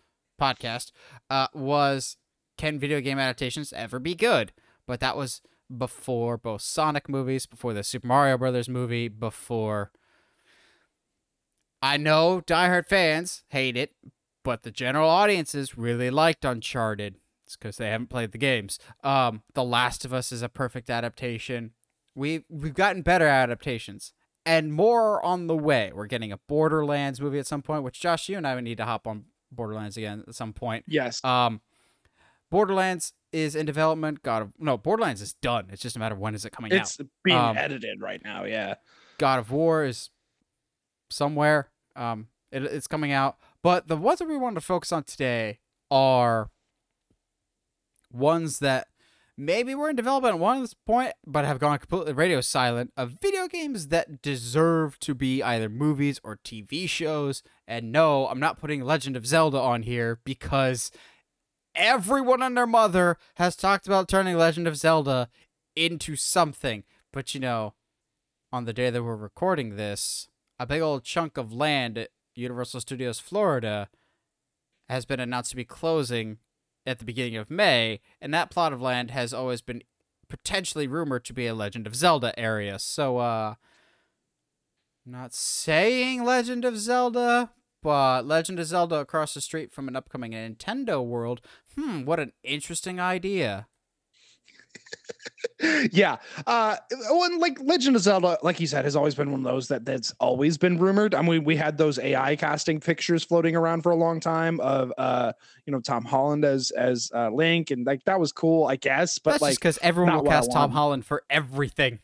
podcast 0.41 0.91
uh, 1.29 1.47
was 1.53 2.17
can 2.57 2.79
video 2.79 3.01
game 3.01 3.19
adaptations 3.19 3.73
ever 3.73 3.99
be 3.99 4.15
good? 4.15 4.53
But 4.87 4.99
that 5.01 5.17
was 5.17 5.41
before 5.75 6.37
both 6.37 6.61
Sonic 6.61 7.09
movies, 7.09 7.45
before 7.45 7.73
the 7.73 7.83
Super 7.83 8.07
Mario 8.07 8.37
Brothers 8.37 8.69
movie, 8.69 9.07
before. 9.09 9.91
I 11.81 11.97
know 11.97 12.41
diehard 12.45 12.87
fans 12.87 13.43
hate 13.49 13.77
it, 13.77 13.93
but 14.43 14.63
the 14.63 14.71
general 14.71 15.09
audiences 15.09 15.77
really 15.77 16.09
liked 16.09 16.45
Uncharted. 16.45 17.15
It's 17.45 17.55
because 17.55 17.77
they 17.77 17.89
haven't 17.89 18.09
played 18.09 18.31
the 18.31 18.37
games. 18.39 18.79
Um, 19.03 19.43
The 19.53 19.63
Last 19.63 20.03
of 20.03 20.13
Us 20.13 20.31
is 20.31 20.41
a 20.41 20.49
perfect 20.49 20.89
adaptation. 20.89 21.71
We 22.15 22.43
we've 22.49 22.73
gotten 22.73 23.01
better 23.01 23.27
adaptations 23.27 24.13
and 24.45 24.73
more 24.73 25.23
on 25.23 25.47
the 25.47 25.55
way. 25.55 25.91
We're 25.93 26.07
getting 26.07 26.31
a 26.31 26.37
Borderlands 26.37 27.21
movie 27.21 27.39
at 27.39 27.45
some 27.45 27.61
point, 27.61 27.83
which 27.83 27.99
Josh, 27.99 28.29
you 28.29 28.37
and 28.37 28.47
I 28.47 28.55
would 28.55 28.63
need 28.63 28.77
to 28.77 28.85
hop 28.85 29.05
on 29.05 29.25
Borderlands 29.51 29.95
again 29.97 30.23
at 30.27 30.33
some 30.33 30.53
point. 30.53 30.85
Yes. 30.87 31.23
Um, 31.23 31.61
Borderlands 32.49 33.13
is 33.31 33.55
in 33.55 33.65
development. 33.65 34.23
God 34.23 34.41
of 34.43 34.53
no, 34.57 34.77
Borderlands 34.77 35.21
is 35.21 35.33
done. 35.33 35.67
It's 35.71 35.81
just 35.81 35.95
a 35.95 35.99
matter 35.99 36.15
of 36.15 36.21
when 36.21 36.35
is 36.35 36.45
it 36.45 36.51
coming 36.51 36.71
out. 36.73 36.81
It's 36.81 36.97
being 37.23 37.37
Um, 37.37 37.57
edited 37.57 38.01
right 38.01 38.21
now. 38.23 38.45
Yeah. 38.45 38.75
God 39.17 39.39
of 39.39 39.51
War 39.51 39.83
is 39.83 40.09
somewhere. 41.15 41.69
Um, 41.95 42.27
it, 42.51 42.63
it's 42.63 42.87
coming 42.87 43.11
out. 43.11 43.37
But 43.63 43.87
the 43.87 43.97
ones 43.97 44.19
that 44.19 44.27
we 44.27 44.37
wanted 44.37 44.55
to 44.55 44.61
focus 44.61 44.91
on 44.91 45.03
today 45.03 45.59
are 45.89 46.49
ones 48.11 48.59
that 48.59 48.87
maybe 49.37 49.75
were 49.75 49.89
in 49.89 49.95
development 49.95 50.35
at 50.35 50.39
one 50.39 50.67
point, 50.85 51.13
but 51.25 51.45
have 51.45 51.59
gone 51.59 51.77
completely 51.77 52.13
radio 52.13 52.41
silent. 52.41 52.93
Of 52.95 53.17
video 53.21 53.47
games 53.47 53.87
that 53.87 54.21
deserve 54.21 54.99
to 54.99 55.13
be 55.13 55.43
either 55.43 55.69
movies 55.69 56.19
or 56.23 56.37
TV 56.37 56.87
shows. 56.87 57.43
And 57.67 57.91
no, 57.91 58.27
I'm 58.27 58.39
not 58.39 58.59
putting 58.59 58.83
Legend 58.83 59.15
of 59.15 59.25
Zelda 59.25 59.59
on 59.59 59.83
here 59.83 60.19
because 60.23 60.91
everyone 61.75 62.41
and 62.41 62.55
their 62.55 62.67
mother 62.67 63.17
has 63.35 63.55
talked 63.55 63.87
about 63.87 64.07
turning 64.07 64.37
Legend 64.37 64.67
of 64.67 64.77
Zelda 64.77 65.29
into 65.75 66.15
something. 66.15 66.83
But 67.11 67.33
you 67.33 67.39
know, 67.41 67.73
on 68.51 68.65
the 68.65 68.73
day 68.73 68.89
that 68.89 69.03
we're 69.03 69.15
recording 69.15 69.75
this, 69.75 70.29
a 70.59 70.65
big 70.65 70.81
old 70.81 71.03
chunk 71.03 71.37
of 71.37 71.53
land 71.53 71.97
at 71.97 72.09
Universal 72.35 72.81
Studios 72.81 73.19
Florida 73.19 73.89
has 74.89 75.05
been 75.05 75.19
announced 75.19 75.49
to 75.51 75.55
be 75.55 75.65
closing 75.65 76.37
at 76.85 76.99
the 76.99 77.05
beginning 77.05 77.35
of 77.35 77.49
May, 77.49 77.99
and 78.21 78.33
that 78.33 78.51
plot 78.51 78.73
of 78.73 78.81
land 78.81 79.11
has 79.11 79.33
always 79.33 79.61
been 79.61 79.81
potentially 80.29 80.87
rumored 80.87 81.25
to 81.25 81.33
be 81.33 81.47
a 81.47 81.55
Legend 81.55 81.87
of 81.87 81.95
Zelda 81.95 82.37
area. 82.37 82.77
So, 82.79 83.17
uh, 83.17 83.55
not 85.05 85.33
saying 85.33 86.23
Legend 86.23 86.65
of 86.65 86.77
Zelda, 86.77 87.51
but 87.81 88.25
Legend 88.25 88.59
of 88.59 88.65
Zelda 88.65 88.95
across 88.95 89.33
the 89.33 89.41
street 89.41 89.71
from 89.71 89.87
an 89.87 89.95
upcoming 89.95 90.31
Nintendo 90.31 91.03
world. 91.03 91.41
Hmm, 91.75 92.05
what 92.05 92.19
an 92.19 92.33
interesting 92.43 92.99
idea. 92.99 93.67
yeah. 95.91 96.17
Uh 96.45 96.75
one 97.09 97.39
like 97.39 97.59
Legend 97.61 97.95
of 97.95 98.01
Zelda, 98.01 98.37
like 98.43 98.59
you 98.59 98.67
said, 98.67 98.85
has 98.85 98.95
always 98.95 99.15
been 99.15 99.31
one 99.31 99.41
of 99.41 99.45
those 99.45 99.67
that 99.69 99.85
that's 99.85 100.13
always 100.19 100.57
been 100.57 100.77
rumored. 100.77 101.15
I 101.15 101.21
mean, 101.21 101.43
we 101.43 101.55
had 101.55 101.77
those 101.77 101.99
AI 101.99 102.35
casting 102.35 102.79
pictures 102.79 103.23
floating 103.23 103.55
around 103.55 103.81
for 103.81 103.91
a 103.91 103.95
long 103.95 104.19
time 104.19 104.59
of 104.59 104.91
uh, 104.97 105.33
you 105.65 105.71
know, 105.71 105.79
Tom 105.79 106.03
Holland 106.05 106.45
as 106.45 106.71
as 106.71 107.11
uh 107.13 107.29
Link, 107.29 107.71
and 107.71 107.85
like 107.85 108.03
that 108.05 108.19
was 108.19 108.31
cool, 108.31 108.65
I 108.65 108.75
guess. 108.75 109.19
But 109.19 109.31
That's 109.31 109.41
like 109.41 109.55
because 109.55 109.79
everyone 109.81 110.15
will 110.15 110.23
cast 110.23 110.51
Tom. 110.51 110.71
Holland 110.71 111.05
for 111.05 111.23
everything. 111.29 111.99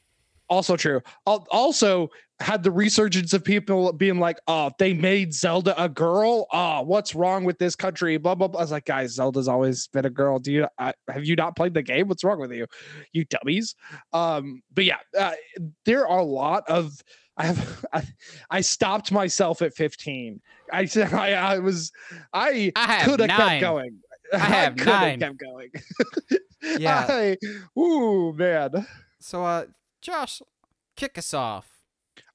Also 0.52 0.76
true. 0.76 1.02
Also 1.26 2.10
had 2.42 2.62
the 2.62 2.72
resurgence 2.72 3.34
of 3.34 3.44
people 3.44 3.94
being 3.94 4.20
like, 4.20 4.38
"Oh, 4.48 4.70
they 4.78 4.94
made 4.94 5.34
Zelda 5.34 5.82
a 5.82 5.88
girl. 5.88 6.46
Oh, 6.52 6.82
what's 6.82 7.16
wrong 7.16 7.46
with 7.46 7.58
this 7.58 7.76
country?" 7.76 8.18
Blah 8.18 8.36
blah 8.36 8.50
blah. 8.50 8.60
I 8.60 8.64
was 8.64 8.72
like, 8.72 8.86
"Guys, 8.86 9.14
Zelda's 9.14 9.48
always 9.48 9.88
been 9.88 10.06
a 10.06 10.10
girl. 10.10 10.40
Do 10.40 10.52
you 10.52 10.68
I, 10.78 10.94
have 11.10 11.24
you 11.24 11.36
not 11.38 11.56
played 11.56 11.74
the 11.74 11.82
game? 11.82 12.10
What's 12.10 12.24
wrong 12.24 12.40
with 12.40 12.52
you, 12.52 12.68
you 13.14 13.26
dummies?" 13.26 13.76
Um, 14.12 14.62
but 14.74 14.84
yeah, 14.84 14.98
uh, 15.18 15.34
there 15.86 16.06
are 16.08 16.20
a 16.20 16.24
lot 16.24 16.70
of. 16.70 16.92
I 17.38 17.46
have 17.46 17.86
I, 17.94 18.04
I 18.50 18.62
stopped 18.62 19.12
myself 19.12 19.62
at 19.62 19.74
15. 19.74 20.42
I 20.74 20.86
said 20.86 21.14
I, 21.14 21.32
I 21.32 21.60
was 21.60 21.94
I 22.34 22.74
I 22.76 23.04
could 23.06 23.22
have 23.22 23.30
kept 23.30 23.62
going. 23.62 24.00
I 24.34 24.38
have 24.40 24.76
nine. 24.76 25.20
kept 25.20 25.38
going. 25.38 25.70
Yeah. 26.78 27.06
I, 27.10 27.38
ooh 27.80 28.34
man. 28.34 28.86
So, 29.20 29.44
uh, 29.44 29.66
Josh, 30.02 30.42
kick 30.96 31.18
us 31.18 31.34
off. 31.34 31.70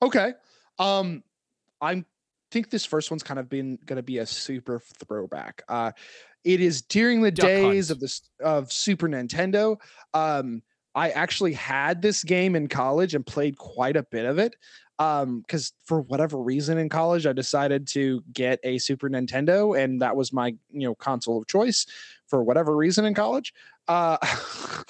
Okay. 0.02 0.32
Um, 0.78 1.22
I 1.80 2.04
think 2.50 2.70
this 2.70 2.84
first 2.84 3.10
one's 3.10 3.22
kind 3.22 3.40
of 3.40 3.48
been 3.48 3.78
going 3.86 3.96
to 3.96 4.02
be 4.02 4.18
a 4.18 4.26
super 4.26 4.78
throwback. 4.78 5.62
Uh, 5.68 5.92
it 6.44 6.60
is 6.60 6.82
during 6.82 7.22
the 7.22 7.30
Duck 7.30 7.46
days 7.46 7.88
Hunt. 7.88 7.96
of 7.96 8.00
this 8.00 8.22
of 8.42 8.72
Super 8.72 9.08
Nintendo. 9.08 9.80
Um, 10.14 10.62
I 10.94 11.10
actually 11.10 11.52
had 11.52 12.00
this 12.00 12.24
game 12.24 12.56
in 12.56 12.68
college 12.68 13.14
and 13.14 13.26
played 13.26 13.58
quite 13.58 13.96
a 13.96 14.02
bit 14.04 14.24
of 14.24 14.38
it. 14.38 14.56
Um, 14.98 15.40
because 15.40 15.74
for 15.84 16.00
whatever 16.00 16.38
reason 16.38 16.78
in 16.78 16.88
college, 16.88 17.26
I 17.26 17.34
decided 17.34 17.86
to 17.88 18.22
get 18.32 18.60
a 18.62 18.78
Super 18.78 19.10
Nintendo, 19.10 19.78
and 19.78 20.00
that 20.00 20.16
was 20.16 20.32
my 20.32 20.54
you 20.70 20.86
know 20.86 20.94
console 20.94 21.38
of 21.38 21.46
choice 21.46 21.84
for 22.28 22.42
whatever 22.42 22.74
reason 22.74 23.04
in 23.04 23.12
college. 23.12 23.52
Uh, 23.89 24.18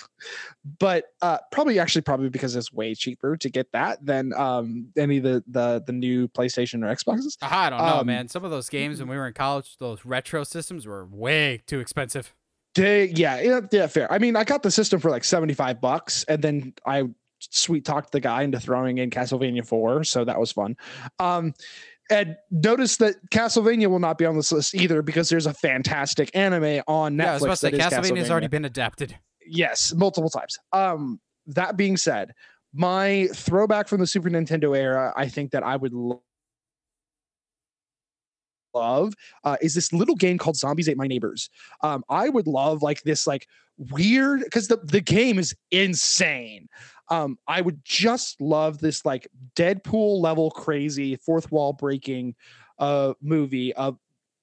but 0.78 1.04
uh, 1.22 1.38
probably 1.52 1.78
actually 1.78 2.02
probably 2.02 2.28
because 2.28 2.56
it's 2.56 2.72
way 2.72 2.94
cheaper 2.94 3.36
to 3.36 3.48
get 3.48 3.70
that 3.72 4.04
than 4.04 4.32
um 4.34 4.88
any 4.96 5.18
of 5.18 5.22
the 5.22 5.44
the 5.46 5.82
the 5.86 5.92
new 5.92 6.28
PlayStation 6.28 6.82
or 6.84 6.94
Xboxes. 6.94 7.36
I 7.42 7.70
don't 7.70 7.78
know, 7.78 7.98
Um, 7.98 8.06
man. 8.06 8.28
Some 8.28 8.44
of 8.44 8.50
those 8.50 8.68
games 8.68 8.98
when 8.98 9.08
we 9.08 9.16
were 9.16 9.26
in 9.26 9.34
college, 9.34 9.76
those 9.78 10.04
retro 10.04 10.44
systems 10.44 10.86
were 10.86 11.04
way 11.06 11.62
too 11.66 11.78
expensive. 11.80 12.34
They, 12.74 13.06
yeah, 13.06 13.40
yeah, 13.40 13.60
yeah, 13.72 13.86
fair. 13.86 14.12
I 14.12 14.18
mean, 14.18 14.36
I 14.36 14.44
got 14.44 14.62
the 14.62 14.70
system 14.70 15.00
for 15.00 15.10
like 15.10 15.24
seventy 15.24 15.54
five 15.54 15.80
bucks, 15.80 16.24
and 16.24 16.42
then 16.42 16.74
I 16.84 17.04
sweet 17.38 17.84
talked 17.84 18.12
the 18.12 18.20
guy 18.20 18.42
into 18.42 18.60
throwing 18.60 18.98
in 18.98 19.08
Castlevania 19.10 19.66
four, 19.66 20.04
so 20.04 20.24
that 20.24 20.38
was 20.38 20.52
fun. 20.52 20.76
Um, 21.18 21.54
and 22.10 22.36
notice 22.50 22.96
that 22.98 23.16
Castlevania 23.30 23.88
will 23.88 23.98
not 23.98 24.18
be 24.18 24.24
on 24.26 24.36
this 24.36 24.52
list 24.52 24.74
either 24.74 25.02
because 25.02 25.28
there's 25.28 25.46
a 25.46 25.54
fantastic 25.54 26.30
anime 26.34 26.82
on 26.86 27.14
Netflix. 27.16 27.18
yeah, 27.18 27.30
I 27.30 27.32
was 27.34 27.42
about 27.42 27.50
to 27.52 27.56
say, 27.56 27.72
Castlevania 27.72 28.18
has 28.18 28.30
already 28.30 28.48
been 28.48 28.64
adapted. 28.64 29.16
yes 29.46 29.94
multiple 29.94 30.28
times 30.30 30.58
um 30.72 31.20
that 31.46 31.76
being 31.76 31.96
said 31.96 32.32
my 32.74 33.28
throwback 33.32 33.86
from 33.86 34.00
the 34.00 34.06
super 34.06 34.28
nintendo 34.28 34.76
era 34.76 35.12
i 35.16 35.28
think 35.28 35.52
that 35.52 35.62
i 35.62 35.76
would 35.76 35.92
lo- 35.94 36.22
love 38.74 39.14
uh, 39.44 39.56
is 39.62 39.72
this 39.74 39.92
little 39.92 40.16
game 40.16 40.36
called 40.36 40.56
zombies 40.56 40.88
ate 40.88 40.96
my 40.96 41.06
neighbors 41.06 41.48
um 41.82 42.02
i 42.08 42.28
would 42.28 42.46
love 42.48 42.82
like 42.82 43.00
this 43.02 43.26
like 43.26 43.46
weird 43.78 44.40
because 44.42 44.68
the, 44.68 44.78
the 44.84 45.00
game 45.00 45.38
is 45.38 45.54
insane 45.70 46.68
um 47.10 47.38
i 47.46 47.60
would 47.60 47.80
just 47.84 48.40
love 48.40 48.78
this 48.78 49.04
like 49.04 49.28
deadpool 49.54 50.20
level 50.20 50.50
crazy 50.50 51.16
fourth 51.16 51.50
wall 51.52 51.72
breaking 51.72 52.34
uh 52.78 53.12
movie 53.20 53.72
of 53.74 53.98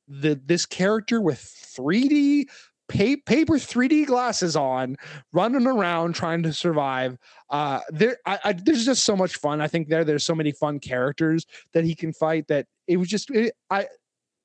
the 0.07 0.39
this 0.45 0.65
character 0.65 1.21
with 1.21 1.39
3d 1.39 2.45
pa- 2.89 3.21
paper 3.25 3.53
3D 3.53 4.05
glasses 4.05 4.55
on, 4.55 4.97
running 5.31 5.65
around 5.65 6.13
trying 6.13 6.43
to 6.43 6.53
survive. 6.53 7.17
Uh, 7.49 7.79
there, 7.89 8.17
I, 8.25 8.39
I, 8.43 8.53
there's 8.53 8.85
just 8.85 9.05
so 9.05 9.15
much 9.15 9.37
fun. 9.37 9.61
I 9.61 9.67
think 9.67 9.87
there, 9.87 10.03
there's 10.03 10.25
so 10.25 10.35
many 10.35 10.51
fun 10.51 10.79
characters 10.79 11.45
that 11.73 11.85
he 11.85 11.95
can 11.95 12.13
fight 12.13 12.47
that 12.49 12.67
it 12.87 12.97
was 12.97 13.07
just, 13.07 13.31
it, 13.31 13.53
I, 13.69 13.87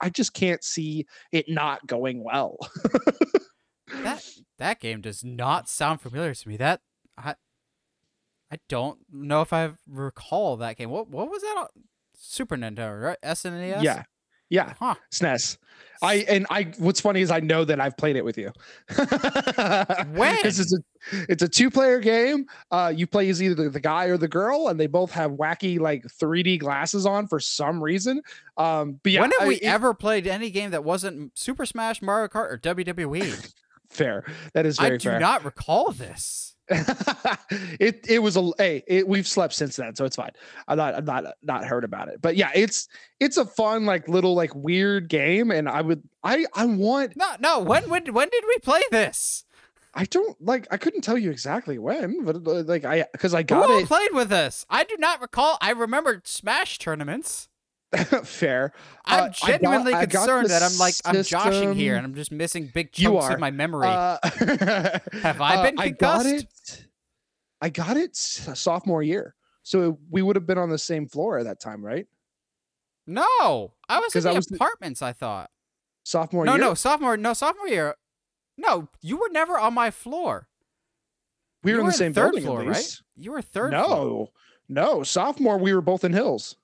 I 0.01 0.11
just 0.11 0.33
can't 0.33 0.63
see 0.63 1.07
it 1.33 1.47
not 1.49 1.87
going 1.87 2.23
well. 2.23 2.59
That 4.03 4.23
that 4.59 4.81
game 4.81 5.01
does 5.01 5.25
not 5.25 5.69
sound 5.69 6.01
familiar 6.01 6.35
to 6.35 6.49
me. 6.49 6.57
That 6.57 6.81
I 8.51 8.57
don't 8.69 8.99
know 9.13 9.43
if 9.43 9.53
I 9.53 9.71
recall 9.89 10.57
that 10.59 10.77
game. 10.77 10.91
What 10.91 11.09
what 11.09 11.31
was 11.31 11.43
that? 11.43 11.55
On? 11.59 11.67
Super 12.21 12.57
Nintendo, 12.57 13.01
right? 13.01 13.19
SNES. 13.23 13.83
yeah, 13.83 14.03
Yeah, 14.49 14.73
Huh. 14.79 14.95
SNES. 15.13 15.59
I 16.03 16.15
and 16.29 16.47
I. 16.51 16.73
What's 16.79 17.01
funny 17.01 17.21
is 17.21 17.31
I 17.31 17.41
know 17.41 17.65
that 17.65 17.81
I've 17.81 17.97
played 17.97 18.17
it 18.17 18.25
with 18.25 18.39
you. 18.39 18.53
When? 20.13 20.37
Because 20.37 20.59
it's 20.61 20.73
a 20.75 20.79
it's 21.29 21.43
a 21.43 21.49
two 21.49 21.71
player 21.71 21.99
game. 22.01 22.47
Uh, 22.71 22.93
you 22.95 23.07
play 23.07 23.29
as 23.29 23.43
either 23.43 23.69
the, 23.69 23.81
guy 23.81 24.07
or 24.07 24.17
the 24.17 24.29
girl, 24.29 24.69
and 24.69 24.79
they 24.79 24.87
both 24.87 25.11
have 25.13 25.33
wacky 25.33 25.79
like 25.79 26.05
3D 26.07 26.59
glasses 26.61 27.07
on 27.07 27.27
for 27.27 27.41
some 27.41 27.83
reason. 27.83 28.21
Um, 28.57 29.01
but 29.03 29.13
yeah, 29.13 29.21
when 29.23 29.31
have 29.33 29.43
I- 29.43 29.49
we 29.49 29.57
it- 29.57 29.63
ever 29.65 29.95
played 29.95 30.27
any 30.27 30.51
game 30.51 30.71
that 30.71 30.85
wasn't 30.85 31.37
Super 31.39 31.67
Smash, 31.67 32.01
Mario 32.03 32.29
Kart, 32.29 32.51
or 32.53 32.59
WWE? 32.59 33.53
fair? 33.89 34.25
That 34.55 34.67
is. 34.67 34.79
I 34.79 34.91
do 34.91 34.99
fair. 34.99 35.19
not 35.21 35.45
recall 35.45 35.93
this. 35.93 36.48
it 37.81 38.05
it 38.09 38.19
was 38.21 38.37
a 38.37 38.51
hey 38.59 38.83
it, 38.87 39.09
we've 39.09 39.27
slept 39.27 39.55
since 39.55 39.77
then 39.77 39.95
so 39.95 40.05
it's 40.05 40.17
fine 40.17 40.31
i'm 40.67 40.77
not 40.77 40.95
i'm 40.95 41.05
not 41.05 41.25
not 41.43 41.65
heard 41.65 41.85
about 41.85 42.09
it 42.09 42.21
but 42.21 42.37
yeah 42.37 42.51
it's 42.55 42.89
it's 43.21 43.37
a 43.37 43.45
fun 43.45 43.87
like 43.87 44.09
little 44.09 44.35
like 44.35 44.55
weird 44.55 45.09
game 45.09 45.51
and 45.51 45.69
i 45.69 45.81
would 45.81 46.03
i 46.23 46.45
i 46.55 46.65
want 46.67 47.17
No, 47.17 47.37
no. 47.41 47.61
When 47.61 47.89
when 47.89 48.07
when 48.13 48.29
did 48.29 48.45
we 48.47 48.59
play 48.59 48.83
this? 48.91 49.45
i 49.95 50.05
don't 50.05 50.37
like 50.45 50.67
i 50.71 50.77
couldn't 50.77 51.01
tell 51.01 51.17
you 51.17 51.31
exactly 51.31 51.79
when 51.79 52.25
but 52.25 52.37
uh, 52.47 52.63
like 52.65 52.85
i 52.85 53.05
because 53.13 53.33
i 53.33 53.43
got 53.43 53.71
all 53.71 53.79
it 53.79 53.87
played 53.87 54.13
with 54.13 54.31
us? 54.31 54.67
I 54.69 54.85
do 54.85 54.97
not 54.99 55.21
recall. 55.21 55.57
I 55.63 55.71
remember 55.71 56.21
Smash 56.25 56.79
tournaments. 56.79 57.48
fair 58.25 58.73
I'm 59.07 59.25
Uh, 59.25 59.29
genuinely 59.31 59.93
got 59.93 60.11
concerned 60.11 60.51
that 60.51 60.63
I'm 60.63 60.77
like 60.79 60.95
I'm 61.07 61.23
joshing 61.23 61.75
here 61.75 61.97
and 61.97 62.05
I'm 62.05 62.15
just 62.15 62.31
missing 62.31 62.71
big 62.75 62.93
chunks 62.93 63.29
of 63.31 63.39
my 63.41 63.51
memory. 63.51 63.87
uh, 63.89 64.19
Have 65.23 65.41
I 65.41 65.57
uh, 65.57 65.63
been 65.63 65.79
i 65.79 65.89
got 65.89 66.27
it 66.27 66.87
i 67.63 67.69
got 67.71 67.97
it 67.97 68.15
sophomore 68.15 69.03
year 69.03 69.35
so 69.63 69.99
we 70.11 70.21
would 70.23 70.37
have 70.37 70.47
been 70.47 70.59
on 70.59 70.69
the 70.69 70.79
same 70.79 71.09
floor 71.09 71.39
at 71.39 71.45
that 71.47 71.61
time 71.61 71.85
right 71.85 72.07
no, 73.07 73.73
I 73.89 74.01
was 74.01 74.15
in 74.15 74.21
'Cause 74.21 74.27
I 74.27 74.31
the 74.33 74.37
was 74.37 74.47
the- 74.49 74.57
apartments. 74.57 75.01
I 75.01 75.15
thought. 75.15 75.51
sophomore 76.05 76.45
no, 76.45 76.53
year 76.57 76.61
no, 76.61 76.75
sophomore, 76.75 77.17
no, 77.17 77.33
sophomore 77.33 77.67
year. 77.69 77.95
No, 78.59 78.89
you 79.01 79.17
were 79.17 79.31
never 79.31 79.59
on 79.59 79.73
my 79.73 79.91
floor. 79.91 80.47
we 81.63 81.73
were 81.73 81.79
you 81.79 81.85
in 81.85 81.87
the 81.87 81.93
same 81.95 82.13
third 82.13 82.33
building 82.33 82.45
floor, 82.45 82.65
right? 82.65 83.01
You 83.17 83.33
were 83.33 83.41
third. 83.41 83.73
no 83.73 83.85
floor. 83.87 84.29
no 84.69 85.03
sophomore 85.05 85.57
we 85.57 85.73
were 85.73 85.81
both 85.81 86.05
in 86.05 86.13
hills 86.13 86.57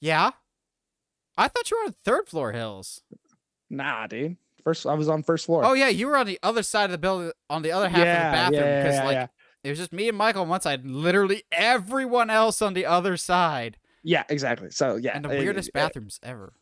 Yeah. 0.00 0.30
I 1.36 1.48
thought 1.48 1.70
you 1.70 1.78
were 1.78 1.86
on 1.86 1.94
third 2.04 2.28
floor 2.28 2.52
hills. 2.52 3.02
Nah, 3.68 4.06
dude. 4.06 4.36
First, 4.64 4.86
I 4.86 4.94
was 4.94 5.08
on 5.08 5.22
first 5.22 5.46
floor. 5.46 5.64
Oh 5.64 5.72
yeah, 5.72 5.88
you 5.88 6.06
were 6.06 6.16
on 6.16 6.26
the 6.26 6.38
other 6.42 6.62
side 6.62 6.86
of 6.86 6.90
the 6.90 6.98
building, 6.98 7.32
on 7.48 7.62
the 7.62 7.72
other 7.72 7.88
half 7.88 7.98
yeah, 7.98 8.26
of 8.26 8.50
the 8.50 8.58
bathroom, 8.58 8.70
yeah, 8.70 8.82
because 8.82 8.96
yeah, 8.96 9.04
like 9.04 9.14
yeah. 9.14 9.26
it 9.64 9.70
was 9.70 9.78
just 9.78 9.92
me 9.92 10.08
and 10.08 10.18
Michael 10.18 10.42
on 10.42 10.48
one 10.48 10.60
side, 10.60 10.84
literally 10.84 11.44
everyone 11.50 12.28
else 12.28 12.60
on 12.60 12.74
the 12.74 12.84
other 12.84 13.16
side, 13.16 13.78
yeah, 14.02 14.24
exactly. 14.28 14.70
So 14.70 14.96
yeah, 14.96 15.12
and 15.14 15.24
the 15.24 15.30
uh, 15.30 15.38
weirdest 15.38 15.70
uh, 15.70 15.72
bathrooms 15.74 16.20
ever. 16.22 16.52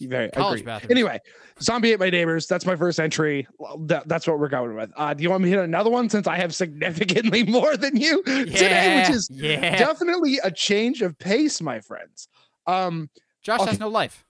Very 0.00 0.28
college 0.30 0.60
agreed. 0.60 0.66
bathrooms. 0.66 0.90
Anyway, 0.90 1.20
zombie 1.62 1.92
ate 1.92 2.00
my 2.00 2.10
neighbors. 2.10 2.46
That's 2.46 2.66
my 2.66 2.74
first 2.74 2.98
entry. 2.98 3.46
That- 3.86 4.08
that's 4.08 4.26
what 4.26 4.38
we're 4.38 4.48
going 4.48 4.74
with. 4.74 4.90
Uh, 4.96 5.14
do 5.14 5.22
you 5.22 5.30
want 5.30 5.44
me 5.44 5.50
to 5.50 5.56
hit 5.56 5.64
another 5.64 5.88
one 5.88 6.10
since 6.10 6.26
I 6.26 6.36
have 6.36 6.54
significantly 6.54 7.42
more 7.48 7.76
than 7.76 7.96
you 7.96 8.22
today, 8.24 8.98
which 8.98 9.16
is 9.16 9.30
yeah. 9.32 9.78
definitely 9.78 10.40
a 10.42 10.50
change 10.50 11.00
of 11.00 11.16
pace, 11.18 11.62
my 11.62 11.80
friends. 11.80 12.28
Um, 12.66 13.10
Josh 13.42 13.60
okay. 13.60 13.70
has 13.70 13.80
no 13.80 13.88
life. 13.88 14.24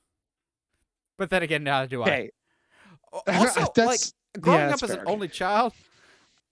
But 1.17 1.31
then 1.31 1.43
again, 1.43 1.65
neither 1.65 1.87
do 1.87 2.03
I. 2.03 2.09
hey, 2.11 2.31
Also, 3.29 3.73
like 3.77 4.01
growing 4.41 4.61
yeah, 4.61 4.75
up 4.75 4.83
as 4.83 4.91
an 4.91 5.03
only 5.07 5.29
child, 5.29 5.73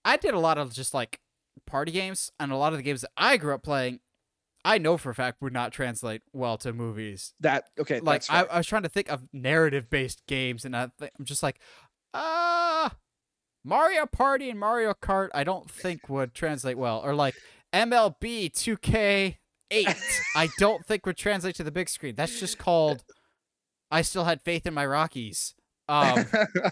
I 0.05 0.17
did 0.17 0.33
a 0.33 0.39
lot 0.39 0.57
of 0.57 0.73
just 0.73 0.93
like 0.93 1.19
party 1.65 1.91
games, 1.91 2.31
and 2.39 2.51
a 2.51 2.55
lot 2.55 2.73
of 2.73 2.77
the 2.77 2.83
games 2.83 3.01
that 3.01 3.11
I 3.17 3.37
grew 3.37 3.53
up 3.53 3.63
playing, 3.63 3.99
I 4.63 4.77
know 4.77 4.97
for 4.97 5.09
a 5.09 5.15
fact 5.15 5.41
would 5.41 5.53
not 5.53 5.73
translate 5.73 6.21
well 6.31 6.57
to 6.59 6.71
movies. 6.71 7.33
that 7.41 7.65
okay. 7.77 7.99
like 7.99 8.23
I. 8.29 8.43
I 8.45 8.57
was 8.57 8.67
trying 8.67 8.83
to 8.83 8.89
think 8.89 9.09
of 9.11 9.27
narrative 9.33 9.89
based 9.89 10.25
games, 10.25 10.63
and 10.63 10.75
I 10.75 10.89
th- 10.97 11.11
I'm 11.19 11.25
just 11.25 11.43
like, 11.43 11.59
ah, 12.13 12.95
Mario 13.65 14.05
Party 14.05 14.49
and 14.49 14.59
Mario 14.59 14.93
Kart. 14.93 15.29
I 15.33 15.43
don't 15.43 15.69
think 15.69 16.07
would 16.07 16.33
translate 16.33 16.77
well, 16.77 17.01
or 17.03 17.13
like 17.13 17.35
MLB 17.73 18.51
2K. 18.51 19.37
Eight, 19.73 20.21
I 20.35 20.49
don't 20.59 20.85
think 20.85 21.05
would 21.05 21.17
translate 21.17 21.55
to 21.55 21.63
the 21.63 21.71
big 21.71 21.89
screen. 21.89 22.15
That's 22.15 22.39
just 22.39 22.57
called. 22.57 23.03
I 23.91 24.01
still 24.03 24.23
had 24.23 24.41
faith 24.41 24.65
in 24.65 24.73
my 24.73 24.85
Rockies. 24.85 25.53
Um, 25.89 26.25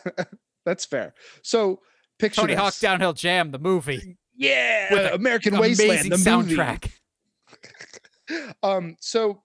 that's 0.66 0.86
fair. 0.86 1.14
So 1.44 1.82
picture 2.20 2.42
Tony 2.42 2.54
Hawk 2.54 2.74
this. 2.74 2.80
Downhill 2.80 3.14
Jam, 3.14 3.52
the 3.52 3.60
movie, 3.60 4.18
Yeah, 4.36 4.94
with 4.94 5.06
a 5.06 5.14
American 5.16 5.58
Wasteland, 5.58 5.92
amazing 5.92 6.12
the 6.12 6.38
movie. 6.38 6.56
soundtrack. 6.56 6.92
um 8.64 8.96
so 9.00 9.44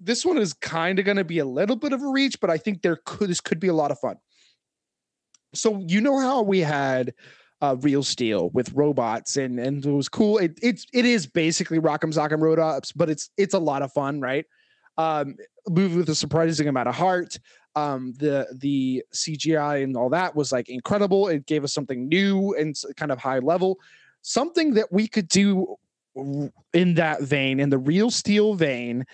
this 0.00 0.24
one 0.24 0.38
is 0.38 0.52
kind 0.54 0.98
of 0.98 1.04
going 1.04 1.16
to 1.16 1.24
be 1.24 1.38
a 1.38 1.44
little 1.44 1.76
bit 1.76 1.92
of 1.92 2.02
a 2.02 2.08
reach 2.08 2.40
but 2.40 2.50
i 2.50 2.58
think 2.58 2.82
there 2.82 2.98
could 3.04 3.30
this 3.30 3.40
could 3.40 3.60
be 3.60 3.68
a 3.68 3.72
lot 3.72 3.92
of 3.92 3.98
fun 4.00 4.16
so 5.54 5.78
you 5.86 6.00
know 6.00 6.18
how 6.18 6.42
we 6.42 6.58
had 6.58 7.14
uh, 7.62 7.76
real 7.80 8.02
steel 8.02 8.50
with 8.50 8.72
robots 8.72 9.36
and 9.36 9.58
and 9.58 9.86
it 9.86 9.90
was 9.90 10.08
cool. 10.08 10.38
It, 10.38 10.58
it's 10.60 10.84
it 10.92 11.06
is 11.06 11.26
basically 11.26 11.78
rock'em 11.78 12.12
sock'em 12.12 12.40
robots 12.40 12.90
but 12.92 13.08
it's 13.08 13.30
it's 13.36 13.54
a 13.54 13.58
lot 13.58 13.82
of 13.82 13.92
fun 13.92 14.20
right? 14.20 14.44
Um 14.98 15.36
movie 15.68 15.96
with 15.96 16.08
a 16.10 16.14
surprising 16.14 16.66
amount 16.68 16.88
of 16.88 16.96
heart. 16.96 17.38
Um 17.76 18.14
the 18.18 18.48
the 18.58 19.04
cgi 19.14 19.84
and 19.84 19.96
all 19.96 20.10
that 20.10 20.34
was 20.34 20.50
like 20.50 20.68
incredible. 20.68 21.28
It 21.28 21.46
gave 21.46 21.62
us 21.62 21.72
something 21.72 22.08
new 22.08 22.54
and 22.56 22.74
kind 22.96 23.12
of 23.12 23.18
high 23.18 23.38
level. 23.38 23.78
Something 24.22 24.74
that 24.74 24.92
we 24.92 25.06
could 25.06 25.28
do 25.28 25.76
in 26.74 26.94
that 26.94 27.22
vein 27.22 27.60
in 27.60 27.70
the 27.70 27.78
real 27.78 28.10
steel 28.10 28.54
vein 28.54 29.06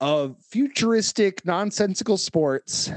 of 0.00 0.36
futuristic 0.50 1.44
nonsensical 1.46 2.18
sports 2.18 2.90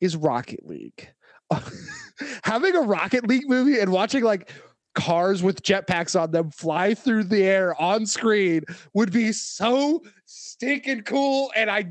is 0.00 0.16
rocket 0.16 0.66
league 0.66 1.08
having 2.44 2.74
a 2.76 2.80
rocket 2.80 3.26
league 3.28 3.48
movie 3.48 3.78
and 3.80 3.90
watching 3.92 4.22
like 4.24 4.50
cars 4.94 5.42
with 5.42 5.62
jetpacks 5.62 6.20
on 6.20 6.30
them 6.32 6.50
fly 6.50 6.92
through 6.94 7.22
the 7.24 7.42
air 7.44 7.80
on 7.80 8.04
screen 8.04 8.62
would 8.94 9.12
be 9.12 9.30
so 9.32 10.02
stinking 10.24 11.02
cool 11.02 11.52
and 11.54 11.70
i 11.70 11.84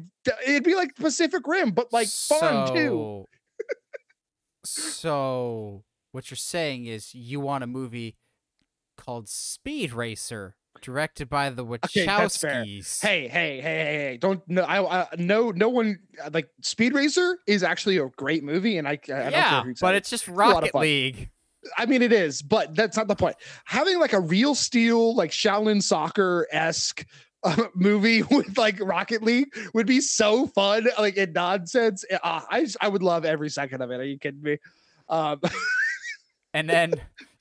it'd 0.45 0.63
be 0.63 0.75
like 0.75 0.93
pacific 0.95 1.47
rim 1.47 1.71
but 1.71 1.93
like 1.93 2.07
fun 2.07 2.67
too. 2.75 3.25
So- 3.25 3.25
So, 4.65 5.83
what 6.11 6.29
you're 6.29 6.35
saying 6.35 6.87
is 6.87 7.15
you 7.15 7.39
want 7.39 7.63
a 7.63 7.67
movie 7.67 8.17
called 8.97 9.29
Speed 9.29 9.93
Racer, 9.93 10.55
directed 10.81 11.29
by 11.29 11.49
the 11.49 11.63
Okay. 11.65 12.05
Wachowskis. 12.05 13.01
hey 13.01 13.27
hey 13.27 13.61
hey 13.61 13.61
hey 13.61 13.95
hey 13.97 14.17
don't 14.17 14.41
no 14.47 14.63
i, 14.63 15.01
I 15.01 15.07
no 15.17 15.51
no 15.51 15.69
one 15.69 15.99
like 16.31 16.49
speed 16.61 16.93
racer 16.93 17.37
is 17.47 17.63
actually 17.63 17.97
a 17.97 18.07
great 18.17 18.43
movie 18.43 18.77
and 18.77 18.87
i, 18.87 18.99
I 19.09 19.29
yeah, 19.29 19.63
but 19.81 19.95
it's 19.95 20.09
just 20.09 20.27
a 20.27 20.31
lot 20.31 20.47
of 20.49 20.53
Rocket 20.55 20.71
fun. 20.73 20.81
League. 20.81 21.29
I 21.77 21.85
mean, 21.85 22.01
it 22.01 22.13
is, 22.13 22.41
but 22.41 22.75
that's 22.75 22.95
not 22.95 23.09
the 23.09 23.15
point. 23.15 23.35
Having 23.65 23.99
like 23.99 24.13
a 24.13 24.21
real 24.21 24.55
steel, 24.55 25.13
like 25.15 25.31
Shaolin 25.31 25.83
soccer 25.83 26.47
esque 26.49 27.05
uh, 27.43 27.65
movie 27.75 28.21
with 28.31 28.57
like 28.57 28.79
Rocket 28.79 29.21
League 29.21 29.49
would 29.73 29.85
be 29.85 29.99
so 29.99 30.47
fun, 30.47 30.87
like 30.97 31.17
in 31.17 31.33
nonsense. 31.33 32.05
Uh, 32.23 32.39
I 32.49 32.61
just- 32.61 32.77
I 32.79 32.87
would 32.87 33.03
love 33.03 33.25
every 33.25 33.49
second 33.49 33.81
of 33.81 33.91
it. 33.91 33.99
Are 33.99 34.05
you 34.05 34.17
kidding 34.17 34.41
me? 34.41 34.57
Um, 35.09 35.41
And 36.53 36.69
then 36.69 36.93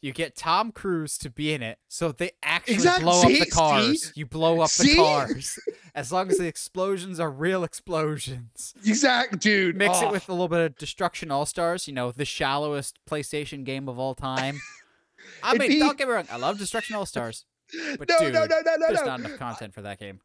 you 0.07 0.13
get 0.13 0.37
Tom 0.37 0.73
Cruise 0.73 1.19
to 1.19 1.29
be 1.31 1.53
in 1.53 1.63
it, 1.63 1.79
so 1.89 2.13
they 2.13 2.31
actually 2.43 2.75
Exact- 2.75 3.03
blow 3.03 3.21
see? 3.23 3.35
up 3.35 3.39
the 3.41 3.45
See? 3.47 3.51
cars. 3.51 4.13
You 4.15 4.27
blow 4.27 4.61
up 4.61 4.71
the 4.71 4.95
cars. 4.97 5.59
As 5.95 6.13
long 6.13 6.31
as 6.31 6.39
the 6.39 6.47
explosions 6.47 7.19
are 7.19 7.31
real 7.31 7.65
explosions. 7.65 8.75
exact, 8.85 9.39
dude. 9.41 9.77
Mix 9.77 9.99
Oh, 10.01 10.07
it 10.09 10.13
with 10.13 10.29
a 10.29 10.33
little 10.33 10.49
bit 10.49 10.61
of 10.61 10.77
Destruction 10.77 11.31
All 11.31 11.47
Stars, 11.47 11.89
you 11.89 11.95
know, 11.95 12.13
the 12.13 12.25
shallowest 12.25 12.99
PlayStation 13.09 13.65
game 13.65 13.89
of 13.89 13.99
all 13.99 14.15
time. 14.15 14.61
I 15.43 15.57
mean, 15.57 15.69
be- 15.69 15.79
don't 15.81 15.97
get 15.99 16.07
me 16.07 16.15
wrong, 16.15 16.27
I 16.31 16.37
love 16.37 16.59
Destruction 16.59 16.97
All 16.97 17.07
Stars. 17.07 17.45
but 17.99 18.09
no, 18.09 18.19
dude, 18.21 18.33
no, 18.35 18.45
no, 18.45 18.61
no, 18.65 18.77
no, 18.77 18.87
There's 18.87 19.01
no. 19.01 19.07
not 19.07 19.21
enough 19.21 19.39
content 19.39 19.75
for 19.75 19.83
that 19.83 19.99
game. 19.99 20.21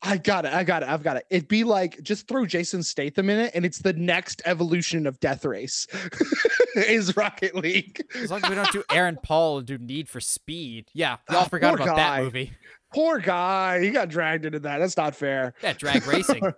I 0.00 0.16
got 0.16 0.44
it. 0.44 0.52
I 0.52 0.62
got 0.62 0.82
it. 0.84 0.88
I've 0.88 1.02
got 1.02 1.16
it. 1.16 1.24
It'd 1.28 1.48
be 1.48 1.64
like 1.64 2.00
just 2.02 2.28
throw 2.28 2.46
Jason 2.46 2.82
Statham 2.84 3.28
in 3.30 3.40
it, 3.40 3.50
and 3.54 3.64
it's 3.64 3.78
the 3.78 3.92
next 3.94 4.40
evolution 4.44 5.06
of 5.06 5.18
Death 5.18 5.44
Race. 5.44 5.86
is 6.76 7.16
Rocket 7.16 7.56
League. 7.56 8.04
As 8.14 8.30
long 8.30 8.42
as 8.44 8.48
we 8.48 8.54
don't 8.54 8.70
do 8.70 8.84
Aaron 8.92 9.18
Paul 9.22 9.58
and 9.58 9.66
do 9.66 9.76
Need 9.78 10.08
for 10.08 10.20
Speed. 10.20 10.88
Yeah, 10.94 11.16
y'all 11.28 11.40
Ah, 11.40 11.44
forgot 11.44 11.74
about 11.74 11.86
guy. 11.88 11.96
that 12.18 12.22
movie. 12.24 12.52
Poor 12.94 13.18
guy. 13.18 13.80
He 13.82 13.90
got 13.90 14.08
dragged 14.08 14.44
into 14.44 14.60
that. 14.60 14.78
That's 14.78 14.96
not 14.96 15.16
fair. 15.16 15.54
Yeah, 15.62 15.72
drag 15.72 16.06
racing. 16.06 16.42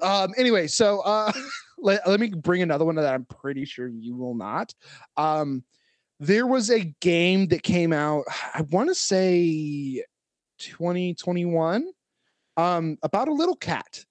um 0.00 0.32
anyway 0.38 0.68
so 0.68 1.00
uh 1.00 1.32
let, 1.78 2.06
let 2.08 2.20
me 2.20 2.28
bring 2.28 2.62
another 2.62 2.84
one 2.84 2.94
that 2.94 3.12
i'm 3.12 3.24
pretty 3.24 3.64
sure 3.64 3.88
you 3.88 4.14
will 4.14 4.36
not 4.36 4.72
um 5.16 5.64
there 6.20 6.46
was 6.46 6.70
a 6.70 6.84
game 7.00 7.48
that 7.48 7.64
came 7.64 7.92
out 7.92 8.22
i 8.54 8.62
want 8.70 8.88
to 8.88 8.94
say 8.94 10.04
2021 10.58 11.84
um 12.56 12.98
about 13.02 13.28
a 13.28 13.32
little 13.32 13.56
cat. 13.56 14.04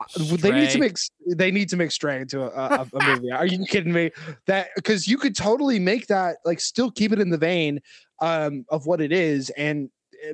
Uh, 0.00 0.36
they 0.36 0.52
need 0.52 0.70
to 0.70 0.78
make 0.78 0.96
they 1.36 1.50
need 1.50 1.68
to 1.68 1.76
make 1.76 1.90
stray 1.90 2.20
into 2.20 2.42
a, 2.42 2.48
a, 2.48 2.86
a 2.94 3.00
movie. 3.00 3.30
Are 3.30 3.46
you 3.46 3.64
kidding 3.66 3.92
me? 3.92 4.10
That 4.46 4.68
because 4.76 5.06
you 5.08 5.18
could 5.18 5.36
totally 5.36 5.78
make 5.78 6.06
that 6.06 6.36
like 6.44 6.60
still 6.60 6.90
keep 6.90 7.12
it 7.12 7.20
in 7.20 7.30
the 7.30 7.38
vein 7.38 7.80
um 8.20 8.64
of 8.70 8.86
what 8.86 9.00
it 9.00 9.12
is 9.12 9.50
and 9.50 9.90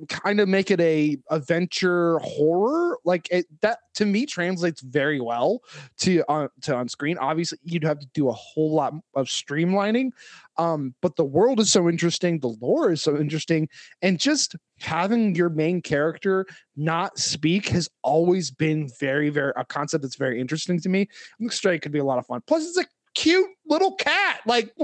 kind 0.09 0.41
of 0.41 0.49
make 0.49 0.71
it 0.71 0.81
a 0.81 1.17
adventure 1.31 2.19
horror 2.21 2.99
like 3.05 3.29
it, 3.31 3.47
that 3.61 3.79
to 3.95 4.07
me 4.07 4.27
translates 4.27 4.81
very 4.81 5.21
well 5.21 5.61
to 5.99 6.23
on 6.29 6.49
to 6.63 6.75
on 6.75 6.89
screen 6.89 7.19
obviously 7.19 7.59
you'd 7.65 7.85
have 7.85 7.99
to 7.99 8.07
do 8.15 8.29
a 8.29 8.33
whole 8.33 8.75
lot 8.75 8.95
of 9.15 9.27
streamlining 9.27 10.11
um 10.57 10.95
but 11.01 11.17
the 11.17 11.25
world 11.25 11.61
is 11.61 11.71
so 11.71 11.89
interesting 11.89 12.39
the 12.41 12.55
lore 12.61 12.93
is 12.93 13.03
so 13.03 13.17
interesting 13.17 13.69
and 14.03 14.19
just 14.19 14.57
having 14.81 15.35
your 15.35 15.49
main 15.49 15.81
character 15.81 16.47
not 16.77 17.19
speak 17.19 17.69
has 17.69 17.89
always 18.03 18.51
been 18.51 18.91
very 18.99 19.31
very 19.31 19.53
a 19.57 19.65
concept 19.65 20.03
that's 20.03 20.17
very 20.17 20.41
interesting 20.41 20.81
to 20.81 20.89
me. 20.89 21.09
Think 21.39 21.53
Stray 21.53 21.79
could 21.79 21.93
be 21.93 21.99
a 21.99 22.05
lot 22.05 22.19
of 22.19 22.27
fun. 22.27 22.43
Plus 22.47 22.67
it's 22.67 22.79
a 22.79 22.87
cute 23.15 23.49
little 23.67 23.95
cat 23.95 24.41
like 24.47 24.75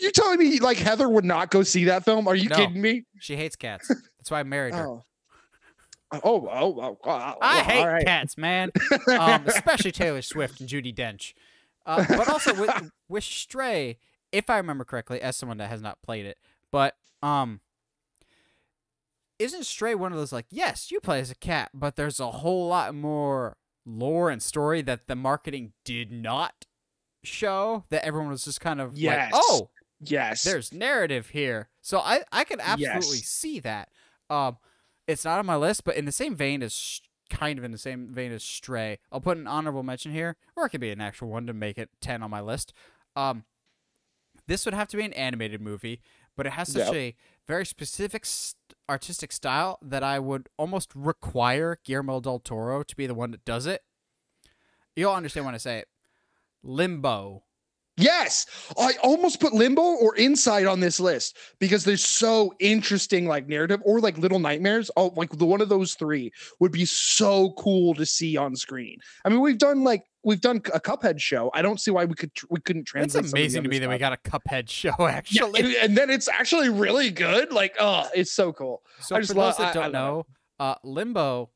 you 0.00 0.10
telling 0.12 0.38
me 0.38 0.58
like 0.60 0.76
Heather 0.78 1.08
would 1.08 1.24
not 1.24 1.50
go 1.50 1.62
see 1.62 1.84
that 1.84 2.04
film? 2.04 2.28
Are 2.28 2.34
you 2.34 2.48
No. 2.48 2.56
kidding 2.56 2.80
me? 2.80 3.04
She 3.20 3.36
hates 3.36 3.56
cats. 3.56 3.88
That's 4.18 4.30
why 4.30 4.40
I 4.40 4.42
married 4.42 4.74
her. 4.74 4.86
Oh. 4.86 5.02
Oh, 6.12 6.48
oh, 6.48 6.80
oh, 6.80 6.98
oh, 7.04 7.34
I 7.40 7.62
hate 7.62 7.84
right. 7.84 8.06
cats, 8.06 8.38
man. 8.38 8.70
Um, 9.08 9.42
especially 9.46 9.90
Taylor 9.92 10.22
Swift 10.22 10.60
and 10.60 10.68
Judi 10.68 10.94
Dench. 10.94 11.32
Uh, 11.84 12.04
but 12.08 12.28
also 12.28 12.54
with, 12.54 12.90
with 13.08 13.24
Stray, 13.24 13.98
if 14.32 14.48
I 14.48 14.56
remember 14.56 14.84
correctly, 14.84 15.20
as 15.20 15.36
someone 15.36 15.58
that 15.58 15.68
has 15.68 15.82
not 15.82 16.00
played 16.02 16.24
it, 16.26 16.38
but 16.70 16.94
um, 17.22 17.60
isn't 19.38 19.64
Stray 19.66 19.94
one 19.94 20.12
of 20.12 20.18
those 20.18 20.32
like, 20.32 20.46
yes, 20.50 20.90
you 20.90 21.00
play 21.00 21.18
as 21.20 21.30
a 21.30 21.34
cat, 21.36 21.70
but 21.74 21.96
there's 21.96 22.20
a 22.20 22.30
whole 22.30 22.68
lot 22.68 22.94
more 22.94 23.56
lore 23.84 24.30
and 24.30 24.42
story 24.42 24.82
that 24.82 25.06
the 25.08 25.16
marketing 25.16 25.72
did 25.84 26.10
not 26.12 26.66
show. 27.26 27.84
That 27.90 28.04
everyone 28.04 28.30
was 28.30 28.44
just 28.44 28.60
kind 28.60 28.80
of 28.80 28.96
Yes. 28.96 29.32
like, 29.32 29.42
oh, 29.44 29.70
yes. 30.00 30.42
there's 30.42 30.72
narrative 30.72 31.30
here. 31.30 31.68
So 31.82 31.98
I 32.00 32.22
I 32.32 32.44
can 32.44 32.60
absolutely 32.60 33.18
Yes. 33.18 33.26
see 33.26 33.60
that. 33.60 33.90
Um, 34.30 34.58
it's 35.06 35.24
not 35.24 35.38
on 35.38 35.46
my 35.46 35.56
list, 35.56 35.84
but 35.84 35.96
in 35.96 36.04
the 36.04 36.12
same 36.12 36.34
vein 36.34 36.62
as 36.62 37.00
kind 37.30 37.58
of 37.58 37.64
in 37.64 37.72
the 37.72 37.78
same 37.78 38.12
vein 38.14 38.32
as 38.32 38.42
Stray, 38.44 38.98
I'll 39.10 39.20
put 39.20 39.36
an 39.36 39.46
honorable 39.46 39.82
mention 39.82 40.12
here, 40.12 40.36
or 40.56 40.66
it 40.66 40.70
could 40.70 40.80
be 40.80 40.90
an 40.90 41.00
actual 41.00 41.28
one 41.28 41.46
to 41.46 41.52
make 41.52 41.76
it 41.78 41.90
ten 42.00 42.22
on 42.22 42.30
my 42.30 42.40
list. 42.40 42.72
Um, 43.16 43.44
this 44.46 44.64
would 44.64 44.74
have 44.74 44.88
to 44.88 44.96
be 44.96 45.04
an 45.04 45.12
animated 45.14 45.60
movie, 45.60 46.02
but 46.36 46.46
it 46.46 46.52
has 46.52 46.72
such 46.72 46.86
Yep. 46.86 46.94
a 46.94 47.16
very 47.46 47.66
specific 47.66 48.24
st- 48.26 48.56
artistic 48.88 49.32
style 49.32 49.78
that 49.82 50.04
I 50.04 50.18
would 50.20 50.48
almost 50.56 50.92
require 50.94 51.78
Guillermo 51.84 52.20
del 52.20 52.38
Toro 52.38 52.82
to 52.84 52.96
be 52.96 53.06
the 53.08 53.14
one 53.14 53.32
that 53.32 53.44
does 53.44 53.66
it. 53.66 53.82
You'll 54.94 55.12
understand 55.14 55.46
when 55.46 55.54
I 55.54 55.58
say 55.58 55.78
it. 55.78 55.88
Limbo. 56.66 57.42
Yes, 57.98 58.44
I 58.78 58.92
almost 59.02 59.40
put 59.40 59.54
Limbo 59.54 59.80
or 59.80 60.14
Inside 60.16 60.66
on 60.66 60.80
this 60.80 61.00
list 61.00 61.38
because 61.58 61.82
they're 61.82 61.96
so 61.96 62.52
interesting, 62.60 63.26
like 63.26 63.48
narrative 63.48 63.80
or 63.86 64.00
like 64.00 64.18
Little 64.18 64.38
Nightmares. 64.38 64.90
Oh, 64.98 65.14
like 65.16 65.30
the 65.30 65.46
one 65.46 65.62
of 65.62 65.70
those 65.70 65.94
three 65.94 66.30
would 66.60 66.72
be 66.72 66.84
so 66.84 67.52
cool 67.56 67.94
to 67.94 68.04
see 68.04 68.36
on 68.36 68.54
screen. 68.54 68.98
I 69.24 69.30
mean, 69.30 69.40
we've 69.40 69.56
done 69.56 69.82
like 69.82 70.04
we've 70.24 70.42
done 70.42 70.56
a 70.74 70.78
Cuphead 70.80 71.18
show. 71.20 71.50
I 71.54 71.62
don't 71.62 71.80
see 71.80 71.90
why 71.90 72.04
we 72.04 72.14
could 72.14 72.34
tr- 72.34 72.44
we 72.50 72.60
couldn't 72.60 72.84
translate. 72.84 73.24
the 73.24 73.30
amazing 73.30 73.62
to 73.62 73.68
me 73.70 73.78
that 73.78 73.88
we 73.88 73.96
got 73.96 74.12
a 74.12 74.18
Cuphead 74.28 74.68
show. 74.68 74.92
Yeah, 74.98 75.06
Actually, 75.06 75.60
and, 75.60 75.74
and 75.76 75.96
then 75.96 76.10
it's 76.10 76.28
actually 76.28 76.68
really 76.68 77.10
good. 77.10 77.50
Like, 77.50 77.76
oh, 77.80 78.10
it's 78.14 78.32
so 78.32 78.52
cool. 78.52 78.82
So 79.00 79.16
I 79.16 79.20
for 79.20 79.22
just 79.22 79.28
those 79.30 79.36
love- 79.38 79.56
that 79.56 79.66
I- 79.74 79.80
I 79.80 79.82
don't 79.84 79.92
know, 79.92 80.26
uh, 80.60 80.74
Limbo 80.84 81.48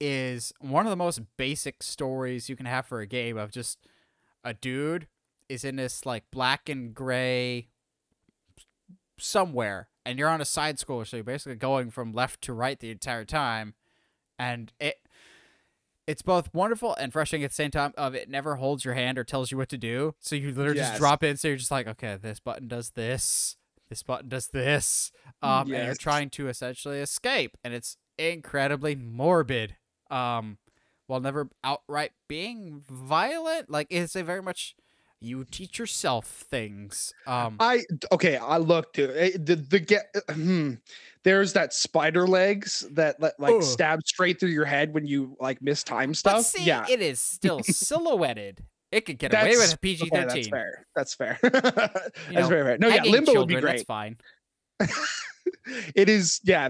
is 0.00 0.52
one 0.60 0.86
of 0.86 0.90
the 0.90 0.96
most 0.96 1.20
basic 1.36 1.84
stories 1.84 2.48
you 2.48 2.56
can 2.56 2.66
have 2.66 2.84
for 2.86 3.00
a 3.00 3.06
game 3.06 3.36
of 3.38 3.52
just 3.52 3.78
a 4.46 4.54
dude 4.54 5.08
is 5.48 5.64
in 5.64 5.76
this 5.76 6.06
like 6.06 6.24
black 6.30 6.68
and 6.68 6.94
gray 6.94 7.68
somewhere, 9.18 9.88
and 10.04 10.18
you're 10.18 10.28
on 10.28 10.40
a 10.40 10.44
side 10.44 10.78
scroller, 10.78 11.06
so 11.06 11.16
you're 11.16 11.24
basically 11.24 11.56
going 11.56 11.90
from 11.90 12.12
left 12.12 12.40
to 12.42 12.52
right 12.52 12.78
the 12.78 12.90
entire 12.90 13.24
time, 13.24 13.74
and 14.38 14.72
it 14.80 14.96
it's 16.06 16.22
both 16.22 16.54
wonderful 16.54 16.94
and 17.00 17.12
frustrating 17.12 17.44
at 17.44 17.50
the 17.50 17.54
same 17.54 17.70
time. 17.72 17.92
Of 17.96 18.14
it 18.14 18.28
never 18.30 18.56
holds 18.56 18.84
your 18.84 18.94
hand 18.94 19.18
or 19.18 19.24
tells 19.24 19.50
you 19.50 19.58
what 19.58 19.68
to 19.70 19.78
do, 19.78 20.14
so 20.20 20.36
you 20.36 20.52
literally 20.52 20.76
Yes. 20.78 20.90
just 20.90 20.98
drop 20.98 21.24
in. 21.24 21.36
So 21.36 21.48
you're 21.48 21.56
just 21.56 21.70
like, 21.72 21.88
okay, 21.88 22.16
this 22.20 22.38
button 22.38 22.68
does 22.68 22.90
this, 22.90 23.56
this 23.88 24.02
button 24.02 24.28
does 24.28 24.48
this, 24.48 25.10
um, 25.42 25.72
and 25.72 25.84
you're 25.86 25.94
trying 25.96 26.30
to 26.30 26.48
essentially 26.48 26.98
escape, 27.00 27.56
and 27.64 27.74
it's 27.74 27.96
incredibly 28.18 28.94
morbid. 28.94 29.76
Um, 30.10 30.58
while 31.06 31.20
never 31.20 31.48
outright 31.64 32.12
being 32.28 32.82
violent, 32.88 33.70
like 33.70 33.86
it's 33.90 34.16
a 34.16 34.22
very 34.22 34.42
much 34.42 34.74
you 35.20 35.44
teach 35.44 35.78
yourself 35.78 36.26
things. 36.26 37.14
Um, 37.26 37.56
I 37.58 37.84
okay. 38.12 38.36
I 38.36 38.58
looked 38.58 38.96
dude. 38.96 39.16
eh, 39.16 39.30
The 39.38 39.56
the 39.56 39.80
get. 39.80 40.14
Hmm, 40.30 40.74
there's 41.24 41.54
that 41.54 41.72
spider 41.72 42.26
legs 42.26 42.86
that 42.92 43.20
like 43.20 43.54
Ugh. 43.54 43.62
stab 43.62 44.00
straight 44.06 44.38
through 44.38 44.50
your 44.50 44.64
head 44.66 44.92
when 44.94 45.06
you 45.06 45.36
like 45.40 45.60
miss 45.62 45.82
time 45.82 46.14
stuff. 46.14 46.44
see, 46.44 46.64
yeah, 46.64 46.84
it 46.88 47.00
is 47.00 47.20
still 47.22 47.62
silhouetted. 47.62 48.62
It 48.92 49.00
could 49.04 49.18
get 49.18 49.34
away 49.34 49.56
with 49.56 49.74
a 49.74 49.78
PG 49.78 50.04
okay, 50.04 50.10
that's 50.16 50.34
thirteen. 50.34 50.50
fair. 50.50 50.86
That's 50.94 51.14
fair. 51.14 51.38
that's 51.42 52.30
know, 52.30 52.46
very 52.46 52.62
fair. 52.62 52.78
No, 52.78 52.88
yeah, 52.88 53.02
Limbo 53.02 53.34
would 53.38 53.48
be 53.48 53.54
children, 53.54 53.64
That's 53.64 53.82
great. 53.82 53.86
fine. 53.86 54.16
it 55.94 56.08
is, 56.08 56.40
yeah, 56.44 56.68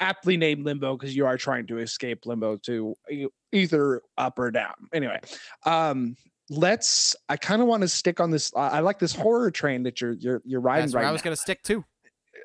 aptly 0.00 0.36
named 0.36 0.64
Limbo 0.64 0.96
because 0.96 1.14
you 1.14 1.26
are 1.26 1.36
trying 1.38 1.66
to 1.68 1.78
escape 1.78 2.26
Limbo 2.26 2.56
to 2.64 2.94
either 3.54 4.02
up 4.18 4.38
or 4.38 4.50
down. 4.50 4.74
Anyway, 4.92 5.20
um, 5.64 6.16
let's. 6.50 7.16
I 7.28 7.36
kind 7.36 7.62
of 7.62 7.68
want 7.68 7.82
to 7.82 7.88
stick 7.88 8.20
on 8.20 8.30
this. 8.30 8.52
I 8.56 8.68
I 8.68 8.80
like 8.80 8.98
this 8.98 9.14
horror 9.14 9.50
train 9.50 9.82
that 9.84 10.00
you're 10.00 10.12
you're 10.12 10.42
you're 10.44 10.60
riding 10.60 10.86
That's 10.86 10.94
right 10.94 11.06
I 11.06 11.12
was 11.12 11.22
gonna 11.22 11.36
stick 11.36 11.62
to. 11.64 11.84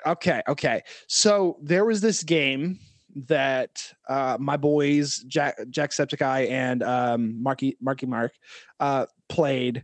Okay, 0.05 0.41
okay. 0.47 0.83
So 1.07 1.57
there 1.61 1.85
was 1.85 2.01
this 2.01 2.23
game 2.23 2.79
that 3.27 3.91
uh 4.07 4.37
my 4.39 4.55
boys 4.55 5.17
Jack 5.27 5.57
Jacksepticeye 5.69 6.49
and 6.49 6.83
um 6.83 7.41
Marky 7.41 7.75
Marky 7.81 8.05
Mark 8.05 8.33
uh 8.79 9.07
played 9.27 9.83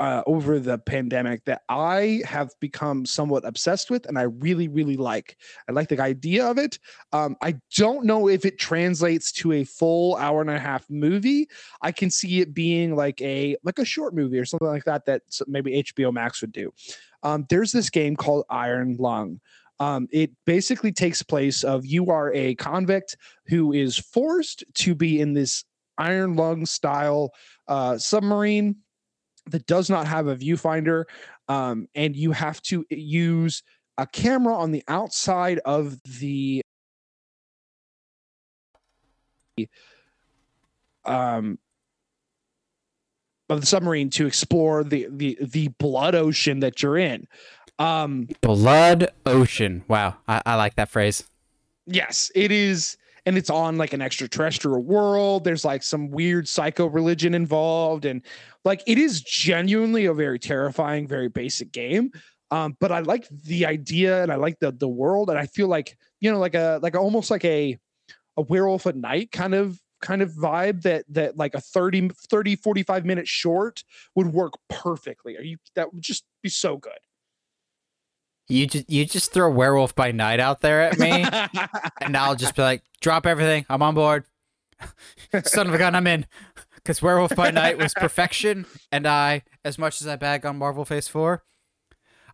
uh 0.00 0.22
over 0.26 0.58
the 0.58 0.78
pandemic 0.78 1.44
that 1.44 1.62
I 1.68 2.22
have 2.24 2.50
become 2.60 3.04
somewhat 3.04 3.44
obsessed 3.46 3.90
with 3.90 4.06
and 4.06 4.18
I 4.18 4.22
really 4.22 4.68
really 4.68 4.96
like. 4.96 5.36
I 5.68 5.72
like 5.72 5.88
the 5.88 6.00
idea 6.00 6.46
of 6.46 6.58
it. 6.58 6.78
Um 7.12 7.36
I 7.42 7.56
don't 7.74 8.04
know 8.04 8.28
if 8.28 8.44
it 8.44 8.58
translates 8.58 9.32
to 9.32 9.52
a 9.52 9.64
full 9.64 10.16
hour 10.16 10.40
and 10.40 10.50
a 10.50 10.58
half 10.58 10.88
movie. 10.88 11.48
I 11.82 11.92
can 11.92 12.10
see 12.10 12.40
it 12.40 12.54
being 12.54 12.96
like 12.96 13.20
a 13.20 13.56
like 13.64 13.78
a 13.78 13.84
short 13.84 14.14
movie 14.14 14.38
or 14.38 14.44
something 14.44 14.68
like 14.68 14.84
that 14.84 15.04
that 15.06 15.22
maybe 15.46 15.82
HBO 15.82 16.12
Max 16.12 16.40
would 16.40 16.52
do. 16.52 16.72
Um, 17.22 17.46
there's 17.50 17.72
this 17.72 17.90
game 17.90 18.16
called 18.16 18.44
Iron 18.50 18.96
Lung. 18.98 19.40
Um, 19.78 20.08
it 20.10 20.30
basically 20.46 20.92
takes 20.92 21.22
place 21.22 21.62
of 21.62 21.84
you 21.84 22.10
are 22.10 22.32
a 22.32 22.54
convict 22.54 23.16
who 23.46 23.72
is 23.72 23.98
forced 23.98 24.64
to 24.74 24.94
be 24.94 25.20
in 25.20 25.34
this 25.34 25.64
iron 25.98 26.36
lung 26.36 26.66
style 26.66 27.32
uh, 27.68 27.98
submarine 27.98 28.76
that 29.50 29.66
does 29.66 29.88
not 29.88 30.06
have 30.06 30.26
a 30.26 30.36
viewfinder, 30.36 31.04
um, 31.48 31.88
and 31.94 32.16
you 32.16 32.32
have 32.32 32.60
to 32.62 32.84
use 32.90 33.62
a 33.98 34.06
camera 34.06 34.54
on 34.54 34.72
the 34.72 34.82
outside 34.88 35.58
of 35.64 35.98
the 36.20 36.62
um, 41.04 41.58
of 43.48 43.60
the 43.60 43.66
submarine 43.66 44.10
to 44.10 44.26
explore 44.26 44.84
the 44.84 45.06
the 45.10 45.38
the 45.40 45.68
blood 45.78 46.14
ocean 46.14 46.60
that 46.60 46.82
you're 46.82 46.98
in. 46.98 47.26
Um, 47.78 48.28
Blood 48.40 49.10
Ocean. 49.26 49.84
Wow, 49.86 50.16
I, 50.26 50.42
I 50.46 50.54
like 50.54 50.76
that 50.76 50.88
phrase. 50.88 51.24
yes, 51.86 52.30
it 52.34 52.50
is, 52.50 52.96
and 53.26 53.36
it's 53.36 53.50
on 53.50 53.76
like 53.76 53.92
an 53.92 54.00
extraterrestrial 54.00 54.82
world. 54.82 55.44
There's 55.44 55.64
like 55.64 55.82
some 55.82 56.10
weird 56.10 56.48
psycho 56.48 56.86
religion 56.86 57.34
involved, 57.34 58.04
and 58.04 58.22
like 58.66 58.82
it 58.86 58.98
is 58.98 59.22
genuinely 59.22 60.04
a 60.06 60.12
very 60.12 60.38
terrifying, 60.38 61.06
very 61.08 61.28
basic 61.28 61.72
game. 61.72 62.10
Um, 62.50 62.76
but 62.78 62.92
I 62.92 63.00
like 63.00 63.26
the 63.28 63.66
idea 63.66 64.22
and 64.22 64.30
I 64.30 64.36
like 64.36 64.58
the 64.58 64.72
the 64.72 64.88
world, 64.88 65.30
and 65.30 65.38
I 65.38 65.46
feel 65.46 65.68
like 65.68 65.96
you 66.20 66.30
know, 66.30 66.38
like 66.38 66.54
a 66.54 66.78
like 66.82 66.96
almost 66.96 67.30
like 67.30 67.44
a 67.44 67.78
a 68.36 68.42
werewolf 68.42 68.86
at 68.86 68.96
night 68.96 69.32
kind 69.32 69.54
of 69.54 69.80
kind 70.02 70.20
of 70.20 70.30
vibe 70.32 70.82
that 70.82 71.04
that 71.08 71.38
like 71.38 71.54
a 71.54 71.60
30 71.60 72.10
30 72.28 72.56
45 72.56 73.06
minute 73.06 73.26
short 73.26 73.82
would 74.14 74.26
work 74.26 74.52
perfectly 74.68 75.38
are 75.38 75.42
you 75.42 75.56
that 75.74 75.90
would 75.94 76.02
just 76.02 76.22
be 76.42 76.50
so 76.50 76.76
good 76.76 76.98
You 78.48 78.66
just 78.66 78.90
you 78.90 79.04
just 79.06 79.32
throw 79.32 79.50
Werewolf 79.50 79.94
by 79.94 80.12
Night 80.12 80.38
out 80.38 80.60
there 80.60 80.82
at 80.82 80.98
me, 80.98 81.24
and 82.00 82.16
I'll 82.16 82.36
just 82.36 82.54
be 82.54 82.62
like, 82.62 82.82
drop 83.00 83.26
everything. 83.26 83.66
I'm 83.68 83.82
on 83.82 83.94
board. 83.94 84.24
Son 85.44 85.66
of 85.66 85.74
a 85.74 85.78
gun, 85.78 85.94
I'm 85.94 86.06
in. 86.06 86.26
Because 86.86 87.02
Werewolf 87.02 87.34
by 87.34 87.50
Night 87.50 87.78
was 87.78 87.92
perfection, 87.94 88.64
and 88.92 89.08
I, 89.08 89.42
as 89.64 89.76
much 89.76 90.00
as 90.00 90.06
I 90.06 90.14
bag 90.14 90.46
on 90.46 90.56
Marvel 90.56 90.84
Phase 90.84 91.08
Four, 91.08 91.42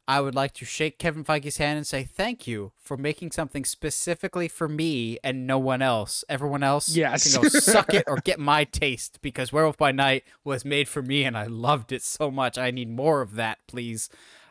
I 0.06 0.20
would 0.20 0.34
like 0.34 0.52
to 0.54 0.66
shake 0.66 0.98
Kevin 0.98 1.24
Feige's 1.24 1.56
hand 1.56 1.78
and 1.78 1.86
say 1.86 2.04
thank 2.04 2.46
you 2.46 2.72
for 2.78 2.98
making 2.98 3.30
something 3.30 3.64
specifically 3.64 4.48
for 4.48 4.68
me 4.68 5.16
and 5.24 5.46
no 5.46 5.58
one 5.58 5.80
else. 5.80 6.22
Everyone 6.28 6.62
else 6.62 6.94
Yes. 6.94 7.32
can 7.32 7.40
go 7.40 7.48
suck 7.48 7.94
it 7.94 8.04
or 8.06 8.16
get 8.24 8.38
my 8.38 8.64
taste 8.64 9.20
because 9.22 9.54
Werewolf 9.54 9.78
by 9.78 9.90
Night 9.90 10.22
was 10.44 10.66
made 10.66 10.86
for 10.86 11.00
me 11.00 11.24
and 11.24 11.34
I 11.34 11.46
loved 11.46 11.90
it 11.90 12.02
so 12.02 12.30
much. 12.30 12.58
I 12.58 12.70
need 12.70 12.90
more 12.90 13.22
of 13.22 13.36
that, 13.36 13.56
please. 13.66 14.10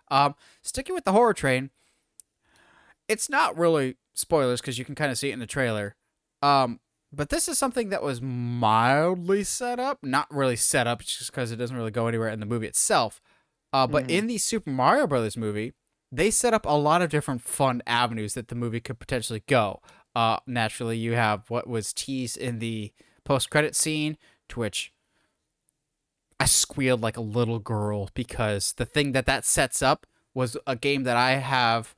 Um, 0.09 0.33
sticking 0.63 0.95
with 0.95 1.03
the 1.05 1.11
horror 1.11 1.35
train, 1.35 1.69
it's 3.07 3.29
not 3.29 3.55
really 3.55 3.97
spoilers 4.15 4.61
because 4.61 4.79
you 4.79 4.85
can 4.85 4.95
kind 4.95 5.11
of 5.11 5.19
see 5.19 5.29
it 5.29 5.33
in 5.33 5.39
the 5.39 5.45
trailer. 5.45 5.95
Um, 6.41 6.79
but 7.11 7.29
this 7.29 7.47
is 7.47 7.57
something 7.57 7.89
that 7.89 8.01
was 8.03 8.21
mildly 8.21 9.43
set 9.43 9.79
up, 9.79 9.99
not 10.01 10.27
really 10.33 10.55
set 10.55 10.87
up 10.87 11.01
just 11.01 11.31
because 11.31 11.51
it 11.51 11.57
doesn't 11.57 11.75
really 11.75 11.91
go 11.91 12.07
anywhere 12.07 12.29
in 12.29 12.39
the 12.39 12.45
movie 12.45 12.67
itself. 12.67 13.21
Uh, 13.73 13.87
but 13.87 14.05
Mhm. 14.05 14.09
in 14.09 14.27
the 14.27 14.37
Super 14.37 14.69
Mario 14.69 15.07
Brothers 15.07 15.37
movie, 15.37 15.73
they 16.11 16.29
set 16.31 16.53
up 16.53 16.65
a 16.65 16.77
lot 16.77 17.01
of 17.01 17.09
different 17.09 17.41
fun 17.41 17.81
avenues 17.87 18.33
that 18.33 18.49
the 18.49 18.55
movie 18.55 18.81
could 18.81 18.99
potentially 18.99 19.43
go. 19.47 19.81
Uh, 20.13 20.37
naturally, 20.45 20.97
you 20.97 21.13
have 21.13 21.49
what 21.49 21.67
was 21.67 21.93
teased 21.93 22.37
in 22.37 22.59
the 22.59 22.91
post-credit 23.23 23.75
scene, 23.75 24.17
to 24.49 24.59
which 24.59 24.93
I 26.39 26.45
squealed 26.45 27.01
like 27.01 27.17
a 27.17 27.21
little 27.21 27.59
girl 27.59 28.09
because 28.13 28.73
the 28.73 28.85
thing 28.85 29.11
that 29.13 29.25
that 29.25 29.45
sets 29.45 29.81
up 29.81 30.05
was 30.33 30.57
a 30.65 30.75
game 30.75 31.03
that 31.03 31.15
I 31.15 31.33
have 31.33 31.95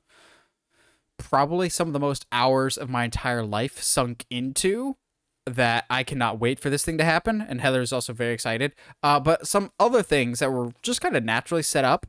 probably 1.16 1.68
some 1.68 1.88
of 1.88 1.92
the 1.92 2.00
most 2.00 2.26
hours 2.30 2.76
of 2.76 2.90
my 2.90 3.04
entire 3.04 3.44
life 3.44 3.80
sunk 3.82 4.26
into 4.30 4.96
that 5.46 5.84
I 5.90 6.02
cannot 6.02 6.38
wait 6.40 6.58
for 6.58 6.70
this 6.70 6.84
thing 6.84 6.98
to 6.98 7.04
happen. 7.04 7.40
And 7.40 7.60
Heather 7.60 7.82
is 7.82 7.92
also 7.92 8.12
very 8.12 8.32
excited. 8.32 8.74
Uh, 9.02 9.20
but 9.20 9.46
some 9.46 9.72
other 9.78 10.02
things 10.02 10.38
that 10.38 10.50
were 10.50 10.72
just 10.82 11.00
kind 11.00 11.16
of 11.16 11.24
naturally 11.24 11.62
set 11.62 11.84
up. 11.84 12.06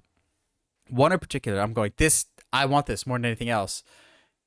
One 0.90 1.12
in 1.12 1.20
particular, 1.20 1.60
I'm 1.60 1.74
going, 1.74 1.94
this, 1.98 2.28
I 2.54 2.66
want 2.66 2.86
this 2.86 3.06
more 3.08 3.18
than 3.18 3.26
anything 3.26 3.50
else, 3.50 3.84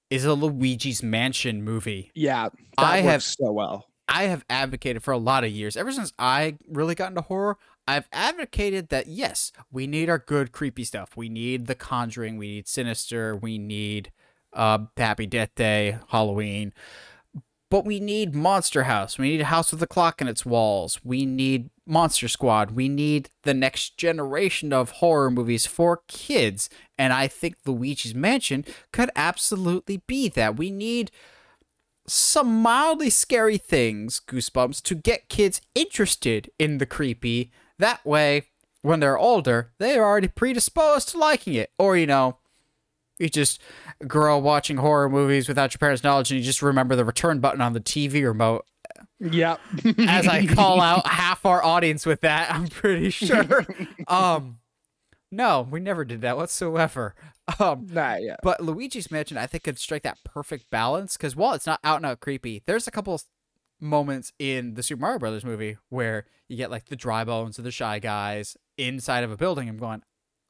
is 0.08 0.24
a 0.24 0.34
Luigi's 0.34 1.02
Mansion 1.02 1.62
movie. 1.62 2.10
Yeah, 2.14 2.48
I 2.78 2.98
have- 3.00 3.22
so 3.22 3.52
well. 3.52 3.86
I 4.10 4.22
have 4.24 4.42
advocated 4.48 5.02
for 5.02 5.12
a 5.12 5.18
lot 5.18 5.44
of 5.44 5.50
years. 5.50 5.76
Ever 5.76 5.92
since 5.92 6.14
I 6.18 6.56
really 6.66 6.94
got 6.94 7.10
into 7.10 7.20
horror, 7.20 7.58
I've 7.86 8.08
advocated 8.10 8.88
that 8.88 9.06
yes, 9.06 9.52
we 9.70 9.86
need 9.86 10.08
our 10.08 10.18
good 10.18 10.50
creepy 10.50 10.84
stuff. 10.84 11.14
We 11.14 11.28
need 11.28 11.66
The 11.66 11.74
Conjuring, 11.74 12.38
we 12.38 12.48
need 12.48 12.68
Sinister, 12.68 13.36
we 13.36 13.58
need 13.58 14.10
uh 14.54 14.78
Happy 14.96 15.26
Death 15.26 15.54
Day, 15.54 15.98
Halloween. 16.08 16.72
But 17.70 17.84
we 17.84 18.00
need 18.00 18.34
Monster 18.34 18.84
House. 18.84 19.18
We 19.18 19.28
need 19.28 19.42
a 19.42 19.46
house 19.46 19.72
with 19.72 19.82
a 19.82 19.86
clock 19.86 20.22
in 20.22 20.28
its 20.28 20.46
walls. 20.46 21.00
We 21.04 21.26
need 21.26 21.68
Monster 21.86 22.28
Squad. 22.28 22.70
We 22.70 22.88
need 22.88 23.30
the 23.42 23.52
next 23.52 23.98
generation 23.98 24.72
of 24.72 24.90
horror 24.92 25.30
movies 25.30 25.66
for 25.66 26.02
kids. 26.08 26.70
And 26.96 27.12
I 27.12 27.28
think 27.28 27.56
Luigi's 27.66 28.14
Mansion 28.14 28.64
could 28.92 29.10
absolutely 29.14 30.02
be 30.06 30.28
that. 30.30 30.56
We 30.56 30.70
need 30.70 31.10
some 32.06 32.62
mildly 32.62 33.10
scary 33.10 33.58
things, 33.58 34.20
Goosebumps, 34.26 34.82
to 34.82 34.94
get 34.94 35.28
kids 35.28 35.60
interested 35.74 36.50
in 36.58 36.78
the 36.78 36.86
creepy. 36.86 37.52
That 37.78 38.04
way, 38.04 38.44
when 38.80 39.00
they're 39.00 39.18
older, 39.18 39.72
they're 39.78 40.04
already 40.04 40.28
predisposed 40.28 41.10
to 41.10 41.18
liking 41.18 41.52
it. 41.52 41.70
Or, 41.78 41.98
you 41.98 42.06
know, 42.06 42.38
you 43.18 43.28
just 43.28 43.60
grow 44.06 44.38
up 44.38 44.44
watching 44.44 44.76
horror 44.76 45.08
movies 45.08 45.48
without 45.48 45.72
your 45.72 45.78
parents' 45.78 46.04
knowledge 46.04 46.30
and 46.30 46.38
you 46.38 46.44
just 46.44 46.62
remember 46.62 46.96
the 46.96 47.04
return 47.04 47.40
button 47.40 47.60
on 47.60 47.72
the 47.72 47.80
TV 47.80 48.24
remote. 48.24 48.64
Yep. 49.20 49.60
As 49.98 50.26
I 50.28 50.46
call 50.46 50.80
out 50.80 51.06
half 51.10 51.44
our 51.44 51.62
audience 51.62 52.06
with 52.06 52.20
that, 52.22 52.52
I'm 52.52 52.68
pretty 52.68 53.10
sure. 53.10 53.66
Um, 54.06 54.58
no, 55.30 55.66
we 55.68 55.80
never 55.80 56.04
did 56.04 56.22
that 56.22 56.36
whatsoever. 56.36 57.14
Um, 57.58 57.86
nah, 57.90 58.16
yeah. 58.16 58.36
but 58.42 58.60
Luigi's 58.60 59.10
Mansion, 59.10 59.36
I 59.36 59.46
think, 59.46 59.64
could 59.64 59.78
strike 59.78 60.02
that 60.02 60.18
perfect 60.24 60.70
balance 60.70 61.16
because 61.16 61.34
while 61.34 61.54
it's 61.54 61.66
not 61.66 61.80
out 61.82 61.96
and 61.96 62.06
out 62.06 62.20
creepy, 62.20 62.62
there's 62.66 62.86
a 62.86 62.90
couple 62.90 63.20
moments 63.80 64.32
in 64.38 64.74
the 64.74 64.82
Super 64.82 65.00
Mario 65.00 65.18
Brothers 65.18 65.44
movie 65.44 65.76
where 65.88 66.26
you 66.48 66.56
get 66.56 66.70
like 66.70 66.86
the 66.86 66.96
dry 66.96 67.24
bones 67.24 67.58
of 67.58 67.64
the 67.64 67.70
shy 67.70 67.98
guys 67.98 68.56
inside 68.76 69.24
of 69.24 69.30
a 69.30 69.36
building. 69.36 69.68
I'm 69.68 69.78
going, 69.78 70.02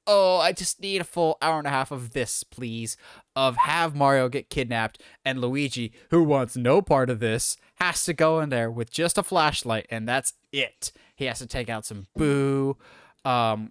oh, 0.08 0.38
I 0.38 0.52
just 0.52 0.80
need 0.80 1.02
a 1.02 1.04
full 1.04 1.36
hour 1.40 1.58
and 1.58 1.66
a 1.66 1.70
half 1.70 1.92
of 1.92 2.12
this, 2.12 2.42
please. 2.42 2.96
Of 3.36 3.56
have 3.56 3.94
Mario 3.94 4.28
get 4.28 4.50
kidnapped 4.50 5.00
and 5.24 5.40
Luigi, 5.40 5.92
who 6.10 6.24
wants 6.24 6.56
no 6.56 6.82
part 6.82 7.10
of 7.10 7.20
this, 7.20 7.56
has 7.76 8.04
to 8.06 8.14
go 8.14 8.40
in 8.40 8.48
there 8.48 8.70
with 8.70 8.90
just 8.90 9.18
a 9.18 9.22
flashlight 9.22 9.86
and 9.90 10.08
that's 10.08 10.32
it. 10.50 10.90
He 11.14 11.26
has 11.26 11.38
to 11.38 11.46
take 11.46 11.68
out 11.68 11.84
some 11.84 12.06
boo, 12.16 12.76
um, 13.24 13.70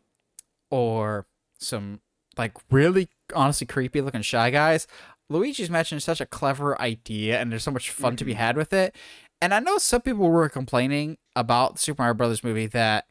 or 0.69 1.25
some 1.59 2.01
like 2.37 2.53
really 2.71 3.09
honestly 3.33 3.65
creepy 3.65 3.99
looking 3.99 4.21
shy 4.21 4.51
guys. 4.51 4.87
Luigi's 5.29 5.69
Mansion 5.69 5.97
is 5.97 6.05
such 6.05 6.21
a 6.21 6.25
clever 6.25 6.79
idea 6.79 7.41
and 7.41 7.51
there's 7.51 7.63
so 7.63 7.71
much 7.71 7.89
fun 7.89 8.15
to 8.15 8.23
be 8.23 8.33
had 8.33 8.55
with 8.55 8.71
it. 8.71 8.95
And 9.41 9.53
I 9.53 9.59
know 9.59 9.77
some 9.77 10.01
people 10.01 10.29
were 10.29 10.49
complaining 10.49 11.17
about 11.35 11.73
the 11.73 11.79
Super 11.79 12.03
Mario 12.03 12.13
Brothers 12.13 12.43
movie 12.43 12.67
that 12.67 13.07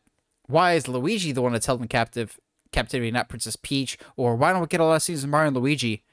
why 0.46 0.74
is 0.74 0.88
Luigi 0.88 1.32
the 1.32 1.42
one 1.42 1.52
that's 1.52 1.66
held 1.66 1.82
in 1.82 1.88
captive 1.88 2.38
captivity, 2.72 3.10
not 3.10 3.28
Princess 3.28 3.56
Peach? 3.56 3.98
Or 4.16 4.36
why 4.36 4.52
don't 4.52 4.60
we 4.60 4.66
get 4.66 4.80
a 4.80 4.84
lot 4.84 4.96
of 4.96 5.02
seasons 5.02 5.24
of 5.24 5.30
Mario 5.30 5.48
and 5.48 5.56
Luigi? 5.56 6.04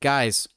Guys, 0.00 0.48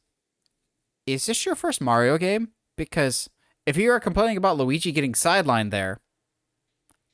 is 1.06 1.26
this 1.26 1.46
your 1.46 1.56
first 1.56 1.82
Mario 1.82 2.18
game? 2.18 2.50
Because 2.76 3.30
if 3.66 3.78
you 3.78 3.92
are 3.92 4.00
complaining 4.00 4.38
about 4.38 4.58
Luigi 4.58 4.92
getting 4.92 5.14
sidelined 5.14 5.72
there, 5.72 6.00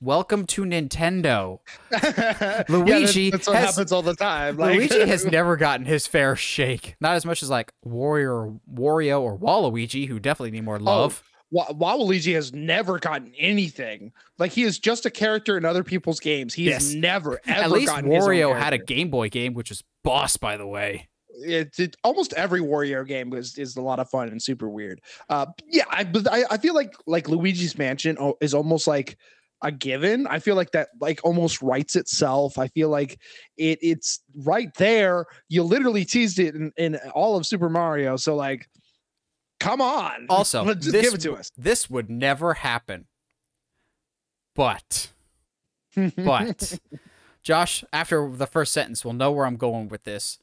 welcome 0.02 0.46
to 0.48 0.64
Nintendo. 0.64 1.60
Yeah, 2.04 2.64
Luigi 2.68 3.30
that's, 3.30 3.46
that's 3.46 3.48
what 3.48 3.58
has- 3.58 3.76
happens 3.76 3.92
all 3.92 4.02
the 4.02 4.16
time. 4.16 4.58
Like, 4.58 4.76
Luigi 4.76 5.00
has 5.08 5.26
never 5.26 5.56
gotten 5.56 5.86
his 5.86 6.08
fair 6.08 6.36
shake. 6.36 6.96
Not 7.00 7.16
as 7.16 7.26
much 7.26 7.42
as 7.44 7.50
like 7.50 7.72
Warrior, 7.84 8.54
Wario, 8.72 9.22
or 9.22 9.38
Waluigi, 9.38 10.08
who 10.08 10.20
definitely 10.20 10.52
need 10.52 10.66
more 10.66 10.78
oh, 10.78 10.84
love. 10.84 11.24
Wa- 11.24 11.33
Waluigi 11.54 12.34
has 12.34 12.52
never 12.54 13.00
gotten 13.00 13.34
anything. 13.38 14.12
Like 14.40 14.52
he 14.52 14.64
is 14.64 14.80
just 14.80 15.06
a 15.06 15.10
character 15.12 15.58
in 15.58 15.66
other 15.66 15.84
people's 15.84 16.20
games. 16.20 16.54
He 16.54 16.66
Yes. 16.66 16.84
has 16.84 16.96
never 16.96 17.40
ever 17.46 17.62
At 17.62 17.72
least 17.72 17.92
Wario 17.94 18.58
had 18.58 18.74
a. 18.74 18.78
Game 18.78 19.10
Boy 19.10 19.30
game, 19.30 19.54
which 19.54 19.72
is 19.72 19.84
Boss, 20.04 20.36
by 20.38 20.58
the 20.58 20.68
way. 20.68 21.08
It's 21.36 21.80
it, 21.80 21.96
almost 22.04 22.34
every 22.34 22.62
Wario 22.62 23.08
game 23.08 23.34
is 23.34 23.58
is 23.58 23.76
a 23.76 23.82
lot 23.82 24.00
of 24.00 24.10
fun 24.10 24.30
and 24.30 24.42
super 24.42 24.70
weird. 24.70 25.02
Uh, 25.30 25.48
yeah, 25.68 25.86
I 25.90 26.04
but 26.04 26.32
I, 26.32 26.44
I 26.52 26.58
feel 26.58 26.74
like 26.76 26.94
like 27.08 27.26
Luigi's 27.28 27.78
Mansion 27.78 28.18
is 28.42 28.54
almost 28.54 28.88
like 28.88 29.18
a 29.64 29.72
given. 29.72 30.28
I 30.28 30.40
feel 30.40 30.56
like 30.56 30.72
that 30.72 30.90
like 31.00 31.22
almost 31.24 31.62
writes 31.62 31.96
itself. 31.96 32.58
I 32.58 32.68
feel 32.68 32.90
like 32.90 33.20
it 33.58 33.80
it's 33.82 34.20
right 34.44 34.74
there. 34.76 35.26
You 35.50 35.64
literally 35.64 36.06
teased 36.06 36.38
it 36.40 36.54
in, 36.54 36.72
in 36.78 36.98
all 37.16 37.38
of 37.38 37.46
Super 37.46 37.70
Mario. 37.70 38.18
So 38.18 38.36
like, 38.36 38.68
come 39.64 39.82
on. 39.82 40.28
Also, 40.30 40.66
just 40.74 40.92
this, 40.92 41.02
give 41.02 41.14
it 41.14 41.22
to 41.22 41.36
us. 41.36 41.52
This 41.58 41.90
would 41.90 42.10
never 42.10 42.56
happen. 42.56 43.06
But, 44.56 45.10
but, 46.16 46.80
Josh, 47.44 47.84
after 47.92 48.30
the 48.30 48.46
first 48.46 48.72
sentence, 48.72 49.04
we'll 49.04 49.14
know 49.14 49.32
where 49.32 49.46
I'm 49.46 49.58
going 49.58 49.90
with 49.90 50.04
this. 50.04 50.38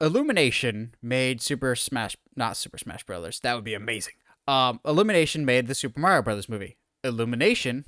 Illumination 0.00 0.94
made 1.02 1.40
Super 1.40 1.74
Smash, 1.74 2.16
not 2.36 2.56
Super 2.56 2.78
Smash 2.78 3.04
Brothers. 3.04 3.40
That 3.40 3.54
would 3.54 3.64
be 3.64 3.74
amazing. 3.74 4.14
Um, 4.46 4.80
Illumination 4.84 5.44
made 5.44 5.66
the 5.66 5.74
Super 5.74 6.00
Mario 6.00 6.22
Brothers 6.22 6.48
movie. 6.48 6.76
Illumination 7.02 7.86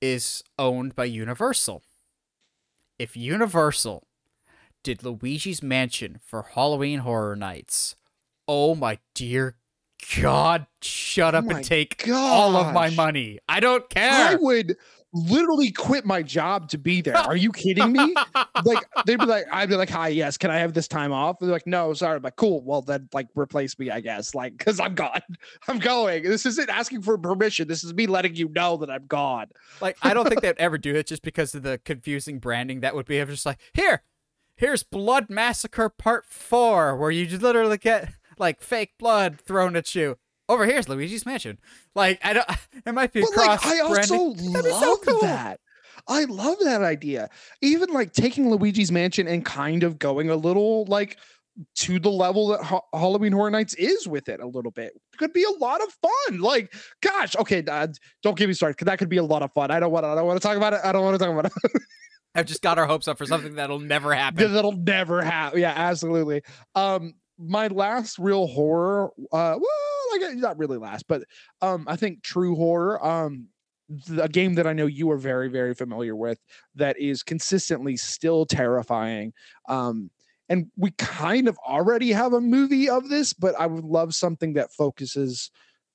is 0.00 0.42
owned 0.58 0.94
by 0.94 1.04
Universal. 1.04 1.82
If 2.98 3.16
Universal 3.16 4.06
did 4.82 5.02
Luigi's 5.02 5.62
Mansion 5.62 6.18
for 6.22 6.42
Halloween 6.54 7.00
Horror 7.00 7.36
Nights, 7.36 7.96
oh 8.48 8.74
my 8.74 8.98
dear 9.14 9.56
God, 10.20 10.66
shut 10.82 11.34
up 11.34 11.44
my 11.44 11.56
and 11.56 11.64
take 11.64 12.08
all 12.08 12.56
of 12.56 12.74
my 12.74 12.90
money. 12.90 13.38
I 13.48 13.60
don't 13.60 13.88
care. 13.88 14.30
I 14.30 14.34
would 14.34 14.76
literally 15.14 15.70
quit 15.70 16.04
my 16.04 16.22
job 16.22 16.68
to 16.70 16.78
be 16.78 17.00
there. 17.00 17.16
Are 17.16 17.36
you 17.36 17.52
kidding 17.52 17.92
me? 17.92 18.14
like 18.64 18.84
they'd 19.06 19.18
be 19.18 19.26
like, 19.26 19.44
I'd 19.52 19.68
be 19.68 19.76
like, 19.76 19.90
hi, 19.90 20.08
yes, 20.08 20.36
can 20.36 20.50
I 20.50 20.58
have 20.58 20.72
this 20.72 20.88
time 20.88 21.12
off? 21.12 21.38
They're 21.38 21.50
like, 21.50 21.66
no, 21.66 21.92
sorry. 21.92 22.16
I'm 22.16 22.22
like, 22.22 22.36
cool. 22.36 22.62
Well, 22.64 22.82
then 22.82 23.08
like 23.12 23.28
replace 23.36 23.78
me, 23.78 23.90
I 23.90 24.00
guess. 24.00 24.34
Like, 24.34 24.58
cause 24.58 24.80
I'm 24.80 24.94
gone. 24.94 25.20
I'm 25.68 25.78
going. 25.78 26.24
This 26.24 26.46
isn't 26.46 26.70
asking 26.70 27.02
for 27.02 27.16
permission. 27.18 27.68
This 27.68 27.84
is 27.84 27.94
me 27.94 28.06
letting 28.06 28.34
you 28.34 28.48
know 28.48 28.78
that 28.78 28.90
I'm 28.90 29.06
gone. 29.06 29.46
Like, 29.80 29.96
I 30.02 30.14
don't 30.14 30.28
think 30.28 30.40
they'd 30.42 30.58
ever 30.58 30.78
do 30.78 30.94
it 30.94 31.06
just 31.06 31.22
because 31.22 31.54
of 31.54 31.62
the 31.62 31.78
confusing 31.84 32.38
branding 32.38 32.80
that 32.80 32.94
would 32.94 33.06
be 33.06 33.18
of 33.18 33.28
just 33.28 33.46
like, 33.46 33.58
here, 33.74 34.02
here's 34.56 34.82
Blood 34.82 35.30
Massacre 35.30 35.88
Part 35.88 36.26
4, 36.26 36.96
where 36.96 37.10
you 37.10 37.26
just 37.26 37.42
literally 37.42 37.78
get 37.78 38.12
like 38.38 38.60
fake 38.60 38.92
blood 38.98 39.40
thrown 39.40 39.76
at 39.76 39.94
you. 39.94 40.16
Over 40.48 40.66
here's 40.66 40.88
Luigi's 40.88 41.24
Mansion. 41.24 41.58
Like, 41.94 42.18
I 42.24 42.32
don't, 42.32 42.46
it 42.86 42.92
might 42.92 43.12
be 43.12 43.20
But 43.22 43.30
like, 43.36 43.60
cross 43.60 43.66
I 43.72 43.80
also 43.80 44.32
branding. 44.34 44.52
love 44.52 44.64
so 44.66 44.96
cool. 44.98 45.20
that. 45.22 45.60
I 46.08 46.24
love 46.24 46.58
that 46.64 46.82
idea. 46.82 47.28
Even 47.60 47.90
like 47.92 48.12
taking 48.12 48.50
Luigi's 48.50 48.90
Mansion 48.90 49.28
and 49.28 49.44
kind 49.44 49.82
of 49.84 49.98
going 49.98 50.30
a 50.30 50.36
little 50.36 50.84
like 50.86 51.16
to 51.76 52.00
the 52.00 52.10
level 52.10 52.48
that 52.48 52.62
Ha- 52.62 52.80
Halloween 52.92 53.32
Horror 53.32 53.50
Nights 53.50 53.74
is 53.74 54.08
with 54.08 54.28
it 54.28 54.40
a 54.40 54.46
little 54.46 54.72
bit. 54.72 54.92
Could 55.18 55.32
be 55.32 55.44
a 55.44 55.50
lot 55.50 55.80
of 55.82 55.88
fun. 56.02 56.40
Like, 56.40 56.74
gosh, 57.02 57.36
okay, 57.36 57.62
uh, 57.70 57.86
don't 58.22 58.36
get 58.36 58.48
me 58.48 58.54
started 58.54 58.76
because 58.76 58.86
that 58.86 58.98
could 58.98 59.10
be 59.10 59.18
a 59.18 59.22
lot 59.22 59.42
of 59.42 59.52
fun. 59.52 59.70
I 59.70 59.78
don't 59.78 59.92
want. 59.92 60.04
I 60.04 60.14
don't 60.14 60.26
want 60.26 60.40
to 60.40 60.46
talk 60.46 60.56
about 60.56 60.72
it. 60.72 60.80
I 60.82 60.90
don't 60.92 61.04
want 61.04 61.14
to 61.18 61.24
talk 61.24 61.32
about 61.32 61.46
it. 61.46 61.82
I've 62.34 62.46
just 62.46 62.62
got 62.62 62.78
our 62.78 62.86
hopes 62.86 63.06
up 63.06 63.18
for 63.18 63.26
something 63.26 63.56
that'll 63.56 63.78
never 63.78 64.12
happen. 64.14 64.52
That'll 64.54 64.72
never 64.72 65.22
happen. 65.22 65.60
Yeah, 65.60 65.74
absolutely. 65.76 66.42
Um, 66.74 67.12
my 67.38 67.68
last 67.68 68.18
real 68.18 68.46
horror, 68.46 69.10
uh, 69.32 69.58
well, 69.58 70.20
like 70.20 70.36
not 70.36 70.58
really 70.58 70.78
last, 70.78 71.06
but 71.08 71.22
um, 71.60 71.84
I 71.88 71.96
think 71.96 72.22
true 72.22 72.54
horror. 72.54 73.04
Um, 73.04 73.48
a 74.18 74.28
game 74.28 74.54
that 74.54 74.66
I 74.66 74.72
know 74.72 74.86
you 74.86 75.10
are 75.10 75.18
very, 75.18 75.48
very 75.48 75.74
familiar 75.74 76.16
with 76.16 76.38
that 76.74 76.98
is 76.98 77.22
consistently 77.22 77.96
still 77.96 78.46
terrifying. 78.46 79.32
Um, 79.68 80.10
and 80.48 80.66
we 80.76 80.92
kind 80.92 81.48
of 81.48 81.58
already 81.58 82.12
have 82.12 82.32
a 82.32 82.40
movie 82.40 82.88
of 82.88 83.08
this, 83.08 83.32
but 83.32 83.54
I 83.58 83.66
would 83.66 83.84
love 83.84 84.14
something 84.14 84.54
that 84.54 84.72
focuses 84.72 85.50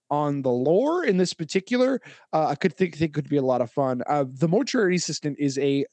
on 0.10 0.42
the 0.42 0.50
lore 0.50 1.04
in 1.04 1.18
this 1.18 1.34
particular. 1.34 2.02
Uh, 2.34 2.48
I 2.48 2.56
could 2.56 2.76
think 2.76 2.96
think 2.96 3.14
could 3.14 3.30
be 3.30 3.38
a 3.38 3.42
lot 3.42 3.62
of 3.62 3.72
fun. 3.72 4.02
Uh, 4.08 4.26
the 4.28 4.48
Mortuary 4.48 4.96
Assistant 4.96 5.38
is 5.40 5.58
a 5.58 5.86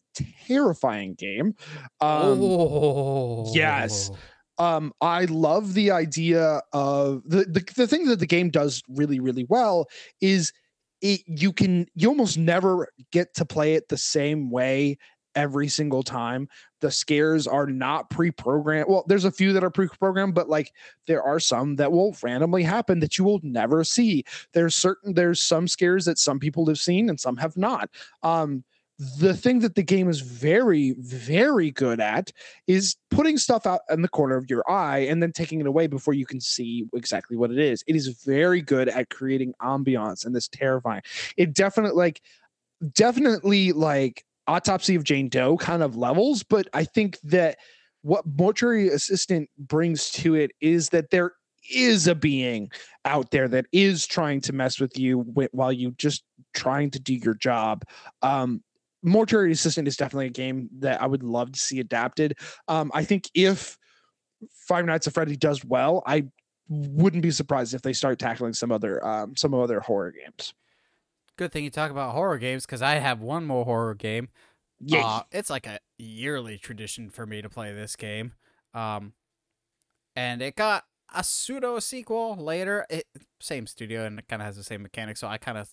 terrifying 0.46 1.14
game. 1.14 1.54
Um, 2.00 2.38
oh 2.40 3.52
yes. 3.54 4.10
Um 4.58 4.92
i 5.00 5.24
love 5.26 5.74
the 5.74 5.90
idea 5.90 6.60
of 6.72 7.22
the, 7.26 7.44
the 7.44 7.64
the 7.76 7.86
thing 7.86 8.06
that 8.06 8.18
the 8.18 8.26
game 8.26 8.50
does 8.50 8.82
really 8.88 9.20
really 9.20 9.46
well 9.48 9.86
is 10.20 10.52
it 11.00 11.20
you 11.26 11.52
can 11.52 11.86
you 11.94 12.08
almost 12.08 12.38
never 12.38 12.88
get 13.12 13.34
to 13.34 13.44
play 13.44 13.74
it 13.74 13.88
the 13.88 13.98
same 13.98 14.50
way 14.50 14.96
every 15.34 15.68
single 15.68 16.02
time. 16.02 16.48
The 16.80 16.90
scares 16.90 17.46
are 17.46 17.66
not 17.66 18.10
pre-programmed 18.10 18.88
well 18.88 19.04
there's 19.08 19.24
a 19.24 19.30
few 19.30 19.52
that 19.54 19.64
are 19.64 19.70
pre-programmed 19.70 20.34
but 20.34 20.48
like 20.48 20.72
there 21.06 21.22
are 21.22 21.40
some 21.40 21.76
that 21.76 21.90
will 21.90 22.16
randomly 22.22 22.62
happen 22.62 23.00
that 23.00 23.18
you 23.18 23.24
will 23.24 23.40
never 23.42 23.84
see. 23.84 24.24
There's 24.52 24.76
certain 24.76 25.14
there's 25.14 25.40
some 25.40 25.66
scares 25.66 26.04
that 26.04 26.18
some 26.18 26.38
people 26.38 26.66
have 26.66 26.78
seen 26.78 27.08
and 27.08 27.18
some 27.18 27.36
have 27.38 27.56
not. 27.56 27.90
Um 28.22 28.64
the 29.18 29.34
thing 29.34 29.58
that 29.60 29.74
the 29.74 29.82
game 29.82 30.08
is 30.08 30.20
very 30.20 30.94
very 30.98 31.70
good 31.70 32.00
at 32.00 32.30
is 32.66 32.96
putting 33.10 33.36
stuff 33.36 33.66
out 33.66 33.80
in 33.90 34.02
the 34.02 34.08
corner 34.08 34.36
of 34.36 34.48
your 34.48 34.68
eye 34.70 34.98
and 34.98 35.22
then 35.22 35.32
taking 35.32 35.60
it 35.60 35.66
away 35.66 35.86
before 35.86 36.14
you 36.14 36.24
can 36.24 36.40
see 36.40 36.86
exactly 36.94 37.36
what 37.36 37.50
it 37.50 37.58
is. 37.58 37.82
It 37.88 37.96
is 37.96 38.08
very 38.24 38.62
good 38.62 38.88
at 38.88 39.10
creating 39.10 39.54
ambiance 39.60 40.24
and 40.24 40.34
this 40.34 40.48
terrifying 40.48 41.02
it 41.36 41.52
definitely 41.52 41.96
like 41.96 42.20
definitely 42.92 43.72
like 43.72 44.24
autopsy 44.46 44.94
of 44.94 45.04
jane 45.04 45.28
doe 45.28 45.56
kind 45.56 45.82
of 45.82 45.96
levels 45.96 46.42
but 46.42 46.68
i 46.74 46.84
think 46.84 47.18
that 47.22 47.56
what 48.02 48.24
mortuary 48.26 48.88
assistant 48.88 49.48
brings 49.56 50.10
to 50.10 50.34
it 50.34 50.50
is 50.60 50.90
that 50.90 51.08
there 51.10 51.32
is 51.72 52.06
a 52.06 52.14
being 52.14 52.70
out 53.06 53.30
there 53.30 53.48
that 53.48 53.64
is 53.72 54.06
trying 54.06 54.40
to 54.42 54.52
mess 54.52 54.78
with 54.78 54.98
you 54.98 55.20
while 55.52 55.72
you 55.72 55.90
just 55.92 56.22
trying 56.52 56.90
to 56.90 57.00
do 57.00 57.14
your 57.14 57.32
job. 57.32 57.82
Um 58.20 58.62
Mortuary 59.04 59.52
Assistant 59.52 59.86
is 59.86 59.96
definitely 59.96 60.26
a 60.26 60.30
game 60.30 60.68
that 60.78 61.00
I 61.00 61.06
would 61.06 61.22
love 61.22 61.52
to 61.52 61.58
see 61.58 61.78
adapted. 61.78 62.38
Um, 62.66 62.90
I 62.94 63.04
think 63.04 63.30
if 63.34 63.78
Five 64.52 64.86
Nights 64.86 65.06
at 65.06 65.14
Freddy 65.14 65.36
does 65.36 65.64
well, 65.64 66.02
I 66.06 66.24
wouldn't 66.68 67.22
be 67.22 67.30
surprised 67.30 67.74
if 67.74 67.82
they 67.82 67.92
start 67.92 68.18
tackling 68.18 68.54
some 68.54 68.72
other 68.72 69.04
um, 69.06 69.36
some 69.36 69.54
other 69.54 69.80
horror 69.80 70.12
games. 70.12 70.54
Good 71.36 71.52
thing 71.52 71.64
you 71.64 71.70
talk 71.70 71.90
about 71.90 72.14
horror 72.14 72.38
games 72.38 72.64
because 72.64 72.80
I 72.82 72.94
have 72.94 73.20
one 73.20 73.44
more 73.44 73.64
horror 73.64 73.94
game. 73.94 74.28
Yeah, 74.80 75.04
Uh, 75.04 75.22
it's 75.32 75.50
like 75.50 75.66
a 75.66 75.78
yearly 75.98 76.58
tradition 76.58 77.10
for 77.10 77.26
me 77.26 77.42
to 77.42 77.48
play 77.48 77.72
this 77.72 77.96
game. 77.96 78.34
Um, 78.72 79.14
and 80.16 80.42
it 80.42 80.56
got 80.56 80.84
a 81.14 81.24
pseudo 81.24 81.78
sequel 81.78 82.36
later. 82.36 82.86
It 82.88 83.06
same 83.40 83.66
studio 83.66 84.04
and 84.04 84.18
it 84.18 84.28
kind 84.28 84.42
of 84.42 84.46
has 84.46 84.56
the 84.56 84.64
same 84.64 84.82
mechanics, 84.82 85.20
so 85.20 85.28
I 85.28 85.38
kind 85.38 85.58
of 85.58 85.70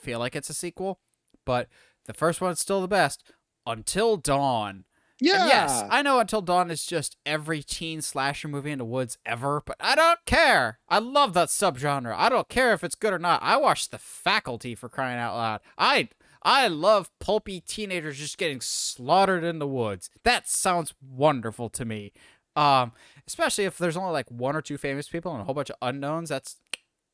feel 0.00 0.18
like 0.18 0.34
it's 0.36 0.50
a 0.50 0.54
sequel. 0.54 1.00
But 1.44 1.68
the 2.06 2.14
first 2.14 2.40
one's 2.40 2.60
still 2.60 2.80
the 2.80 2.88
best. 2.88 3.22
Until 3.66 4.16
Dawn. 4.16 4.84
yeah, 5.20 5.40
And 5.42 5.48
yes, 5.48 5.84
I 5.90 6.02
know 6.02 6.18
Until 6.18 6.42
Dawn 6.42 6.70
is 6.70 6.84
just 6.84 7.16
every 7.24 7.62
teen 7.62 8.02
slasher 8.02 8.48
movie 8.48 8.72
in 8.72 8.78
the 8.78 8.84
woods 8.84 9.16
ever, 9.24 9.62
but 9.64 9.76
I 9.80 9.94
don't 9.94 10.18
care. 10.26 10.78
I 10.88 10.98
love 10.98 11.32
that 11.34 11.48
subgenre. 11.48 12.14
I 12.14 12.28
don't 12.28 12.48
care 12.48 12.72
if 12.74 12.84
it's 12.84 12.94
good 12.94 13.12
or 13.14 13.18
not. 13.18 13.42
I 13.42 13.56
watched 13.56 13.90
The 13.90 13.98
Faculty 13.98 14.74
for 14.74 14.88
crying 14.88 15.18
out 15.18 15.34
loud. 15.34 15.60
I 15.78 16.08
I 16.42 16.68
love 16.68 17.10
pulpy 17.20 17.60
teenagers 17.62 18.18
just 18.18 18.36
getting 18.36 18.60
slaughtered 18.60 19.44
in 19.44 19.58
the 19.60 19.66
woods. 19.66 20.10
That 20.24 20.46
sounds 20.46 20.92
wonderful 21.00 21.70
to 21.70 21.86
me. 21.86 22.12
Um, 22.54 22.92
especially 23.26 23.64
if 23.64 23.78
there's 23.78 23.96
only 23.96 24.12
like 24.12 24.30
one 24.30 24.54
or 24.54 24.60
two 24.60 24.76
famous 24.76 25.08
people 25.08 25.32
and 25.32 25.40
a 25.40 25.44
whole 25.44 25.54
bunch 25.54 25.70
of 25.70 25.76
unknowns. 25.80 26.28
That's 26.28 26.56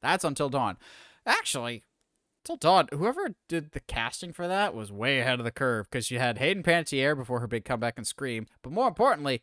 that's 0.03 0.25
Until 0.25 0.49
Dawn. 0.49 0.79
Actually, 1.27 1.85
Till 2.45 2.57
Dawn, 2.57 2.89
whoever 2.93 3.35
did 3.49 3.73
the 3.73 3.81
casting 3.81 4.33
for 4.33 4.49
that 4.49 4.75
was 4.75 4.91
way 4.91 5.21
ahead 5.21 5.39
of 5.41 5.45
the 5.45 5.51
curve 5.51 5.89
because 5.91 6.11
you 6.11 6.19
had 6.19 6.39
Hayden 6.39 6.63
Panettiere 6.63 7.15
before 7.17 7.41
her 7.41 7.47
big 7.47 7.65
comeback 7.65 7.95
and 7.99 8.07
Scream, 8.07 8.47
but 8.63 8.73
more 8.73 8.89
importantly, 8.89 9.43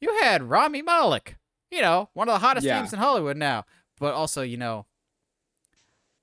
you 0.00 0.16
had 0.20 0.44
Rami 0.44 0.80
Malek. 0.82 1.36
You 1.70 1.82
know, 1.82 2.08
one 2.14 2.28
of 2.28 2.34
the 2.34 2.46
hottest 2.46 2.66
Yeah. 2.66 2.78
names 2.80 2.92
in 2.92 2.98
Hollywood 3.00 3.36
now. 3.36 3.64
But 3.98 4.14
also, 4.14 4.42
you 4.42 4.56
know, 4.56 4.86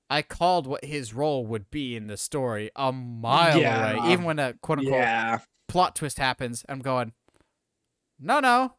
I 0.08 0.22
called 0.22 0.66
what 0.66 0.84
his 0.84 1.12
role 1.12 1.44
would 1.46 1.70
be 1.70 1.94
in 1.96 2.06
the 2.06 2.16
story 2.16 2.70
a 2.74 2.92
mile 2.92 3.60
Yeah. 3.60 3.92
away. 3.92 4.12
Even 4.12 4.24
when 4.24 4.38
a 4.38 4.54
quote 4.54 4.78
unquote 4.78 4.94
yeah, 5.00 5.40
plot 5.68 5.94
twist 5.94 6.18
happens, 6.18 6.64
I'm 6.68 6.80
going, 6.80 7.12
no, 8.18 8.40
no. 8.40 8.76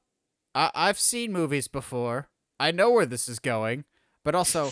I- 0.56 0.72
I've 0.74 1.00
seen 1.00 1.32
movies 1.32 1.68
before. 1.68 2.30
I 2.60 2.72
know 2.72 2.90
where 2.90 3.06
this 3.06 3.30
is 3.30 3.38
going. 3.40 3.86
But 4.24 4.34
also, 4.36 4.72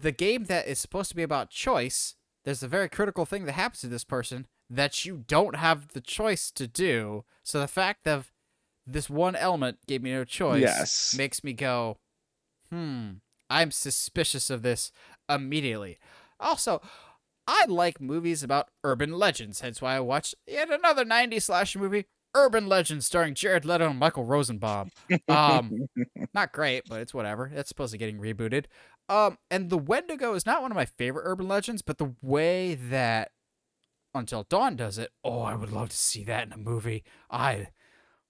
the 0.00 0.12
game 0.12 0.44
that 0.44 0.66
is 0.66 0.78
supposed 0.78 1.10
to 1.10 1.16
be 1.16 1.22
about 1.22 1.50
choice, 1.50 2.14
there's 2.44 2.62
a 2.62 2.68
very 2.68 2.88
critical 2.88 3.24
thing 3.24 3.44
that 3.46 3.52
happens 3.52 3.80
to 3.80 3.88
this 3.88 4.04
person 4.04 4.46
that 4.70 5.04
you 5.04 5.24
don't 5.26 5.56
have 5.56 5.88
the 5.88 6.00
choice 6.00 6.50
to 6.52 6.66
do. 6.66 7.24
So 7.42 7.60
the 7.60 7.68
fact 7.68 8.06
of 8.06 8.32
this 8.86 9.08
one 9.08 9.36
element 9.36 9.78
gave 9.86 10.02
me 10.02 10.12
no 10.12 10.24
choice 10.24 10.60
Yes. 10.60 11.14
makes 11.16 11.42
me 11.44 11.52
go, 11.52 11.98
hmm, 12.70 13.12
I'm 13.48 13.70
suspicious 13.70 14.50
of 14.50 14.62
this 14.62 14.90
immediately. 15.28 15.98
Also, 16.40 16.82
I 17.46 17.66
like 17.68 18.00
movies 18.00 18.42
about 18.42 18.70
urban 18.82 19.12
legends, 19.18 19.60
hence 19.60 19.80
why 19.80 19.96
I 19.96 20.00
watched 20.00 20.34
yet 20.46 20.70
another 20.70 21.04
90s 21.04 21.44
slasher 21.44 21.78
movie, 21.78 22.06
Urban 22.34 22.66
Legends, 22.66 23.06
starring 23.06 23.34
Jared 23.34 23.64
Leto 23.64 23.90
and 23.90 23.98
Michael 23.98 24.24
Rosenbaum. 24.24 24.90
Um, 25.28 25.86
not 26.34 26.52
great, 26.52 26.82
but 26.88 27.00
it's 27.00 27.14
whatever. 27.14 27.50
It's 27.54 27.68
supposed 27.68 27.92
to 27.92 27.98
be 27.98 28.04
getting 28.04 28.18
rebooted. 28.20 28.64
Um, 29.08 29.38
and 29.50 29.68
the 29.68 29.78
Wendigo 29.78 30.34
is 30.34 30.46
not 30.46 30.62
one 30.62 30.70
of 30.70 30.76
my 30.76 30.86
favorite 30.86 31.24
urban 31.26 31.46
legends, 31.46 31.82
but 31.82 31.98
the 31.98 32.14
way 32.22 32.74
that 32.74 33.32
Until 34.14 34.44
Dawn 34.44 34.76
does 34.76 34.96
it, 34.96 35.10
oh, 35.22 35.42
I 35.42 35.54
would 35.54 35.72
love 35.72 35.90
to 35.90 35.96
see 35.96 36.24
that 36.24 36.46
in 36.46 36.52
a 36.52 36.56
movie. 36.56 37.04
I 37.30 37.68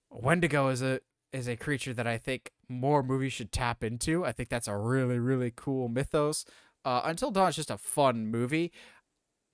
Wendigo 0.09 0.69
is 0.69 0.81
a 0.81 0.99
is 1.31 1.47
a 1.47 1.55
creature 1.55 1.93
that 1.93 2.07
I 2.07 2.17
think 2.17 2.51
more 2.69 3.03
movies 3.03 3.33
should 3.33 3.51
tap 3.51 3.83
into. 3.83 4.25
I 4.25 4.31
think 4.31 4.49
that's 4.49 4.67
a 4.67 4.77
really 4.77 5.19
really 5.19 5.51
cool 5.55 5.87
mythos. 5.87 6.45
Uh, 6.83 7.01
Until 7.03 7.31
Dawn 7.31 7.49
is 7.49 7.55
just 7.55 7.71
a 7.71 7.77
fun 7.77 8.27
movie. 8.27 8.71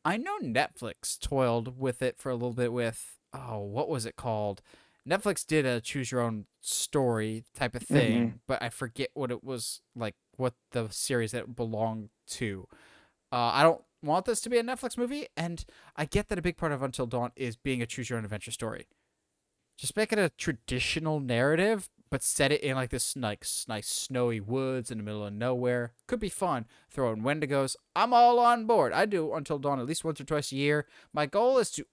I 0.04 0.18
know 0.18 0.40
Netflix 0.42 1.20
toiled 1.20 1.80
with 1.80 2.02
it 2.02 2.18
for 2.18 2.30
a 2.30 2.36
little 2.36 2.54
bit 2.54 2.74
with 2.74 3.20
oh, 3.34 3.60
what 3.60 3.90
was 3.90 4.06
it 4.06 4.16
called? 4.16 4.62
Netflix 5.08 5.46
did 5.46 5.66
a 5.66 5.82
choose 5.82 6.12
your 6.12 6.22
own 6.22 6.46
story 6.62 7.44
type 7.56 7.76
of 7.76 7.82
thing, 7.84 8.40
but 8.48 8.62
I 8.62 8.70
forget 8.70 9.10
what 9.14 9.32
it 9.32 9.44
was 9.44 9.82
like, 9.96 10.16
what 10.42 10.56
the 10.72 10.90
series 10.90 11.32
that 11.32 11.56
belonged 11.56 12.10
to. 12.28 12.68
Uh, 13.32 13.52
I 13.54 13.64
don't 13.64 13.82
want 14.04 14.26
this 14.26 14.42
to 14.42 14.50
be 14.50 14.58
a 14.58 14.64
Netflix 14.64 14.98
movie, 14.98 15.28
and 15.38 15.64
I 15.96 16.06
get 16.06 16.28
that 16.30 16.40
a 16.40 16.42
big 16.42 16.58
part 16.58 16.72
of 16.72 16.82
Until 16.82 17.06
Dawn 17.06 17.32
is 17.36 17.56
being 17.56 17.82
a 17.82 17.86
choose 17.86 18.10
your 18.10 18.18
own 18.18 18.26
adventure 18.26 18.52
story. 18.52 18.88
Just 19.78 19.96
make 19.96 20.12
it 20.12 20.20
a 20.20 20.30
traditional 20.30 21.20
narrative, 21.20 21.90
but 22.10 22.22
set 22.22 22.52
it 22.52 22.62
in 22.62 22.76
like 22.76 22.90
this 22.90 23.16
like 23.16 23.46
nice 23.68 23.88
snowy 23.88 24.40
woods 24.40 24.92
in 24.92 24.98
the 24.98 25.04
middle 25.04 25.26
of 25.26 25.34
nowhere. 25.34 25.94
Could 26.08 26.20
be 26.20 26.30
fun. 26.30 26.66
Throw 26.90 27.14
in 27.14 27.24
Wendigos. 27.24 27.76
I'm 27.96 28.14
all 28.14 28.38
on 28.40 28.66
board. 28.66 28.92
I 28.94 29.06
do 29.06 29.34
Until 29.34 29.60
Dawn 29.60 29.80
at 29.80 29.86
least 29.86 30.04
once 30.04 30.20
or 30.20 30.26
twice 30.26 30.52
a 30.52 30.56
year. 30.56 30.88
My 31.14 31.26
goal 31.26 31.58
is 31.58 31.72
to 31.72 31.86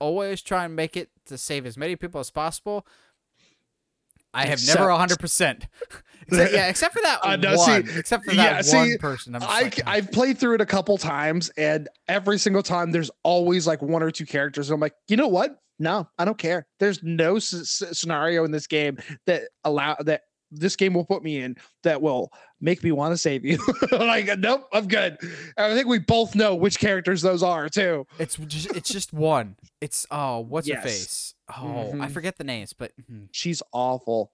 always 0.00 0.42
try 0.42 0.64
and 0.64 0.74
make 0.74 0.96
it 0.96 1.10
to 1.26 1.38
save 1.38 1.66
as 1.66 1.76
many 1.76 1.94
people 1.94 2.20
as 2.20 2.30
possible. 2.30 2.86
I 4.32 4.46
have 4.46 4.60
never 4.66 4.84
100%. 4.88 5.62
except, 6.28 6.52
yeah, 6.52 6.68
except 6.68 6.94
for 6.94 7.02
that 7.02 7.18
Uh, 7.24 7.56
one. 7.56 7.86
see, 7.86 7.98
except 7.98 8.24
for 8.24 8.32
yeah, 8.32 8.54
that 8.54 8.64
see, 8.64 8.76
one 8.76 8.98
person. 8.98 9.34
I'm 9.34 9.42
I 9.42 9.62
like. 9.62 9.80
I've 9.86 10.12
played 10.12 10.38
through 10.38 10.54
it 10.54 10.60
a 10.60 10.66
couple 10.66 10.96
times, 10.98 11.50
and 11.56 11.88
every 12.08 12.38
single 12.38 12.62
time 12.62 12.92
there's 12.92 13.10
always 13.24 13.66
like 13.66 13.82
one 13.82 14.02
or 14.02 14.10
two 14.10 14.26
characters. 14.26 14.70
And 14.70 14.74
I'm 14.74 14.80
like, 14.80 14.94
you 15.08 15.16
know 15.16 15.28
what? 15.28 15.56
No, 15.78 16.08
I 16.18 16.24
don't 16.24 16.38
care. 16.38 16.66
There's 16.78 17.02
no 17.02 17.36
s- 17.36 17.82
scenario 17.92 18.44
in 18.44 18.50
this 18.50 18.66
game 18.66 18.98
that 19.26 19.44
allow 19.64 19.96
that 20.00 20.22
this 20.52 20.76
game 20.76 20.92
will 20.94 21.04
put 21.06 21.22
me 21.22 21.40
in 21.40 21.56
that 21.84 22.02
will 22.02 22.30
make 22.60 22.82
me 22.84 22.92
want 22.92 23.12
to 23.12 23.16
save 23.16 23.44
you. 23.44 23.56
like, 23.92 24.28
nope, 24.38 24.64
I'm 24.72 24.88
good. 24.88 25.16
And 25.56 25.72
I 25.72 25.74
think 25.74 25.86
we 25.86 25.98
both 26.00 26.34
know 26.34 26.54
which 26.54 26.78
characters 26.78 27.22
those 27.22 27.42
are 27.42 27.68
too. 27.68 28.04
It's 28.18 28.36
just 28.36 28.76
it's 28.76 28.90
just 28.90 29.12
one. 29.12 29.56
It's 29.80 30.06
oh, 30.10 30.40
what's 30.40 30.68
her 30.68 30.74
Yes. 30.74 30.82
face? 30.84 31.34
Oh, 31.58 31.90
I 32.00 32.06
Mhm. 32.06 32.10
forget 32.12 32.36
the 32.38 32.44
names, 32.44 32.72
but 32.72 32.92
mhm. 33.10 33.28
She's 33.32 33.62
awful. 33.72 34.32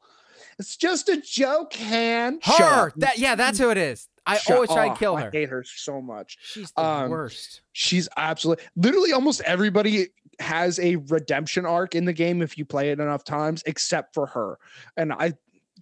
It's 0.58 0.76
just 0.76 1.08
a 1.08 1.16
joke, 1.20 1.74
Han. 1.74 2.40
her. 2.42 2.92
That 2.96 3.18
yeah, 3.18 3.34
that's 3.34 3.58
who 3.58 3.70
it 3.70 3.78
is. 3.78 4.08
I 4.26 4.38
Shut- 4.38 4.54
always 4.54 4.70
try 4.70 4.86
and 4.86 4.98
kill 4.98 5.16
her. 5.16 5.28
I 5.28 5.30
hate 5.30 5.48
her 5.50 5.62
so 5.64 6.00
much. 6.02 6.36
She's 6.42 6.72
the 6.72 6.82
Um, 6.82 7.10
worst. 7.10 7.60
She's 7.72 8.08
absolutely 8.16 8.64
literally 8.74 9.12
almost 9.12 9.40
everybody 9.42 10.08
has 10.40 10.78
a 10.80 10.96
redemption 10.96 11.64
arc 11.64 11.94
in 11.94 12.04
the 12.04 12.12
game 12.12 12.42
if 12.42 12.58
you 12.58 12.64
play 12.64 12.90
it 12.90 13.00
enough 13.00 13.24
times, 13.24 13.62
except 13.66 14.12
for 14.14 14.26
her. 14.26 14.58
And 14.96 15.12
I 15.12 15.34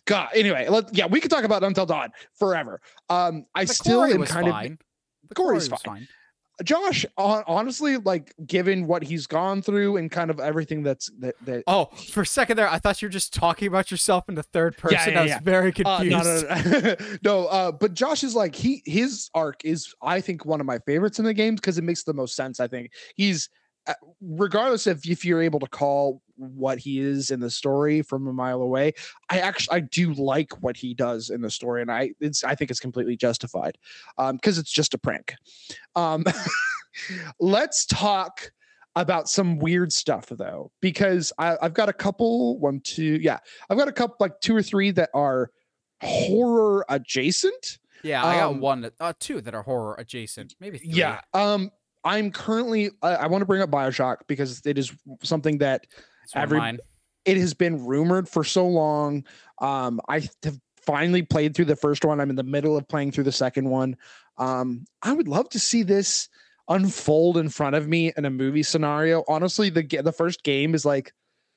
God, 0.07 0.29
anyway, 0.35 0.69
let, 0.69 0.95
yeah, 0.95 1.07
we 1.07 1.19
could 1.21 1.31
talk 1.31 1.45
about 1.45 1.65
Until 1.65 1.87
Dawn 1.87 2.11
forever. 2.35 2.81
Um, 3.09 3.47
I 3.55 3.65
The 3.65 3.73
still 3.75 4.05
am 4.05 4.23
kind 4.27 4.47
of 4.49 4.53
fine. 4.53 4.79
The 5.31 5.35
Glory's 5.35 5.69
Glory 5.69 5.81
fine. 5.85 5.95
fine. 6.01 6.09
Josh, 6.63 7.05
honestly, 7.17 7.97
like 7.97 8.33
given 8.47 8.87
what 8.87 9.03
he's 9.03 9.27
gone 9.27 9.61
through 9.61 9.97
and 9.97 10.11
kind 10.11 10.31
of 10.31 10.39
everything 10.39 10.83
that's 10.85 11.11
that 11.19 11.35
that 11.47 11.65
Oh, 11.67 11.87
for 12.13 12.21
a 12.23 12.27
second 12.27 12.57
there, 12.57 12.69
I 12.69 12.79
thought 12.79 13.03
you 13.03 13.07
were 13.09 13.13
just 13.13 13.35
talking 13.35 13.67
about 13.67 13.91
yourself 13.91 14.29
in 14.29 14.35
the 14.37 14.43
third 14.45 14.77
person. 14.77 15.13
yeah, 15.15 15.19
I 15.19 15.23
was 15.23 15.31
yeah. 15.31 15.41
very 15.41 15.71
Uh, 15.85 15.99
confused. 15.99 16.47
no, 16.47 16.61
no, 16.63 16.81
no, 16.81 17.17
no. 17.25 17.47
Uh, 17.47 17.73
but 17.73 17.95
Josh 17.95 18.23
is 18.23 18.35
like 18.37 18.55
he 18.55 18.83
his 18.87 19.31
arc 19.35 19.65
is 19.65 19.95
I 20.01 20.21
think 20.21 20.45
one 20.45 20.61
of 20.61 20.67
my 20.67 20.79
favorites 20.81 21.19
in 21.19 21.25
the 21.25 21.35
games 21.35 21.61
because 21.61 21.77
it 21.79 21.83
makes 21.85 22.05
the 22.05 22.15
most 22.15 22.37
sense. 22.37 22.61
I 22.61 22.69
think 22.69 22.93
he's 23.17 23.49
uh, 23.49 23.51
regardless 24.21 24.87
of 24.87 25.05
if 25.05 25.25
you're 25.25 25.43
able 25.43 25.61
to 25.61 25.67
call 25.67 26.23
what 26.37 26.79
he 26.79 26.99
is 27.01 27.31
in 27.31 27.39
the 27.41 27.51
story 27.51 28.03
from 28.03 28.27
a 28.27 28.33
mile 28.33 28.61
away. 28.63 28.93
I 29.31 29.39
actually 29.41 29.77
I 29.77 29.81
do 29.81 30.13
like 30.15 30.63
what 30.63 30.77
he 30.77 30.95
does 30.95 31.31
in 31.31 31.41
the 31.43 31.51
story, 31.51 31.81
and 31.83 31.91
I 31.93 32.11
it's 32.21 32.43
I 32.45 32.55
think 32.55 32.71
it's 32.71 32.81
completely 32.81 33.17
justified 33.17 33.79
um 34.19 34.37
because 34.37 34.59
it's 34.59 34.73
just 34.73 34.95
a 34.95 34.99
prank. 34.99 35.35
Um, 35.95 36.25
let's 37.41 37.87
talk 37.87 38.53
about 38.97 39.29
some 39.29 39.59
weird 39.59 39.93
stuff 39.93 40.27
though 40.29 40.71
because 40.81 41.33
I, 41.37 41.57
i've 41.61 41.75
got 41.75 41.89
a 41.89 41.93
couple 41.93 42.61
one 42.61 42.79
two 42.79 43.19
yeah 43.21 43.41
i've 43.69 43.77
got 43.77 43.89
a 43.89 43.93
couple 43.93 44.15
like 44.21 44.39
two 44.41 44.55
or 44.55 44.63
three 44.63 44.93
that 44.93 45.11
are 45.13 45.51
horror 46.01 46.85
adjacent 46.89 47.79
Yeah, 48.05 48.25
I 48.25 48.37
got 48.37 48.51
Um, 48.53 48.61
one, 48.61 48.81
that, 48.83 48.93
uh, 49.01 49.13
two 49.19 49.41
that 49.41 49.53
are 49.55 49.63
horror 49.65 49.97
adjacent, 49.99 50.55
maybe 50.61 50.79
three. 50.79 50.91
yeah 50.93 51.21
um 51.33 51.71
i'm 52.05 52.31
currently 52.31 52.91
i, 53.03 53.15
I 53.15 53.27
want 53.27 53.43
to 53.43 53.47
bring 53.47 53.63
up 53.63 53.71
bioshock 53.71 54.19
because 54.27 54.63
it 54.65 54.79
is 54.79 54.93
something 55.23 55.59
that 55.59 55.87
every- 56.35 56.59
mine. 56.59 56.79
it 57.25 57.37
has 57.37 57.55
been 57.55 57.85
rumored 57.85 58.29
for 58.29 58.45
so 58.45 58.67
long. 58.67 59.25
Um 59.61 60.01
i 60.09 60.21
have 60.43 60.59
finally 60.83 61.23
played 61.23 61.55
through 61.57 61.65
the 61.65 61.77
first 61.77 62.05
one. 62.05 62.21
I'm 62.21 62.29
in 62.29 62.37
the 62.37 62.43
middle 62.43 62.77
of 62.77 62.87
playing 62.87 63.13
through 63.13 63.25
the 63.25 63.33
second 63.33 63.69
one. 63.69 63.97
Um 64.39 64.85
i 65.03 65.13
would 65.13 65.29
love 65.29 65.49
to 65.51 65.59
see 65.59 65.83
this 65.83 66.29
unfold 66.69 67.37
in 67.37 67.49
front 67.49 67.77
of 67.77 67.89
me 67.89 68.13
in 68.17 68.25
a 68.25 68.31
movie 68.31 68.63
scenario. 68.63 69.25
Honestly 69.29 69.71
the 69.71 69.83
the 70.03 70.13
first 70.13 70.43
game 70.43 70.75
is 70.75 70.85
like 70.85 71.13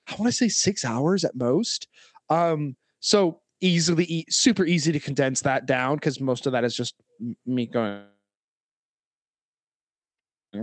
i 0.08 0.14
want 0.16 0.32
to 0.32 0.38
say 0.38 0.48
six 0.50 0.86
hours 0.86 1.24
at 1.26 1.36
most. 1.36 1.88
Um 2.30 2.76
so 3.00 3.42
easily 3.60 4.26
super 4.30 4.66
easy 4.66 4.92
to 4.92 5.00
condense 5.00 5.42
that 5.42 5.66
down 5.66 5.96
because 5.96 6.20
most 6.22 6.46
of 6.46 6.52
that 6.54 6.64
is 6.64 6.76
just 6.76 6.96
me 7.46 7.66
going 7.66 8.02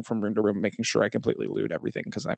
from 0.02 0.20
room 0.20 0.34
to 0.34 0.42
room 0.42 0.60
making 0.60 0.84
sure 0.84 1.02
i 1.02 1.08
completely 1.08 1.46
loot 1.46 1.72
everything 1.72 2.02
because 2.04 2.26
i'm 2.26 2.36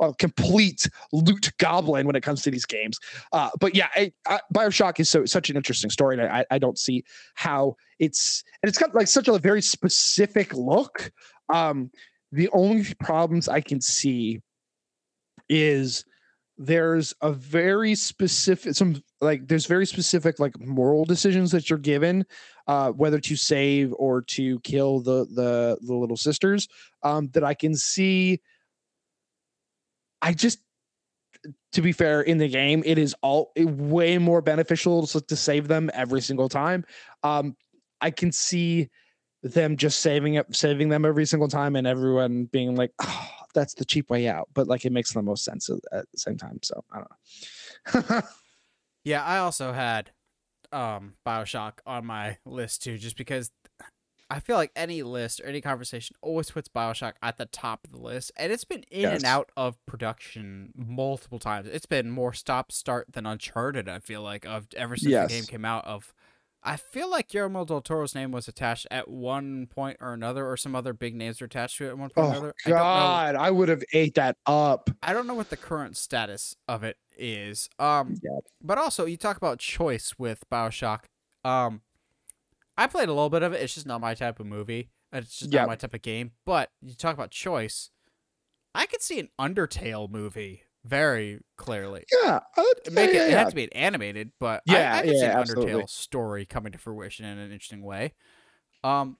a 0.00 0.12
complete 0.14 0.88
loot 1.12 1.52
goblin 1.58 2.06
when 2.06 2.16
it 2.16 2.22
comes 2.22 2.42
to 2.42 2.50
these 2.50 2.64
games. 2.64 2.98
Uh 3.32 3.50
but 3.60 3.74
yeah 3.74 3.88
I, 3.94 4.12
I, 4.26 4.40
bioshock 4.52 5.00
is 5.00 5.08
so 5.08 5.24
such 5.24 5.50
an 5.50 5.56
interesting 5.56 5.90
story 5.90 6.18
and 6.18 6.26
I, 6.26 6.44
I 6.50 6.58
don't 6.58 6.78
see 6.78 7.04
how 7.34 7.76
it's 7.98 8.42
and 8.62 8.68
it's 8.68 8.78
got 8.78 8.94
like 8.94 9.08
such 9.08 9.28
a 9.28 9.38
very 9.38 9.62
specific 9.62 10.54
look. 10.54 11.12
Um 11.52 11.90
the 12.32 12.48
only 12.52 12.92
problems 12.98 13.48
i 13.48 13.60
can 13.60 13.80
see 13.80 14.40
is 15.48 16.04
there's 16.56 17.12
a 17.20 17.32
very 17.32 17.94
specific 17.94 18.74
some 18.74 19.02
like 19.20 19.46
there's 19.48 19.66
very 19.66 19.86
specific 19.86 20.38
like 20.38 20.58
moral 20.60 21.04
decisions 21.04 21.50
that 21.50 21.68
you're 21.68 21.78
given 21.78 22.24
uh 22.68 22.90
whether 22.92 23.18
to 23.18 23.34
save 23.34 23.92
or 23.98 24.22
to 24.22 24.60
kill 24.60 25.00
the 25.00 25.26
the 25.34 25.76
the 25.80 25.94
little 25.94 26.16
sisters 26.16 26.68
um 27.02 27.28
that 27.32 27.44
i 27.44 27.54
can 27.54 27.74
see. 27.74 28.40
I 30.22 30.32
just 30.32 30.60
to 31.72 31.82
be 31.82 31.92
fair 31.92 32.22
in 32.22 32.38
the 32.38 32.48
game 32.48 32.82
it 32.86 32.98
is 32.98 33.14
all 33.20 33.52
it, 33.56 33.68
way 33.68 34.16
more 34.16 34.40
beneficial 34.40 35.06
to, 35.08 35.20
to 35.20 35.36
save 35.36 35.68
them 35.68 35.90
every 35.92 36.22
single 36.22 36.48
time. 36.48 36.84
Um 37.22 37.56
i 38.00 38.10
can 38.10 38.32
see 38.32 38.88
them 39.42 39.76
just 39.76 40.00
saving 40.00 40.34
it 40.34 40.46
saving 40.54 40.88
them 40.88 41.04
every 41.04 41.26
single 41.26 41.48
time 41.48 41.76
and 41.76 41.86
everyone 41.86 42.44
being 42.46 42.74
like 42.74 42.92
oh, 43.02 43.43
that's 43.54 43.74
the 43.74 43.84
cheap 43.84 44.10
way 44.10 44.28
out 44.28 44.48
but 44.52 44.66
like 44.66 44.84
it 44.84 44.92
makes 44.92 45.12
the 45.12 45.22
most 45.22 45.44
sense 45.44 45.70
at, 45.70 45.80
the 46.10 46.18
same 46.18 46.36
time 46.36 46.58
so 46.62 46.84
i 46.92 46.98
don't 46.98 48.12
know 48.12 48.20
Yeah, 49.04 49.22
I 49.22 49.38
also 49.38 49.72
had 49.72 50.10
um 50.72 51.14
BioShock 51.26 51.74
on 51.86 52.06
my 52.06 52.38
list 52.44 52.82
too, 52.82 52.98
just 52.98 53.16
because 53.16 53.50
I 54.30 54.40
feel 54.40 54.56
like 54.56 54.72
any 54.74 55.02
list 55.02 55.40
or 55.40 55.46
any 55.46 55.60
conversation 55.60 56.16
always 56.22 56.50
puts 56.50 56.68
BioShock 56.68 57.12
at 57.22 57.36
the 57.36 57.44
top 57.46 57.84
of 57.84 57.92
the 57.92 58.00
list. 58.00 58.32
And 58.36 58.50
it's 58.50 58.64
been 58.64 58.84
in 58.90 59.08
and 59.08 59.24
out 59.24 59.50
of 59.56 59.76
production 59.86 60.72
multiple 60.74 61.38
times. 61.38 61.68
It's 61.70 61.86
been 61.86 62.10
more 62.10 62.32
stop 62.32 62.72
start 62.72 63.12
than 63.12 63.26
Uncharted, 63.26 63.88
I 63.88 63.98
feel 63.98 64.22
like, 64.22 64.46
of 64.46 64.66
ever 64.74 64.96
since 64.96 65.14
the 65.14 65.28
game 65.28 65.44
came 65.44 65.64
out 65.66 65.84
of 65.84 66.14
I 66.66 66.76
feel 66.76 67.10
like 67.10 67.28
Guillermo 67.28 67.66
del 67.66 67.82
Toro's 67.82 68.14
name 68.14 68.32
was 68.32 68.48
attached 68.48 68.86
at 68.90 69.08
one 69.08 69.66
point 69.66 69.98
or 70.00 70.14
another, 70.14 70.48
or 70.48 70.56
some 70.56 70.74
other 70.74 70.94
big 70.94 71.14
names 71.14 71.40
were 71.40 71.44
attached 71.44 71.76
to 71.78 71.84
it 71.86 71.88
at 71.90 71.98
one 71.98 72.08
point 72.08 72.26
or 72.26 72.28
oh 72.28 72.30
another. 72.30 72.54
I 72.64 72.70
god 72.70 73.34
I, 73.36 73.50
would 73.50 73.68
have 73.68 73.82
ate 73.92 74.14
that 74.14 74.36
up 74.46 74.88
I 75.02 75.12
don't 75.12 75.26
know 75.26 75.34
what 75.34 75.50
the 75.50 75.58
current 75.58 75.96
status 75.96 76.56
of 76.66 76.82
it 76.82 76.96
is. 77.18 77.68
Um, 77.78 78.14
Yeah. 78.22 78.38
but 78.62 78.78
also 78.78 79.04
you 79.04 79.16
talk 79.18 79.36
about 79.36 79.58
choice 79.58 80.14
with 80.18 80.42
Bioshock. 80.50 81.00
Um, 81.44 81.82
I 82.78 82.86
played 82.86 83.08
a 83.08 83.12
little 83.12 83.30
bit 83.30 83.42
of 83.42 83.52
it. 83.52 83.60
It's 83.60 83.74
just 83.74 83.86
not 83.86 84.00
my 84.00 84.14
type 84.14 84.40
of 84.40 84.46
movie. 84.46 84.88
It's 85.12 85.38
just 85.38 85.52
Yeah. 85.52 85.60
not 85.60 85.68
my 85.68 85.76
type 85.76 85.92
of 85.94 86.02
game. 86.02 86.32
But 86.46 86.70
you 86.80 86.94
talk 86.94 87.12
about 87.14 87.30
choice. 87.30 87.90
I 88.74 88.86
could 88.86 89.02
see 89.02 89.20
an 89.20 89.28
Undertale 89.38 90.10
movie 90.10 90.62
very 90.84 91.40
clearly. 91.56 92.04
yeah 92.22 92.40
I'd 92.56 92.92
Make 92.92 93.10
it, 93.10 93.16
it 93.16 93.30
yeah, 93.30 93.38
had 93.38 93.48
to 93.50 93.54
be 93.56 93.64
an 93.64 93.72
animated, 93.72 94.32
but 94.38 94.62
Yeah, 94.66 94.96
I, 94.96 95.02
could 95.02 95.10
see 95.10 95.18
yeah, 95.18 95.32
an 95.32 95.38
absolutely. 95.38 95.72
Undertale 95.72 95.88
story 95.88 96.46
coming 96.46 96.72
to 96.72 96.78
fruition 96.78 97.24
in 97.24 97.38
an 97.38 97.50
interesting 97.52 97.82
way. 97.82 98.12
Um, 98.82 99.16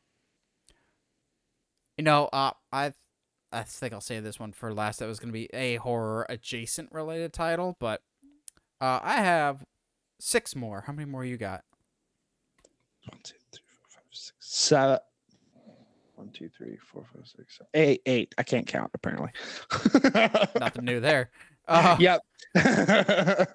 you 1.97 2.05
know, 2.05 2.29
uh, 2.33 2.51
I, 2.73 2.93
I 3.53 3.63
think 3.63 3.93
I'll 3.95 4.01
say 4.01 4.21
this 4.21 4.39
one 4.39 4.53
for 4.53 4.75
last. 4.75 4.99
That 4.99 5.07
was 5.07 5.19
going 5.21 5.29
to 5.33 5.33
be 5.33 5.49
a 5.55 5.77
horror 5.77 6.27
adjacent 6.29 6.91
related 6.93 7.33
title, 7.33 7.77
but 7.81 8.03
uh, 8.81 9.01
I 9.03 9.17
have 9.23 9.65
six 10.21 10.55
more. 10.57 10.83
How 10.87 10.93
many 10.93 11.09
more 11.09 11.25
you 11.25 11.37
got? 11.37 11.63
One, 13.09 13.21
two, 13.23 13.37
three, 13.53 13.63
four, 13.69 13.87
five, 13.89 14.03
six, 14.11 14.35
seven. 14.41 14.99
One, 16.17 16.31
two, 16.31 16.49
three, 16.57 16.77
four, 16.93 17.07
five, 17.15 17.27
six, 17.27 17.57
seven, 17.59 17.69
eight, 17.75 18.03
eight. 18.07 18.35
I 18.39 18.43
can't 18.43 18.67
count 18.67 18.91
apparently. 18.95 19.31
Nothing 20.61 20.85
new 20.85 21.01
there. 21.01 21.31
Uh, 21.67 21.97
yep. 21.99 22.21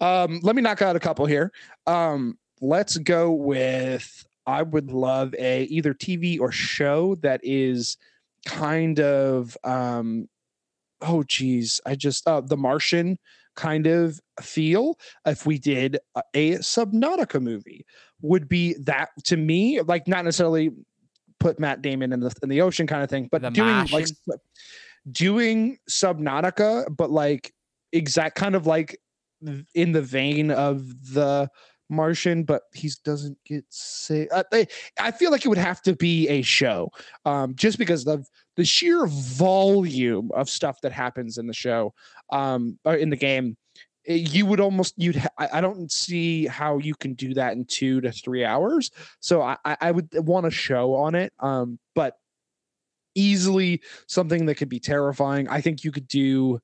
um, 0.00 0.40
let 0.42 0.54
me 0.56 0.62
knock 0.62 0.82
out 0.82 0.96
a 0.96 1.00
couple 1.00 1.26
here. 1.26 1.52
Um, 1.86 2.38
let's 2.60 2.96
go 2.98 3.30
with 3.30 4.26
I 4.46 4.62
would 4.62 4.90
love 4.90 5.34
a 5.38 5.64
either 5.64 5.94
TV 5.94 6.38
or 6.40 6.52
show 6.52 7.14
that 7.16 7.40
is 7.42 7.96
kind 8.46 9.00
of 9.00 9.56
um 9.64 10.28
oh 11.02 11.22
geez, 11.26 11.80
I 11.86 11.94
just 11.94 12.26
uh 12.26 12.40
the 12.40 12.56
Martian 12.56 13.18
kind 13.56 13.86
of 13.86 14.20
feel 14.40 14.98
if 15.26 15.44
we 15.44 15.58
did 15.58 15.98
a, 16.14 16.22
a 16.34 16.50
Subnautica 16.58 17.40
movie 17.42 17.84
would 18.22 18.48
be 18.48 18.74
that 18.84 19.08
to 19.24 19.36
me 19.36 19.80
like 19.82 20.06
not 20.06 20.24
necessarily 20.24 20.70
put 21.40 21.58
Matt 21.58 21.82
Damon 21.82 22.12
in 22.12 22.20
the 22.20 22.32
in 22.42 22.48
the 22.48 22.60
ocean 22.60 22.86
kind 22.86 23.02
of 23.02 23.10
thing 23.10 23.28
but 23.30 23.42
The 23.42 23.50
doing 23.50 23.68
like 23.68 23.90
Martian? 23.90 24.16
s- 24.32 24.38
doing 25.10 25.78
Subnautica 25.88 26.94
but 26.96 27.10
like 27.10 27.52
exact 27.92 28.36
kind 28.36 28.54
of 28.54 28.66
like 28.66 28.98
in 29.74 29.92
the 29.92 30.02
vein 30.02 30.50
of 30.50 30.86
the 31.14 31.48
Martian, 31.88 32.44
but 32.44 32.62
he 32.72 32.88
doesn't 33.04 33.36
get 33.44 33.64
say. 33.68 34.28
I, 34.32 34.66
I- 35.00 35.10
feel 35.10 35.32
like 35.32 35.44
it 35.44 35.48
would 35.48 35.58
have 35.58 35.82
to 35.82 35.96
be 35.96 36.28
a 36.28 36.40
show, 36.42 36.90
um, 37.24 37.54
just 37.56 37.78
because 37.78 38.06
of 38.06 38.28
the 38.56 38.64
sheer 38.64 39.06
volume 39.06 40.30
of 40.34 40.48
stuff 40.48 40.80
that 40.82 40.92
happens 40.92 41.36
in 41.38 41.46
the 41.48 41.52
show, 41.52 41.92
um, 42.30 42.78
or 42.84 42.94
in 42.94 43.10
the 43.10 43.16
game. 43.16 43.56
eh, 44.06 44.14
You 44.14 44.46
would 44.46 44.60
almost 44.60 44.94
you'd. 44.98 45.16
Ha- 45.16 45.28
I, 45.38 45.60
don't 45.60 45.90
see 45.90 46.46
how 46.46 46.78
you 46.78 46.94
can 46.94 47.14
do 47.14 47.34
that 47.34 47.54
in 47.54 47.64
two 47.64 48.00
to 48.02 48.12
three 48.12 48.44
hours. 48.44 48.90
So 49.18 49.42
I, 49.42 49.56
I 49.64 49.76
I 49.80 49.90
would 49.90 50.08
want 50.14 50.46
a 50.46 50.50
show 50.50 50.94
on 50.94 51.14
it, 51.16 51.32
um, 51.40 51.78
but 51.96 52.14
easily 53.20 53.82
something 54.06 54.46
that 54.46 54.56
could 54.56 54.68
be 54.68 54.80
terrifying. 54.80 55.48
I 55.48 55.60
think 55.60 55.84
you 55.84 55.92
could 55.92 56.08
do 56.08 56.60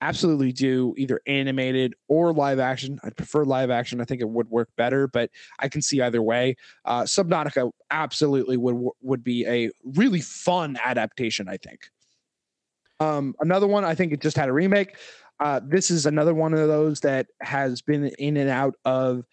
absolutely 0.00 0.52
do 0.52 0.94
either 0.96 1.20
animated 1.26 1.94
or 2.08 2.32
live 2.32 2.58
action. 2.58 2.98
I'd 3.04 3.16
prefer 3.16 3.44
live 3.44 3.70
action. 3.70 4.00
I 4.00 4.04
think 4.04 4.20
it 4.20 4.28
would 4.28 4.48
work 4.48 4.70
better, 4.76 5.06
but 5.06 5.30
I 5.58 5.68
can 5.68 5.82
see 5.82 6.00
either 6.00 6.22
way. 6.22 6.56
Uh, 6.84 7.02
Subnautica 7.02 7.70
absolutely 7.90 8.56
would 8.56 8.76
would 9.02 9.22
be 9.22 9.46
a 9.46 9.70
really 9.84 10.20
fun 10.20 10.78
adaptation. 10.82 11.48
I 11.48 11.58
think. 11.58 11.90
Um, 12.98 13.34
another 13.40 13.66
one, 13.66 13.84
I 13.84 13.94
think 13.94 14.12
it 14.12 14.20
just 14.20 14.36
had 14.36 14.48
a 14.48 14.52
remake. 14.52 14.96
Uh, 15.38 15.60
this 15.64 15.90
is 15.90 16.04
another 16.04 16.34
one 16.34 16.52
of 16.52 16.68
those 16.68 17.00
that 17.00 17.28
has 17.40 17.80
been 17.80 18.08
in 18.18 18.36
and 18.36 18.50
out 18.50 18.74
of 18.84 19.24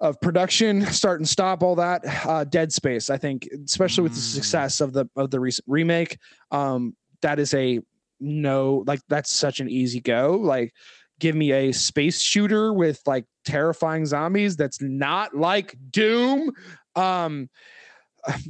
of 0.00 0.20
production, 0.20 0.84
start 0.86 1.20
and 1.20 1.28
stop, 1.28 1.62
all 1.62 1.76
that. 1.76 2.02
Uh, 2.26 2.44
Dead 2.44 2.72
Space, 2.72 3.10
I 3.10 3.16
think, 3.16 3.48
especially 3.64 4.02
with 4.02 4.12
the 4.14 4.18
Mm. 4.20 4.34
success 4.34 4.80
of 4.80 4.92
the 4.92 5.06
of 5.16 5.30
the 5.30 5.40
recent 5.40 5.64
remake, 5.68 6.18
um, 6.50 6.94
that 7.22 7.38
is 7.38 7.54
a 7.54 7.80
no. 8.20 8.84
Like 8.86 9.00
that's 9.08 9.30
such 9.32 9.60
an 9.60 9.68
easy 9.68 10.00
go. 10.00 10.32
Like, 10.40 10.72
give 11.20 11.34
me 11.36 11.52
a 11.52 11.72
space 11.72 12.20
shooter 12.20 12.72
with 12.72 13.00
like 13.06 13.24
terrifying 13.44 14.04
zombies. 14.06 14.56
That's 14.56 14.80
not 14.82 15.34
like 15.36 15.74
Doom. 15.90 16.50
Um, 16.96 17.48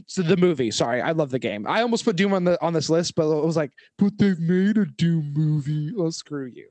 so 0.07 0.23
the 0.23 0.37
movie. 0.37 0.71
Sorry, 0.71 1.01
I 1.03 1.13
love 1.13 1.31
the 1.31 1.39
game. 1.39 1.67
I 1.67 1.83
almost 1.83 2.05
put 2.05 2.17
Doom 2.17 2.33
on 2.33 2.45
the 2.45 2.61
on 2.63 2.73
this 2.73 2.89
list, 2.89 3.15
but 3.17 3.31
it 3.31 3.45
was 3.45 3.57
like, 3.57 3.73
but 3.99 4.17
they've 4.19 4.39
made 4.39 4.79
a 4.79 4.87
Doom 4.87 5.33
movie. 5.35 5.93
Oh, 5.99 6.11
screw 6.11 6.47
you. 6.47 6.69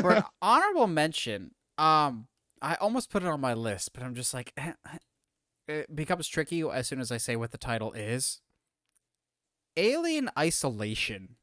For 0.00 0.12
an 0.12 0.24
honorable 0.42 0.86
mention, 0.86 1.52
um, 1.78 2.26
I 2.62 2.74
almost 2.76 3.10
put 3.10 3.22
it 3.22 3.28
on 3.28 3.40
my 3.40 3.54
list, 3.54 3.92
but 3.92 4.02
I'm 4.02 4.14
just 4.14 4.34
like, 4.34 4.52
eh, 4.56 4.72
eh, 4.86 4.98
it 5.68 5.94
becomes 5.96 6.28
tricky 6.28 6.62
as 6.62 6.86
soon 6.88 7.00
as 7.00 7.10
I 7.12 7.16
say 7.16 7.36
what 7.36 7.52
the 7.52 7.58
title 7.58 7.92
is. 7.92 8.40
Alien 9.76 10.30
Isolation. 10.38 11.36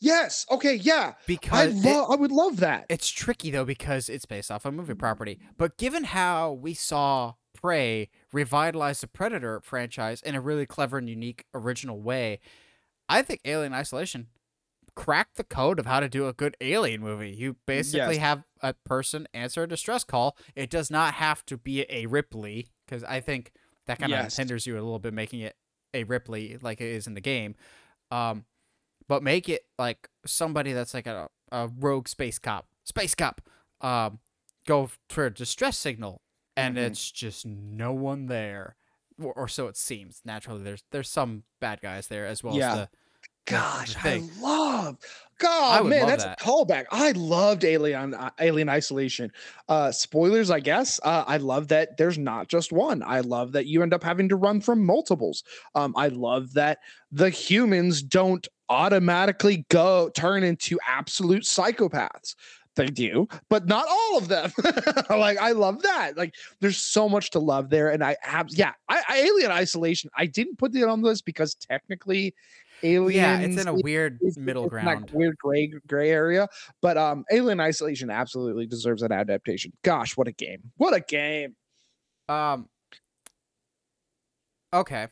yes. 0.00 0.46
Okay. 0.50 0.74
Yeah. 0.74 1.14
I 1.18 1.22
Because 1.26 1.84
it- 1.84 1.88
love. 1.88 2.10
I 2.10 2.16
would 2.16 2.32
love 2.32 2.56
that. 2.58 2.86
It's 2.88 3.10
tricky 3.10 3.50
though 3.50 3.64
because 3.64 4.08
it's 4.08 4.24
based 4.26 4.50
off 4.50 4.64
a 4.64 4.72
movie 4.72 4.94
property. 4.94 5.38
But 5.56 5.76
given 5.76 6.04
how 6.04 6.52
we 6.52 6.74
saw 6.74 7.34
Prey 7.54 8.08
revitalize 8.32 9.00
the 9.00 9.06
Predator 9.08 9.60
franchise 9.60 10.22
in 10.22 10.34
a 10.34 10.40
really 10.40 10.64
clever 10.66 10.98
and 10.98 11.08
unique 11.08 11.44
original 11.52 12.00
way, 12.00 12.40
I 13.08 13.22
think 13.22 13.40
Alien 13.44 13.74
Isolation 13.74 14.28
cracked 15.04 15.36
the 15.36 15.44
code 15.44 15.78
of 15.78 15.86
how 15.86 16.00
to 16.00 16.08
do 16.08 16.26
a 16.26 16.32
good 16.32 16.56
alien 16.60 17.00
movie. 17.00 17.30
You 17.30 17.54
basically 17.66 18.16
Yes. 18.16 18.18
have 18.18 18.42
a 18.60 18.74
person 18.74 19.28
answer 19.32 19.62
a 19.62 19.68
distress 19.68 20.02
call. 20.02 20.36
It 20.56 20.70
does 20.70 20.90
not 20.90 21.14
have 21.14 21.46
to 21.46 21.56
be 21.56 21.86
a 21.88 22.06
Ripley 22.06 22.66
because 22.84 23.04
I 23.04 23.20
think 23.20 23.52
that 23.86 24.00
kind 24.00 24.12
of 24.12 24.18
Yes. 24.18 24.36
hinders 24.36 24.66
you 24.66 24.74
a 24.74 24.82
little 24.82 24.98
bit 24.98 25.14
making 25.14 25.40
it 25.40 25.56
a 25.94 26.02
Ripley 26.02 26.58
like 26.60 26.80
it 26.80 26.88
is 26.88 27.06
in 27.06 27.14
the 27.14 27.20
game. 27.20 27.54
Um, 28.10 28.44
but 29.06 29.22
make 29.22 29.48
it 29.48 29.66
like 29.78 30.08
somebody 30.26 30.72
that's 30.72 30.94
like 30.94 31.06
a, 31.06 31.28
a 31.52 31.68
rogue 31.68 32.08
space 32.08 32.38
cop, 32.40 32.66
space 32.84 33.14
cop, 33.14 33.40
um, 33.80 34.18
go 34.66 34.90
for 35.08 35.26
a 35.26 35.32
distress 35.32 35.78
signal, 35.78 36.22
and 36.56 36.76
Mhm. 36.76 36.80
it's 36.90 37.12
just 37.12 37.46
no 37.46 37.92
one 37.92 38.26
there, 38.26 38.74
or, 39.22 39.32
or 39.32 39.46
so 39.48 39.68
it 39.68 39.76
seems. 39.76 40.22
Naturally, 40.24 40.62
there's 40.64 40.82
there's 40.90 41.08
some 41.08 41.44
bad 41.60 41.80
guys 41.80 42.08
there 42.08 42.26
as 42.26 42.42
well 42.42 42.56
Yeah. 42.56 42.72
as 42.72 42.76
the 42.78 42.90
Gosh, 43.48 43.96
I 44.04 44.22
love. 44.40 44.98
God, 45.38 45.86
man, 45.86 46.00
love 46.00 46.08
that's 46.08 46.24
that. 46.24 46.40
a 46.40 46.44
callback. 46.44 46.86
I 46.90 47.12
loved 47.12 47.64
Alien 47.64 48.12
uh, 48.12 48.30
Alien 48.40 48.68
Isolation. 48.68 49.30
Uh 49.68 49.92
spoilers, 49.92 50.50
I 50.50 50.58
guess. 50.60 50.98
Uh 51.02 51.24
I 51.26 51.36
love 51.36 51.68
that 51.68 51.96
there's 51.96 52.18
not 52.18 52.48
just 52.48 52.72
one. 52.72 53.02
I 53.04 53.20
love 53.20 53.52
that 53.52 53.66
you 53.66 53.82
end 53.82 53.94
up 53.94 54.02
having 54.02 54.28
to 54.30 54.36
run 54.36 54.60
from 54.60 54.84
multiples. 54.84 55.44
Um 55.76 55.94
I 55.96 56.08
love 56.08 56.54
that 56.54 56.78
the 57.12 57.30
humans 57.30 58.02
don't 58.02 58.46
automatically 58.68 59.64
go 59.70 60.10
turn 60.14 60.42
into 60.42 60.78
absolute 60.86 61.44
psychopaths. 61.44 62.34
They 62.78 62.86
do, 62.86 63.26
but 63.48 63.66
not 63.66 63.86
all 63.88 64.18
of 64.18 64.28
them. 64.28 64.52
like 65.10 65.36
I 65.38 65.50
love 65.50 65.82
that. 65.82 66.16
Like 66.16 66.34
there's 66.60 66.78
so 66.78 67.08
much 67.08 67.30
to 67.30 67.40
love 67.40 67.70
there, 67.70 67.90
and 67.90 68.04
I 68.04 68.16
have 68.22 68.50
yeah. 68.50 68.72
I, 68.88 69.02
I 69.08 69.18
Alien 69.18 69.50
Isolation. 69.50 70.10
I 70.16 70.26
didn't 70.26 70.58
put 70.58 70.74
it 70.76 70.84
on 70.84 71.02
the 71.02 71.08
list 71.08 71.24
because 71.24 71.56
technically, 71.56 72.36
Aliens. 72.82 73.14
yeah, 73.16 73.40
it's 73.40 73.60
in 73.60 73.68
a 73.68 73.74
weird 73.74 74.18
is- 74.22 74.36
middle 74.38 74.64
it's 74.64 74.70
ground. 74.70 75.10
weird 75.12 75.36
gray 75.38 75.72
gray 75.86 76.10
area. 76.10 76.48
But 76.82 76.96
um, 76.96 77.24
Alien 77.32 77.60
Isolation 77.60 78.10
absolutely 78.10 78.66
deserves 78.66 79.02
an 79.02 79.12
adaptation. 79.12 79.72
Gosh, 79.82 80.16
what 80.16 80.28
a 80.28 80.32
game! 80.32 80.70
What 80.76 80.94
a 80.94 81.00
game! 81.00 81.56
Um. 82.28 82.68
Okay, 84.72 85.08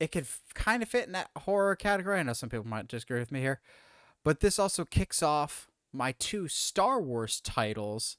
it 0.00 0.10
could 0.12 0.22
f- 0.22 0.40
kind 0.54 0.82
of 0.82 0.88
fit 0.88 1.06
in 1.06 1.12
that 1.12 1.30
horror 1.36 1.76
category. 1.76 2.18
I 2.18 2.22
know 2.22 2.32
some 2.32 2.48
people 2.48 2.66
might 2.66 2.88
disagree 2.88 3.18
with 3.18 3.30
me 3.30 3.40
here, 3.40 3.60
but 4.24 4.40
this 4.40 4.58
also 4.58 4.84
kicks 4.84 5.22
off 5.22 5.68
my 5.92 6.12
two 6.12 6.48
Star 6.48 7.00
Wars 7.00 7.40
titles. 7.40 8.16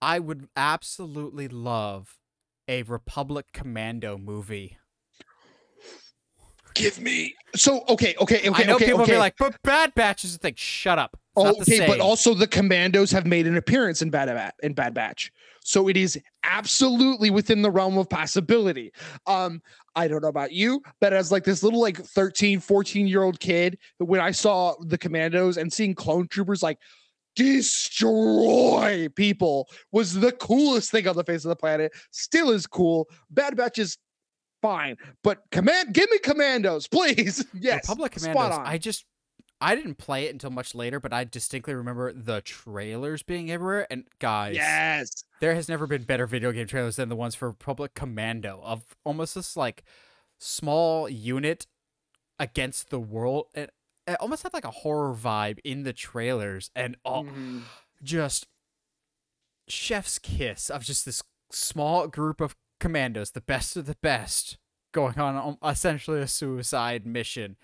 I 0.00 0.18
would 0.18 0.48
absolutely 0.56 1.48
love 1.48 2.18
a 2.66 2.82
Republic 2.84 3.46
Commando 3.52 4.16
movie. 4.18 4.78
Give 6.74 7.00
me 7.00 7.34
so 7.54 7.84
okay, 7.88 8.14
okay, 8.20 8.48
okay. 8.48 8.50
I 8.54 8.66
know 8.66 8.76
okay, 8.76 8.86
people 8.86 9.02
okay. 9.02 9.12
be 9.12 9.18
like, 9.18 9.34
"But 9.38 9.60
Bad 9.62 9.94
Batch 9.94 10.24
is 10.24 10.34
a 10.34 10.38
thing." 10.38 10.54
Shut 10.56 10.98
up. 10.98 11.10
It's 11.14 11.20
Oh, 11.36 11.44
not 11.44 11.54
the 11.56 11.62
okay, 11.62 11.76
same. 11.78 11.88
but 11.88 12.00
also 12.00 12.34
the 12.34 12.46
Commandos 12.46 13.10
have 13.10 13.26
made 13.26 13.46
an 13.46 13.56
appearance 13.56 14.02
in 14.02 14.10
Bad 14.10 14.26
Bat 14.26 14.54
in 14.62 14.72
Bad 14.72 14.94
Batch, 14.94 15.32
so 15.60 15.88
it 15.88 15.96
is 15.96 16.18
absolutely 16.44 17.30
within 17.30 17.62
the 17.62 17.70
realm 17.70 17.98
of 17.98 18.08
possibility. 18.08 18.92
Um, 19.26 19.62
I 19.94 20.08
don't 20.08 20.22
know 20.22 20.28
about 20.28 20.52
you, 20.52 20.82
but 21.00 21.12
as 21.12 21.30
like 21.30 21.44
this 21.44 21.62
little 21.62 21.80
like 21.80 21.98
13, 21.98 22.60
14 22.60 23.06
year 23.06 23.22
old 23.22 23.38
kid, 23.40 23.78
when 23.98 24.20
I 24.20 24.30
saw 24.30 24.74
the 24.80 24.98
Commandos 24.98 25.56
and 25.58 25.72
seeing 25.72 25.94
clone 25.94 26.28
troopers 26.28 26.62
like 26.62 26.78
destroy 27.34 29.08
people 29.14 29.68
was 29.90 30.14
the 30.14 30.32
coolest 30.32 30.90
thing 30.90 31.08
on 31.08 31.16
the 31.16 31.24
face 31.24 31.44
of 31.44 31.48
the 31.48 31.56
planet. 31.56 31.92
Still 32.10 32.50
is 32.50 32.66
cool. 32.66 33.08
Bad 33.30 33.56
Batch 33.56 33.78
is 33.78 33.98
fine, 34.62 34.96
but 35.22 35.42
command, 35.50 35.92
give 35.92 36.08
me 36.10 36.18
Commandos, 36.20 36.86
please. 36.90 37.44
Yes, 37.52 37.86
Republic 37.88 38.18
spot 38.18 38.32
Commandos. 38.32 38.58
on. 38.60 38.66
I 38.66 38.78
just 38.78 39.04
I 39.60 39.74
didn't 39.76 39.94
play 39.96 40.24
it 40.26 40.32
until 40.32 40.50
much 40.50 40.74
later, 40.74 40.98
but 40.98 41.12
I 41.12 41.22
distinctly 41.24 41.74
remember 41.74 42.12
the 42.12 42.40
trailers 42.40 43.22
being 43.22 43.50
everywhere. 43.50 43.86
And 43.90 44.04
guys, 44.18 44.56
yes. 44.56 45.24
there 45.40 45.54
has 45.54 45.68
never 45.68 45.86
been 45.86 46.02
better 46.02 46.26
video 46.26 46.50
game 46.52 46.66
trailers 46.66 46.96
than 46.96 47.08
the 47.08 47.14
ones 47.16 47.34
for 47.34 47.48
Republic 47.48 47.92
Commando 47.94 48.60
of 48.64 48.96
almost 49.04 49.34
this 49.36 49.56
like 49.56 49.84
small 50.40 51.08
unit 51.08 51.66
against 52.40 52.90
the 52.90 52.98
world. 52.98 53.46
It, 53.54 53.70
it 54.08 54.16
almost 54.18 54.42
had 54.42 54.52
like 54.52 54.64
a 54.64 54.70
horror 54.72 55.14
vibe 55.14 55.58
in 55.62 55.84
the 55.84 55.92
trailers, 55.92 56.72
and 56.74 56.96
all 57.04 57.24
Mhm. 57.24 57.62
just 58.02 58.48
chef's 59.68 60.18
kiss 60.18 60.70
of 60.70 60.82
just 60.82 61.04
this 61.04 61.22
small 61.50 62.08
group 62.08 62.40
of 62.40 62.56
commandos, 62.82 63.30
the 63.30 63.40
best 63.40 63.76
of 63.76 63.86
the 63.86 63.96
best, 64.02 64.58
going 64.92 65.18
on 65.18 65.36
um, 65.36 65.70
essentially 65.70 66.20
a 66.20 66.26
suicide 66.28 67.06
mission. 67.06 67.56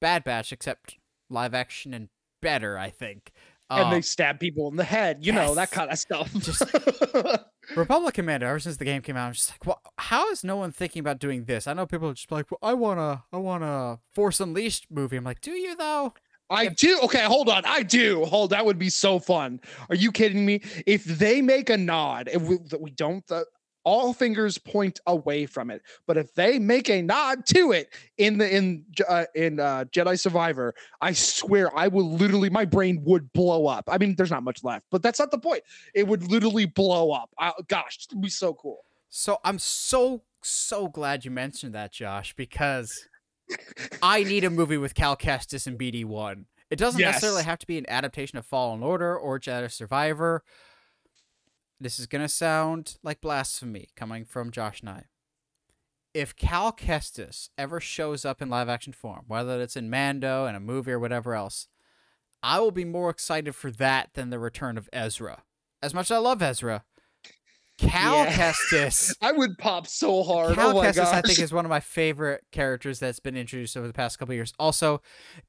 Bad 0.00 0.24
Batch, 0.24 0.52
except 0.52 0.96
live 1.28 1.52
action 1.54 1.92
and 1.92 2.08
better, 2.40 2.78
I 2.78 2.88
think. 2.88 3.32
and 3.68 3.86
Uh, 3.86 3.90
they 3.90 4.00
stab 4.00 4.40
people 4.40 4.68
in 4.68 4.76
the 4.76 4.84
head, 4.84 5.18
you 5.26 5.32
know, 5.32 5.54
that 5.56 5.70
kind 5.70 5.90
of 5.90 5.98
stuff. 5.98 6.32
Just- 6.34 6.62
Republic 7.76 8.14
Commando, 8.14 8.46
ever 8.48 8.58
since 8.58 8.78
the 8.78 8.84
game 8.84 9.02
came 9.02 9.16
out, 9.16 9.26
I'm 9.26 9.32
just 9.32 9.50
like, 9.50 9.66
well, 9.66 9.80
how 9.98 10.30
is 10.30 10.42
no 10.42 10.56
one 10.56 10.72
thinking 10.72 11.00
about 11.00 11.18
doing 11.18 11.44
this? 11.44 11.66
I 11.66 11.72
know 11.74 11.86
people 11.86 12.08
are 12.08 12.14
just 12.14 12.32
like, 12.32 12.50
well, 12.50 12.58
I 12.62 12.74
wanna, 12.74 13.24
I 13.32 13.36
wanna 13.36 14.00
Force 14.14 14.40
Unleashed 14.40 14.86
movie. 14.90 15.16
I'm 15.16 15.24
like, 15.24 15.40
do 15.40 15.52
you 15.52 15.76
though? 15.76 16.14
I 16.52 16.66
do. 16.66 16.98
Okay, 17.04 17.22
hold 17.22 17.48
on. 17.48 17.62
I 17.64 17.84
do. 17.84 18.24
Hold. 18.24 18.50
That 18.50 18.66
would 18.66 18.76
be 18.78 18.90
so 18.90 19.20
fun. 19.20 19.60
Are 19.88 19.94
you 19.94 20.10
kidding 20.10 20.44
me? 20.44 20.62
If 20.84 21.04
they 21.04 21.40
make 21.40 21.70
a 21.70 21.76
nod, 21.76 22.28
if 22.32 22.42
we, 22.42 22.58
we 22.80 22.90
don't, 22.90 23.22
uh, 23.30 23.42
all 23.84 24.12
fingers 24.12 24.58
point 24.58 25.00
away 25.06 25.46
from 25.46 25.70
it. 25.70 25.82
But 26.06 26.16
if 26.16 26.34
they 26.34 26.58
make 26.58 26.90
a 26.90 27.02
nod 27.02 27.46
to 27.46 27.72
it 27.72 27.92
in 28.18 28.38
the 28.38 28.54
in 28.54 28.84
uh, 29.08 29.24
in 29.34 29.60
uh, 29.60 29.84
Jedi 29.90 30.18
Survivor, 30.18 30.74
I 31.00 31.12
swear 31.12 31.76
I 31.76 31.88
will 31.88 32.10
literally 32.10 32.50
my 32.50 32.64
brain 32.64 33.02
would 33.04 33.32
blow 33.32 33.66
up. 33.66 33.84
I 33.88 33.98
mean, 33.98 34.14
there's 34.16 34.30
not 34.30 34.42
much 34.42 34.62
left, 34.64 34.86
but 34.90 35.02
that's 35.02 35.18
not 35.18 35.30
the 35.30 35.38
point. 35.38 35.62
It 35.94 36.06
would 36.06 36.30
literally 36.30 36.66
blow 36.66 37.12
up. 37.12 37.30
I, 37.38 37.52
gosh, 37.68 37.98
it 38.10 38.14
would 38.14 38.22
be 38.22 38.30
so 38.30 38.54
cool. 38.54 38.84
So 39.08 39.38
I'm 39.44 39.58
so 39.58 40.22
so 40.42 40.88
glad 40.88 41.24
you 41.24 41.30
mentioned 41.30 41.74
that, 41.74 41.92
Josh, 41.92 42.34
because 42.34 43.08
I 44.02 44.24
need 44.24 44.44
a 44.44 44.50
movie 44.50 44.78
with 44.78 44.94
Cal 44.94 45.16
Kestis 45.16 45.66
and 45.66 45.78
BD 45.78 46.04
One. 46.04 46.46
It 46.70 46.78
doesn't 46.78 47.00
necessarily 47.00 47.42
have 47.42 47.58
to 47.58 47.66
be 47.66 47.78
an 47.78 47.86
adaptation 47.88 48.38
of 48.38 48.46
Fallen 48.46 48.82
Order 48.82 49.16
or 49.18 49.40
Jedi 49.40 49.70
Survivor. 49.72 50.44
This 51.82 51.98
is 51.98 52.06
gonna 52.06 52.28
sound 52.28 52.98
like 53.02 53.22
blasphemy 53.22 53.88
coming 53.96 54.26
from 54.26 54.50
Josh 54.50 54.82
I. 54.86 55.04
If 56.12 56.36
Cal 56.36 56.72
Kestis 56.72 57.48
ever 57.56 57.80
shows 57.80 58.26
up 58.26 58.42
in 58.42 58.50
live 58.50 58.68
action 58.68 58.92
form, 58.92 59.24
whether 59.28 59.58
it's 59.62 59.76
in 59.76 59.88
Mando 59.88 60.44
and 60.44 60.54
a 60.54 60.60
movie 60.60 60.92
or 60.92 60.98
whatever 60.98 61.34
else, 61.34 61.68
I 62.42 62.60
will 62.60 62.70
be 62.70 62.84
more 62.84 63.08
excited 63.08 63.54
for 63.54 63.70
that 63.70 64.10
than 64.12 64.28
the 64.28 64.38
return 64.38 64.76
of 64.76 64.90
Ezra. 64.92 65.44
As 65.80 65.94
much 65.94 66.10
as 66.10 66.16
I 66.16 66.18
love 66.18 66.42
Ezra, 66.42 66.84
Cal 67.80 68.24
Yeah. 68.24 68.32
Kestis 68.52 69.14
I 69.22 69.32
would 69.32 69.56
pop 69.58 69.86
so 69.86 70.22
hard. 70.22 70.54
Cal 70.54 70.70
oh 70.70 70.82
my 70.82 70.88
Kestis, 70.88 70.96
gosh. 70.96 71.14
I 71.14 71.20
think, 71.22 71.38
is 71.38 71.52
one 71.52 71.64
of 71.64 71.68
my 71.70 71.80
favorite 71.80 72.44
characters 72.52 72.98
that's 72.98 73.20
been 73.20 73.36
introduced 73.36 73.76
over 73.76 73.86
the 73.86 73.92
past 73.92 74.18
couple 74.18 74.34
years. 74.34 74.52
Also, 74.58 75.00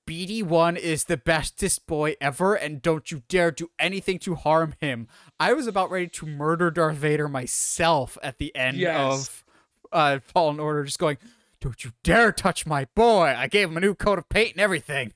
BD1 0.07 0.77
is 0.77 1.05
the 1.05 1.17
bestest 1.17 1.85
boy 1.87 2.15
ever, 2.21 2.55
and 2.55 2.81
don't 2.81 3.11
you 3.11 3.23
dare 3.27 3.51
do 3.51 3.69
anything 3.79 4.19
to 4.19 4.35
harm 4.35 4.75
him. 4.79 5.07
I 5.39 5.53
was 5.53 5.67
about 5.67 5.91
ready 5.91 6.07
to 6.07 6.25
murder 6.25 6.71
Darth 6.71 6.97
Vader 6.97 7.27
myself 7.27 8.17
at 8.23 8.37
the 8.37 8.55
end 8.55 8.77
Yes. 8.77 9.27
of 9.27 9.43
uh, 9.91 10.19
Fallen 10.23 10.59
Order, 10.59 10.83
just 10.85 10.99
going, 10.99 11.17
"Don't 11.59 11.83
you 11.83 11.91
dare 12.03 12.31
touch 12.31 12.65
my 12.65 12.85
boy! 12.95 13.33
I 13.37 13.47
gave 13.47 13.69
him 13.69 13.77
a 13.77 13.81
new 13.81 13.93
coat 13.95 14.17
of 14.19 14.29
paint 14.29 14.51
and 14.53 14.61
everything." 14.61 15.13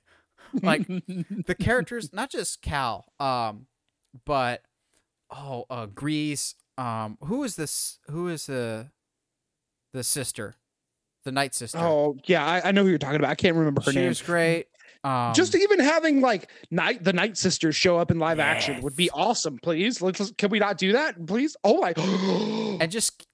Like 0.61 0.85
the 0.87 1.55
characters, 1.59 2.13
not 2.13 2.29
just 2.31 2.61
Cal, 2.61 3.05
um, 3.19 3.67
but 4.25 4.61
oh, 5.31 5.65
uh, 5.69 5.87
Greez. 5.87 6.55
Um, 6.77 7.17
who 7.23 7.43
is 7.43 7.55
this? 7.55 7.99
Who 8.09 8.27
is 8.27 8.47
the 8.47 8.89
the 9.93 10.03
sister, 10.03 10.55
the 11.23 11.31
Night 11.31 11.53
Sister? 11.55 11.77
Oh 11.79 12.17
yeah, 12.25 12.45
I, 12.45 12.69
I 12.69 12.71
know 12.71 12.83
who 12.83 12.89
you're 12.89 12.97
talking 12.97 13.15
about. 13.17 13.29
I 13.31 13.35
can't 13.35 13.55
remember 13.55 13.81
her 13.81 13.91
she 13.91 13.99
name. 13.99 14.09
was 14.09 14.21
great. 14.21 14.67
Um, 15.03 15.33
Just 15.35 15.53
even 15.55 15.79
having 15.79 16.19
like 16.19 16.49
night 16.71 17.03
the 17.03 17.13
Night 17.13 17.37
Sisters 17.37 17.75
show 17.75 17.97
up 17.97 18.09
in 18.09 18.17
live 18.17 18.39
action 18.39 18.81
would 18.81 18.95
be 18.95 19.09
awesome. 19.11 19.59
Please, 19.61 20.01
let's. 20.01 20.31
Can 20.31 20.49
we 20.49 20.57
not 20.59 20.77
do 20.79 20.93
that, 20.93 21.23
please? 21.27 21.55
Oh 21.63 21.79
my. 21.79 21.93
and 22.81 22.91
just 22.91 23.27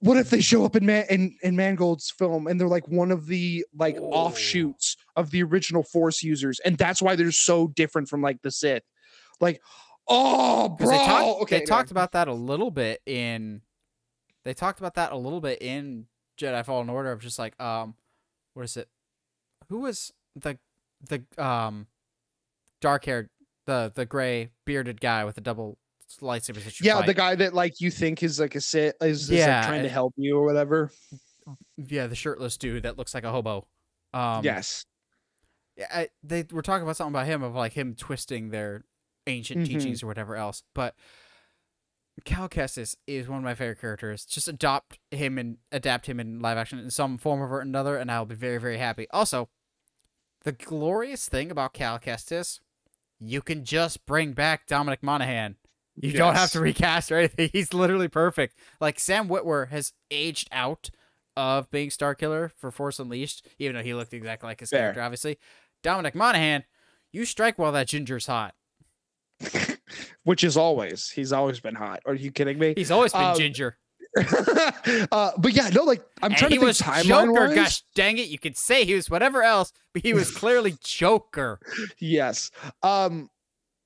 what 0.00 0.18
if 0.18 0.30
they 0.30 0.40
show 0.40 0.64
up 0.64 0.76
in 0.76 0.84
Man 0.84 1.06
in, 1.08 1.36
in 1.42 1.56
Mangold's 1.56 2.10
film 2.10 2.46
and 2.46 2.60
they're 2.60 2.68
like 2.68 2.86
one 2.88 3.10
of 3.10 3.26
the 3.26 3.64
like 3.76 3.96
Oh. 3.98 4.10
offshoots 4.10 4.96
of 5.16 5.30
the 5.30 5.42
original 5.42 5.82
Force 5.82 6.22
users, 6.22 6.60
and 6.60 6.76
that's 6.76 7.00
why 7.00 7.16
they're 7.16 7.32
so 7.32 7.68
different 7.68 8.08
from 8.08 8.20
like 8.20 8.42
the 8.42 8.50
Sith. 8.50 8.82
Like, 9.40 9.60
oh, 10.12 10.68
bro. 10.68 10.88
They 10.88 10.98
talked, 10.98 11.42
okay, 11.42 11.58
they 11.58 11.64
talked 11.64 11.90
about 11.90 12.12
that 12.12 12.28
a 12.28 12.34
little 12.34 12.70
bit 12.70 13.00
in. 13.06 13.62
They 14.44 14.54
talked 14.54 14.80
about 14.80 14.94
that 14.94 15.12
a 15.12 15.16
little 15.16 15.40
bit 15.40 15.62
in 15.62 16.06
Jedi 16.38 16.64
Fallen 16.64 16.88
Order 16.88 17.12
of 17.12 17.20
just 17.20 17.38
like 17.38 17.60
um, 17.60 17.94
what 18.54 18.64
is 18.64 18.76
it? 18.76 18.88
Who 19.68 19.80
was 19.80 20.12
the 20.36 20.58
the 21.08 21.24
um, 21.38 21.86
dark 22.80 23.04
haired 23.04 23.30
the 23.66 23.92
the 23.94 24.06
gray 24.06 24.50
bearded 24.64 25.00
guy 25.00 25.24
with 25.24 25.36
the 25.36 25.40
double 25.40 25.78
you 26.80 26.86
yeah, 26.86 27.02
the 27.06 27.14
guy 27.14 27.34
that 27.34 27.54
like 27.54 27.80
you 27.80 27.90
think 27.90 28.22
is 28.22 28.38
like 28.38 28.54
a 28.54 28.60
sit 28.60 28.96
is, 29.00 29.22
is 29.22 29.30
like, 29.30 29.38
Yeah, 29.38 29.66
trying 29.66 29.82
to 29.82 29.88
help 29.88 30.12
you 30.16 30.36
or 30.36 30.44
whatever. 30.44 30.90
yeah 31.76 32.06
the 32.06 32.14
shirtless 32.14 32.56
dude 32.56 32.82
that 32.82 32.98
looks 32.98 33.14
like 33.14 33.24
a 33.24 33.30
hobo. 33.30 33.66
Um, 34.12 34.44
yes. 34.44 34.84
Yeah, 35.76 35.86
I, 35.90 36.08
they 36.22 36.44
were 36.50 36.60
talking 36.60 36.82
about 36.82 36.96
something 36.96 37.14
about 37.14 37.26
him 37.26 37.42
of 37.42 37.54
like 37.54 37.72
him 37.72 37.94
twisting 37.94 38.50
their 38.50 38.84
ancient 39.26 39.62
Mhm. 39.62 39.66
teachings 39.66 40.02
or 40.02 40.06
whatever 40.06 40.36
else. 40.36 40.62
But 40.74 40.94
Cal 42.24 42.48
Kestis 42.48 42.94
is 43.06 43.26
one 43.28 43.38
of 43.38 43.44
my 43.44 43.54
favorite 43.54 43.80
characters. 43.80 44.24
Just 44.26 44.46
adopt 44.48 44.98
him 45.10 45.38
and 45.38 45.58
adapt 45.70 46.06
him 46.06 46.20
in 46.20 46.40
live 46.40 46.58
action 46.58 46.78
in 46.78 46.90
some 46.90 47.16
form 47.18 47.40
or 47.42 47.60
another, 47.60 47.96
and 47.96 48.10
I'll 48.10 48.26
be 48.26 48.34
very, 48.34 48.58
very 48.58 48.78
happy. 48.78 49.06
Also, 49.10 49.48
the 50.42 50.52
glorious 50.52 51.28
thing 51.28 51.50
about 51.50 51.72
Cal 51.72 51.98
Kestis, 51.98 52.60
you 53.18 53.40
can 53.40 53.64
just 53.64 54.04
bring 54.06 54.32
back 54.32 54.66
Dominic 54.66 55.02
Monaghan. 55.02 55.56
You 55.96 56.12
don't 56.12 56.34
have 56.34 56.50
to 56.52 56.60
recast 56.60 57.10
or 57.12 57.18
anything. 57.18 57.50
He's 57.52 57.72
literally 57.74 58.08
perfect. 58.08 58.58
Like 58.80 58.98
Sam 58.98 59.28
Witwer 59.28 59.68
has 59.68 59.92
aged 60.10 60.48
out 60.52 60.90
of 61.36 61.70
being 61.70 61.88
Starkiller 61.90 62.50
for 62.52 62.70
Force 62.70 62.98
Unleashed, 62.98 63.46
even 63.58 63.74
though 63.76 63.82
he 63.82 63.94
looked 63.94 64.12
exactly 64.12 64.48
like 64.48 64.60
his 64.60 64.70
Fair. 64.70 64.80
character, 64.80 65.02
obviously. 65.02 65.38
Dominic 65.82 66.14
Monaghan, 66.14 66.64
you 67.10 67.24
strike 67.24 67.58
while 67.58 67.72
that 67.72 67.88
ginger's 67.88 68.26
hot. 68.26 68.54
Which 70.24 70.44
is 70.44 70.56
always 70.56 71.10
he's 71.10 71.32
always 71.32 71.60
been 71.60 71.74
hot. 71.74 72.00
Are 72.06 72.14
you 72.14 72.30
kidding 72.30 72.58
me? 72.58 72.74
He's 72.76 72.90
always 72.90 73.12
been 73.12 73.22
Um, 73.22 73.36
ginger. 73.36 73.76
uh, 75.10 75.32
but 75.38 75.52
yeah, 75.54 75.68
no, 75.70 75.84
like 75.84 76.02
I'm 76.22 76.32
and 76.32 76.36
trying 76.36 76.50
to 76.50 76.56
think 76.56 76.62
was 76.64 76.80
timeline 76.80 77.04
Joker. 77.04 77.46
wise. 77.46 77.54
Gosh 77.54 77.82
dang 77.94 78.18
it! 78.18 78.28
You 78.28 78.38
could 78.38 78.56
say 78.56 78.84
he 78.84 78.94
was 78.94 79.08
whatever 79.08 79.42
else, 79.42 79.72
but 79.94 80.02
he 80.02 80.12
was 80.12 80.30
clearly 80.30 80.74
Joker. 80.84 81.58
Yes. 81.98 82.50
Um, 82.82 83.30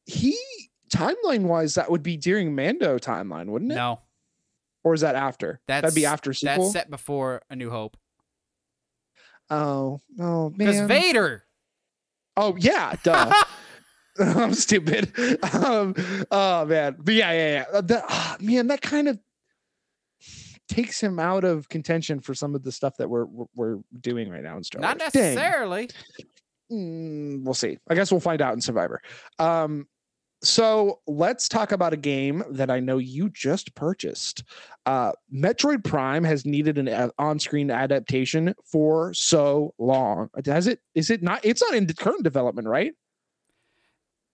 he 0.05 0.37
timeline 0.93 1.43
wise, 1.43 1.75
that 1.75 1.91
would 1.91 2.03
be 2.03 2.17
during 2.17 2.55
Mando 2.55 2.99
timeline, 2.99 3.47
wouldn't 3.47 3.71
it? 3.73 3.77
No, 3.77 4.01
Or 4.85 4.95
is 4.95 5.01
that 5.03 5.15
after? 5.15 5.61
That'd 5.69 5.95
be 5.95 6.07
after 6.07 6.33
sequel. 6.33 6.57
that's 6.65 6.73
set 6.73 6.91
before 6.91 7.43
A 7.51 7.55
New 7.57 7.71
Hope. 7.71 7.97
Oh, 9.51 10.01
oh 10.21 10.51
Because. 10.51 10.81
Vader. 10.89 11.45
oh 12.37 12.57
yeah, 12.59 12.95
duh. 13.03 13.33
I'm 14.37 14.55
stupid. 14.55 15.13
Um, 15.55 15.95
oh 16.31 16.65
man, 16.67 16.97
but 16.99 17.15
yeah, 17.15 17.33
yeah, 17.33 17.53
yeah. 17.53 17.65
Uh, 17.73 17.81
That, 17.83 18.05
ah, 18.09 18.37
man, 18.41 18.67
that 18.69 18.81
kind 18.83 19.09
of 19.09 19.19
takes 20.69 21.01
him 21.01 21.19
out 21.19 21.45
of 21.45 21.69
contention 21.69 22.21
for 22.21 22.35
some 22.35 22.55
of 22.55 22.63
the 22.63 22.73
stuff 22.73 22.97
that 22.99 23.09
we're 23.09 23.25
we're- 23.27 23.49
we're 23.55 23.79
doing 24.01 24.29
right 24.31 24.43
now 24.43 24.57
in 24.57 24.65
Star 24.65 24.81
Not 24.81 24.99
Wars. 24.99 25.13
Dang. 25.13 25.35
necessarily. 25.35 25.91
Mm, 26.73 27.45
we'll 27.45 27.55
see. 27.55 27.79
I 27.89 27.95
guess 27.95 28.11
we'll 28.11 28.21
find 28.21 28.43
out 28.43 28.55
in 28.55 28.61
Survivor. 28.61 29.01
Um, 29.39 29.87
so 30.43 31.01
let's 31.07 31.49
talk 31.49 31.73
about 31.73 31.93
a 31.93 31.97
game 31.97 32.43
that 32.51 32.71
I 32.71 32.81
know 32.81 32.99
you 32.99 33.31
just 33.31 33.75
purchased. 33.75 34.43
Uh, 34.85 35.13
Metroid 35.35 35.83
Prime 35.85 36.25
has 36.25 36.45
needed 36.45 36.77
an 36.79 36.89
uh, 36.89 37.09
on-screen 37.19 37.71
adaptation 37.71 38.55
for 38.71 39.15
so 39.15 39.75
long. 39.79 40.29
Has 40.45 40.67
it? 40.67 40.81
Is 40.95 41.11
it 41.11 41.23
not? 41.23 41.41
It's 41.45 41.63
not 41.63 41.75
in 41.75 41.87
current 41.95 42.23
development, 42.25 42.69
right? 42.69 42.93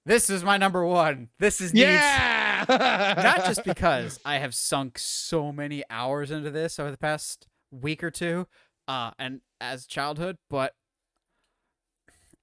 This 0.05 0.29
is 0.29 0.43
my 0.43 0.57
number 0.57 0.85
one. 0.85 1.29
This 1.39 1.61
is. 1.61 1.73
Yeah. 1.75 2.65
Not 2.69 3.45
just 3.47 3.65
because 3.65 4.19
I 4.25 4.39
have 4.39 4.55
sunk 4.55 4.99
so 4.99 5.53
many 5.53 5.85
hours 5.91 6.31
into 6.31 6.51
this 6.51 6.79
over 6.79 6.91
the 6.91 6.97
past 6.97 7.47
week 7.71 8.03
or 8.03 8.11
two, 8.11 8.47
uh, 8.89 9.13
and 9.19 9.41
as 9.61 9.87
childhood, 9.87 10.39
but 10.51 10.75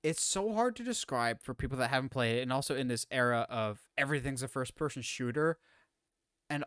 it's 0.04 0.24
so 0.24 0.54
hard 0.54 0.76
to 0.78 0.84
describe 0.84 1.42
for 1.42 1.54
people 1.54 1.78
that 1.78 1.90
haven't 1.90 2.10
played 2.10 2.38
it, 2.38 2.42
and 2.42 2.54
also 2.54 2.76
in 2.76 2.88
this 2.88 3.06
era 3.12 3.46
of 3.50 3.80
everything's 3.98 4.42
a 4.42 4.48
first-person 4.48 5.02
shooter, 5.02 5.58
and 6.50 6.64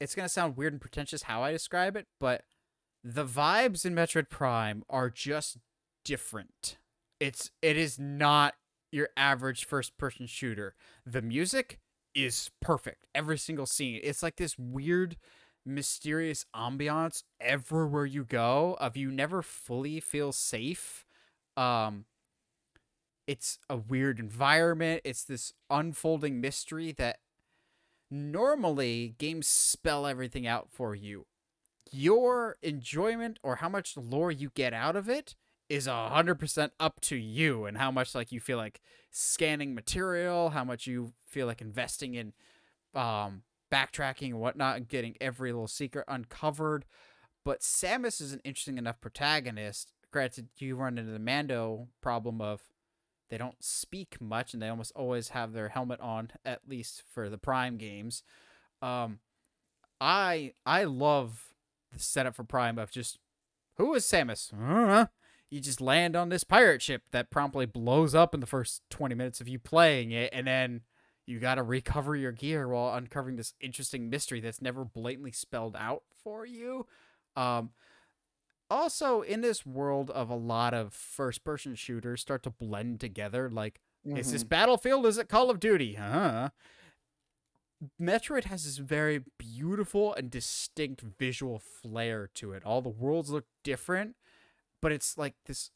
it's 0.00 0.14
gonna 0.14 0.28
sound 0.28 0.56
weird 0.56 0.72
and 0.72 0.80
pretentious 0.80 1.24
how 1.24 1.42
I 1.42 1.52
describe 1.52 1.96
it, 1.96 2.06
but 2.18 2.44
the 3.02 3.26
vibes 3.26 3.84
in 3.84 3.94
Metroid 3.94 4.30
Prime 4.30 4.82
are 4.88 5.10
just 5.10 5.58
different. 6.04 6.78
It's 7.20 7.50
it 7.60 7.76
is 7.76 7.98
not 7.98 8.54
your 8.94 9.08
average 9.16 9.64
first-person 9.64 10.26
shooter. 10.26 10.74
The 11.04 11.20
music 11.20 11.80
is 12.14 12.50
perfect. 12.60 13.04
Every 13.14 13.36
single 13.36 13.66
scene. 13.66 14.00
It's 14.02 14.22
like 14.22 14.36
this 14.36 14.56
weird 14.56 15.16
mysterious 15.66 16.46
ambiance 16.54 17.24
everywhere 17.40 18.06
you 18.06 18.22
go 18.24 18.76
of 18.78 18.96
you 18.96 19.10
never 19.10 19.42
fully 19.42 19.98
feel 19.98 20.30
safe. 20.30 21.04
Um 21.56 22.04
it's 23.26 23.58
a 23.70 23.76
weird 23.76 24.20
environment. 24.20 25.00
It's 25.02 25.24
this 25.24 25.54
unfolding 25.70 26.42
mystery 26.42 26.92
that 26.92 27.20
normally 28.10 29.14
games 29.18 29.48
spell 29.48 30.06
everything 30.06 30.46
out 30.46 30.68
for 30.70 30.94
you. 30.94 31.26
Your 31.90 32.58
enjoyment 32.62 33.38
or 33.42 33.56
how 33.56 33.70
much 33.70 33.96
lore 33.96 34.30
you 34.30 34.50
get 34.54 34.74
out 34.74 34.94
of 34.94 35.08
it 35.08 35.34
is 35.74 35.86
a 35.86 36.08
hundred 36.08 36.36
percent 36.36 36.72
up 36.78 37.00
to 37.00 37.16
you 37.16 37.64
and 37.64 37.76
how 37.78 37.90
much 37.90 38.14
like 38.14 38.30
you 38.30 38.40
feel 38.40 38.58
like 38.58 38.80
scanning 39.10 39.74
material, 39.74 40.50
how 40.50 40.64
much 40.64 40.86
you 40.86 41.12
feel 41.26 41.46
like 41.46 41.60
investing 41.60 42.14
in 42.14 42.32
um 42.94 43.42
backtracking 43.72 44.28
and 44.28 44.40
whatnot 44.40 44.76
and 44.76 44.88
getting 44.88 45.16
every 45.20 45.52
little 45.52 45.66
secret 45.66 46.04
uncovered. 46.06 46.84
But 47.44 47.60
Samus 47.60 48.20
is 48.20 48.32
an 48.32 48.40
interesting 48.44 48.78
enough 48.78 49.00
protagonist. 49.00 49.92
Granted, 50.12 50.48
you 50.58 50.76
run 50.76 50.96
into 50.96 51.10
the 51.10 51.18
Mando 51.18 51.88
problem 52.00 52.40
of 52.40 52.62
they 53.28 53.36
don't 53.36 53.62
speak 53.62 54.20
much 54.20 54.54
and 54.54 54.62
they 54.62 54.68
almost 54.68 54.92
always 54.94 55.30
have 55.30 55.52
their 55.52 55.70
helmet 55.70 56.00
on, 56.00 56.30
at 56.44 56.60
least 56.68 57.02
for 57.12 57.28
the 57.28 57.38
Prime 57.38 57.76
games. 57.76 58.22
Um 58.80 59.18
I 60.00 60.52
I 60.64 60.84
love 60.84 61.54
the 61.92 61.98
setup 61.98 62.36
for 62.36 62.44
Prime 62.44 62.78
of 62.78 62.90
just 62.92 63.18
who 63.76 63.92
is 63.94 64.04
Samus? 64.04 64.52
You 65.50 65.60
just 65.60 65.80
land 65.80 66.16
on 66.16 66.30
this 66.30 66.42
pirate 66.44 66.82
ship 66.82 67.02
that 67.12 67.30
promptly 67.30 67.66
blows 67.66 68.14
up 68.14 68.34
in 68.34 68.40
the 68.40 68.46
first 68.46 68.82
20 68.90 69.14
minutes 69.14 69.40
of 69.40 69.48
you 69.48 69.58
playing 69.58 70.10
it 70.10 70.30
and 70.32 70.46
then 70.46 70.80
you 71.26 71.38
got 71.38 71.54
to 71.54 71.62
recover 71.62 72.16
your 72.16 72.32
gear 72.32 72.68
while 72.68 72.94
uncovering 72.94 73.36
this 73.36 73.54
interesting 73.60 74.10
mystery 74.10 74.40
that's 74.40 74.60
never 74.60 74.84
blatantly 74.84 75.32
spelled 75.32 75.76
out 75.78 76.02
for 76.22 76.44
you. 76.44 76.86
Um 77.36 77.70
also 78.70 79.20
in 79.20 79.42
this 79.42 79.64
world 79.64 80.10
of 80.10 80.28
a 80.30 80.34
lot 80.34 80.74
of 80.74 80.92
first 80.92 81.44
person 81.44 81.74
shooters 81.74 82.20
start 82.20 82.42
to 82.42 82.50
blend 82.50 82.98
together 82.98 83.48
like 83.50 83.80
is 84.04 84.32
this 84.32 84.44
Mhm. 84.44 84.48
battlefield? 84.50 85.06
Is 85.06 85.16
it 85.18 85.28
call 85.30 85.48
of 85.50 85.60
duty? 85.60 85.94
Huh? 85.94 86.50
Metroid 88.00 88.44
has 88.44 88.64
this 88.64 88.78
very 88.78 89.22
beautiful 89.38 90.14
and 90.14 90.30
distinct 90.30 91.00
visual 91.02 91.58
flair 91.58 92.28
to 92.34 92.52
it. 92.52 92.64
All 92.64 92.80
the 92.82 92.88
worlds 92.88 93.30
look 93.30 93.46
different 93.62 94.16
but 94.84 94.92
it's 94.92 95.16
like 95.16 95.32
this 95.46 95.70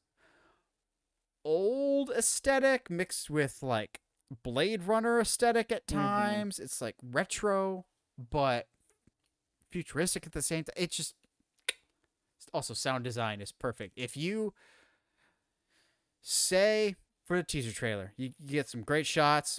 old 1.43 2.11
aesthetic 2.11 2.91
mixed 2.91 3.31
with 3.31 3.63
like 3.63 4.03
Blade 4.43 4.83
Runner 4.83 5.19
aesthetic 5.19 5.73
at 5.73 5.87
Mhm. 5.87 5.95
times. 5.95 6.59
It's 6.59 6.83
like 6.83 6.97
retro, 7.03 7.87
but 8.19 8.69
futuristic 9.71 10.27
at 10.27 10.33
the 10.33 10.43
same 10.43 10.65
time. 10.65 10.75
It's 10.77 10.95
just 10.95 11.15
also 12.53 12.75
sound 12.75 13.03
design 13.05 13.41
is 13.41 13.51
perfect. 13.51 13.95
If 13.97 14.15
you 14.15 14.53
say 16.21 16.95
for 17.25 17.39
the 17.39 17.43
teaser 17.45 17.73
trailer, 17.73 18.13
you, 18.19 18.35
you 18.39 18.51
get 18.51 18.69
some 18.69 18.83
great 18.83 19.07
shots, 19.07 19.59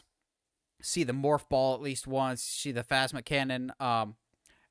see 0.79 1.03
the 1.03 1.11
morph 1.13 1.49
ball 1.49 1.73
at 1.73 1.81
least 1.81 2.05
once, 2.05 2.43
see 2.43 2.71
the 2.71 2.83
phasma 2.83 3.25
cannon, 3.25 3.73
um, 3.79 4.15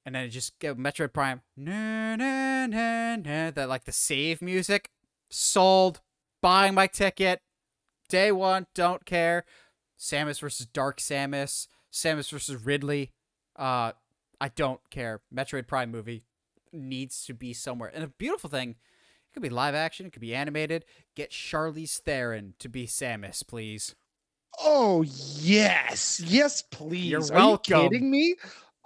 and 0.08 0.14
then 0.14 0.30
just 0.30 0.58
get 0.58 0.78
Metroid 0.78 1.12
Prime, 1.12 1.42
na, 1.54 2.16
na, 2.16 2.64
na, 2.64 3.16
na, 3.16 3.50
that 3.50 3.68
like 3.68 3.84
the 3.84 3.92
save 3.92 4.40
music, 4.40 4.88
sold, 5.28 6.00
buying 6.40 6.72
my 6.72 6.86
ticket, 6.86 7.42
day 8.08 8.32
one, 8.32 8.66
don't 8.74 9.04
care. 9.04 9.44
Samus 10.00 10.40
versus 10.40 10.64
Dark 10.64 10.98
Samus, 10.98 11.66
Samus 11.92 12.30
versus 12.30 12.64
Ridley, 12.64 13.12
uh, 13.56 13.92
I 14.40 14.48
don't 14.48 14.80
care. 14.88 15.20
Metroid 15.34 15.66
Prime 15.66 15.90
movie 15.90 16.24
needs 16.72 17.26
to 17.26 17.34
be 17.34 17.52
somewhere. 17.52 17.92
And 17.94 18.02
a 18.02 18.08
beautiful 18.08 18.48
thing, 18.48 18.70
it 18.70 19.34
could 19.34 19.42
be 19.42 19.50
live 19.50 19.74
action, 19.74 20.06
it 20.06 20.14
could 20.14 20.22
be 20.22 20.34
animated. 20.34 20.86
Get 21.16 21.32
Charlize 21.32 21.98
Theron 21.98 22.54
to 22.60 22.70
be 22.70 22.86
Samus, 22.86 23.46
please. 23.46 23.94
Oh 24.58 25.02
yes, 25.02 26.18
yes, 26.24 26.62
please. 26.62 27.10
You're 27.10 27.30
welcome. 27.30 27.76
you 27.76 27.90
kidding 27.90 28.10
me? 28.10 28.36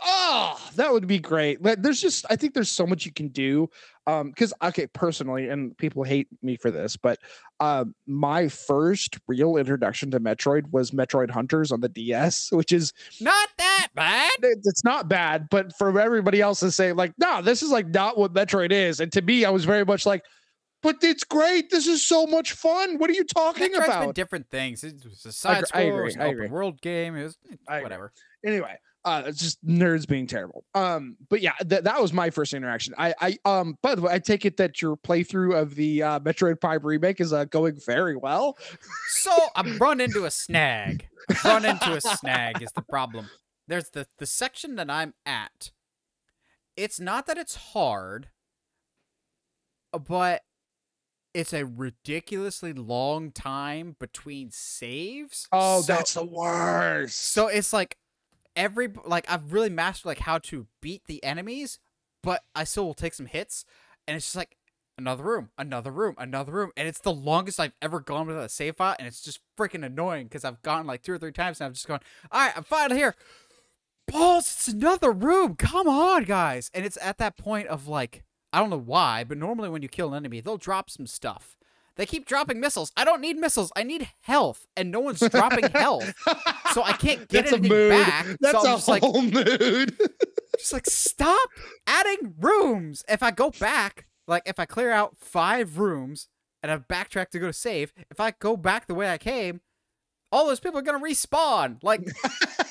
Oh, 0.04 0.58
that 0.76 0.92
would 0.92 1.06
be 1.06 1.18
great. 1.18 1.58
There's 1.62 2.00
just 2.00 2.26
I 2.30 2.36
think 2.36 2.54
there's 2.54 2.70
so 2.70 2.86
much 2.86 3.06
you 3.06 3.12
can 3.12 3.28
do. 3.28 3.68
Um, 4.08 4.30
because 4.30 4.52
okay, 4.60 4.88
personally, 4.88 5.48
and 5.48 5.76
people 5.78 6.02
hate 6.02 6.26
me 6.42 6.56
for 6.56 6.72
this, 6.72 6.96
but 6.96 7.20
um, 7.60 7.94
my 8.08 8.48
first 8.48 9.16
real 9.28 9.56
introduction 9.56 10.10
to 10.10 10.18
Metroid 10.18 10.72
was 10.72 10.90
Metroid 10.90 11.30
Hunters 11.30 11.70
on 11.70 11.80
the 11.80 11.88
DS, 11.88 12.48
which 12.52 12.72
is 12.72 12.92
Not 13.20 13.48
that 13.58 13.88
bad. 13.94 14.32
it's 14.42 14.82
not 14.82 15.08
bad, 15.08 15.46
but 15.50 15.72
for 15.76 16.00
everybody 16.00 16.40
else 16.40 16.58
to 16.60 16.72
say 16.72 16.92
like, 16.92 17.12
no, 17.18 17.42
this 17.42 17.62
is 17.62 17.70
like 17.70 17.86
not 17.88 18.18
what 18.18 18.32
Metroid 18.34 18.72
is, 18.72 18.98
and 18.98 19.12
to 19.12 19.22
me, 19.22 19.44
I 19.44 19.50
was 19.50 19.64
very 19.64 19.84
much 19.84 20.04
like, 20.04 20.24
but 20.82 20.96
it's 21.02 21.22
great. 21.22 21.70
This 21.70 21.86
is 21.86 22.04
so 22.04 22.26
much 22.26 22.54
fun. 22.54 22.98
What 22.98 23.08
are 23.08 23.12
you 23.12 23.22
talking 23.24 23.70
Metroid's 23.70 23.86
been 23.86 24.02
about? 24.02 24.14
different 24.16 24.50
things. 24.50 24.82
It 24.82 24.96
was 25.04 25.24
a 25.26 25.30
side 25.32 25.58
I 25.58 25.62
scroll, 25.66 25.84
it 25.84 25.88
agree, 25.90 26.04
was 26.06 26.14
an 26.16 26.22
I 26.22 26.26
open 26.26 26.50
world 26.50 26.80
game. 26.80 27.14
It 27.14 27.22
was 27.22 27.38
I 27.68 27.82
whatever. 27.82 28.12
anyway 28.44 28.78
uh 29.04 29.22
it's 29.26 29.38
just 29.40 29.64
nerds 29.66 30.06
being 30.06 30.26
terrible 30.26 30.64
um 30.74 31.16
but 31.28 31.40
yeah 31.40 31.52
th- 31.68 31.82
that 31.82 32.00
was 32.00 32.12
my 32.12 32.30
first 32.30 32.54
interaction 32.54 32.94
i 32.98 33.12
i 33.20 33.36
um 33.44 33.76
by 33.82 33.94
the 33.94 34.02
way 34.02 34.12
i 34.12 34.18
take 34.18 34.44
it 34.44 34.56
that 34.56 34.80
your 34.80 34.96
playthrough 34.96 35.60
of 35.60 35.74
the 35.74 36.02
uh 36.02 36.20
metroid 36.20 36.60
prime 36.60 36.80
remake 36.84 37.20
is 37.20 37.32
uh 37.32 37.44
going 37.46 37.76
very 37.86 38.14
well 38.16 38.56
So 39.08 39.36
I've 39.56 39.80
run 39.80 40.00
into 40.00 40.24
a 40.24 40.30
snag. 40.30 41.08
I've 41.30 41.44
run 41.44 41.64
into 41.64 41.92
a 41.94 42.00
snag 42.00 42.62
is 42.62 42.70
the 42.72 42.82
problem. 42.82 43.28
There's 43.68 43.90
the 43.90 44.06
the 44.18 44.26
section 44.26 44.76
that 44.76 44.88
I'm 44.90 45.14
at. 45.26 45.70
It's 46.76 46.98
not 46.98 47.26
that 47.26 47.38
it's 47.38 47.54
hard, 47.54 48.28
but 50.08 50.42
it's 51.34 51.52
a 51.52 51.64
ridiculously 51.64 52.72
long 52.72 53.30
time 53.30 53.96
between 53.98 54.50
saves. 54.50 55.46
oh 55.52 55.80
So- 55.82 55.92
that's 55.92 56.14
the 56.14 56.24
worst 56.24 57.16
So 57.18 57.46
it's 57.48 57.72
like 57.72 57.96
every 58.56 58.88
like 59.04 59.30
I've 59.30 59.52
really 59.52 59.70
mastered 59.70 60.06
like 60.06 60.20
how 60.20 60.38
to 60.38 60.66
beat 60.80 61.06
the 61.06 61.22
enemies, 61.24 61.78
but 62.22 62.42
I 62.54 62.64
still 62.64 62.84
will 62.84 62.94
take 62.94 63.14
some 63.14 63.26
hits, 63.26 63.64
and 64.06 64.16
it's 64.16 64.26
just 64.26 64.36
like 64.36 64.56
another 64.98 65.24
room, 65.24 65.50
another 65.58 65.90
room, 65.90 66.14
another 66.18 66.52
room, 66.52 66.70
and 66.76 66.86
it's 66.86 67.00
the 67.00 67.12
longest 67.12 67.58
I've 67.60 67.76
ever 67.80 68.00
gone 68.00 68.26
without 68.26 68.44
a 68.44 68.48
save 68.48 68.76
file, 68.76 68.96
and 68.98 69.08
it's 69.08 69.22
just 69.22 69.40
freaking 69.58 69.84
annoying 69.84 70.26
because 70.26 70.44
I've 70.44 70.62
gone 70.62 70.86
like 70.86 71.02
two 71.02 71.12
or 71.12 71.18
three 71.18 71.32
times 71.32 71.60
and 71.60 71.66
I've 71.66 71.74
just 71.74 71.88
gone, 71.88 72.00
all 72.30 72.40
right, 72.40 72.56
I'm 72.56 72.64
finally 72.64 72.98
here. 72.98 73.14
Balls, 74.08 74.52
it's 74.52 74.68
another 74.68 75.12
room. 75.12 75.56
Come 75.56 75.88
on, 75.88 76.24
guys, 76.24 76.70
and 76.74 76.84
it's 76.84 76.98
at 77.00 77.18
that 77.18 77.36
point 77.36 77.68
of 77.68 77.88
like 77.88 78.24
I 78.52 78.60
don't 78.60 78.70
know 78.70 78.78
why, 78.78 79.24
but 79.24 79.38
normally 79.38 79.70
when 79.70 79.82
you 79.82 79.88
kill 79.88 80.08
an 80.08 80.16
enemy, 80.16 80.40
they'll 80.40 80.58
drop 80.58 80.90
some 80.90 81.06
stuff. 81.06 81.56
They 81.96 82.06
keep 82.06 82.26
dropping 82.26 82.58
missiles. 82.60 82.90
I 82.96 83.04
don't 83.04 83.20
need 83.20 83.36
missiles. 83.36 83.70
I 83.76 83.82
need 83.82 84.08
health, 84.22 84.66
and 84.76 84.90
no 84.90 85.00
one's 85.00 85.20
dropping 85.20 85.70
health 85.72 86.12
so 86.72 86.82
I 86.82 86.92
can't 86.92 87.28
get 87.28 87.44
that's 87.44 87.52
a 87.52 87.56
anything 87.56 87.76
mood 87.76 87.90
back. 87.90 88.26
that's 88.40 88.52
so 88.52 88.58
I'm 88.60 88.74
a 88.74 88.76
just 88.76 88.88
like, 88.88 89.02
whole 89.02 89.22
mood 89.22 89.96
just 90.58 90.72
like 90.72 90.86
stop 90.86 91.48
adding 91.86 92.34
rooms. 92.40 93.04
If 93.08 93.22
I 93.22 93.30
go 93.30 93.50
back, 93.50 94.06
like 94.26 94.42
if 94.46 94.58
I 94.58 94.64
clear 94.64 94.90
out 94.90 95.16
five 95.18 95.78
rooms 95.78 96.28
and 96.62 96.70
I 96.72 96.78
backtrack 96.78 97.30
to 97.30 97.38
go 97.38 97.48
to 97.48 97.52
save, 97.52 97.92
if 98.10 98.20
I 98.20 98.32
go 98.32 98.56
back 98.56 98.86
the 98.86 98.94
way 98.94 99.10
I 99.10 99.18
came, 99.18 99.60
all 100.30 100.46
those 100.46 100.60
people 100.60 100.78
are 100.78 100.82
gonna 100.82 101.00
respawn. 101.04 101.78
Like 101.82 102.00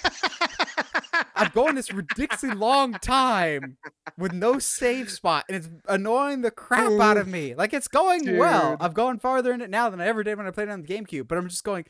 I'm 1.41 1.51
going 1.55 1.73
this 1.73 1.91
ridiculously 1.91 2.53
long 2.53 2.93
time 2.93 3.77
with 4.15 4.31
no 4.31 4.59
save 4.59 5.09
spot, 5.09 5.45
and 5.49 5.57
it's 5.57 5.69
annoying 5.87 6.41
the 6.41 6.51
crap 6.51 6.91
out 7.01 7.17
of 7.17 7.27
oh, 7.27 7.31
me. 7.31 7.55
Like 7.55 7.73
it's 7.73 7.87
going 7.87 8.37
well. 8.37 8.77
I've 8.79 8.93
gone 8.93 9.17
farther 9.17 9.51
in 9.51 9.59
it 9.59 9.71
now 9.71 9.89
than 9.89 9.99
I 9.99 10.05
ever 10.05 10.23
did 10.23 10.37
when 10.37 10.45
I 10.45 10.51
played 10.51 10.67
it 10.67 10.71
on 10.71 10.83
the 10.83 10.87
GameCube, 10.87 11.27
but 11.27 11.39
I'm 11.39 11.49
just 11.49 11.63
going. 11.63 11.85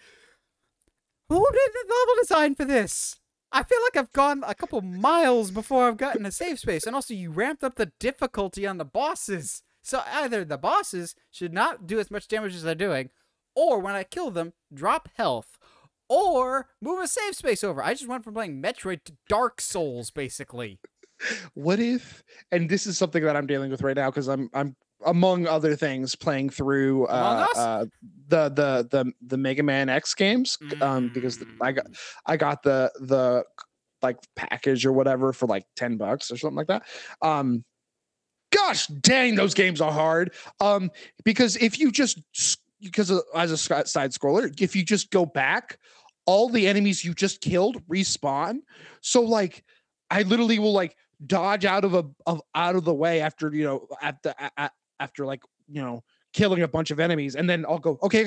Who 1.27 1.45
did 1.51 1.71
the 1.73 1.93
level 1.93 2.21
design 2.21 2.55
for 2.55 2.63
this? 2.63 3.19
I 3.51 3.63
feel 3.63 3.79
like 3.83 3.97
I've 3.97 4.13
gone 4.13 4.41
a 4.47 4.55
couple 4.55 4.81
miles 4.81 5.51
before 5.51 5.85
I've 5.85 5.97
gotten 5.97 6.25
a 6.25 6.31
safe 6.31 6.59
space, 6.59 6.85
and 6.85 6.95
also 6.95 7.13
you 7.13 7.29
ramped 7.29 7.65
up 7.65 7.75
the 7.75 7.91
difficulty 7.99 8.65
on 8.65 8.77
the 8.77 8.85
bosses. 8.85 9.63
So 9.81 10.01
either 10.07 10.45
the 10.45 10.57
bosses 10.57 11.13
should 11.29 11.51
not 11.51 11.87
do 11.87 11.99
as 11.99 12.09
much 12.09 12.29
damage 12.29 12.55
as 12.55 12.63
they're 12.63 12.73
doing, 12.73 13.09
or 13.53 13.79
when 13.79 13.95
I 13.95 14.03
kill 14.05 14.31
them, 14.31 14.53
drop 14.73 15.09
health, 15.17 15.57
or 16.11 16.67
move 16.81 16.99
a 16.99 17.07
save 17.07 17.35
space 17.35 17.63
over. 17.63 17.81
I 17.81 17.93
just 17.93 18.07
went 18.07 18.25
from 18.25 18.33
playing 18.33 18.61
Metroid 18.61 19.05
to 19.05 19.13
Dark 19.29 19.61
Souls, 19.61 20.11
basically. 20.11 20.79
what 21.53 21.79
if 21.79 22.23
and 22.51 22.67
this 22.67 22.87
is 22.87 22.97
something 22.97 23.23
that 23.23 23.35
i'm 23.35 23.45
dealing 23.45 23.69
with 23.69 23.83
right 23.83 23.95
now 23.95 24.09
because 24.09 24.27
i'm 24.27 24.49
i'm 24.55 24.75
among 25.05 25.45
other 25.45 25.75
things 25.75 26.15
playing 26.15 26.49
through 26.49 27.05
uh, 27.05 27.45
uh 27.55 27.85
the 28.27 28.49
the 28.49 28.87
the 28.89 29.13
the 29.27 29.37
mega 29.37 29.61
man 29.61 29.87
x 29.87 30.15
games 30.15 30.57
um 30.81 31.11
because 31.13 31.43
i 31.61 31.71
got 31.71 31.85
i 32.25 32.35
got 32.35 32.63
the 32.63 32.91
the 33.01 33.43
like 34.01 34.17
package 34.35 34.83
or 34.83 34.91
whatever 34.91 35.31
for 35.31 35.45
like 35.45 35.63
10 35.75 35.97
bucks 35.97 36.31
or 36.31 36.37
something 36.37 36.57
like 36.57 36.67
that 36.67 36.81
um 37.21 37.63
gosh 38.51 38.87
dang 38.87 39.35
those 39.35 39.53
games 39.53 39.79
are 39.79 39.91
hard 39.91 40.33
um 40.59 40.89
because 41.23 41.55
if 41.57 41.79
you 41.79 41.91
just 41.91 42.19
because 42.81 43.11
as 43.35 43.51
a 43.51 43.57
side 43.57 44.11
scroller 44.11 44.59
if 44.59 44.75
you 44.75 44.83
just 44.83 45.11
go 45.11 45.25
back 45.25 45.77
all 46.25 46.49
the 46.49 46.67
enemies 46.67 47.03
you 47.03 47.13
just 47.13 47.41
killed 47.41 47.85
respawn. 47.87 48.59
So 49.01 49.21
like 49.21 49.63
i 50.09 50.23
literally 50.23 50.59
will 50.59 50.73
like 50.73 50.95
dodge 51.25 51.65
out 51.65 51.85
of 51.85 51.93
a 51.93 52.03
of 52.25 52.41
out 52.55 52.75
of 52.75 52.83
the 52.83 52.93
way 52.93 53.21
after 53.21 53.53
you 53.53 53.63
know 53.63 53.87
at 54.01 54.21
the 54.23 54.35
a- 54.43 54.51
a- 54.65 54.71
after 54.99 55.25
like 55.25 55.41
you 55.69 55.81
know 55.81 56.03
killing 56.33 56.61
a 56.63 56.67
bunch 56.67 56.91
of 56.91 56.99
enemies. 56.99 57.35
And 57.35 57.49
then 57.49 57.65
i'll 57.67 57.79
go 57.79 57.97
okay 58.03 58.25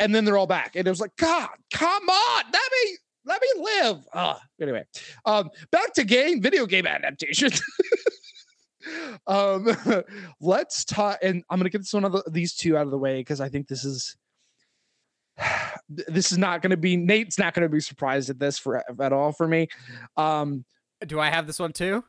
and 0.00 0.14
then 0.14 0.24
they're 0.24 0.38
all 0.38 0.46
back. 0.46 0.76
And 0.76 0.86
it 0.86 0.90
was 0.90 1.00
like 1.00 1.16
god 1.16 1.50
come 1.72 2.08
on 2.08 2.44
let 2.52 2.70
me 2.72 2.96
let 3.24 3.40
me 3.42 3.48
live. 3.62 3.98
Uh 4.12 4.38
anyway 4.60 4.84
um 5.24 5.50
back 5.70 5.92
to 5.94 6.04
game 6.04 6.40
video 6.40 6.66
game 6.66 6.86
adaptation. 6.86 7.50
Um 9.26 9.66
let's 10.40 10.84
talk 10.84 11.18
and 11.20 11.42
i'm 11.50 11.58
gonna 11.58 11.70
get 11.70 11.78
this 11.78 11.92
one 11.92 12.04
of 12.04 12.12
the, 12.12 12.22
these 12.30 12.54
two 12.54 12.76
out 12.76 12.84
of 12.84 12.92
the 12.92 12.98
way 12.98 13.18
because 13.18 13.40
i 13.40 13.48
think 13.48 13.66
this 13.66 13.84
is 13.84 14.16
this 15.88 16.32
is 16.32 16.38
not 16.38 16.62
going 16.62 16.70
to 16.70 16.76
be 16.76 16.96
nate's 16.96 17.38
not 17.38 17.54
going 17.54 17.62
to 17.62 17.68
be 17.68 17.80
surprised 17.80 18.30
at 18.30 18.38
this 18.38 18.58
for 18.58 18.82
at 19.00 19.12
all 19.12 19.32
for 19.32 19.46
me. 19.46 19.68
Um 20.16 20.64
Do 21.06 21.20
I 21.20 21.30
have 21.30 21.46
this 21.46 21.58
one 21.58 21.72
too? 21.72 22.04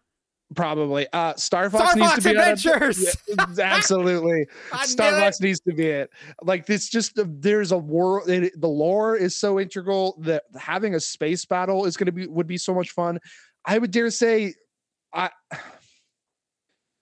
probably. 0.56 1.08
Uh 1.12 1.34
star 1.36 1.70
fox 1.70 1.92
Star 1.92 1.96
needs 1.96 2.12
Fox 2.12 2.24
to 2.24 2.30
be 2.30 2.38
Adventures! 2.38 3.18
Yeah, 3.28 3.46
absolutely. 3.64 4.48
Star 4.84 5.12
fox 5.12 5.42
needs 5.42 5.60
to 5.62 5.74
be 5.74 5.88
it. 5.88 6.10
Like 6.42 6.66
this 6.66 6.90
just 6.90 7.14
there's 7.16 7.72
a 7.72 7.78
world 7.78 8.30
it, 8.30 8.60
the 8.60 8.68
lore 8.68 9.18
is 9.18 9.36
so 9.36 9.60
integral 9.60 10.18
that 10.22 10.44
having 10.58 10.96
a 10.96 11.00
space 11.00 11.44
battle 11.46 11.86
is 11.86 11.98
going 11.98 12.06
to 12.06 12.12
be 12.12 12.28
would 12.28 12.48
be 12.48 12.58
so 12.58 12.74
much 12.74 12.92
fun. 12.92 13.20
I 13.66 13.78
would 13.78 13.92
dare 13.92 14.10
say 14.10 14.54
i 15.14 15.30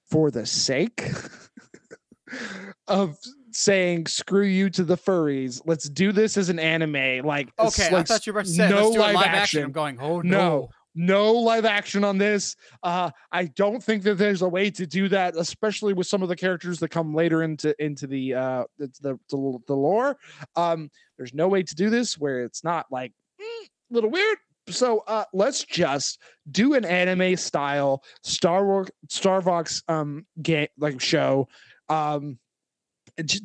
for 0.10 0.32
the 0.32 0.46
sake 0.46 1.04
of 2.88 3.18
saying 3.56 4.06
screw 4.06 4.44
you 4.46 4.70
to 4.70 4.84
the 4.84 4.98
furries 4.98 5.62
let's 5.66 5.88
do 5.90 6.12
this 6.12 6.36
as 6.36 6.50
an 6.50 6.60
anime 6.60 7.26
like 7.26 7.50
Okay, 7.58 7.88
I 7.96 8.04
thought 8.04 8.28
you 8.28 8.34
were 8.34 8.40
about 8.40 8.48
to 8.48 8.54
say 8.54 8.70
no 8.70 8.76
let's 8.76 8.90
do 8.90 8.96
it 8.96 9.00
live 9.00 9.16
live 9.16 9.26
action. 9.28 9.40
action. 9.42 9.64
I'm 9.64 9.72
going, 9.72 9.98
oh 10.02 10.20
No. 10.22 10.38
no. 10.38 10.70
no 10.94 11.34
live 11.34 11.66
action 11.66 12.04
on 12.04 12.18
this. 12.18 12.56
Uh, 12.84 13.12
I 13.32 13.46
don't 13.46 13.82
think 13.84 14.04
that 14.04 14.16
there's 14.16 14.42
a 14.42 14.48
way 14.50 14.70
to 14.72 14.86
do 14.86 15.08
that, 15.10 15.36
especially 15.38 15.94
with 15.94 16.08
some 16.08 16.22
of 16.22 16.30
the 16.30 16.36
characters 16.36 16.80
that 16.80 16.90
come 16.90 17.14
later 17.14 17.44
into 17.44 17.74
into 17.84 18.08
the 18.08 18.34
uh 18.34 18.64
the 18.78 18.92
the, 19.02 19.18
the, 19.30 19.74
lore. 19.74 20.18
Um, 20.56 20.90
there's 21.18 21.34
no 21.34 21.48
way 21.48 21.64
to 21.64 21.76
do 21.76 21.90
this 21.90 22.18
where 22.18 22.44
it's 22.44 22.64
not 22.64 22.86
like 22.92 23.12
mm, 23.42 23.66
a 23.92 23.94
little 23.94 24.10
weird. 24.10 24.38
So 24.70 25.04
uh, 25.08 25.26
let's 25.34 25.64
just 25.64 26.20
do 26.52 26.74
an 26.74 26.86
anime 26.86 27.36
style 27.38 28.02
Star 28.24 28.66
Wars 28.66 28.90
Star 29.10 29.42
Fox 29.42 29.84
um 29.88 30.26
game 30.42 30.68
like 30.78 31.00
show. 31.02 31.48
Um, 31.90 32.40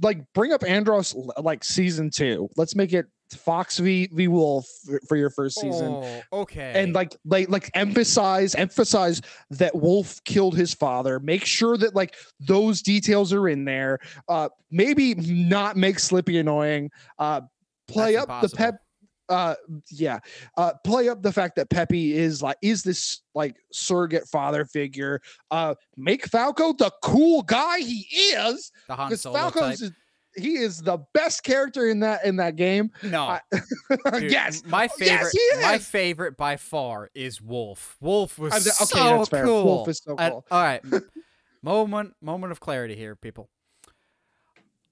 like 0.03 0.21
bring 0.35 0.53
up 0.53 0.63
Andross 0.63 1.15
like 1.43 1.65
season 1.65 2.11
two. 2.11 2.49
Let's 2.57 2.75
make 2.75 2.93
it 2.93 3.07
Fox 3.37 3.79
v 3.79 4.09
v 4.13 4.29
Wolf 4.29 4.67
for, 5.09 5.17
your 5.17 5.31
first 5.31 5.61
season. 5.61 5.93
Oh, 5.93 6.23
okay. 6.33 6.73
and 6.75 6.95
like 6.95 7.17
like 7.25 7.49
like 7.49 7.71
emphasize 7.75 8.55
emphasize 8.55 9.21
that 9.51 9.75
wolf 9.75 10.23
killed 10.25 10.57
his 10.57 10.75
father. 10.75 11.21
Make 11.21 11.45
sure 11.45 11.77
that 11.77 11.95
like 11.95 12.17
those 12.41 12.83
details 12.83 13.33
are 13.33 13.49
in 13.49 13.65
there. 13.65 14.01
Uh 14.29 14.49
maybe 14.71 15.15
not 15.15 15.77
make 15.77 15.99
slippy 15.99 16.39
annoying. 16.39 16.91
Uh 17.19 17.43
play 17.89 18.15
That's 18.15 18.29
up 18.29 18.43
the 18.43 18.49
pep 18.57 18.81
uh 19.31 19.55
yeah 19.91 20.19
uh 20.59 20.73
play 20.85 21.09
up 21.09 21.23
the 21.23 21.33
fact 21.33 21.57
that 21.57 21.71
peppy 21.71 22.13
is 22.17 22.43
like 22.43 22.57
is 22.63 22.83
this 22.83 23.23
like 23.35 23.57
surrogate 23.73 24.27
father 24.29 24.65
figure 24.65 25.21
uh 25.51 25.75
make 25.97 26.27
falco 26.27 26.73
the 26.75 26.91
cool 27.03 27.41
guy 27.43 27.79
he 27.79 28.01
is 28.35 28.71
the 28.89 28.95
Han 28.95 29.17
Solo 29.17 29.39
falco's 29.39 29.81
type. 29.81 29.91
is, 29.91 29.93
he 30.37 30.57
is 30.57 30.83
the 30.83 30.99
best 31.15 31.43
character 31.43 31.89
in 31.89 32.01
that 32.01 32.25
in 32.25 32.37
that 32.37 32.57
game 32.57 32.91
No. 33.03 33.23
I- 33.25 33.41
Dude, 34.21 34.31
yes 34.31 34.63
My 34.67 34.87
Oh, 34.87 34.97
yes, 35.01 35.33
favorite, 35.33 35.33
he 35.57 35.63
my 35.63 35.79
favorite 35.79 36.37
by 36.37 36.57
far 36.57 37.11
is 37.15 37.41
Wolf. 37.41 37.97
Wolf 38.01 38.39
was 38.39 38.53
I'm 38.53 38.63
the- 38.63 38.71
so 38.71 39.27
cool. 39.45 39.65
Wolf 39.65 39.89
is 39.89 40.01
so 40.05 40.15
I- 40.19 40.31
cool. 40.31 40.45
all 40.51 40.63
right, 40.63 40.83
moment, 41.63 42.15
moment 42.23 42.53
of 42.53 42.61
clarity 42.61 42.95
here, 42.97 43.17
people. 43.17 43.49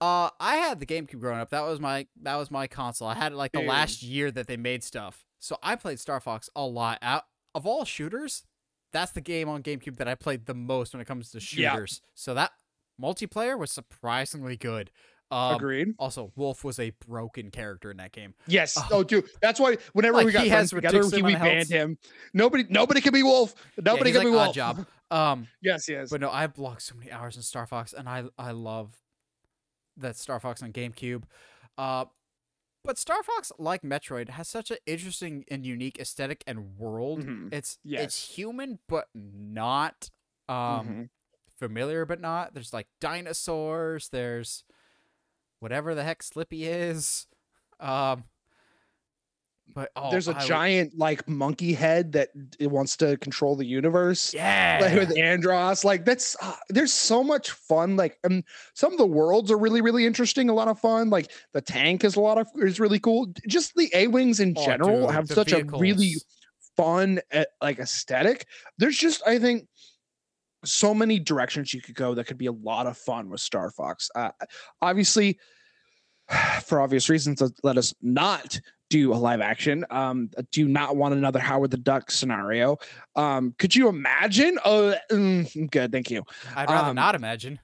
Uh, 0.00 0.30
I 0.38 0.56
had 0.56 0.78
the 0.80 0.86
GameCube 0.86 1.18
growing 1.20 1.40
up. 1.40 1.50
That 1.50 1.62
was 1.62 1.80
my 1.80 2.06
that 2.22 2.36
was 2.36 2.50
my 2.50 2.66
console. 2.66 3.08
I 3.08 3.14
had 3.14 3.32
it 3.32 3.36
like 3.36 3.52
the 3.52 3.58
Dude. 3.60 3.68
last 3.68 4.02
year 4.02 4.30
that 4.30 4.46
they 4.46 4.56
made 4.56 4.84
stuff. 4.84 5.24
So 5.40 5.56
I 5.62 5.74
played 5.76 5.98
Star 5.98 6.20
Fox 6.20 6.48
a 6.54 6.64
lot. 6.64 6.98
Out 7.02 7.24
of 7.54 7.66
all 7.66 7.84
shooters, 7.84 8.44
that's 8.92 9.12
the 9.12 9.20
game 9.20 9.48
on 9.48 9.62
GameCube 9.62 9.96
that 9.96 10.06
I 10.08 10.14
played 10.14 10.46
the 10.46 10.54
most 10.54 10.92
when 10.94 11.00
it 11.00 11.06
comes 11.06 11.30
to 11.32 11.38
Yeah. 11.56 11.72
shooters. 11.72 12.00
So 12.14 12.34
that 12.34 12.52
multiplayer 13.00 13.58
was 13.58 13.70
surprisingly 13.72 14.56
good. 14.56 14.90
Um, 15.30 15.56
Agreed. 15.56 15.88
Also, 15.98 16.32
Wolf 16.36 16.64
was 16.64 16.78
a 16.78 16.90
broken 17.06 17.50
character 17.50 17.90
in 17.90 17.98
that 17.98 18.12
game. 18.12 18.34
Yes. 18.46 18.78
Oh. 18.78 18.88
Oh, 18.92 19.04
dude. 19.04 19.28
That's 19.42 19.60
why 19.60 19.76
whenever 19.92 20.16
Like, 20.16 20.26
we 20.26 20.32
got 20.32 20.44
he 20.44 20.48
friends 20.48 20.70
has 20.70 20.70
together, 20.70 20.98
ridiculous 20.98 21.12
we 21.22 21.34
amount 21.34 21.34
of 21.36 21.40
banned 21.42 21.68
health. 21.70 21.70
him. 21.90 21.98
Nobody, 22.32 22.64
nobody 22.70 23.00
can 23.02 23.12
be 23.12 23.22
Wolf. 23.22 23.54
Yeah, 23.76 23.82
Nobody 23.84 24.10
he's 24.10 24.18
can 24.18 24.26
like 24.26 24.32
be 24.32 24.38
odd 24.38 24.44
Wolf. 24.44 24.54
job. 24.56 24.86
Um, 25.10 25.48
Yes, 25.60 25.86
yes. 25.88 26.08
but 26.10 26.20
no, 26.22 26.30
I've 26.30 26.56
logged 26.58 26.80
so 26.82 26.94
many 26.94 27.10
hours 27.12 27.36
in 27.36 27.42
Star 27.42 27.66
Fox, 27.66 27.92
and 27.92 28.08
I 28.08 28.24
I 28.38 28.52
love 28.52 28.94
that 29.98 30.16
Star 30.16 30.40
Fox 30.40 30.62
on 30.62 30.72
GameCube. 30.72 31.24
Uh, 31.76 32.06
but 32.84 32.96
Star 32.98 33.22
Fox, 33.22 33.52
like 33.58 33.82
Metroid, 33.82 34.30
has 34.30 34.48
such 34.48 34.70
an 34.70 34.78
interesting 34.86 35.44
and 35.50 35.66
unique 35.66 35.98
aesthetic 35.98 36.42
and 36.46 36.76
world. 36.78 37.24
Mhm. 37.24 37.52
It's 37.52 37.78
Yes. 37.82 38.02
it's 38.04 38.36
human, 38.36 38.78
but 38.88 39.08
not 39.14 40.10
um 40.48 40.88
Mhm. 40.88 41.10
familiar, 41.58 42.04
but 42.06 42.20
not. 42.20 42.54
There's 42.54 42.72
like 42.72 42.88
dinosaurs. 43.00 44.08
There's 44.08 44.64
whatever 45.58 45.94
the 45.94 46.04
heck 46.04 46.22
Slippy 46.22 46.64
is. 46.66 47.26
Um, 47.80 48.24
but 49.74 49.90
oh, 49.96 50.10
There's 50.10 50.28
a 50.28 50.32
I 50.32 50.38
would- 50.38 50.46
giant 50.46 50.98
like 50.98 51.28
monkey 51.28 51.72
head 51.72 52.12
that 52.12 52.30
it 52.58 52.68
wants 52.70 52.96
to 52.98 53.16
control 53.18 53.54
the 53.56 53.64
universe. 53.66 54.32
yeah. 54.34 54.78
Like 54.80 54.94
with 54.94 55.16
Andross, 55.16 55.84
like 55.84 56.04
that's 56.04 56.36
uh, 56.42 56.54
there's 56.68 56.92
so 56.92 57.22
much 57.22 57.50
fun. 57.50 57.96
Like, 57.96 58.18
um, 58.24 58.42
some 58.74 58.92
of 58.92 58.98
the 58.98 59.06
worlds 59.06 59.50
are 59.50 59.58
really, 59.58 59.80
really 59.80 60.06
interesting. 60.06 60.48
A 60.48 60.54
lot 60.54 60.68
of 60.68 60.78
fun. 60.80 61.10
Like 61.10 61.30
the 61.52 61.60
tank 61.60 62.02
is 62.04 62.16
a 62.16 62.20
lot 62.20 62.38
of 62.38 62.48
is 62.56 62.80
really 62.80 62.98
cool. 62.98 63.28
Just 63.46 63.74
the 63.74 63.90
A 63.94 64.06
wings 64.08 64.40
in 64.40 64.54
Oh, 64.56 64.64
general 64.64 65.00
dude, 65.06 65.10
have 65.14 65.28
such 65.28 65.52
a 65.52 65.64
really 65.64 66.14
fun 66.76 67.20
uh, 67.32 67.44
like 67.62 67.78
aesthetic. 67.78 68.46
There's 68.78 68.96
just 68.96 69.22
I 69.26 69.38
think 69.38 69.66
so 70.64 70.92
many 70.92 71.18
directions 71.20 71.72
you 71.72 71.80
could 71.80 71.94
go 71.94 72.14
that 72.14 72.26
could 72.26 72.38
be 72.38 72.46
a 72.46 72.52
lot 72.52 72.86
of 72.86 72.96
fun 72.98 73.28
with 73.30 73.40
Star 73.40 73.70
Fox. 73.70 74.10
Uh, 74.14 74.30
obviously, 74.82 75.38
for 76.64 76.80
obvious 76.80 77.08
reasons, 77.08 77.42
let 77.62 77.78
us 77.78 77.94
not 78.02 78.58
do 78.90 79.12
a 79.12 79.16
live 79.16 79.40
action. 79.40 79.84
Um, 79.90 80.30
do 80.52 80.66
not 80.68 80.96
want 80.96 81.14
another 81.14 81.38
Howard 81.38 81.70
the 81.70 81.76
Duck 81.76 82.10
scenario. 82.10 82.76
Um, 83.16 83.54
could 83.58 83.74
you 83.74 83.88
imagine? 83.88 84.58
Oh, 84.64 84.94
mm, 85.10 85.70
good, 85.70 85.92
thank 85.92 86.10
you. 86.10 86.24
I'd 86.54 86.68
rather 86.68 86.90
um, 86.90 86.96
not 86.96 87.14
imagine. 87.14 87.58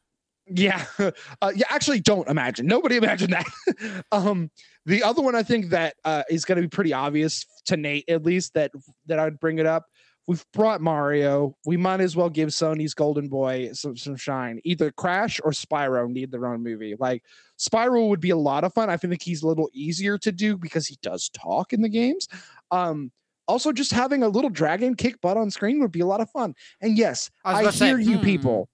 Yeah, 0.47 0.85
uh, 0.99 1.53
yeah. 1.55 1.67
Actually, 1.71 2.01
don't 2.01 2.29
imagine. 2.29 2.67
Nobody 2.67 2.97
imagine 2.99 3.31
that. 3.31 3.47
um, 4.13 4.51
the 4.87 5.03
other 5.03 5.23
one 5.23 5.35
I 5.35 5.43
think 5.43 5.71
that 5.71 5.95
uh, 6.05 6.23
is 6.29 6.45
going 6.45 6.57
to 6.57 6.63
be 6.63 6.69
pretty 6.69 6.93
obvious 6.93 7.47
to 7.67 7.77
Nate, 7.77 8.09
at 8.09 8.25
least 8.25 8.55
that 8.55 8.71
that 9.07 9.19
I'd 9.19 9.41
bring 9.41 9.59
it 9.59 9.67
up. 9.67 9.87
We've 10.27 10.45
brought 10.53 10.81
Mario. 10.81 11.55
We 11.67 11.77
might 11.77 12.01
as 12.01 12.17
well 12.17 12.31
give 12.31 12.49
Sony's 12.49 12.95
Golden 12.95 13.29
Boy 13.29 13.71
some 13.73 13.97
some 13.97 14.17
shine. 14.17 14.61
Either 14.65 14.91
Crash 14.91 15.41
or 15.45 15.51
Spyro 15.51 16.09
need 16.09 16.31
their 16.31 16.47
own 16.47 16.63
movie. 16.63 16.97
Like 16.99 17.23
Spyro 17.59 18.09
would 18.09 18.21
be 18.21 18.31
a 18.31 18.37
lot 18.37 18.65
of 18.65 18.73
fun. 18.73 18.89
I 18.89 18.97
think 18.97 19.23
he's 19.23 19.43
a 19.43 19.47
little 19.47 19.69
easier 19.75 20.17
to 20.19 20.33
do 20.33 20.57
because 20.57 20.87
he 20.87 20.99
does 21.03 21.29
talk 21.29 21.73
in 21.73 21.83
the 21.83 21.89
games. 21.91 22.27
Um, 22.71 23.13
also, 23.47 23.73
just 23.73 23.93
having 23.93 24.23
a 24.23 24.29
little 24.29 24.51
dragon 24.51 24.95
kick 24.95 25.21
butt 25.21 25.37
on 25.37 25.51
screen 25.51 25.81
would 25.81 25.93
be 25.93 26.01
a 26.01 26.07
lot 26.07 26.21
of 26.21 26.31
fun. 26.31 26.55
And 26.81 26.97
yes, 26.97 27.31
I 27.45 27.57
I, 27.57 27.65
to 27.65 27.73
say, 27.73 27.89
hear 27.89 27.99
you 27.99 28.17
hmm. 28.17 28.25
people. 28.25 28.69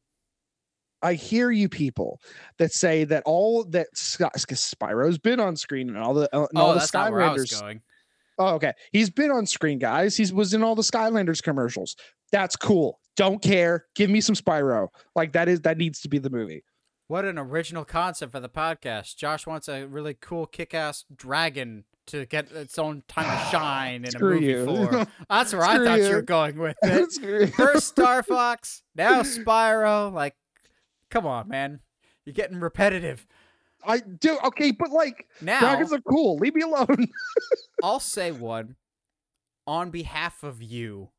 I 1.02 1.14
hear 1.14 1.50
you 1.50 1.68
people 1.68 2.20
that 2.58 2.72
say 2.72 3.04
that 3.04 3.22
all 3.24 3.64
that 3.64 3.88
Sky, 3.96 4.28
Spyro's 4.36 5.18
been 5.18 5.40
on 5.40 5.56
screen 5.56 5.88
and 5.88 5.98
all 5.98 6.14
the 6.14 6.28
uh, 6.34 6.46
and 6.50 6.58
all 6.58 6.70
Oh, 6.70 6.74
the 6.74 6.80
that's 6.80 6.92
not 6.92 7.10
where 7.10 7.22
I 7.22 7.32
was 7.32 7.50
Skylanders. 7.50 7.80
Oh, 8.38 8.54
okay. 8.54 8.72
He's 8.92 9.10
been 9.10 9.30
on 9.30 9.46
screen, 9.46 9.78
guys. 9.78 10.16
He 10.16 10.32
was 10.32 10.54
in 10.54 10.62
all 10.62 10.74
the 10.74 10.82
Skylanders 10.82 11.42
commercials. 11.42 11.96
That's 12.32 12.56
cool. 12.56 13.00
Don't 13.16 13.42
care. 13.42 13.86
Give 13.94 14.08
me 14.08 14.20
some 14.20 14.34
Spyro. 14.34 14.88
Like 15.14 15.32
that 15.32 15.48
is 15.48 15.60
that 15.62 15.76
needs 15.76 16.00
to 16.00 16.08
be 16.08 16.18
the 16.18 16.30
movie. 16.30 16.64
What 17.08 17.24
an 17.24 17.38
original 17.38 17.84
concept 17.84 18.32
for 18.32 18.40
the 18.40 18.48
podcast. 18.48 19.16
Josh 19.16 19.46
wants 19.46 19.68
a 19.68 19.84
really 19.84 20.14
cool 20.14 20.46
kick-ass 20.46 21.04
dragon 21.14 21.84
to 22.06 22.24
get 22.24 22.52
its 22.52 22.78
own 22.78 23.02
time 23.08 23.24
to 23.24 23.44
shine 23.50 24.04
in 24.04 24.14
a 24.14 24.18
movie 24.20 24.46
you. 24.46 25.06
That's 25.28 25.52
where 25.52 25.64
I 25.64 25.84
thought 25.84 25.98
you 25.98 26.06
you. 26.06 26.14
were 26.14 26.22
going 26.22 26.56
with 26.56 26.76
it. 26.82 27.54
First 27.54 27.88
Star 27.88 28.22
Fox, 28.22 28.82
now 28.94 29.22
Spyro. 29.22 30.12
Like, 30.12 30.34
come 31.10 31.26
on, 31.26 31.48
man. 31.48 31.80
You're 32.24 32.34
getting 32.34 32.60
repetitive. 32.60 33.26
I 33.84 34.00
do 34.00 34.38
okay, 34.44 34.70
but 34.72 34.90
like 34.90 35.26
Now, 35.40 35.60
dragons 35.60 35.92
are 35.92 36.00
cool. 36.00 36.36
Leave 36.36 36.54
me 36.54 36.62
alone. 36.62 37.08
I'll 37.82 38.00
say 38.00 38.30
one 38.32 38.76
on 39.66 39.90
behalf 39.90 40.42
of 40.42 40.62
you. 40.62 41.10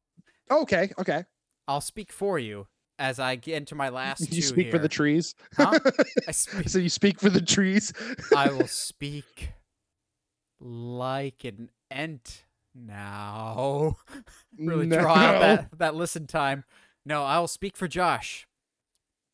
okay, 0.49 0.91
okay. 0.99 1.25
I'll 1.67 1.81
speak 1.81 2.11
for 2.11 2.37
you 2.37 2.67
as 2.99 3.19
I 3.19 3.35
get 3.35 3.55
into 3.55 3.75
my 3.75 3.89
last 3.99 4.29
two 4.29 4.35
You 4.35 4.41
speak 4.41 4.71
for 4.71 4.79
the 4.79 4.89
trees. 4.89 5.35
Huh? 5.55 5.79
I 6.27 6.31
speak 6.31 6.69
so 6.69 6.79
you 6.79 6.89
speak 6.89 7.19
for 7.19 7.29
the 7.29 7.41
trees. 7.41 7.93
I 8.35 8.49
will 8.49 8.67
speak 8.67 9.51
like 10.59 11.43
an 11.43 11.69
ent 11.89 12.45
now. 12.75 13.97
really 14.57 14.87
draw 14.87 15.15
out 15.15 15.41
that, 15.41 15.77
that 15.79 15.95
listen 15.95 16.27
time. 16.27 16.63
No, 17.05 17.23
I 17.23 17.39
will 17.39 17.47
speak 17.47 17.75
for 17.75 17.87
Josh 17.87 18.47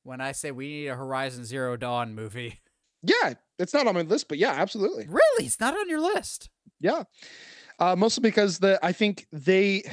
when 0.03 0.21
I 0.21 0.31
say 0.31 0.51
we 0.51 0.67
need 0.67 0.87
a 0.87 0.95
Horizon 0.95 1.43
Zero 1.43 1.75
Dawn 1.75 2.15
movie. 2.15 2.61
Yeah, 3.07 3.33
it's 3.57 3.73
not 3.73 3.87
on 3.87 3.95
my 3.95 4.01
list, 4.01 4.27
but 4.27 4.37
yeah, 4.37 4.51
absolutely. 4.51 5.07
Really? 5.07 5.45
It's 5.45 5.59
not 5.59 5.75
on 5.75 5.89
your 5.89 6.01
list. 6.01 6.49
Yeah. 6.79 7.03
Uh, 7.79 7.95
mostly 7.95 8.21
because 8.21 8.59
the 8.59 8.79
I 8.83 8.91
think 8.91 9.27
they 9.31 9.83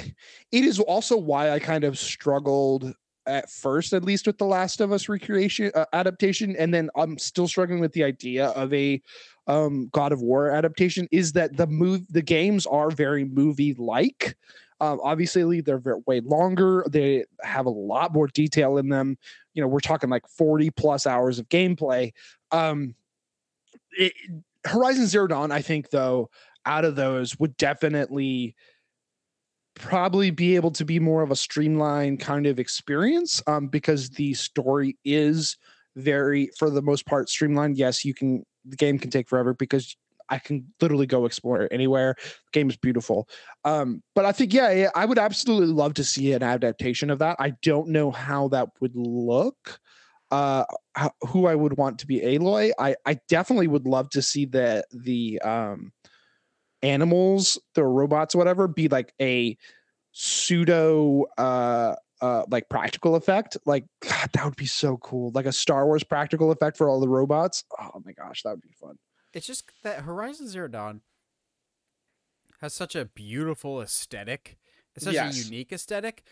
it 0.53 0.65
is 0.65 0.81
also 0.81 1.17
why 1.17 1.51
I 1.51 1.59
kind 1.59 1.85
of 1.85 1.99
struggled 1.99 2.95
at 3.27 3.51
first, 3.51 3.93
at 3.93 4.05
least 4.05 4.27
with 4.27 4.39
the 4.39 4.45
Last 4.45 4.81
of 4.81 4.93
Us 4.93 5.09
recreation 5.09 5.71
uh, 5.75 5.85
adaptation, 5.93 6.57
and 6.57 6.73
then 6.73 6.91
I'm 6.97 7.19
still 7.19 7.49
struggling 7.49 7.81
with 7.81 7.93
the 7.93 8.05
idea 8.05 8.49
of 8.49 8.73
a 8.73 9.01
um, 9.47 9.89
God 9.93 10.13
of 10.13 10.21
War 10.21 10.51
adaptation. 10.51 11.09
Is 11.11 11.33
that 11.33 11.57
the 11.57 11.67
move? 11.67 12.03
The 12.11 12.23
games 12.23 12.67
are 12.67 12.91
very 12.91 13.25
movie 13.25 13.75
like. 13.75 14.37
Um, 14.81 15.01
obviously, 15.03 15.61
they're 15.61 15.79
very, 15.79 16.01
way 16.07 16.21
longer. 16.21 16.85
They 16.91 17.25
have 17.43 17.67
a 17.67 17.71
lot 17.71 18.13
more 18.13 18.27
detail 18.27 18.77
in 18.77 18.89
them. 18.89 19.17
You 19.55 19.63
know, 19.63 19.69
we're 19.69 19.81
talking 19.81 20.11
like 20.11 20.27
40 20.29 20.71
plus 20.71 21.07
hours 21.07 21.39
of 21.39 21.49
gameplay. 21.49 22.13
Um, 22.51 22.95
it, 23.97 24.13
Horizon 24.65 25.07
Zero 25.07 25.27
Dawn, 25.27 25.53
I 25.53 25.63
think, 25.63 25.91
though, 25.91 26.31
out 26.67 26.85
of 26.85 26.97
those 26.97 27.39
would 27.39 27.57
definitely 27.57 28.55
probably 29.75 30.31
be 30.31 30.57
able 30.57 30.71
to 30.71 30.85
be 30.85 31.01
more 31.01 31.23
of 31.23 31.31
a 31.31 31.37
streamlined 31.37 32.21
kind 32.21 32.47
of 32.47 32.59
experience 32.59 33.43
um, 33.47 33.67
because 33.67 34.11
the 34.11 34.33
story 34.35 34.97
is 35.05 35.57
very, 35.97 36.51
for 36.59 36.71
the 36.71 36.83
most 36.83 37.07
part, 37.07 37.29
streamlined. 37.29 37.77
Yes, 37.77 38.05
you 38.05 38.15
can, 38.15 38.45
the 38.65 38.77
game 38.77 38.99
can 38.99 39.11
take 39.11 39.29
forever 39.29 39.53
because 39.53 39.97
I 40.31 40.39
can 40.39 40.67
literally 40.81 41.07
go 41.07 41.27
explore 41.27 41.69
anywhere. 41.71 42.15
The 42.19 42.59
game 42.59 42.71
is 42.71 42.77
beautiful. 42.77 43.29
Um, 43.65 44.03
but 44.15 44.25
I 44.25 44.33
think, 44.33 44.55
yeah, 44.55 44.71
yeah, 44.71 44.91
I 44.95 45.05
would 45.05 45.19
absolutely 45.19 45.75
love 45.75 45.95
to 45.95 46.05
see 46.05 46.33
an 46.33 46.43
adaptation 46.43 47.11
of 47.11 47.19
that. 47.19 47.37
I 47.39 47.51
don't 47.63 47.89
know 47.89 48.11
how 48.11 48.49
that 48.49 48.69
would 48.81 48.95
look. 48.95 49.81
Uh, 50.35 50.65
how, 50.97 51.13
who 51.29 51.47
I 51.47 51.55
would 51.55 51.77
want 51.77 52.01
to 52.01 52.07
be 52.09 52.19
Aloy. 52.21 52.73
I, 52.77 52.97
I 53.07 53.21
definitely 53.29 53.69
would 53.69 53.87
love 53.87 54.11
to 54.11 54.21
see 54.23 54.47
the 54.47 54.85
the 54.91 55.41
um 55.43 55.93
animals, 56.83 57.59
the 57.75 57.85
robots, 57.85 58.35
whatever, 58.35 58.67
be 58.67 58.89
like 58.89 59.13
a 59.21 59.57
pseudo 60.11 61.25
uh 61.39 61.95
uh 62.21 62.45
like 62.49 62.69
practical 62.69 63.15
effect. 63.15 63.57
Like 63.65 63.85
God, 64.01 64.31
that 64.33 64.45
would 64.45 64.57
be 64.57 64.67
so 64.67 64.97
cool. 64.97 65.31
Like 65.35 65.47
a 65.47 65.53
Star 65.53 65.87
Wars 65.87 66.03
practical 66.03 66.51
effect 66.51 66.77
for 66.79 66.89
all 66.89 67.01
the 67.01 67.09
robots. 67.09 67.63
Oh 67.81 68.03
my 68.05 68.13
gosh, 68.13 68.43
that 68.43 68.51
would 68.51 68.61
be 68.63 68.75
fun. 68.81 68.97
It's 69.33 69.47
just 69.47 69.71
that 69.85 70.01
Horizon 70.03 70.49
Zero 70.49 70.67
Dawn 70.67 71.03
has 72.61 72.75
such 72.75 72.97
a 72.97 73.05
beautiful 73.05 73.81
aesthetic. 73.81 74.59
It's 74.97 75.05
such 75.05 75.15
Yes. 75.15 75.37
a 75.37 75.45
unique 75.45 75.73
aesthetic. 75.73 76.25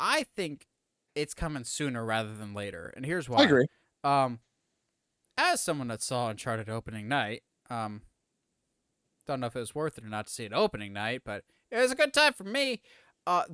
I 0.00 0.24
think 0.36 0.66
it's 1.14 1.34
coming 1.34 1.64
sooner 1.64 2.04
rather 2.04 2.34
than 2.34 2.54
later. 2.54 2.92
And 2.96 3.04
here's 3.06 3.28
why. 3.28 3.40
I 3.42 3.44
agree. 3.44 3.66
Um, 4.02 4.40
as 5.36 5.62
someone 5.62 5.88
that 5.88 6.02
saw 6.02 6.28
Uncharted 6.28 6.68
opening 6.68 7.08
night, 7.08 7.42
um, 7.70 8.02
don't 9.26 9.40
know 9.40 9.46
if 9.46 9.56
it 9.56 9.60
was 9.60 9.74
worth 9.74 9.96
it 9.98 10.04
or 10.04 10.08
not 10.08 10.26
to 10.26 10.32
see 10.32 10.44
it 10.44 10.52
opening 10.52 10.92
night, 10.92 11.22
but 11.24 11.44
it 11.70 11.78
was 11.78 11.90
a 11.90 11.96
good 11.96 12.12
time 12.12 12.32
for 12.34 12.44
me. 12.44 12.82
Uh, 13.26 13.44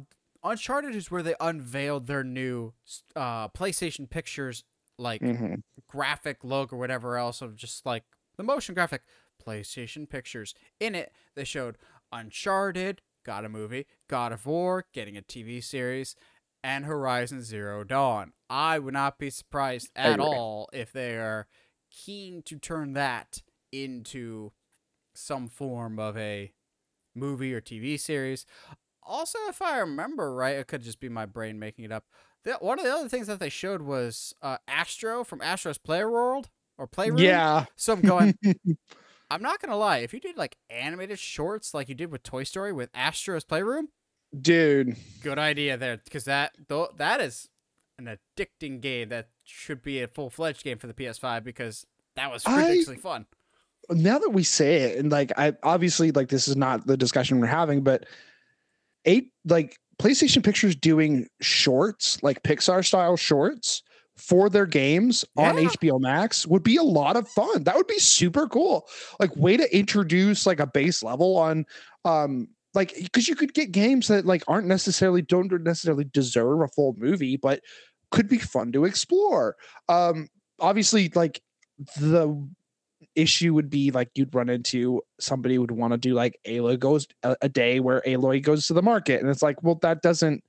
Uncharted 0.43 0.95
is 0.97 1.11
where 1.11 1.23
they 1.23 1.35
unveiled 1.41 2.07
their 2.07 2.25
new 2.25 2.73
uh 3.15 3.49
PlayStation 3.49 4.09
Pictures 4.09 4.65
like 4.99 5.21
Mhm. 5.23 5.63
graphic 5.87 6.43
look 6.43 6.73
or 6.73 6.77
whatever 6.77 7.17
else 7.17 7.41
of 7.43 7.57
just 7.57 7.87
like 7.87 8.05
the 8.37 8.43
motion 8.43 8.75
graphic 8.75 9.03
PlayStation 9.43 10.09
Pictures. 10.09 10.55
In 10.81 10.95
it, 10.95 11.13
they 11.35 11.45
showed 11.45 11.77
Uncharted, 12.13 13.01
got 13.25 13.45
a 13.45 13.49
movie, 13.49 13.87
God 14.09 14.33
of 14.33 14.45
War, 14.47 14.87
getting 14.93 15.17
a 15.17 15.23
TV 15.23 15.61
series, 15.63 16.17
and 16.63 16.85
Horizon 16.85 17.43
Zero 17.43 17.85
Dawn. 17.85 18.33
I 18.49 18.79
would 18.79 18.95
not 18.95 19.19
be 19.19 19.31
surprised 19.31 19.91
at 19.95 20.21
all 20.21 20.69
if 20.73 20.93
they 20.93 21.17
are 21.17 21.47
keen 21.91 22.43
to 22.43 22.59
turn 22.59 22.93
that 22.95 23.43
into 23.73 24.53
some 25.15 25.49
form 25.49 25.99
of 25.99 26.17
a 26.17 26.53
movie 27.15 27.55
or 27.55 27.61
TV 27.61 27.99
series. 27.99 28.47
also, 29.03 29.39
if 29.49 29.61
I 29.61 29.79
remember 29.79 30.35
right, 30.35 30.57
it 30.57 30.67
could 30.67 30.83
just 30.83 31.01
be 31.01 31.09
my 31.09 31.27
brain 31.27 31.59
making 31.59 31.85
it 31.85 31.93
up. 31.93 32.05
The, 32.45 32.55
one 32.55 32.79
of 32.79 32.85
the 32.85 32.95
other 32.95 33.09
things 33.09 33.27
that 33.27 33.41
they 33.41 33.49
showed 33.49 33.83
was 33.83 34.35
uh, 34.41 34.59
Astro 34.67 35.25
from 35.25 35.43
Astro's 35.43 35.79
Player 35.79 36.11
World 36.11 36.49
or 36.79 36.87
Playroom. 36.87 37.19
Yeah. 37.19 37.67
So 37.77 37.93
I'm 37.93 38.01
going. 38.01 38.35
I'm 39.31 39.43
not 39.43 39.61
gonna 39.61 39.77
lie. 39.77 39.99
If 39.99 40.13
you 40.13 40.19
did 40.19 40.37
like 40.37 40.57
animated 40.69 41.19
shorts 41.19 41.73
like 41.73 41.89
you 41.89 41.95
did 41.95 42.11
with 42.11 42.25
Toy 42.25 42.43
Story 42.43 42.73
with 42.73 42.91
Astro's 42.95 43.45
Playroom, 43.45 43.89
Dude. 44.39 44.97
good 45.23 45.39
idea 45.39 45.77
there 45.77 45.97
because 46.05 46.25
that 46.25 46.53
though 46.69 46.89
that 46.99 47.21
is 47.21 47.49
an 47.99 48.17
addicting 48.39 48.81
game 48.81 49.09
that 49.09 49.29
should 49.45 49.83
be 49.83 50.01
a 50.03 50.09
full 50.09 50.31
fledged 50.31 50.63
game 50.63 50.79
for 50.79 50.87
the 50.87 50.95
PS5 50.95 51.43
because 51.43 51.85
that 52.17 52.31
was 52.31 52.47
I- 52.47 52.57
ridiculously 52.63 52.97
fun. 52.97 53.27
now 53.91 54.19
that 54.19 54.31
we 54.31 54.45
say 54.45 54.83
it 54.83 54.99
and 54.99 55.11
like 55.11 55.33
i 55.37 55.53
obviously 55.65 56.13
like 56.13 56.29
this 56.29 56.47
is 56.47 56.55
not 56.57 56.87
the 56.87 56.97
discussion 56.97 57.41
we're 57.41 57.47
having 57.47 57.83
but 57.83 58.07
eight 59.05 59.33
like 59.45 59.79
playstation 60.01 60.45
pictures 60.45 60.77
doing 60.77 61.27
shorts 61.41 62.23
like 62.23 62.43
pixar 62.45 62.85
style 62.87 63.17
shorts 63.17 63.83
for 64.17 64.49
their 64.49 64.67
games 64.67 65.25
on 65.37 65.57
hbo 65.57 65.99
max 66.01 66.47
would 66.47 66.63
be 66.63 66.77
a 66.77 66.83
lot 66.83 67.17
of 67.17 67.27
fun 67.29 67.65
that 67.65 67.75
would 67.75 67.87
be 67.89 67.99
super 67.99 68.47
cool 68.47 68.87
like 69.19 69.35
way 69.37 69.57
to 69.57 69.77
introduce 69.77 70.47
like 70.47 70.61
a 70.61 70.67
base 70.67 71.03
level 71.03 71.37
on 71.37 71.65
um 72.05 72.47
like 72.75 72.95
because 72.95 73.29
you 73.29 73.35
could 73.35 73.55
get 73.55 73.73
games 73.73 74.09
that 74.09 74.27
like 74.27 74.43
aren't 74.49 74.67
necessarily 74.67 75.23
don't 75.23 75.53
necessarily 75.63 76.05
deserve 76.05 76.61
a 76.61 76.69
full 76.69 76.95
movie 76.99 77.37
but 77.37 77.61
could 78.11 78.29
be 78.29 78.39
fun 78.39 78.73
to 78.73 78.85
explore 78.85 79.57
um 79.89 80.29
obviously 80.61 81.11
like 81.15 81.41
the 81.99 82.49
issue 83.15 83.55
would 83.55 83.71
be 83.71 83.91
like 83.91 84.11
you'd 84.15 84.35
run 84.35 84.49
into 84.49 85.03
somebody 85.19 85.59
would 85.59 85.71
want 85.71 85.93
to 85.93 85.99
do 85.99 86.15
like 86.15 86.39
Aloy 86.47 86.79
goes 86.79 87.07
a, 87.23 87.37
a 87.43 87.49
day 87.49 87.81
where 87.81 88.03
Aloy 88.07 88.43
goes 88.43 88.67
to 88.67 88.75
the 88.75 88.83
market, 88.83 89.21
and 89.21 89.31
it's 89.31 89.43
like, 89.43 89.63
well, 89.63 89.77
that 89.83 90.03
doesn't. 90.03 90.43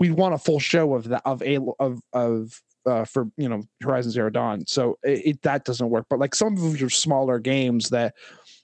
We 0.00 0.10
want 0.10 0.34
a 0.34 0.38
full 0.38 0.60
show 0.60 0.94
of 0.94 1.08
that 1.08 1.22
of 1.24 1.40
Aloy 1.40 1.74
of 1.78 2.00
of 2.12 2.62
uh, 2.86 3.04
for 3.04 3.28
you 3.36 3.48
know 3.48 3.62
Horizon 3.82 4.12
Zero 4.12 4.30
Dawn, 4.30 4.64
so 4.66 4.98
it, 5.02 5.26
it 5.26 5.42
that 5.42 5.64
doesn't 5.64 5.90
work. 5.90 6.06
But 6.08 6.18
like 6.18 6.34
some 6.34 6.56
of 6.56 6.80
your 6.80 6.90
smaller 6.90 7.38
games 7.38 7.90
that 7.90 8.14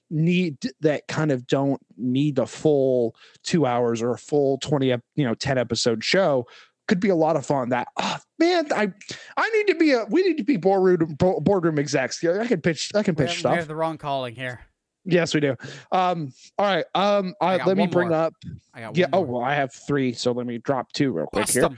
need 0.09 0.57
that 0.81 1.07
kind 1.07 1.31
of 1.31 1.47
don't 1.47 1.81
need 1.97 2.37
a 2.39 2.45
full 2.45 3.15
two 3.43 3.65
hours 3.65 4.01
or 4.01 4.11
a 4.11 4.17
full 4.17 4.57
20 4.59 4.87
you 4.87 4.97
know 5.25 5.33
10 5.33 5.57
episode 5.57 6.03
show 6.03 6.45
could 6.87 6.99
be 6.99 7.09
a 7.09 7.15
lot 7.15 7.35
of 7.35 7.43
fun 7.45 7.69
that 7.69 7.87
oh, 7.97 8.17
man 8.37 8.71
i 8.73 8.91
i 9.37 9.49
need 9.49 9.67
to 9.67 9.75
be 9.75 9.91
a 9.91 10.05
we 10.05 10.21
need 10.21 10.37
to 10.37 10.43
be 10.43 10.57
boardroom 10.57 11.15
boardroom 11.17 11.79
execs 11.79 12.21
Yeah, 12.21 12.39
i 12.41 12.47
can 12.47 12.61
pitch 12.61 12.91
i 12.93 13.01
can 13.01 13.15
We 13.15 13.25
pitch 13.25 13.29
have, 13.29 13.37
we 13.37 13.39
stuff 13.39 13.55
have 13.57 13.67
the 13.67 13.75
wrong 13.75 13.97
calling 13.97 14.35
here. 14.35 14.59
yes 15.05 15.33
we 15.33 15.39
do 15.39 15.55
um 15.91 16.31
all 16.59 16.65
right 16.67 16.85
um 16.93 17.33
I 17.41 17.57
got 17.57 17.67
let 17.67 17.77
me 17.77 17.87
bring 17.87 18.09
more. 18.09 18.17
up 18.17 18.33
I 18.75 18.81
got 18.81 18.95
yeah 18.95 19.05
one 19.07 19.13
oh 19.13 19.25
more. 19.25 19.39
well 19.39 19.43
i 19.49 19.55
have 19.55 19.73
three 19.73 20.13
so 20.13 20.31
let 20.33 20.45
me 20.45 20.59
drop 20.59 20.91
two 20.93 21.11
real 21.11 21.25
quick 21.25 21.45
Bust 21.47 21.53
here 21.53 21.69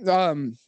'em. 0.00 0.08
um 0.08 0.58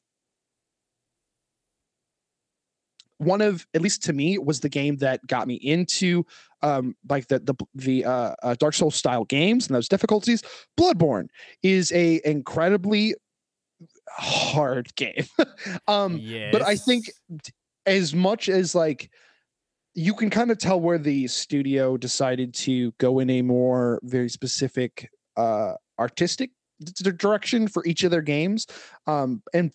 one 3.23 3.40
of 3.40 3.66
at 3.74 3.82
least 3.82 4.03
to 4.05 4.12
me 4.12 4.39
was 4.39 4.61
the 4.61 4.69
game 4.69 4.97
that 4.97 5.24
got 5.27 5.47
me 5.47 5.55
into 5.55 6.24
um 6.62 6.94
like 7.09 7.28
the 7.28 7.39
the 7.40 7.55
the 7.74 8.05
uh, 8.05 8.35
uh 8.43 8.55
dark 8.59 8.74
souls 8.74 8.94
style 8.94 9.24
games 9.24 9.66
and 9.66 9.74
those 9.74 9.89
difficulties. 9.89 10.43
Bloodborne 10.78 11.28
is 11.62 11.93
a 11.93 12.20
incredibly 12.24 13.15
hard 14.09 14.94
game. 14.97 15.24
Um 15.86 16.19
but 16.51 16.62
i 16.62 16.77
think 16.77 17.05
as 17.86 18.15
much 18.15 18.49
as 18.49 18.74
like 18.74 19.11
you 19.94 20.15
can 20.15 20.31
kind 20.31 20.51
of 20.51 20.59
tell 20.59 20.81
where 20.81 20.99
the 20.99 21.27
studio 21.27 21.97
decided 21.97 22.55
to 22.55 22.93
go 22.93 23.19
in 23.19 23.28
a 23.31 23.43
more 23.43 24.01
very 24.03 24.28
specific 24.28 25.09
uh 25.36 25.74
artistic 25.99 26.51
direction 27.16 27.69
for 27.69 27.85
each 27.86 28.03
of 28.05 28.11
their 28.11 28.23
games 28.23 28.66
um 29.07 29.43
and 29.55 29.73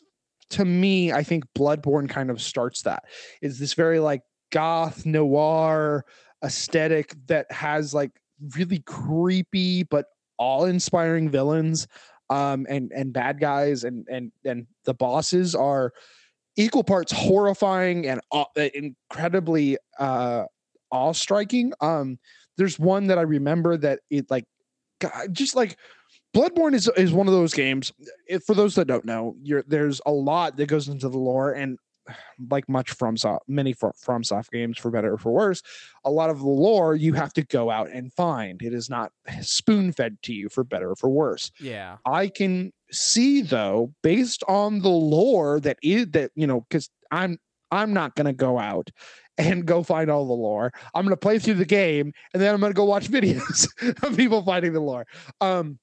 to 0.50 0.66
me 0.66 1.12
i 1.12 1.24
think 1.24 1.44
bloodborne 1.58 2.10
kind 2.10 2.30
of 2.30 2.42
starts 2.42 2.82
that. 2.84 3.04
Is 3.42 3.60
this 3.60 3.74
very 3.74 4.00
like 4.00 4.22
goth 4.52 5.06
noir 5.06 6.06
aesthetic 6.44 7.16
that 7.28 7.52
has 7.52 7.94
like 7.94 8.12
really 8.56 8.80
creepy 8.80 9.84
but 9.84 10.06
awe-inspiring 10.38 11.30
villains 11.30 11.88
um 12.30 12.66
and 12.70 12.92
and 12.92 13.12
bad 13.12 13.40
guys 13.40 13.84
and 13.84 14.08
and 14.10 14.32
and 14.46 14.68
the 14.86 14.94
bosses 14.94 15.56
are 15.56 15.92
equal 16.56 16.84
parts 16.84 17.12
horrifying 17.12 18.08
and 18.08 18.22
uh, 18.32 18.46
incredibly 18.74 19.78
uh 20.00 20.44
awe 20.92 21.12
striking 21.12 21.74
um 21.82 22.20
there's 22.58 22.78
one 22.78 23.08
that 23.08 23.18
i 23.18 23.24
remember 23.24 23.76
that 23.76 24.00
it 24.10 24.30
like 24.30 24.46
God, 25.00 25.12
just 25.32 25.56
like 25.56 25.78
bloodborne 26.36 26.74
is 26.74 26.90
is 26.98 27.12
one 27.12 27.28
of 27.28 27.34
those 27.34 27.54
games 27.54 27.92
if, 28.28 28.44
for 28.44 28.54
those 28.54 28.76
that 28.76 28.88
don't 28.88 29.06
know 29.06 29.36
you're 29.42 29.64
there's 29.68 30.02
a 30.06 30.12
lot 30.12 30.56
that 30.58 30.68
goes 30.68 30.88
into 30.88 31.10
the 31.10 31.18
lore 31.18 31.52
and 31.54 31.78
like 32.50 32.68
much 32.70 32.98
FromSoft 32.98 33.40
many 33.48 33.74
from 33.74 33.92
FromSoft 34.06 34.50
games 34.52 34.78
for 34.78 34.92
better 34.92 35.14
or 35.14 35.18
for 35.18 35.32
worse 35.32 35.62
a 36.06 36.12
lot 36.12 36.30
of 36.30 36.40
the 36.40 36.48
lore 36.48 36.96
you 36.96 37.14
have 37.14 37.34
to 37.34 37.44
go 37.44 37.70
out 37.70 37.90
and 37.90 38.14
find 38.14 38.62
it 38.62 38.74
is 38.74 38.90
not 38.90 39.12
spoon 39.42 39.92
fed 39.92 40.18
to 40.24 40.34
you 40.34 40.50
for 40.50 40.64
better 40.64 40.92
or 40.92 40.96
for 40.96 41.10
worse 41.10 41.52
yeah. 41.60 41.98
I 42.06 42.28
can 42.28 42.72
see 42.92 43.42
though, 43.42 43.94
based 44.04 44.44
on 44.48 44.80
the 44.80 44.90
lore 44.90 45.60
that 45.62 45.78
is 45.82 46.08
that 46.12 46.32
you 46.36 46.48
know, 46.48 46.62
because 46.62 46.90
I'm 47.12 47.38
I'm 47.72 47.94
not 47.94 48.16
gonna 48.16 48.34
go 48.34 48.58
out 48.58 48.90
and 49.38 49.66
go 49.66 49.84
find 49.84 50.10
all 50.10 50.26
the 50.26 50.34
lore. 50.34 50.72
I'm 50.94 51.06
gonna 51.06 51.18
play 51.18 51.40
through 51.40 51.56
the 51.56 51.66
game 51.66 52.14
and 52.34 52.42
then 52.42 52.54
I'm 52.54 52.62
gonna 52.62 52.74
go 52.74 52.86
watch 52.86 53.08
videos 53.12 53.68
of 54.04 54.18
people 54.18 54.44
finding 54.44 54.74
the 54.74 54.80
lore. 54.80 55.06
Um, 55.42 55.80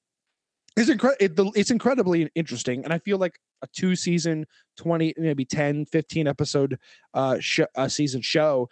it's 0.75 0.89
incredible. 0.89 1.17
It, 1.19 1.59
it's 1.59 1.71
incredibly 1.71 2.29
interesting, 2.35 2.83
and 2.83 2.93
I 2.93 2.99
feel 2.99 3.17
like 3.17 3.39
a 3.61 3.67
two 3.73 3.95
season, 3.95 4.45
twenty 4.77 5.13
maybe 5.17 5.45
10, 5.45 5.85
15 5.85 6.27
episode 6.27 6.77
uh, 7.13 7.37
sh- 7.39 7.61
uh 7.75 7.87
season 7.87 8.21
show 8.21 8.69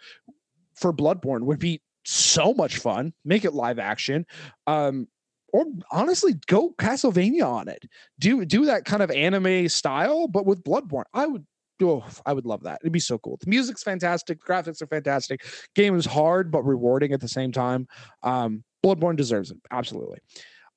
for 0.74 0.92
Bloodborne 0.92 1.42
would 1.42 1.58
be 1.58 1.80
so 2.04 2.52
much 2.52 2.78
fun. 2.78 3.12
Make 3.24 3.44
it 3.44 3.54
live 3.54 3.78
action. 3.78 4.26
Um, 4.66 5.08
or 5.52 5.66
honestly 5.92 6.34
go 6.48 6.74
Castlevania 6.78 7.46
on 7.46 7.68
it. 7.68 7.84
Do 8.18 8.44
do 8.44 8.64
that 8.66 8.84
kind 8.84 9.02
of 9.02 9.10
anime 9.10 9.68
style, 9.68 10.26
but 10.26 10.46
with 10.46 10.64
Bloodborne. 10.64 11.04
I 11.14 11.26
would 11.26 11.46
oh, 11.80 12.04
I 12.26 12.32
would 12.32 12.44
love 12.44 12.64
that. 12.64 12.80
It'd 12.82 12.92
be 12.92 12.98
so 12.98 13.18
cool. 13.18 13.38
The 13.40 13.48
music's 13.48 13.82
fantastic, 13.82 14.44
graphics 14.44 14.82
are 14.82 14.86
fantastic. 14.88 15.44
Game 15.76 15.96
is 15.96 16.06
hard 16.06 16.50
but 16.50 16.64
rewarding 16.64 17.12
at 17.12 17.20
the 17.20 17.28
same 17.28 17.52
time. 17.52 17.86
Um, 18.24 18.64
Bloodborne 18.84 19.16
deserves 19.16 19.52
it, 19.52 19.58
absolutely. 19.70 20.18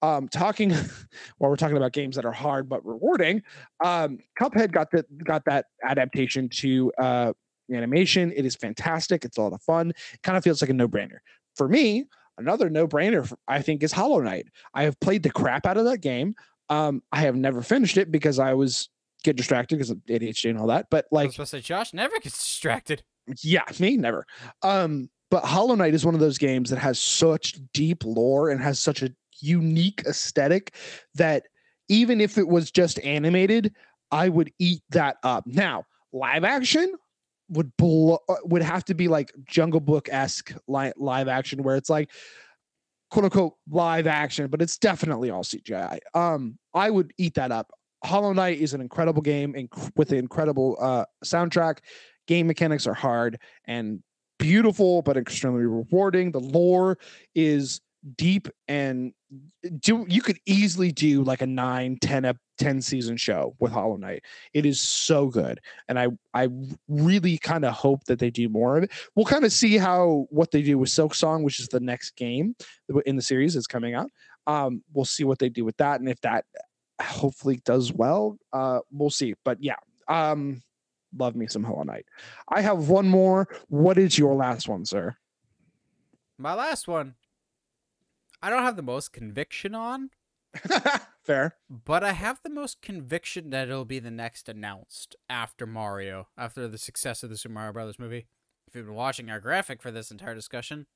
Um, 0.02 0.28
talking 0.28 0.69
while 1.38 1.49
we're 1.49 1.56
talking 1.56 1.78
about 1.78 1.91
games 1.91 2.15
that 2.15 2.26
are 2.26 2.32
hard 2.32 2.69
but 2.69 2.86
rewarding, 2.86 3.41
um, 3.84 4.19
Cuphead 4.40 4.72
got 4.72 4.91
that 4.91 5.06
got 5.24 5.44
that 5.45 5.65
adaptation 5.84 6.49
to 6.49 6.91
uh 6.98 7.34
animation. 7.74 8.32
It 8.36 8.45
is 8.45 8.56
fantastic. 8.56 9.26
It's 9.26 9.38
a 9.38 9.41
lot 9.41 9.53
of 9.53 9.61
fun. 9.61 9.90
It 9.90 10.22
kind 10.24 10.38
of 10.38 10.44
feels 10.44 10.61
like 10.61 10.69
a 10.69 10.74
no-brainer. 10.74 11.18
For 11.56 11.68
me, 11.68 12.06
another 12.38 12.69
no-brainer 12.69 13.32
I 13.48 13.61
think 13.61 13.84
is 13.84 13.91
Hollow 13.91 14.22
Knight. 14.22 14.48
I 14.74 14.84
have 14.84 14.99
played 14.99 15.24
the 15.24 15.32
crap 15.32 15.65
out 15.65 15.78
of 15.78 15.86
that 15.86 16.02
game. 16.02 16.36
Um, 16.69 17.02
I 17.11 17.22
have 17.22 17.36
never 17.36 17.61
finished 17.61 17.98
it 17.98 18.11
because 18.11 18.40
I 18.40 18.53
was 18.53 18.90
get 19.24 19.36
distracted 19.36 19.76
because 19.78 19.90
of 19.90 19.98
ADHD 20.07 20.49
and 20.49 20.60
all 20.60 20.68
that. 20.68 20.88
But 20.90 21.06
I 21.06 21.07
was 21.11 21.24
like, 21.24 21.32
supposed 21.34 21.52
to 21.52 21.57
say 21.57 21.61
Josh 21.61 21.94
never 21.94 22.19
gets 22.19 22.38
distracted. 22.38 23.03
yeah, 23.41 23.64
me 23.80 23.98
never. 23.98 24.26
Um, 24.61 25.10
but 25.30 25.44
Hollow 25.44 25.76
Knight 25.76 25.94
is 25.94 26.06
one 26.06 26.14
of 26.14 26.22
those 26.22 26.38
games 26.38 26.69
that 26.69 26.80
has 26.80 26.99
such 26.99 27.56
deep 27.74 28.03
lore 28.06 28.49
and 28.49 28.61
has 28.61 28.80
such 28.80 29.02
a 29.02 29.14
unique 29.41 30.03
aesthetic 30.07 30.73
that 31.15 31.43
even 31.89 32.22
if 32.22 32.38
it 32.38 32.47
was 32.47 32.72
just 32.72 32.99
animated, 32.99 33.73
I 34.11 34.30
would 34.30 34.51
eat 34.59 34.81
that 34.89 35.18
up. 35.23 35.45
Now, 35.47 35.85
live 36.11 36.43
action 36.43 36.93
would 37.49 37.72
uh, 37.81 38.18
would 38.43 38.61
have 38.61 38.84
to 38.85 38.93
be 38.93 39.07
like 39.07 39.31
Jungle 39.45 39.80
Book 39.80 40.09
esque 40.11 40.53
li- 40.68 40.93
live 40.97 41.27
action, 41.27 41.64
where 41.64 41.76
it's 41.76 41.89
like 41.89 42.11
quote 43.09 43.26
unquote 43.26 43.53
live 43.69 44.07
action, 44.07 44.47
but 44.47 44.61
it's 44.61 44.77
definitely 44.77 45.30
all 45.30 45.43
CGI. 45.43 45.99
Um, 46.14 46.57
I 46.73 46.89
would 46.89 47.14
eat 47.18 47.35
that 47.35 47.51
up. 47.51 47.72
Hollow 48.03 48.34
Knight 48.34 48.59
is 48.59 48.73
an 48.73 48.81
incredible 48.81 49.22
game 49.22 49.53
inc- 49.53 49.91
with 49.95 50.11
an 50.11 50.18
incredible 50.18 50.77
uh, 50.80 51.05
soundtrack. 51.26 51.80
Game 52.27 52.47
mechanics 52.47 52.85
are 52.85 52.93
hard 52.93 53.39
and 53.65 54.03
beautiful, 54.38 55.01
but 55.01 55.18
extremely 55.18 55.65
rewarding. 55.65 56.31
The 56.31 56.41
lore 56.41 56.97
is 57.34 57.81
deep 58.16 58.48
and 58.68 59.14
do 59.80 60.06
you 60.08 60.22
could 60.22 60.40
easily 60.46 60.92
do 60.92 61.24
like 61.24 61.42
a 61.42 61.48
9 61.48 61.98
10 62.00 62.26
ep- 62.26 62.38
10 62.58 62.82
season 62.82 63.18
show 63.18 63.56
with 63.60 63.72
hollow 63.72 63.98
knight. 63.98 64.24
It 64.54 64.66
is 64.66 64.80
so 64.80 65.28
good 65.28 65.60
and 65.90 66.00
i 66.00 66.08
i 66.34 66.48
really 66.88 67.38
kind 67.38 67.66
of 67.66 67.74
hope 67.74 68.04
that 68.06 68.20
they 68.20 68.30
do 68.30 68.50
more 68.50 68.78
of 68.78 68.84
it. 68.84 68.92
We'll 69.16 69.26
kind 69.26 69.46
of 69.46 69.52
see 69.52 69.78
how 69.78 70.28
what 70.30 70.52
they 70.52 70.62
do 70.62 70.78
with 70.78 70.90
Silksong 70.90 71.44
which 71.44 71.60
is 71.60 71.68
the 71.68 71.80
next 71.80 72.16
game 72.16 72.56
in 73.06 73.16
the 73.16 73.22
series 73.22 73.54
that's 73.54 73.68
coming 73.68 73.94
out. 73.94 74.10
Um 74.46 74.84
we'll 74.94 75.06
see 75.06 75.24
what 75.24 75.40
they 75.40 75.50
do 75.50 75.66
with 75.66 75.78
that 75.78 76.00
and 76.00 76.10
if 76.10 76.22
that 76.22 76.46
hopefully 77.02 77.62
does 77.66 77.92
well 77.94 78.38
uh 78.54 78.80
we'll 78.92 79.10
see. 79.10 79.36
But 79.44 79.62
yeah 79.62 79.76
um 80.08 80.62
love 81.18 81.36
me 81.36 81.48
some 81.48 81.64
hollow 81.64 81.84
knight. 81.84 82.06
I 82.50 82.62
have 82.62 82.90
one 82.90 83.08
more. 83.08 83.48
What 83.68 83.98
is 83.98 84.18
your 84.18 84.36
last 84.36 84.68
one 84.68 84.86
sir? 84.86 85.16
My 86.38 86.54
last 86.54 86.88
one, 86.88 87.16
I 88.41 88.49
don't 88.49 88.64
have 88.64 88.76
the 88.76 88.84
most 88.84 89.11
conviction 89.14 89.73
on, 89.73 90.09
Fair. 91.23 91.55
but 91.69 92.03
I 92.03 92.14
have 92.14 92.39
the 92.43 92.49
most 92.49 92.81
conviction 92.81 93.49
that 93.49 93.68
it'll 93.68 93.85
be 93.85 93.99
the 93.99 94.11
next 94.11 94.47
announced 94.47 95.15
after 95.30 95.65
Mario, 95.65 96.27
after 96.38 96.68
the 96.68 96.77
success 96.77 97.23
of 97.23 97.30
the 97.30 97.38
Super 97.38 97.53
Mario 97.53 97.73
Brothers 97.73 97.99
movie. 97.99 98.27
If 98.68 98.76
you've 98.76 98.85
been 98.85 98.95
watching 98.95 99.30
our 99.30 99.39
graphic 99.39 99.81
for 99.81 99.91
this 99.91 100.11
entire 100.11 100.35
discussion, 100.35 100.88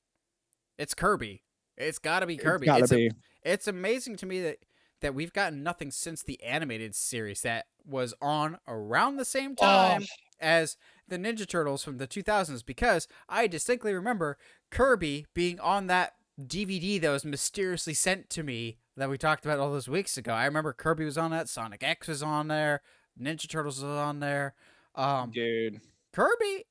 it's 0.78 0.94
Kirby. 0.94 1.44
It's 1.78 2.00
got 2.00 2.20
to 2.20 2.28
be 2.28 2.38
Kirby. 2.38 2.68
It's, 2.70 2.92
a- 2.92 2.96
be. 2.96 3.12
it's 3.44 3.68
amazing 3.68 4.18
to 4.18 4.26
me 4.26 4.42
that 4.42 4.58
that 5.02 5.16
we've 5.16 5.34
gotten 5.34 5.64
nothing 5.64 5.90
since 5.90 6.22
the 6.22 6.42
animated 6.44 6.94
series 6.94 7.42
that 7.42 7.66
was 7.84 8.14
on 8.22 8.60
around 8.68 9.18
the 9.18 9.26
same 9.26 9.56
time 9.56 10.04
as 10.40 10.78
the 11.08 11.18
Ninja 11.18 11.48
Turtles 11.48 11.84
from 11.84 11.98
the 11.98 12.08
2000s 12.08 12.64
because 12.64 13.08
I 13.28 13.48
distinctly 13.48 13.94
remember 13.94 14.38
Kirby 14.70 15.26
being 15.34 15.60
on 15.60 15.88
that 15.88 16.14
DVD 16.42 17.00
that 17.02 17.10
was 17.10 17.26
mysteriously 17.26 17.94
sent 17.94 18.30
to 18.32 18.44
me 18.44 18.78
that 18.98 19.10
we 19.10 19.18
talked 19.18 19.46
about 19.46 19.60
all 19.60 19.72
those 19.72 19.88
weeks 19.88 20.18
ago. 20.18 20.34
I 20.34 20.46
remember 20.46 20.74
Kirby 20.74 21.06
was 21.06 21.18
on 21.18 21.32
that, 21.32 21.50
Sonic 21.50 21.84
X 21.84 22.08
was 22.08 22.24
on 22.24 22.48
there, 22.48 22.82
Ninja 23.20 23.48
Turtles 23.50 23.82
was 23.82 23.92
on 23.92 24.20
there. 24.20 24.54
Um, 24.96 25.32
dude. 25.32 25.82
Kirby 26.14 26.66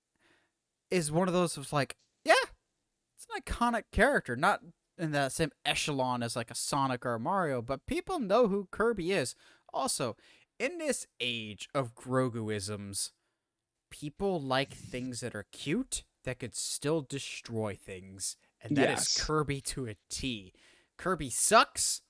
is 0.91 1.11
one 1.11 1.29
of 1.29 1.35
those 1.35 1.57
of 1.57 1.73
like, 1.73 1.97
yeah, 2.25 2.35
it's 3.17 3.27
an 3.35 3.41
iconic 3.41 3.85
character, 3.93 4.37
not 4.37 4.61
in 4.99 5.13
that 5.13 5.33
same 5.33 5.51
echelon 5.65 6.23
as 6.23 6.37
like 6.37 6.51
a 6.51 6.55
Sonic 6.55 7.07
or 7.07 7.15
a 7.15 7.21
Mario, 7.21 7.63
but 7.63 7.87
people 7.87 8.19
know 8.19 8.49
who 8.49 8.69
Kirby 8.71 9.13
is. 9.13 9.35
Also, 9.73 10.17
in 10.59 10.79
this 10.79 11.07
age 11.21 11.69
of 11.75 11.95
Groguisms, 11.95 13.11
people 13.91 14.41
like 14.41 14.73
things 14.73 15.21
that 15.21 15.35
are 15.35 15.47
cute 15.53 16.05
that 16.25 16.39
could 16.39 16.55
still 16.55 17.01
destroy 17.01 17.75
things, 17.75 18.37
and 18.63 18.77
that 18.77 18.91
is 18.91 19.01
Yes. 19.17 19.25
Kirby 19.25 19.61
to 19.63 19.87
a 19.89 19.97
T. 20.11 20.53
Kirby 20.99 21.31
sucks 21.31 22.03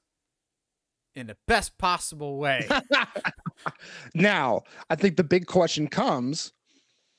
in 1.15 1.27
the 1.29 1.37
best 1.47 1.77
possible 1.79 2.39
way. 2.39 2.69
now, 4.15 4.63
I 4.89 4.95
think 4.97 5.17
the 5.17 5.25
big 5.25 5.47
question 5.47 5.89
comes. 5.89 6.53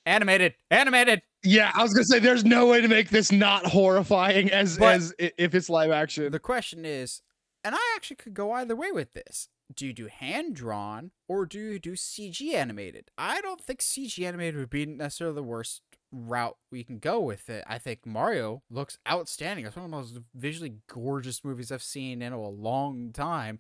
animated, 0.06 0.56
animated. 0.72 1.22
Yeah, 1.44 1.72
I 1.76 1.84
was 1.84 1.94
gonna 1.94 2.06
say 2.06 2.20
there's 2.20 2.44
no 2.46 2.66
way 2.68 2.82
to 2.82 2.88
make 2.88 3.10
this 3.10 3.32
not 3.32 3.66
horrifying 3.68 4.52
as 4.52 4.78
But- 4.78 4.96
as 4.96 5.14
if 5.20 5.54
it's 5.54 5.70
live 5.70 5.92
action. 5.92 6.32
The 6.32 6.40
question 6.40 6.86
is, 6.86 7.22
and 7.64 7.76
I 7.76 7.94
actually 7.96 8.16
could 8.18 8.34
go 8.34 8.52
either 8.54 8.76
way 8.76 8.92
with 8.92 9.14
this. 9.14 9.48
Do 9.74 9.86
you 9.86 9.94
do 9.94 10.08
hand 10.08 10.56
drawn 10.56 11.12
or 11.30 11.46
do 11.46 11.58
you 11.60 11.80
do 11.80 11.94
CG 11.96 12.54
animated? 12.54 13.10
I 13.18 13.40
don't 13.42 13.62
think 13.62 13.80
CG 13.82 14.26
animated 14.26 14.58
would 14.60 14.70
be 14.72 14.86
necessarily 14.86 15.36
the 15.36 15.44
worst 15.44 15.82
route 16.12 16.58
we 16.72 16.84
can 16.84 17.00
go 17.00 17.20
with 17.20 17.50
it. 17.50 17.64
I 17.68 17.78
think 17.78 18.06
Mario 18.06 18.64
looks 18.70 18.98
outstanding. 19.10 19.66
It's 19.66 19.76
one 19.76 19.86
of 19.86 19.92
the 19.92 19.98
most 19.98 20.20
visually 20.36 20.76
gorgeous 20.88 21.44
movies 21.44 21.72
I've 21.72 21.84
seen 21.84 22.22
in 22.22 22.34
a 22.34 22.50
long 22.50 23.12
time. 23.14 23.60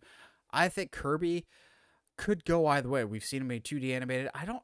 I 0.51 0.67
think 0.67 0.91
Kirby 0.91 1.45
could 2.17 2.45
go 2.45 2.67
either 2.67 2.89
way. 2.89 3.05
We've 3.05 3.23
seen 3.23 3.41
him 3.41 3.51
in 3.51 3.61
2D 3.61 3.93
animated. 3.93 4.29
I 4.35 4.45
don't 4.45 4.63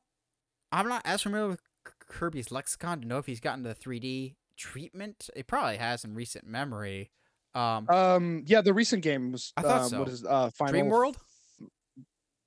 I'm 0.72 0.88
not 0.88 1.02
as 1.06 1.22
familiar 1.22 1.48
with 1.48 1.62
Kirby's 2.10 2.52
lexicon 2.52 3.02
to 3.02 3.08
know 3.08 3.18
if 3.18 3.26
he's 3.26 3.40
gotten 3.40 3.64
the 3.64 3.74
3D 3.74 4.36
treatment. 4.58 5.30
It 5.36 5.48
probably 5.48 5.78
has 5.78 6.04
in 6.04 6.14
recent 6.14 6.46
memory. 6.46 7.12
Um, 7.56 7.88
Um, 7.90 8.44
yeah, 8.46 8.62
the 8.62 8.74
recent 8.74 9.02
game 9.02 9.32
was. 9.32 9.54
I 9.56 9.62
thought 9.62 9.82
um, 9.82 9.90
so. 9.90 10.00
What 10.00 10.10
is 10.10 10.26
uh, 10.26 10.50
Final 10.52 10.72
Dream 10.72 10.88
World? 10.90 11.18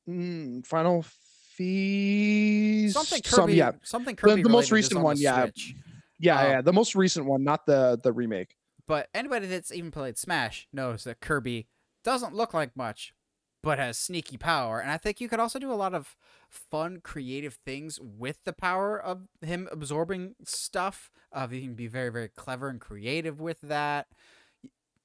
Mm, 0.08 0.66
Final 0.66 1.04
Feast. 1.50 2.94
Something 2.94 3.22
some- 3.24 3.40
Kirby. 3.46 3.54
yeah, 3.54 3.72
Something 3.82 4.16
Kirby. 4.16 4.42
the 4.42 4.48
most 4.48 4.70
recent 4.72 4.96
on 4.98 5.02
one, 5.02 5.16
yeah. 5.18 5.42
Switch. 5.44 5.74
yeah, 6.18 6.40
um, 6.40 6.50
yeah. 6.50 6.60
The 6.62 6.72
most 6.72 6.94
recent 6.94 7.26
one, 7.26 7.44
not 7.44 7.66
the 7.66 7.98
the 8.02 8.12
remake. 8.12 8.56
But 8.86 9.08
anybody 9.14 9.46
that's 9.46 9.72
even 9.72 9.90
played 9.90 10.18
Smash 10.18 10.66
knows 10.72 11.04
that 11.04 11.20
Kirby 11.20 11.68
doesn't 12.02 12.34
look 12.34 12.52
like 12.52 12.76
much, 12.76 13.14
but 13.62 13.78
has 13.78 13.96
sneaky 13.96 14.36
power. 14.36 14.80
And 14.80 14.90
I 14.90 14.96
think 14.96 15.20
you 15.20 15.28
could 15.28 15.38
also 15.38 15.58
do 15.60 15.70
a 15.70 15.74
lot 15.74 15.94
of 15.94 16.16
fun, 16.48 17.00
creative 17.02 17.54
things 17.64 18.00
with 18.00 18.42
the 18.44 18.52
power 18.52 19.00
of 19.00 19.28
him 19.42 19.68
absorbing 19.70 20.34
stuff. 20.44 21.10
Uh, 21.32 21.46
you 21.50 21.60
can 21.60 21.74
be 21.74 21.86
very, 21.86 22.10
very 22.10 22.28
clever 22.28 22.68
and 22.68 22.80
creative 22.80 23.40
with 23.40 23.60
that. 23.60 24.08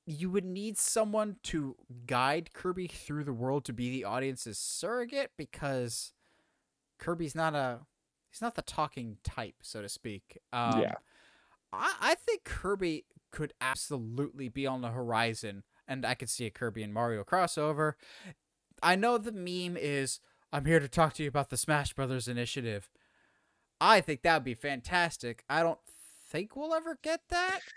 You 0.08 0.32
would 0.32 0.46
need 0.46 0.78
someone 0.80 1.36
to 1.44 1.76
guide 2.08 2.54
Kirby 2.54 2.88
through 2.88 3.24
the 3.26 3.34
world 3.34 3.66
to 3.66 3.74
be 3.74 3.92
the 3.92 4.04
audience's 4.06 4.58
surrogate 4.58 5.32
because 5.38 6.12
Kirby's 7.00 7.36
not 7.36 7.56
a 7.56 7.80
he's 8.32 8.42
not 8.42 8.56
the 8.56 8.62
talking 8.62 9.18
type, 9.24 9.56
so 9.62 9.82
to 9.82 9.90
speak. 9.90 10.40
Um, 10.54 10.82
Yeah. 10.82 10.94
I, 11.74 11.96
I 12.02 12.16
think 12.16 12.44
Kirby 12.44 13.06
could 13.32 13.54
absolutely 13.60 14.50
be 14.50 14.66
on 14.66 14.82
the 14.82 14.90
horizon, 14.90 15.64
and 15.88 16.06
I 16.06 16.14
could 16.14 16.30
see 16.30 16.46
a 16.46 16.52
Kirby 16.52 16.84
and 16.84 16.94
Mario 16.94 17.24
crossover. 17.24 17.94
I 18.82 18.96
know 18.96 19.18
the 19.18 19.32
meme 19.32 19.78
is 19.78 20.20
I'm 20.54 20.66
here 20.66 20.80
to 20.80 20.88
talk 20.88 21.14
to 21.16 21.24
you 21.24 21.30
about 21.30 21.50
the 21.50 21.58
Smash 21.58 21.94
Brothers 21.94 22.28
initiative. 22.28 22.90
I 23.82 24.00
think 24.00 24.22
that 24.22 24.36
would 24.36 24.44
be 24.46 24.54
fantastic. 24.54 25.44
I 25.50 25.64
don't 25.64 25.80
think 26.30 26.56
we'll 26.56 26.74
ever 26.74 26.98
get 27.02 27.22
that. 27.30 27.60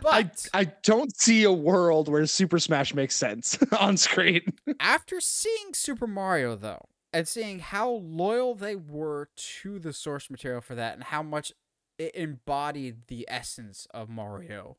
But 0.00 0.46
I, 0.54 0.60
I 0.60 0.64
don't 0.82 1.14
see 1.14 1.44
a 1.44 1.52
world 1.52 2.08
where 2.08 2.24
Super 2.24 2.58
Smash 2.58 2.94
makes 2.94 3.14
sense 3.14 3.58
on 3.78 3.98
screen. 3.98 4.54
after 4.80 5.20
seeing 5.20 5.74
Super 5.74 6.06
Mario 6.06 6.56
though, 6.56 6.86
and 7.12 7.26
seeing 7.26 7.60
how 7.60 7.90
loyal 7.90 8.54
they 8.54 8.76
were 8.76 9.28
to 9.36 9.78
the 9.78 9.92
source 9.92 10.30
material 10.30 10.60
for 10.60 10.74
that 10.74 10.94
and 10.94 11.04
how 11.04 11.22
much 11.22 11.52
it 11.98 12.14
embodied 12.14 13.06
the 13.08 13.24
essence 13.28 13.86
of 13.92 14.08
Mario 14.08 14.76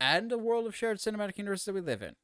and 0.00 0.30
the 0.30 0.38
world 0.38 0.66
of 0.66 0.76
shared 0.76 0.98
cinematic 0.98 1.38
universe 1.38 1.64
that 1.64 1.74
we 1.74 1.80
live 1.80 2.02
in. 2.02 2.14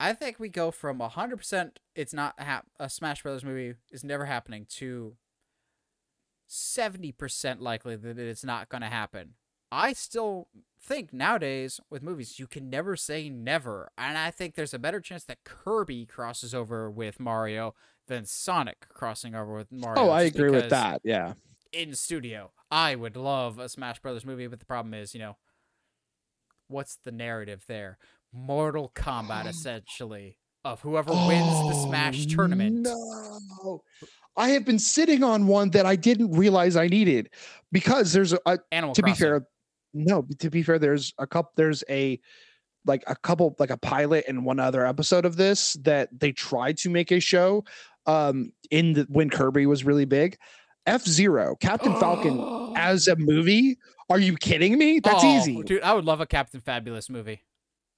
I 0.00 0.12
think 0.12 0.38
we 0.38 0.48
go 0.48 0.70
from 0.70 0.98
100% 0.98 1.70
it's 1.94 2.12
not 2.12 2.38
a 2.78 2.90
Smash 2.90 3.22
Brothers 3.22 3.44
movie 3.44 3.74
is 3.90 4.04
never 4.04 4.26
happening 4.26 4.66
to 4.70 5.16
70% 6.50 7.60
likely 7.60 7.96
that 7.96 8.18
it's 8.18 8.44
not 8.44 8.68
going 8.68 8.82
to 8.82 8.88
happen. 8.88 9.34
I 9.74 9.92
still 9.92 10.46
think 10.80 11.12
nowadays 11.12 11.80
with 11.90 12.02
movies 12.02 12.38
you 12.38 12.46
can 12.46 12.70
never 12.70 12.94
say 12.94 13.28
never, 13.28 13.90
and 13.98 14.16
I 14.16 14.30
think 14.30 14.54
there's 14.54 14.72
a 14.72 14.78
better 14.78 15.00
chance 15.00 15.24
that 15.24 15.42
Kirby 15.44 16.06
crosses 16.06 16.54
over 16.54 16.88
with 16.88 17.18
Mario 17.18 17.74
than 18.06 18.24
Sonic 18.24 18.88
crossing 18.88 19.34
over 19.34 19.52
with 19.52 19.72
Mario. 19.72 20.02
oh, 20.02 20.10
I 20.10 20.22
agree 20.22 20.50
with 20.50 20.70
that. 20.70 21.00
Yeah. 21.02 21.32
In 21.72 21.94
studio, 21.94 22.52
I 22.70 22.94
would 22.94 23.16
love 23.16 23.58
a 23.58 23.68
Smash 23.68 23.98
Brothers 23.98 24.24
movie, 24.24 24.46
but 24.46 24.60
the 24.60 24.66
problem 24.66 24.94
is, 24.94 25.12
you 25.12 25.18
know, 25.18 25.36
what's 26.68 26.96
the 27.02 27.10
narrative 27.10 27.64
there? 27.66 27.98
Mortal 28.32 28.92
Kombat, 28.94 29.46
essentially, 29.48 30.38
of 30.64 30.82
whoever 30.82 31.10
wins 31.10 31.50
the 31.50 31.74
oh, 31.74 31.86
Smash 31.88 32.26
Oh, 32.26 32.34
tournament. 32.34 32.86
No. 32.86 33.82
I 34.36 34.50
have 34.50 34.64
been 34.64 34.78
sitting 34.78 35.24
on 35.24 35.48
one 35.48 35.70
that 35.70 35.84
I 35.84 35.96
didn't 35.96 36.32
realize 36.32 36.76
I 36.76 36.86
needed 36.86 37.30
because 37.72 38.12
there's 38.12 38.32
a, 38.32 38.38
a 38.46 38.58
Animal 38.72 38.94
to 38.94 39.02
be 39.02 39.14
fair, 39.14 39.46
no, 39.94 40.26
to 40.40 40.50
be 40.50 40.62
fair, 40.62 40.78
there's 40.78 41.14
a 41.18 41.26
couple 41.26 41.52
there's 41.56 41.82
a 41.88 42.20
like 42.86 43.02
a 43.06 43.16
couple 43.16 43.54
like 43.58 43.70
a 43.70 43.78
pilot 43.78 44.24
and 44.28 44.44
one 44.44 44.60
other 44.60 44.84
episode 44.86 45.24
of 45.24 45.36
this 45.36 45.72
that 45.84 46.08
they 46.12 46.32
tried 46.32 46.76
to 46.78 46.90
make 46.90 47.10
a 47.12 47.20
show 47.20 47.64
um 48.06 48.52
in 48.70 48.92
the 48.92 49.06
when 49.08 49.30
Kirby 49.30 49.64
was 49.66 49.84
really 49.84 50.04
big. 50.04 50.36
F 50.86 51.02
Zero, 51.06 51.56
Captain 51.60 51.94
Falcon 51.98 52.72
as 52.76 53.08
a 53.08 53.16
movie. 53.16 53.78
Are 54.10 54.18
you 54.18 54.36
kidding 54.36 54.76
me? 54.76 55.00
That's 55.00 55.24
Oh, 55.24 55.36
easy. 55.38 55.62
dude. 55.62 55.82
I 55.82 55.94
would 55.94 56.04
love 56.04 56.20
a 56.20 56.26
Captain 56.26 56.60
Fabulous 56.60 57.08
movie. 57.08 57.42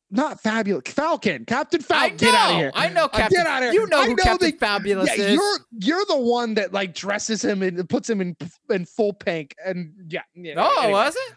Not 0.08 0.40
fabulous. 0.40 0.84
Falcon, 0.86 1.44
Captain 1.46 1.80
Falcon. 1.80 2.16
Get 2.16 2.32
out 2.32 2.52
of 2.52 2.56
here. 2.58 2.70
I 2.76 2.90
know 2.90 3.06
Uh, 3.06 3.08
Captain. 3.08 3.38
get 3.38 3.46
outta 3.48 3.72
here. 3.72 3.72
You 3.72 3.86
know 3.88 4.02
I 4.02 4.06
know 4.06 4.14
Captain 4.14 4.52
Fabulous 4.56 5.08
yeah, 5.18 5.24
is. 5.24 5.34
you're 5.34 5.58
you're 5.80 6.04
the 6.06 6.16
one 6.16 6.54
that 6.54 6.72
like 6.72 6.94
dresses 6.94 7.44
him 7.44 7.60
and 7.64 7.88
puts 7.88 8.08
him 8.08 8.20
in 8.20 8.36
in 8.70 8.84
full 8.84 9.12
pink 9.14 9.56
and 9.66 9.92
yeah. 10.08 10.20
yeah 10.36 10.54
oh, 10.58 10.82
anyway. 10.82 10.92
was 10.92 11.16
it? 11.16 11.34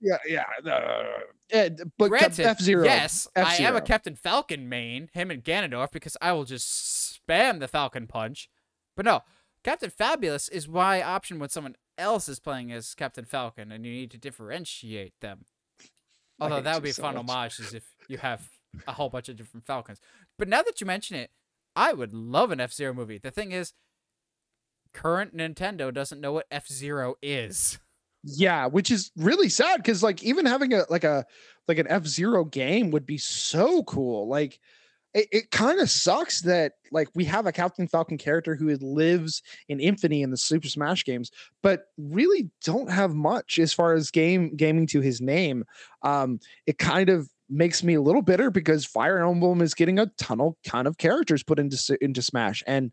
Yeah, 0.00 0.18
yeah. 0.26 0.44
Uh, 0.64 1.56
uh, 1.56 1.68
but 1.98 2.08
Granted, 2.08 2.46
F 2.46 2.60
Zero. 2.60 2.84
yes, 2.84 3.26
I 3.34 3.40
am 3.40 3.46
a 3.46 3.50
F-Zero. 3.50 3.80
Captain 3.80 4.16
Falcon 4.16 4.68
main, 4.68 5.08
him 5.12 5.30
and 5.30 5.42
Ganondorf, 5.42 5.92
because 5.92 6.16
I 6.20 6.32
will 6.32 6.44
just 6.44 7.20
spam 7.28 7.60
the 7.60 7.68
Falcon 7.68 8.06
Punch. 8.06 8.48
But 8.96 9.04
no, 9.04 9.22
Captain 9.64 9.90
Fabulous 9.90 10.48
is 10.48 10.68
my 10.68 11.02
option 11.02 11.38
when 11.38 11.48
someone 11.48 11.76
else 11.96 12.28
is 12.28 12.38
playing 12.38 12.72
as 12.72 12.94
Captain 12.94 13.24
Falcon, 13.24 13.72
and 13.72 13.84
you 13.84 13.92
need 13.92 14.10
to 14.12 14.18
differentiate 14.18 15.14
them. 15.20 15.44
Although 16.40 16.60
that 16.60 16.74
would 16.74 16.84
be 16.84 16.90
a 16.90 16.94
so 16.94 17.02
fun 17.02 17.14
much. 17.14 17.28
homage, 17.28 17.58
is 17.60 17.74
if 17.74 17.84
you 18.08 18.18
have 18.18 18.48
a 18.86 18.92
whole 18.92 19.08
bunch 19.08 19.28
of 19.28 19.36
different 19.36 19.66
Falcons. 19.66 20.00
But 20.38 20.48
now 20.48 20.62
that 20.62 20.80
you 20.80 20.86
mention 20.86 21.16
it, 21.16 21.30
I 21.74 21.92
would 21.92 22.12
love 22.12 22.50
an 22.52 22.60
F 22.60 22.72
Zero 22.72 22.92
movie. 22.94 23.18
The 23.18 23.30
thing 23.30 23.52
is, 23.52 23.72
current 24.92 25.36
Nintendo 25.36 25.92
doesn't 25.92 26.20
know 26.20 26.32
what 26.32 26.46
F 26.50 26.68
Zero 26.68 27.16
is. 27.22 27.78
Yeah, 28.24 28.66
which 28.66 28.90
is 28.90 29.10
really 29.16 29.48
sad 29.48 29.76
because 29.78 30.02
like 30.02 30.22
even 30.22 30.44
having 30.46 30.72
a 30.74 30.84
like 30.90 31.04
a 31.04 31.24
like 31.68 31.78
an 31.78 31.86
F 31.88 32.06
Zero 32.06 32.44
game 32.44 32.90
would 32.90 33.06
be 33.06 33.18
so 33.18 33.82
cool. 33.84 34.28
Like 34.28 34.58
it, 35.14 35.28
it 35.32 35.50
kind 35.50 35.80
of 35.80 35.88
sucks 35.88 36.42
that 36.42 36.72
like 36.92 37.08
we 37.14 37.24
have 37.24 37.46
a 37.46 37.52
Captain 37.52 37.86
Falcon 37.86 38.18
character 38.18 38.54
who 38.54 38.74
lives 38.76 39.42
in 39.68 39.80
infamy 39.80 40.22
in 40.22 40.30
the 40.30 40.36
Super 40.36 40.68
Smash 40.68 41.04
games, 41.04 41.30
but 41.62 41.84
really 41.96 42.50
don't 42.64 42.90
have 42.90 43.14
much 43.14 43.58
as 43.58 43.72
far 43.72 43.94
as 43.94 44.10
game 44.10 44.54
gaming 44.56 44.86
to 44.88 45.00
his 45.00 45.20
name. 45.20 45.64
Um, 46.02 46.40
it 46.66 46.78
kind 46.78 47.08
of 47.08 47.28
makes 47.48 47.82
me 47.82 47.94
a 47.94 48.02
little 48.02 48.20
bitter 48.22 48.50
because 48.50 48.84
Fire 48.84 49.24
Emblem 49.24 49.62
is 49.62 49.74
getting 49.74 49.98
a 49.98 50.06
ton 50.18 50.40
of 50.40 50.54
ton 50.64 50.86
of 50.86 50.98
characters 50.98 51.42
put 51.42 51.58
into 51.58 51.96
into 52.00 52.20
Smash, 52.20 52.62
and 52.66 52.92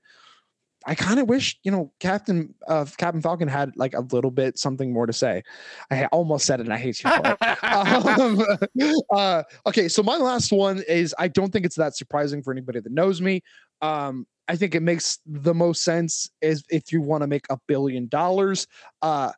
I 0.86 0.96
kind 0.96 1.20
of 1.20 1.28
wish 1.28 1.58
you 1.64 1.72
know 1.72 1.92
Captain 2.00 2.54
uh, 2.68 2.86
Captain 2.98 3.22
Falcon 3.22 3.48
had 3.48 3.76
like 3.76 3.94
a 3.94 4.02
little 4.02 4.32
bit 4.32 4.58
something 4.58 4.94
more 4.94 5.06
to 5.06 5.14
say. 5.14 5.44
I 5.92 6.06
almost 6.06 6.46
said 6.46 6.60
it, 6.60 6.64
and 6.64 6.74
I 6.74 6.78
hate 6.78 7.04
you 7.04 7.10
for 7.10 7.38
it. 7.42 7.64
um, 8.82 8.94
uh, 9.12 9.44
okay, 9.66 9.88
so 9.88 10.04
my 10.04 10.18
last 10.18 10.52
one 10.52 10.84
is 10.88 11.16
I 11.18 11.28
don't 11.28 11.52
think 11.52 11.66
it's 11.66 11.76
that 11.76 11.96
surprising 11.96 12.44
for 12.44 12.52
anybody 12.52 12.80
that 12.80 12.92
knows 12.92 13.22
me. 13.22 13.42
Um, 13.82 14.28
I 14.48 14.56
think 14.56 14.76
it 14.76 14.82
makes 14.82 15.20
the 15.26 15.54
most 15.54 15.84
sense 15.84 16.30
is 16.42 16.64
if 16.70 16.92
you 16.92 17.02
want 17.02 17.22
to 17.22 17.28
make 17.28 17.46
a 17.50 17.58
billion 17.68 18.08
dollars. 18.08 18.68
Uh, 19.02 19.32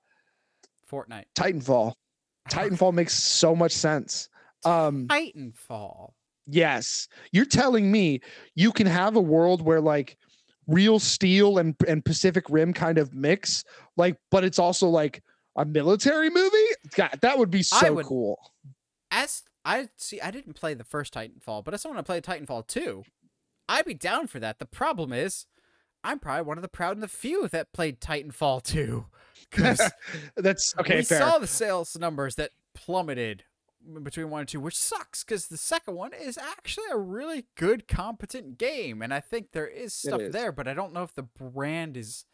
Fortnite. 0.91 1.25
Titanfall. 1.35 1.93
Titanfall 2.49 2.93
makes 2.93 3.13
so 3.13 3.55
much 3.55 3.71
sense. 3.71 4.29
Um, 4.65 5.07
Titanfall. 5.07 6.11
yes, 6.45 7.07
you're 7.31 7.45
telling 7.45 7.91
me 7.91 8.21
you 8.55 8.71
can 8.71 8.87
have 8.87 9.15
a 9.15 9.21
world 9.21 9.61
where 9.61 9.81
like 9.81 10.17
real 10.67 10.99
steel 10.99 11.57
and 11.57 11.75
and 11.87 12.03
Pacific 12.03 12.45
Rim 12.49 12.73
kind 12.73 12.97
of 12.97 13.13
mix, 13.13 13.63
like, 13.95 14.17
but 14.31 14.43
it's 14.43 14.59
also 14.59 14.87
like 14.87 15.23
a 15.57 15.65
military 15.65 16.29
movie. 16.29 16.67
God, 16.95 17.17
that 17.21 17.37
would 17.39 17.49
be 17.49 17.63
so 17.63 17.93
would- 17.93 18.05
cool. 18.05 18.37
As 19.09 19.43
I 19.65 19.89
see, 19.97 20.19
I 20.21 20.31
didn't 20.31 20.53
play 20.53 20.73
the 20.73 20.83
first 20.83 21.13
Titanfall, 21.13 21.63
but 21.63 21.73
I 21.73 21.77
still 21.77 21.91
want 21.93 22.05
to 22.05 22.09
play 22.09 22.21
Titanfall 22.21 22.67
2, 22.67 23.03
I'd 23.69 23.85
be 23.85 23.93
down 23.93 24.27
for 24.27 24.39
that. 24.39 24.59
The 24.59 24.65
problem 24.65 25.11
is, 25.13 25.45
I'm 26.03 26.19
probably 26.19 26.43
one 26.43 26.57
of 26.57 26.61
the 26.61 26.67
proud 26.69 26.95
and 26.95 27.03
the 27.03 27.07
few 27.07 27.47
that 27.49 27.73
played 27.73 27.99
Titanfall 27.99 28.63
2. 28.63 29.05
Because 29.49 29.81
That's 30.37 30.73
okay. 30.79 30.97
we 30.97 31.03
fair. 31.03 31.19
saw 31.19 31.37
the 31.37 31.47
sales 31.47 31.97
numbers 31.97 32.35
that 32.35 32.51
plummeted 32.75 33.43
between 34.03 34.29
one 34.29 34.41
and 34.41 34.49
two, 34.49 34.59
which 34.59 34.77
sucks 34.77 35.23
because 35.23 35.47
the 35.47 35.57
second 35.57 35.95
one 35.95 36.13
is 36.13 36.37
actually 36.37 36.85
a 36.91 36.97
really 36.97 37.45
good, 37.55 37.87
competent 37.87 38.57
game, 38.57 39.01
and 39.01 39.13
I 39.13 39.19
think 39.19 39.51
there 39.51 39.67
is 39.67 39.93
stuff 39.93 40.21
is. 40.21 40.33
there, 40.33 40.51
but 40.51 40.67
I 40.67 40.73
don't 40.73 40.93
know 40.93 41.03
if 41.03 41.13
the 41.13 41.23
brand 41.23 41.97
is 41.97 42.25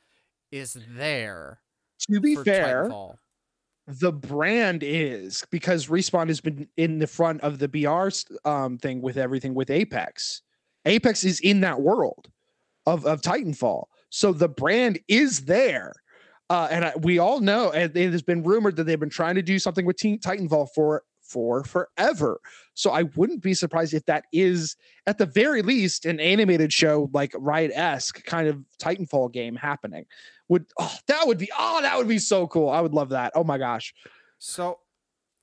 is 0.52 0.78
there. 0.90 1.62
to 2.12 2.20
be 2.20 2.36
fair, 2.36 2.86
Titanfall. 2.86 3.16
the 3.88 4.12
brand 4.12 4.84
is 4.84 5.44
because 5.52 5.88
Respawn 5.88 6.28
has 6.28 6.42
been 6.42 6.68
in 6.78 7.00
the 7.00 7.08
front 7.08 7.42
of 7.42 7.60
the 7.60 7.68
BR 7.68 8.10
um, 8.48 8.78
thing 8.78 9.02
with 9.02 9.18
everything 9.18 9.54
with 9.54 9.70
Apex. 9.70 10.42
Apex 10.86 11.24
is 11.24 11.40
in 11.40 11.62
that 11.62 11.82
world 11.82 12.30
of 12.86 13.06
of 13.06 13.22
Titanfall, 13.22 13.86
so 14.10 14.34
the 14.34 14.50
brand 14.50 15.00
is 15.08 15.46
there. 15.46 15.94
Uh, 16.50 16.68
and 16.70 16.86
I, 16.86 16.94
we 17.02 17.20
all 17.20 17.40
know, 17.40 17.72
and 17.72 17.96
it 17.96 18.12
has 18.12 18.22
been 18.22 18.44
rumored 18.44 18.76
that 18.76 18.84
they've 18.84 19.00
been 19.00 19.10
trying 19.10 19.36
to 19.36 19.42
do 19.42 19.58
something 19.58 19.86
with 19.86 19.98
Titanfall 19.98 20.68
for 20.76 21.04
for 21.34 21.64
forever. 21.64 22.40
So 22.76 22.92
I 22.92 23.04
wouldn't 23.04 23.42
be 23.42 23.54
surprised 23.54 23.94
if 23.94 24.06
that 24.06 24.26
is, 24.32 24.76
at 25.08 25.18
the 25.18 25.26
very 25.26 25.62
least, 25.64 26.06
an 26.06 26.20
animated 26.20 26.72
show 26.72 27.10
like 27.14 27.34
Riot 27.36 27.72
esque 27.74 28.24
kind 28.26 28.48
of 28.48 28.64
Titanfall 28.82 29.34
game 29.34 29.56
happening. 29.56 30.06
Would 30.50 30.68
oh, 30.80 30.96
that 31.08 31.28
would 31.28 31.38
be 31.40 31.50
oh 31.58 31.82
that 31.82 31.98
would 31.98 32.08
be 32.08 32.20
so 32.20 32.48
cool. 32.48 32.70
I 32.70 32.82
would 32.82 32.94
love 32.94 33.10
that. 33.10 33.32
Oh 33.36 33.44
my 33.44 33.58
gosh. 33.58 33.94
So, 34.38 34.80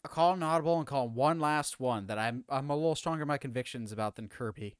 I 0.04 0.08
call 0.08 0.34
an 0.34 0.42
audible 0.42 0.78
and 0.78 0.86
call 0.86 1.08
one 1.08 1.40
last 1.40 1.80
one 1.80 2.06
that 2.06 2.18
I'm 2.18 2.44
I'm 2.48 2.70
a 2.70 2.76
little 2.76 2.94
stronger 2.94 3.22
in 3.22 3.28
my 3.28 3.38
convictions 3.38 3.92
about 3.92 4.16
than 4.16 4.28
Kirby. 4.28 4.76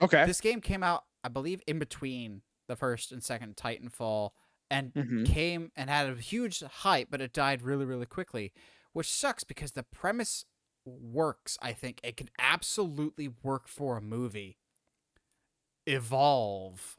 Okay. 0.00 0.26
This 0.26 0.40
game 0.40 0.60
came 0.60 0.82
out, 0.82 1.04
I 1.24 1.28
believe, 1.28 1.62
in 1.66 1.78
between 1.78 2.42
the 2.68 2.76
first 2.76 3.12
and 3.12 3.22
second 3.22 3.56
Titanfall, 3.56 4.30
and 4.70 4.92
Mhm. 4.94 5.26
came 5.26 5.70
and 5.76 5.90
had 5.90 6.08
a 6.08 6.14
huge 6.16 6.60
hype, 6.60 7.08
but 7.10 7.20
it 7.20 7.32
died 7.32 7.62
really, 7.62 7.84
really 7.84 8.06
quickly, 8.06 8.52
which 8.92 9.10
sucks 9.10 9.44
because 9.44 9.72
the 9.72 9.82
premise 9.82 10.44
works. 10.84 11.58
I 11.62 11.72
think 11.72 12.00
it 12.02 12.16
could 12.16 12.30
absolutely 12.38 13.28
work 13.42 13.68
for 13.68 13.96
a 13.96 14.02
movie. 14.02 14.58
Evolve. 15.86 16.96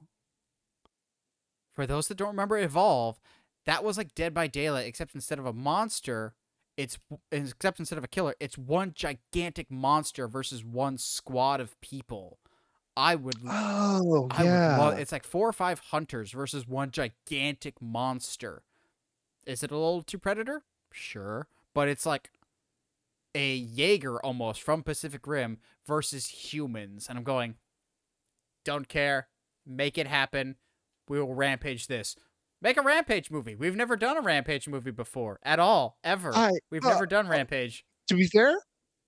For 1.73 1.85
those 1.87 2.07
that 2.07 2.15
don't 2.17 2.27
remember 2.29 2.57
Evolve, 2.57 3.19
that 3.65 3.83
was 3.83 3.97
like 3.97 4.15
Dead 4.15 4.33
by 4.33 4.47
Daylight, 4.47 4.87
except 4.87 5.15
instead 5.15 5.39
of 5.39 5.45
a 5.45 5.53
monster, 5.53 6.35
it's 6.77 6.97
except 7.31 7.79
instead 7.79 7.97
of 7.97 8.03
a 8.03 8.07
killer, 8.09 8.35
it's 8.39 8.57
one 8.57 8.93
gigantic 8.93 9.69
monster 9.71 10.27
versus 10.27 10.63
one 10.63 10.97
squad 10.97 11.59
of 11.59 11.79
people. 11.81 12.39
I 12.95 13.15
would 13.15 13.37
Oh 13.45 14.29
I 14.29 14.43
yeah. 14.43 14.45
would 14.45 14.65
love 14.67 14.97
it's 14.97 15.11
like 15.11 15.23
four 15.25 15.47
or 15.47 15.53
five 15.53 15.79
hunters 15.79 16.31
versus 16.31 16.67
one 16.67 16.91
gigantic 16.91 17.81
monster. 17.81 18.63
Is 19.45 19.63
it 19.63 19.71
a 19.71 19.75
little 19.77 20.03
too 20.03 20.19
predator? 20.19 20.63
Sure. 20.91 21.47
But 21.73 21.87
it's 21.87 22.05
like 22.05 22.29
a 23.35 23.55
Jaeger 23.55 24.19
almost 24.23 24.61
from 24.61 24.83
Pacific 24.83 25.25
Rim 25.25 25.57
versus 25.87 26.27
humans. 26.27 27.07
And 27.09 27.17
I'm 27.17 27.23
going, 27.23 27.55
don't 28.63 28.87
care. 28.87 29.27
Make 29.65 29.97
it 29.97 30.07
happen. 30.07 30.55
We 31.09 31.19
will 31.19 31.33
rampage 31.33 31.87
this. 31.87 32.15
Make 32.61 32.77
a 32.77 32.81
rampage 32.81 33.29
movie. 33.29 33.55
We've 33.55 33.75
never 33.75 33.97
done 33.97 34.17
a 34.17 34.21
rampage 34.21 34.67
movie 34.67 34.91
before 34.91 35.39
at 35.43 35.59
all, 35.59 35.97
ever. 36.03 36.31
I- 36.33 36.51
We've 36.71 36.85
uh, 36.85 36.89
never 36.89 37.05
done 37.05 37.27
rampage. 37.27 37.83
to 38.07 38.15
be 38.15 38.27
fair, 38.27 38.55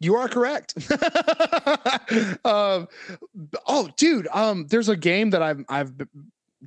you 0.01 0.15
are 0.15 0.27
correct. 0.27 0.73
um, 2.45 2.87
oh, 3.65 3.89
dude, 3.95 4.27
um, 4.33 4.67
there's 4.67 4.89
a 4.89 4.97
game 4.97 5.29
that 5.29 5.41
I've 5.41 5.63
I've 5.69 5.93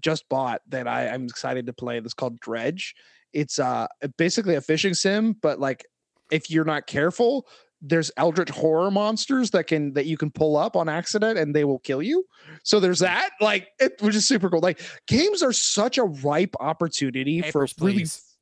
just 0.01 0.29
bought 0.29 0.63
that 0.69 0.89
I, 0.89 1.09
I'm 1.09 1.25
excited 1.25 1.67
to 1.67 1.73
play. 1.73 2.01
That's 2.01 2.15
called 2.15 2.41
Dredge. 2.41 2.95
It's 3.33 3.59
uh 3.59 3.87
basically 4.17 4.55
a 4.55 4.61
fishing 4.61 4.95
sim, 4.95 5.37
but 5.41 5.59
like 5.59 5.85
if 6.31 6.51
you're 6.51 6.65
not 6.65 6.87
careful, 6.87 7.47
there's 7.81 8.11
eldritch 8.17 8.51
horror 8.51 8.91
monsters 8.91 9.51
that 9.51 9.67
can 9.67 9.93
that 9.95 10.07
you 10.07 10.17
can 10.17 10.31
pull 10.31 10.57
up 10.57 10.77
on 10.77 10.89
accident 10.89 11.39
and 11.39 11.55
they 11.55 11.65
will 11.65 11.79
kill 11.79 12.03
you. 12.03 12.25
So 12.65 12.81
there's 12.81 12.99
that, 13.01 13.31
like, 13.41 13.69
it, 13.79 13.93
which 14.01 14.17
is 14.17 14.27
super 14.27 14.51
cool. 14.51 14.61
Like 14.61 14.81
games 15.07 15.43
are 15.43 15.53
such 15.53 15.99
a 15.99 16.05
ripe 16.05 16.55
opportunity 16.61 17.41
Papers, 17.41 17.73
for 17.73 17.85
really 17.85 17.99
please. 18.01 18.37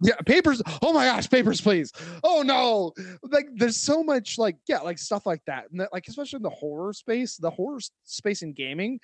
yeah, 0.00 0.14
papers. 0.24 0.62
Oh 0.82 0.92
my 0.92 1.06
gosh, 1.06 1.28
papers, 1.28 1.60
please. 1.60 1.92
Oh 2.22 2.42
no, 2.42 2.92
like 3.30 3.46
there's 3.56 3.76
so 3.76 4.02
much 4.02 4.38
like 4.38 4.56
yeah, 4.68 4.78
like 4.78 4.98
stuff 4.98 5.26
like 5.26 5.42
that, 5.46 5.64
and 5.70 5.80
that, 5.80 5.92
like 5.92 6.06
especially 6.08 6.38
in 6.38 6.42
the 6.42 6.50
horror 6.50 6.92
space, 6.92 7.36
the 7.36 7.50
horror 7.50 7.80
space 8.04 8.42
in 8.42 8.52
gaming 8.52 9.00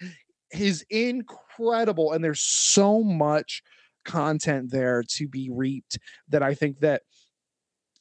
is 0.53 0.85
incredible, 0.91 2.13
and 2.13 2.23
there's 2.23 2.41
so 2.41 3.03
much 3.03 3.63
content 4.05 4.71
there 4.71 5.03
to 5.09 5.29
be 5.29 5.51
reaped 5.51 5.99
that 6.29 6.43
I 6.43 6.55
think 6.55 6.81
that 6.81 7.03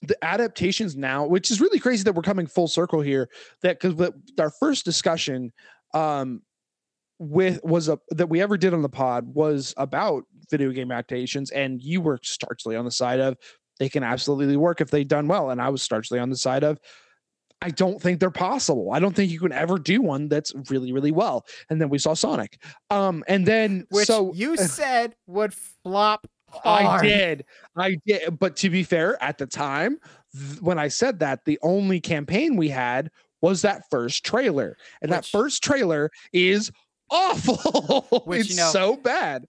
the 0.02 0.18
adaptations 0.24 0.96
now, 0.96 1.26
which 1.26 1.52
is 1.52 1.62
really 1.62 1.80
crazy 1.80 2.04
that 2.04 2.14
we're 2.14 2.24
coming 2.24 2.48
full 2.48 2.68
circle 2.68 3.02
here, 3.02 3.30
that 3.62 3.80
because 3.80 4.12
our 4.40 4.50
first 4.50 4.86
discussion 4.86 5.52
um 5.94 6.42
with 7.22 7.64
was 7.64 7.88
a 7.88 8.00
that 8.10 8.30
we 8.30 8.42
ever 8.42 8.58
did 8.58 8.74
on 8.74 8.82
the 8.82 8.90
pod 8.90 9.36
was 9.36 9.76
about 9.78 10.24
video 10.50 10.72
game 10.72 10.92
adaptations 10.92 11.52
and 11.52 11.80
you 11.80 12.02
were 12.02 12.18
starchly 12.18 12.78
on 12.78 12.84
the 12.84 12.92
side 12.92 13.20
of 13.20 13.38
they 13.78 13.88
can 13.88 14.04
absolutely 14.04 14.58
work 14.58 14.82
if 14.82 14.90
they 14.90 15.04
done 15.04 15.28
well 15.28 15.52
and 15.52 15.62
i 15.62 15.70
was 15.70 15.88
starchly 15.88 16.20
on 16.20 16.32
the 16.32 16.36
side 16.36 16.64
of 16.64 16.80
i 17.62 17.70
don't 17.70 18.02
think 18.02 18.20
they're 18.20 18.30
possible 18.32 18.92
i 18.92 19.00
don't 19.00 19.16
think 19.16 19.32
you 19.32 19.40
can 19.40 19.52
ever 19.52 19.78
do 19.78 20.02
one 20.02 20.28
that's 20.28 20.54
really 20.70 20.92
really 20.92 21.12
well 21.12 21.46
and 21.70 21.80
then 21.82 21.90
we 21.90 21.98
saw 21.98 22.14
sonic 22.14 22.62
um 22.90 23.24
and 23.28 23.46
then 23.46 23.86
Which 23.90 24.08
so 24.08 24.34
you 24.34 24.58
said 24.58 25.16
would 25.28 25.54
flop 25.84 26.28
I 26.66 27.02
did. 27.02 27.46
I 27.78 27.96
did. 28.06 28.38
But 28.38 28.58
to 28.58 28.70
be 28.70 28.84
fair, 28.84 29.22
at 29.24 29.38
the 29.38 29.46
time, 29.46 29.98
th- 30.38 30.62
when 30.62 30.78
I 30.78 30.90
said 30.90 31.20
that, 31.20 31.46
the 31.46 31.58
only 31.62 32.02
campaign 32.02 32.58
we 32.58 32.68
had 32.68 33.10
was 33.42 33.62
that 33.62 33.84
first 33.90 34.26
trailer. 34.26 34.76
And 35.02 35.12
that 35.12 35.26
first 35.26 35.64
trailer 35.64 36.12
is 36.34 36.72
awful. 37.10 38.22
Which, 38.26 38.42
it's 38.42 38.50
you 38.50 38.56
know- 38.58 38.72
so 38.72 38.98
bad. 38.98 39.46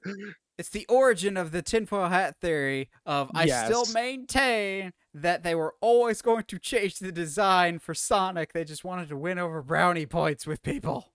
It's 0.63 0.69
the 0.69 0.87
origin 0.89 1.37
of 1.37 1.51
the 1.51 1.61
tinfoil 1.61 2.07
hat 2.07 2.37
theory 2.41 2.89
of 3.05 3.33
I 3.35 3.49
still 3.49 3.85
maintain 3.93 4.93
that 5.13 5.43
they 5.43 5.57
were 5.57 5.75
always 5.81 6.23
going 6.23 6.45
to 6.45 6.57
change 6.57 7.01
the 7.01 7.11
design 7.11 7.81
for 7.81 7.95
Sonic. 7.95 8.53
They 8.53 8.63
just 8.63 8.85
wanted 8.85 9.09
to 9.09 9.17
win 9.17 9.41
over 9.41 9.61
brownie 9.61 10.07
points 10.07 10.47
with 10.47 10.63
people. 10.63 11.15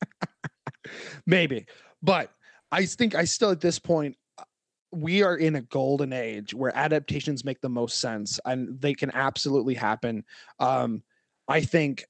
Maybe. 1.26 1.66
But 2.02 2.30
I 2.72 2.86
think 2.86 3.14
I 3.14 3.24
still 3.24 3.50
at 3.50 3.60
this 3.60 3.78
point 3.78 4.16
uh, 4.38 4.44
we 4.90 5.22
are 5.22 5.36
in 5.36 5.56
a 5.56 5.60
golden 5.60 6.14
age 6.14 6.54
where 6.54 6.74
adaptations 6.74 7.44
make 7.44 7.60
the 7.60 7.68
most 7.68 8.00
sense 8.00 8.40
and 8.46 8.80
they 8.80 8.94
can 8.94 9.10
absolutely 9.14 9.74
happen. 9.74 10.24
Um 10.60 11.02
I 11.46 11.60
think 11.60 12.06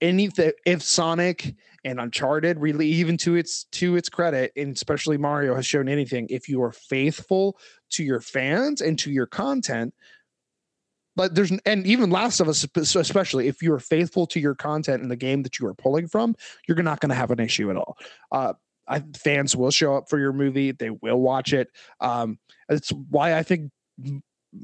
anything 0.00 0.50
if 0.66 0.82
Sonic 0.82 1.54
and 1.84 2.00
Uncharted 2.00 2.58
really 2.58 2.86
even 2.88 3.16
to 3.18 3.36
its 3.36 3.64
to 3.72 3.96
its 3.96 4.08
credit 4.08 4.52
and 4.56 4.74
especially 4.74 5.18
Mario 5.18 5.54
has 5.54 5.66
shown 5.66 5.88
anything. 5.88 6.26
If 6.30 6.48
you 6.48 6.62
are 6.62 6.72
faithful 6.72 7.58
to 7.90 8.04
your 8.04 8.20
fans 8.20 8.80
and 8.80 8.98
to 9.00 9.10
your 9.10 9.26
content 9.26 9.94
but 11.16 11.34
there's 11.34 11.52
and 11.64 11.86
even 11.86 12.10
Last 12.10 12.40
of 12.40 12.48
Us 12.48 12.66
especially 12.76 13.46
if 13.48 13.62
you 13.62 13.72
are 13.72 13.80
faithful 13.80 14.26
to 14.28 14.40
your 14.40 14.54
content 14.54 15.02
in 15.02 15.08
the 15.08 15.16
game 15.16 15.42
that 15.42 15.58
you 15.58 15.66
are 15.66 15.74
pulling 15.74 16.08
from 16.08 16.34
you're 16.66 16.82
not 16.82 17.00
going 17.00 17.10
to 17.10 17.14
have 17.14 17.30
an 17.30 17.40
issue 17.40 17.70
at 17.70 17.76
all. 17.76 17.96
Uh 18.32 18.54
I, 18.86 19.02
fans 19.16 19.56
will 19.56 19.70
show 19.70 19.96
up 19.96 20.10
for 20.10 20.18
your 20.18 20.34
movie. 20.34 20.72
They 20.72 20.90
will 20.90 21.20
watch 21.20 21.52
it. 21.52 21.68
Um 22.00 22.38
it's 22.68 22.90
why 22.90 23.36
I 23.36 23.42
think 23.42 23.70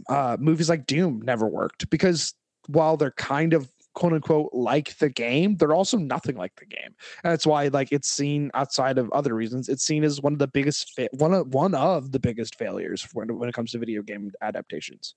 uh 0.08 0.36
movies 0.40 0.68
like 0.68 0.86
Doom 0.86 1.22
never 1.22 1.46
worked 1.46 1.90
because 1.90 2.34
while 2.66 2.96
they're 2.96 3.10
kind 3.12 3.52
of 3.54 3.68
quote 3.94 4.12
unquote 4.12 4.50
like 4.52 4.96
the 4.98 5.08
game, 5.08 5.56
they're 5.56 5.74
also 5.74 5.96
nothing 5.98 6.36
like 6.36 6.54
the 6.56 6.66
game. 6.66 6.94
And 7.24 7.32
that's 7.32 7.46
why 7.46 7.68
like 7.68 7.92
it's 7.92 8.08
seen 8.08 8.50
outside 8.54 8.98
of 8.98 9.10
other 9.12 9.34
reasons, 9.34 9.68
it's 9.68 9.84
seen 9.84 10.04
as 10.04 10.20
one 10.20 10.32
of 10.32 10.38
the 10.38 10.46
biggest 10.48 10.92
fa- 10.94 11.08
one 11.12 11.32
of 11.34 11.52
one 11.54 11.74
of 11.74 12.12
the 12.12 12.20
biggest 12.20 12.56
failures 12.56 13.06
when 13.12 13.36
when 13.38 13.48
it 13.48 13.54
comes 13.54 13.72
to 13.72 13.78
video 13.78 14.02
game 14.02 14.30
adaptations. 14.42 15.14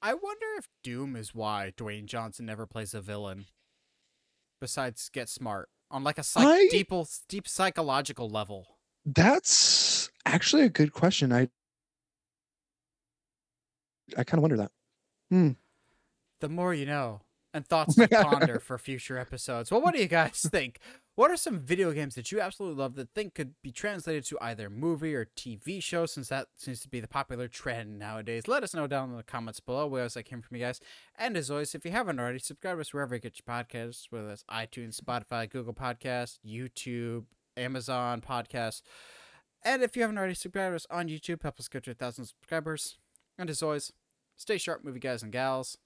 I 0.00 0.14
wonder 0.14 0.46
if 0.58 0.66
Doom 0.82 1.14
is 1.14 1.32
why 1.32 1.72
Dwayne 1.76 2.06
Johnson 2.06 2.46
never 2.46 2.66
plays 2.66 2.92
a 2.92 3.00
villain. 3.00 3.46
Besides, 4.60 5.08
get 5.12 5.28
smart 5.28 5.68
on 5.90 6.02
like 6.02 6.18
a 6.18 6.22
psych- 6.24 6.44
I- 6.44 6.68
deep, 6.70 6.90
deep 7.28 7.46
psychological 7.46 8.28
level. 8.28 8.66
That's 9.04 10.10
actually 10.24 10.62
a 10.62 10.68
good 10.68 10.92
question. 10.92 11.32
I 11.32 11.48
I 14.16 14.24
kind 14.24 14.38
of 14.38 14.42
wonder 14.42 14.56
that. 14.58 14.72
Hmm. 15.30 15.50
The 16.40 16.48
more 16.48 16.74
you 16.74 16.86
know, 16.86 17.22
and 17.54 17.66
thoughts 17.66 17.94
to 17.96 18.08
ponder 18.08 18.58
for 18.58 18.78
future 18.78 19.18
episodes. 19.18 19.70
Well, 19.70 19.80
what 19.80 19.94
do 19.94 20.00
you 20.00 20.08
guys 20.08 20.40
think? 20.50 20.78
What 21.14 21.30
are 21.30 21.36
some 21.36 21.60
video 21.60 21.92
games 21.92 22.14
that 22.14 22.32
you 22.32 22.40
absolutely 22.40 22.80
love 22.80 22.94
that 22.94 23.10
think 23.14 23.34
could 23.34 23.54
be 23.62 23.70
translated 23.70 24.24
to 24.26 24.38
either 24.40 24.70
movie 24.70 25.14
or 25.14 25.26
TV 25.36 25.82
show, 25.82 26.06
since 26.06 26.28
that 26.28 26.48
seems 26.56 26.80
to 26.80 26.88
be 26.88 27.00
the 27.00 27.08
popular 27.08 27.48
trend 27.48 27.98
nowadays? 27.98 28.48
Let 28.48 28.62
us 28.62 28.74
know 28.74 28.86
down 28.86 29.10
in 29.10 29.16
the 29.16 29.22
comments 29.22 29.60
below. 29.60 29.86
We 29.86 30.00
always 30.00 30.16
like 30.16 30.28
hearing 30.28 30.42
from 30.42 30.56
you 30.56 30.64
guys. 30.64 30.80
And 31.18 31.36
as 31.36 31.50
always, 31.50 31.74
if 31.74 31.84
you 31.84 31.90
haven't 31.90 32.18
already, 32.18 32.38
subscribe 32.38 32.78
to 32.78 32.80
us 32.80 32.94
wherever 32.94 33.14
you 33.14 33.20
get 33.20 33.38
your 33.38 33.54
podcasts, 33.54 34.06
whether 34.08 34.30
it's 34.30 34.44
iTunes, 34.50 34.98
Spotify, 34.98 35.50
Google 35.50 35.74
Podcasts, 35.74 36.38
YouTube, 36.46 37.24
Amazon 37.58 38.22
Podcasts. 38.22 38.80
And 39.62 39.82
if 39.82 39.94
you 39.94 40.02
haven't 40.02 40.18
already 40.18 40.34
subscribed 40.34 40.72
to 40.72 40.76
us 40.76 40.86
on 40.90 41.08
YouTube, 41.08 41.42
help 41.42 41.60
us 41.60 41.68
get 41.68 41.84
to 41.84 41.90
a 41.90 41.94
thousand 41.94 42.24
subscribers. 42.24 42.96
And 43.38 43.50
as 43.50 43.62
always, 43.62 43.92
stay 44.36 44.56
sharp, 44.56 44.82
movie 44.82 44.98
guys 44.98 45.22
and 45.22 45.30
gals. 45.30 45.76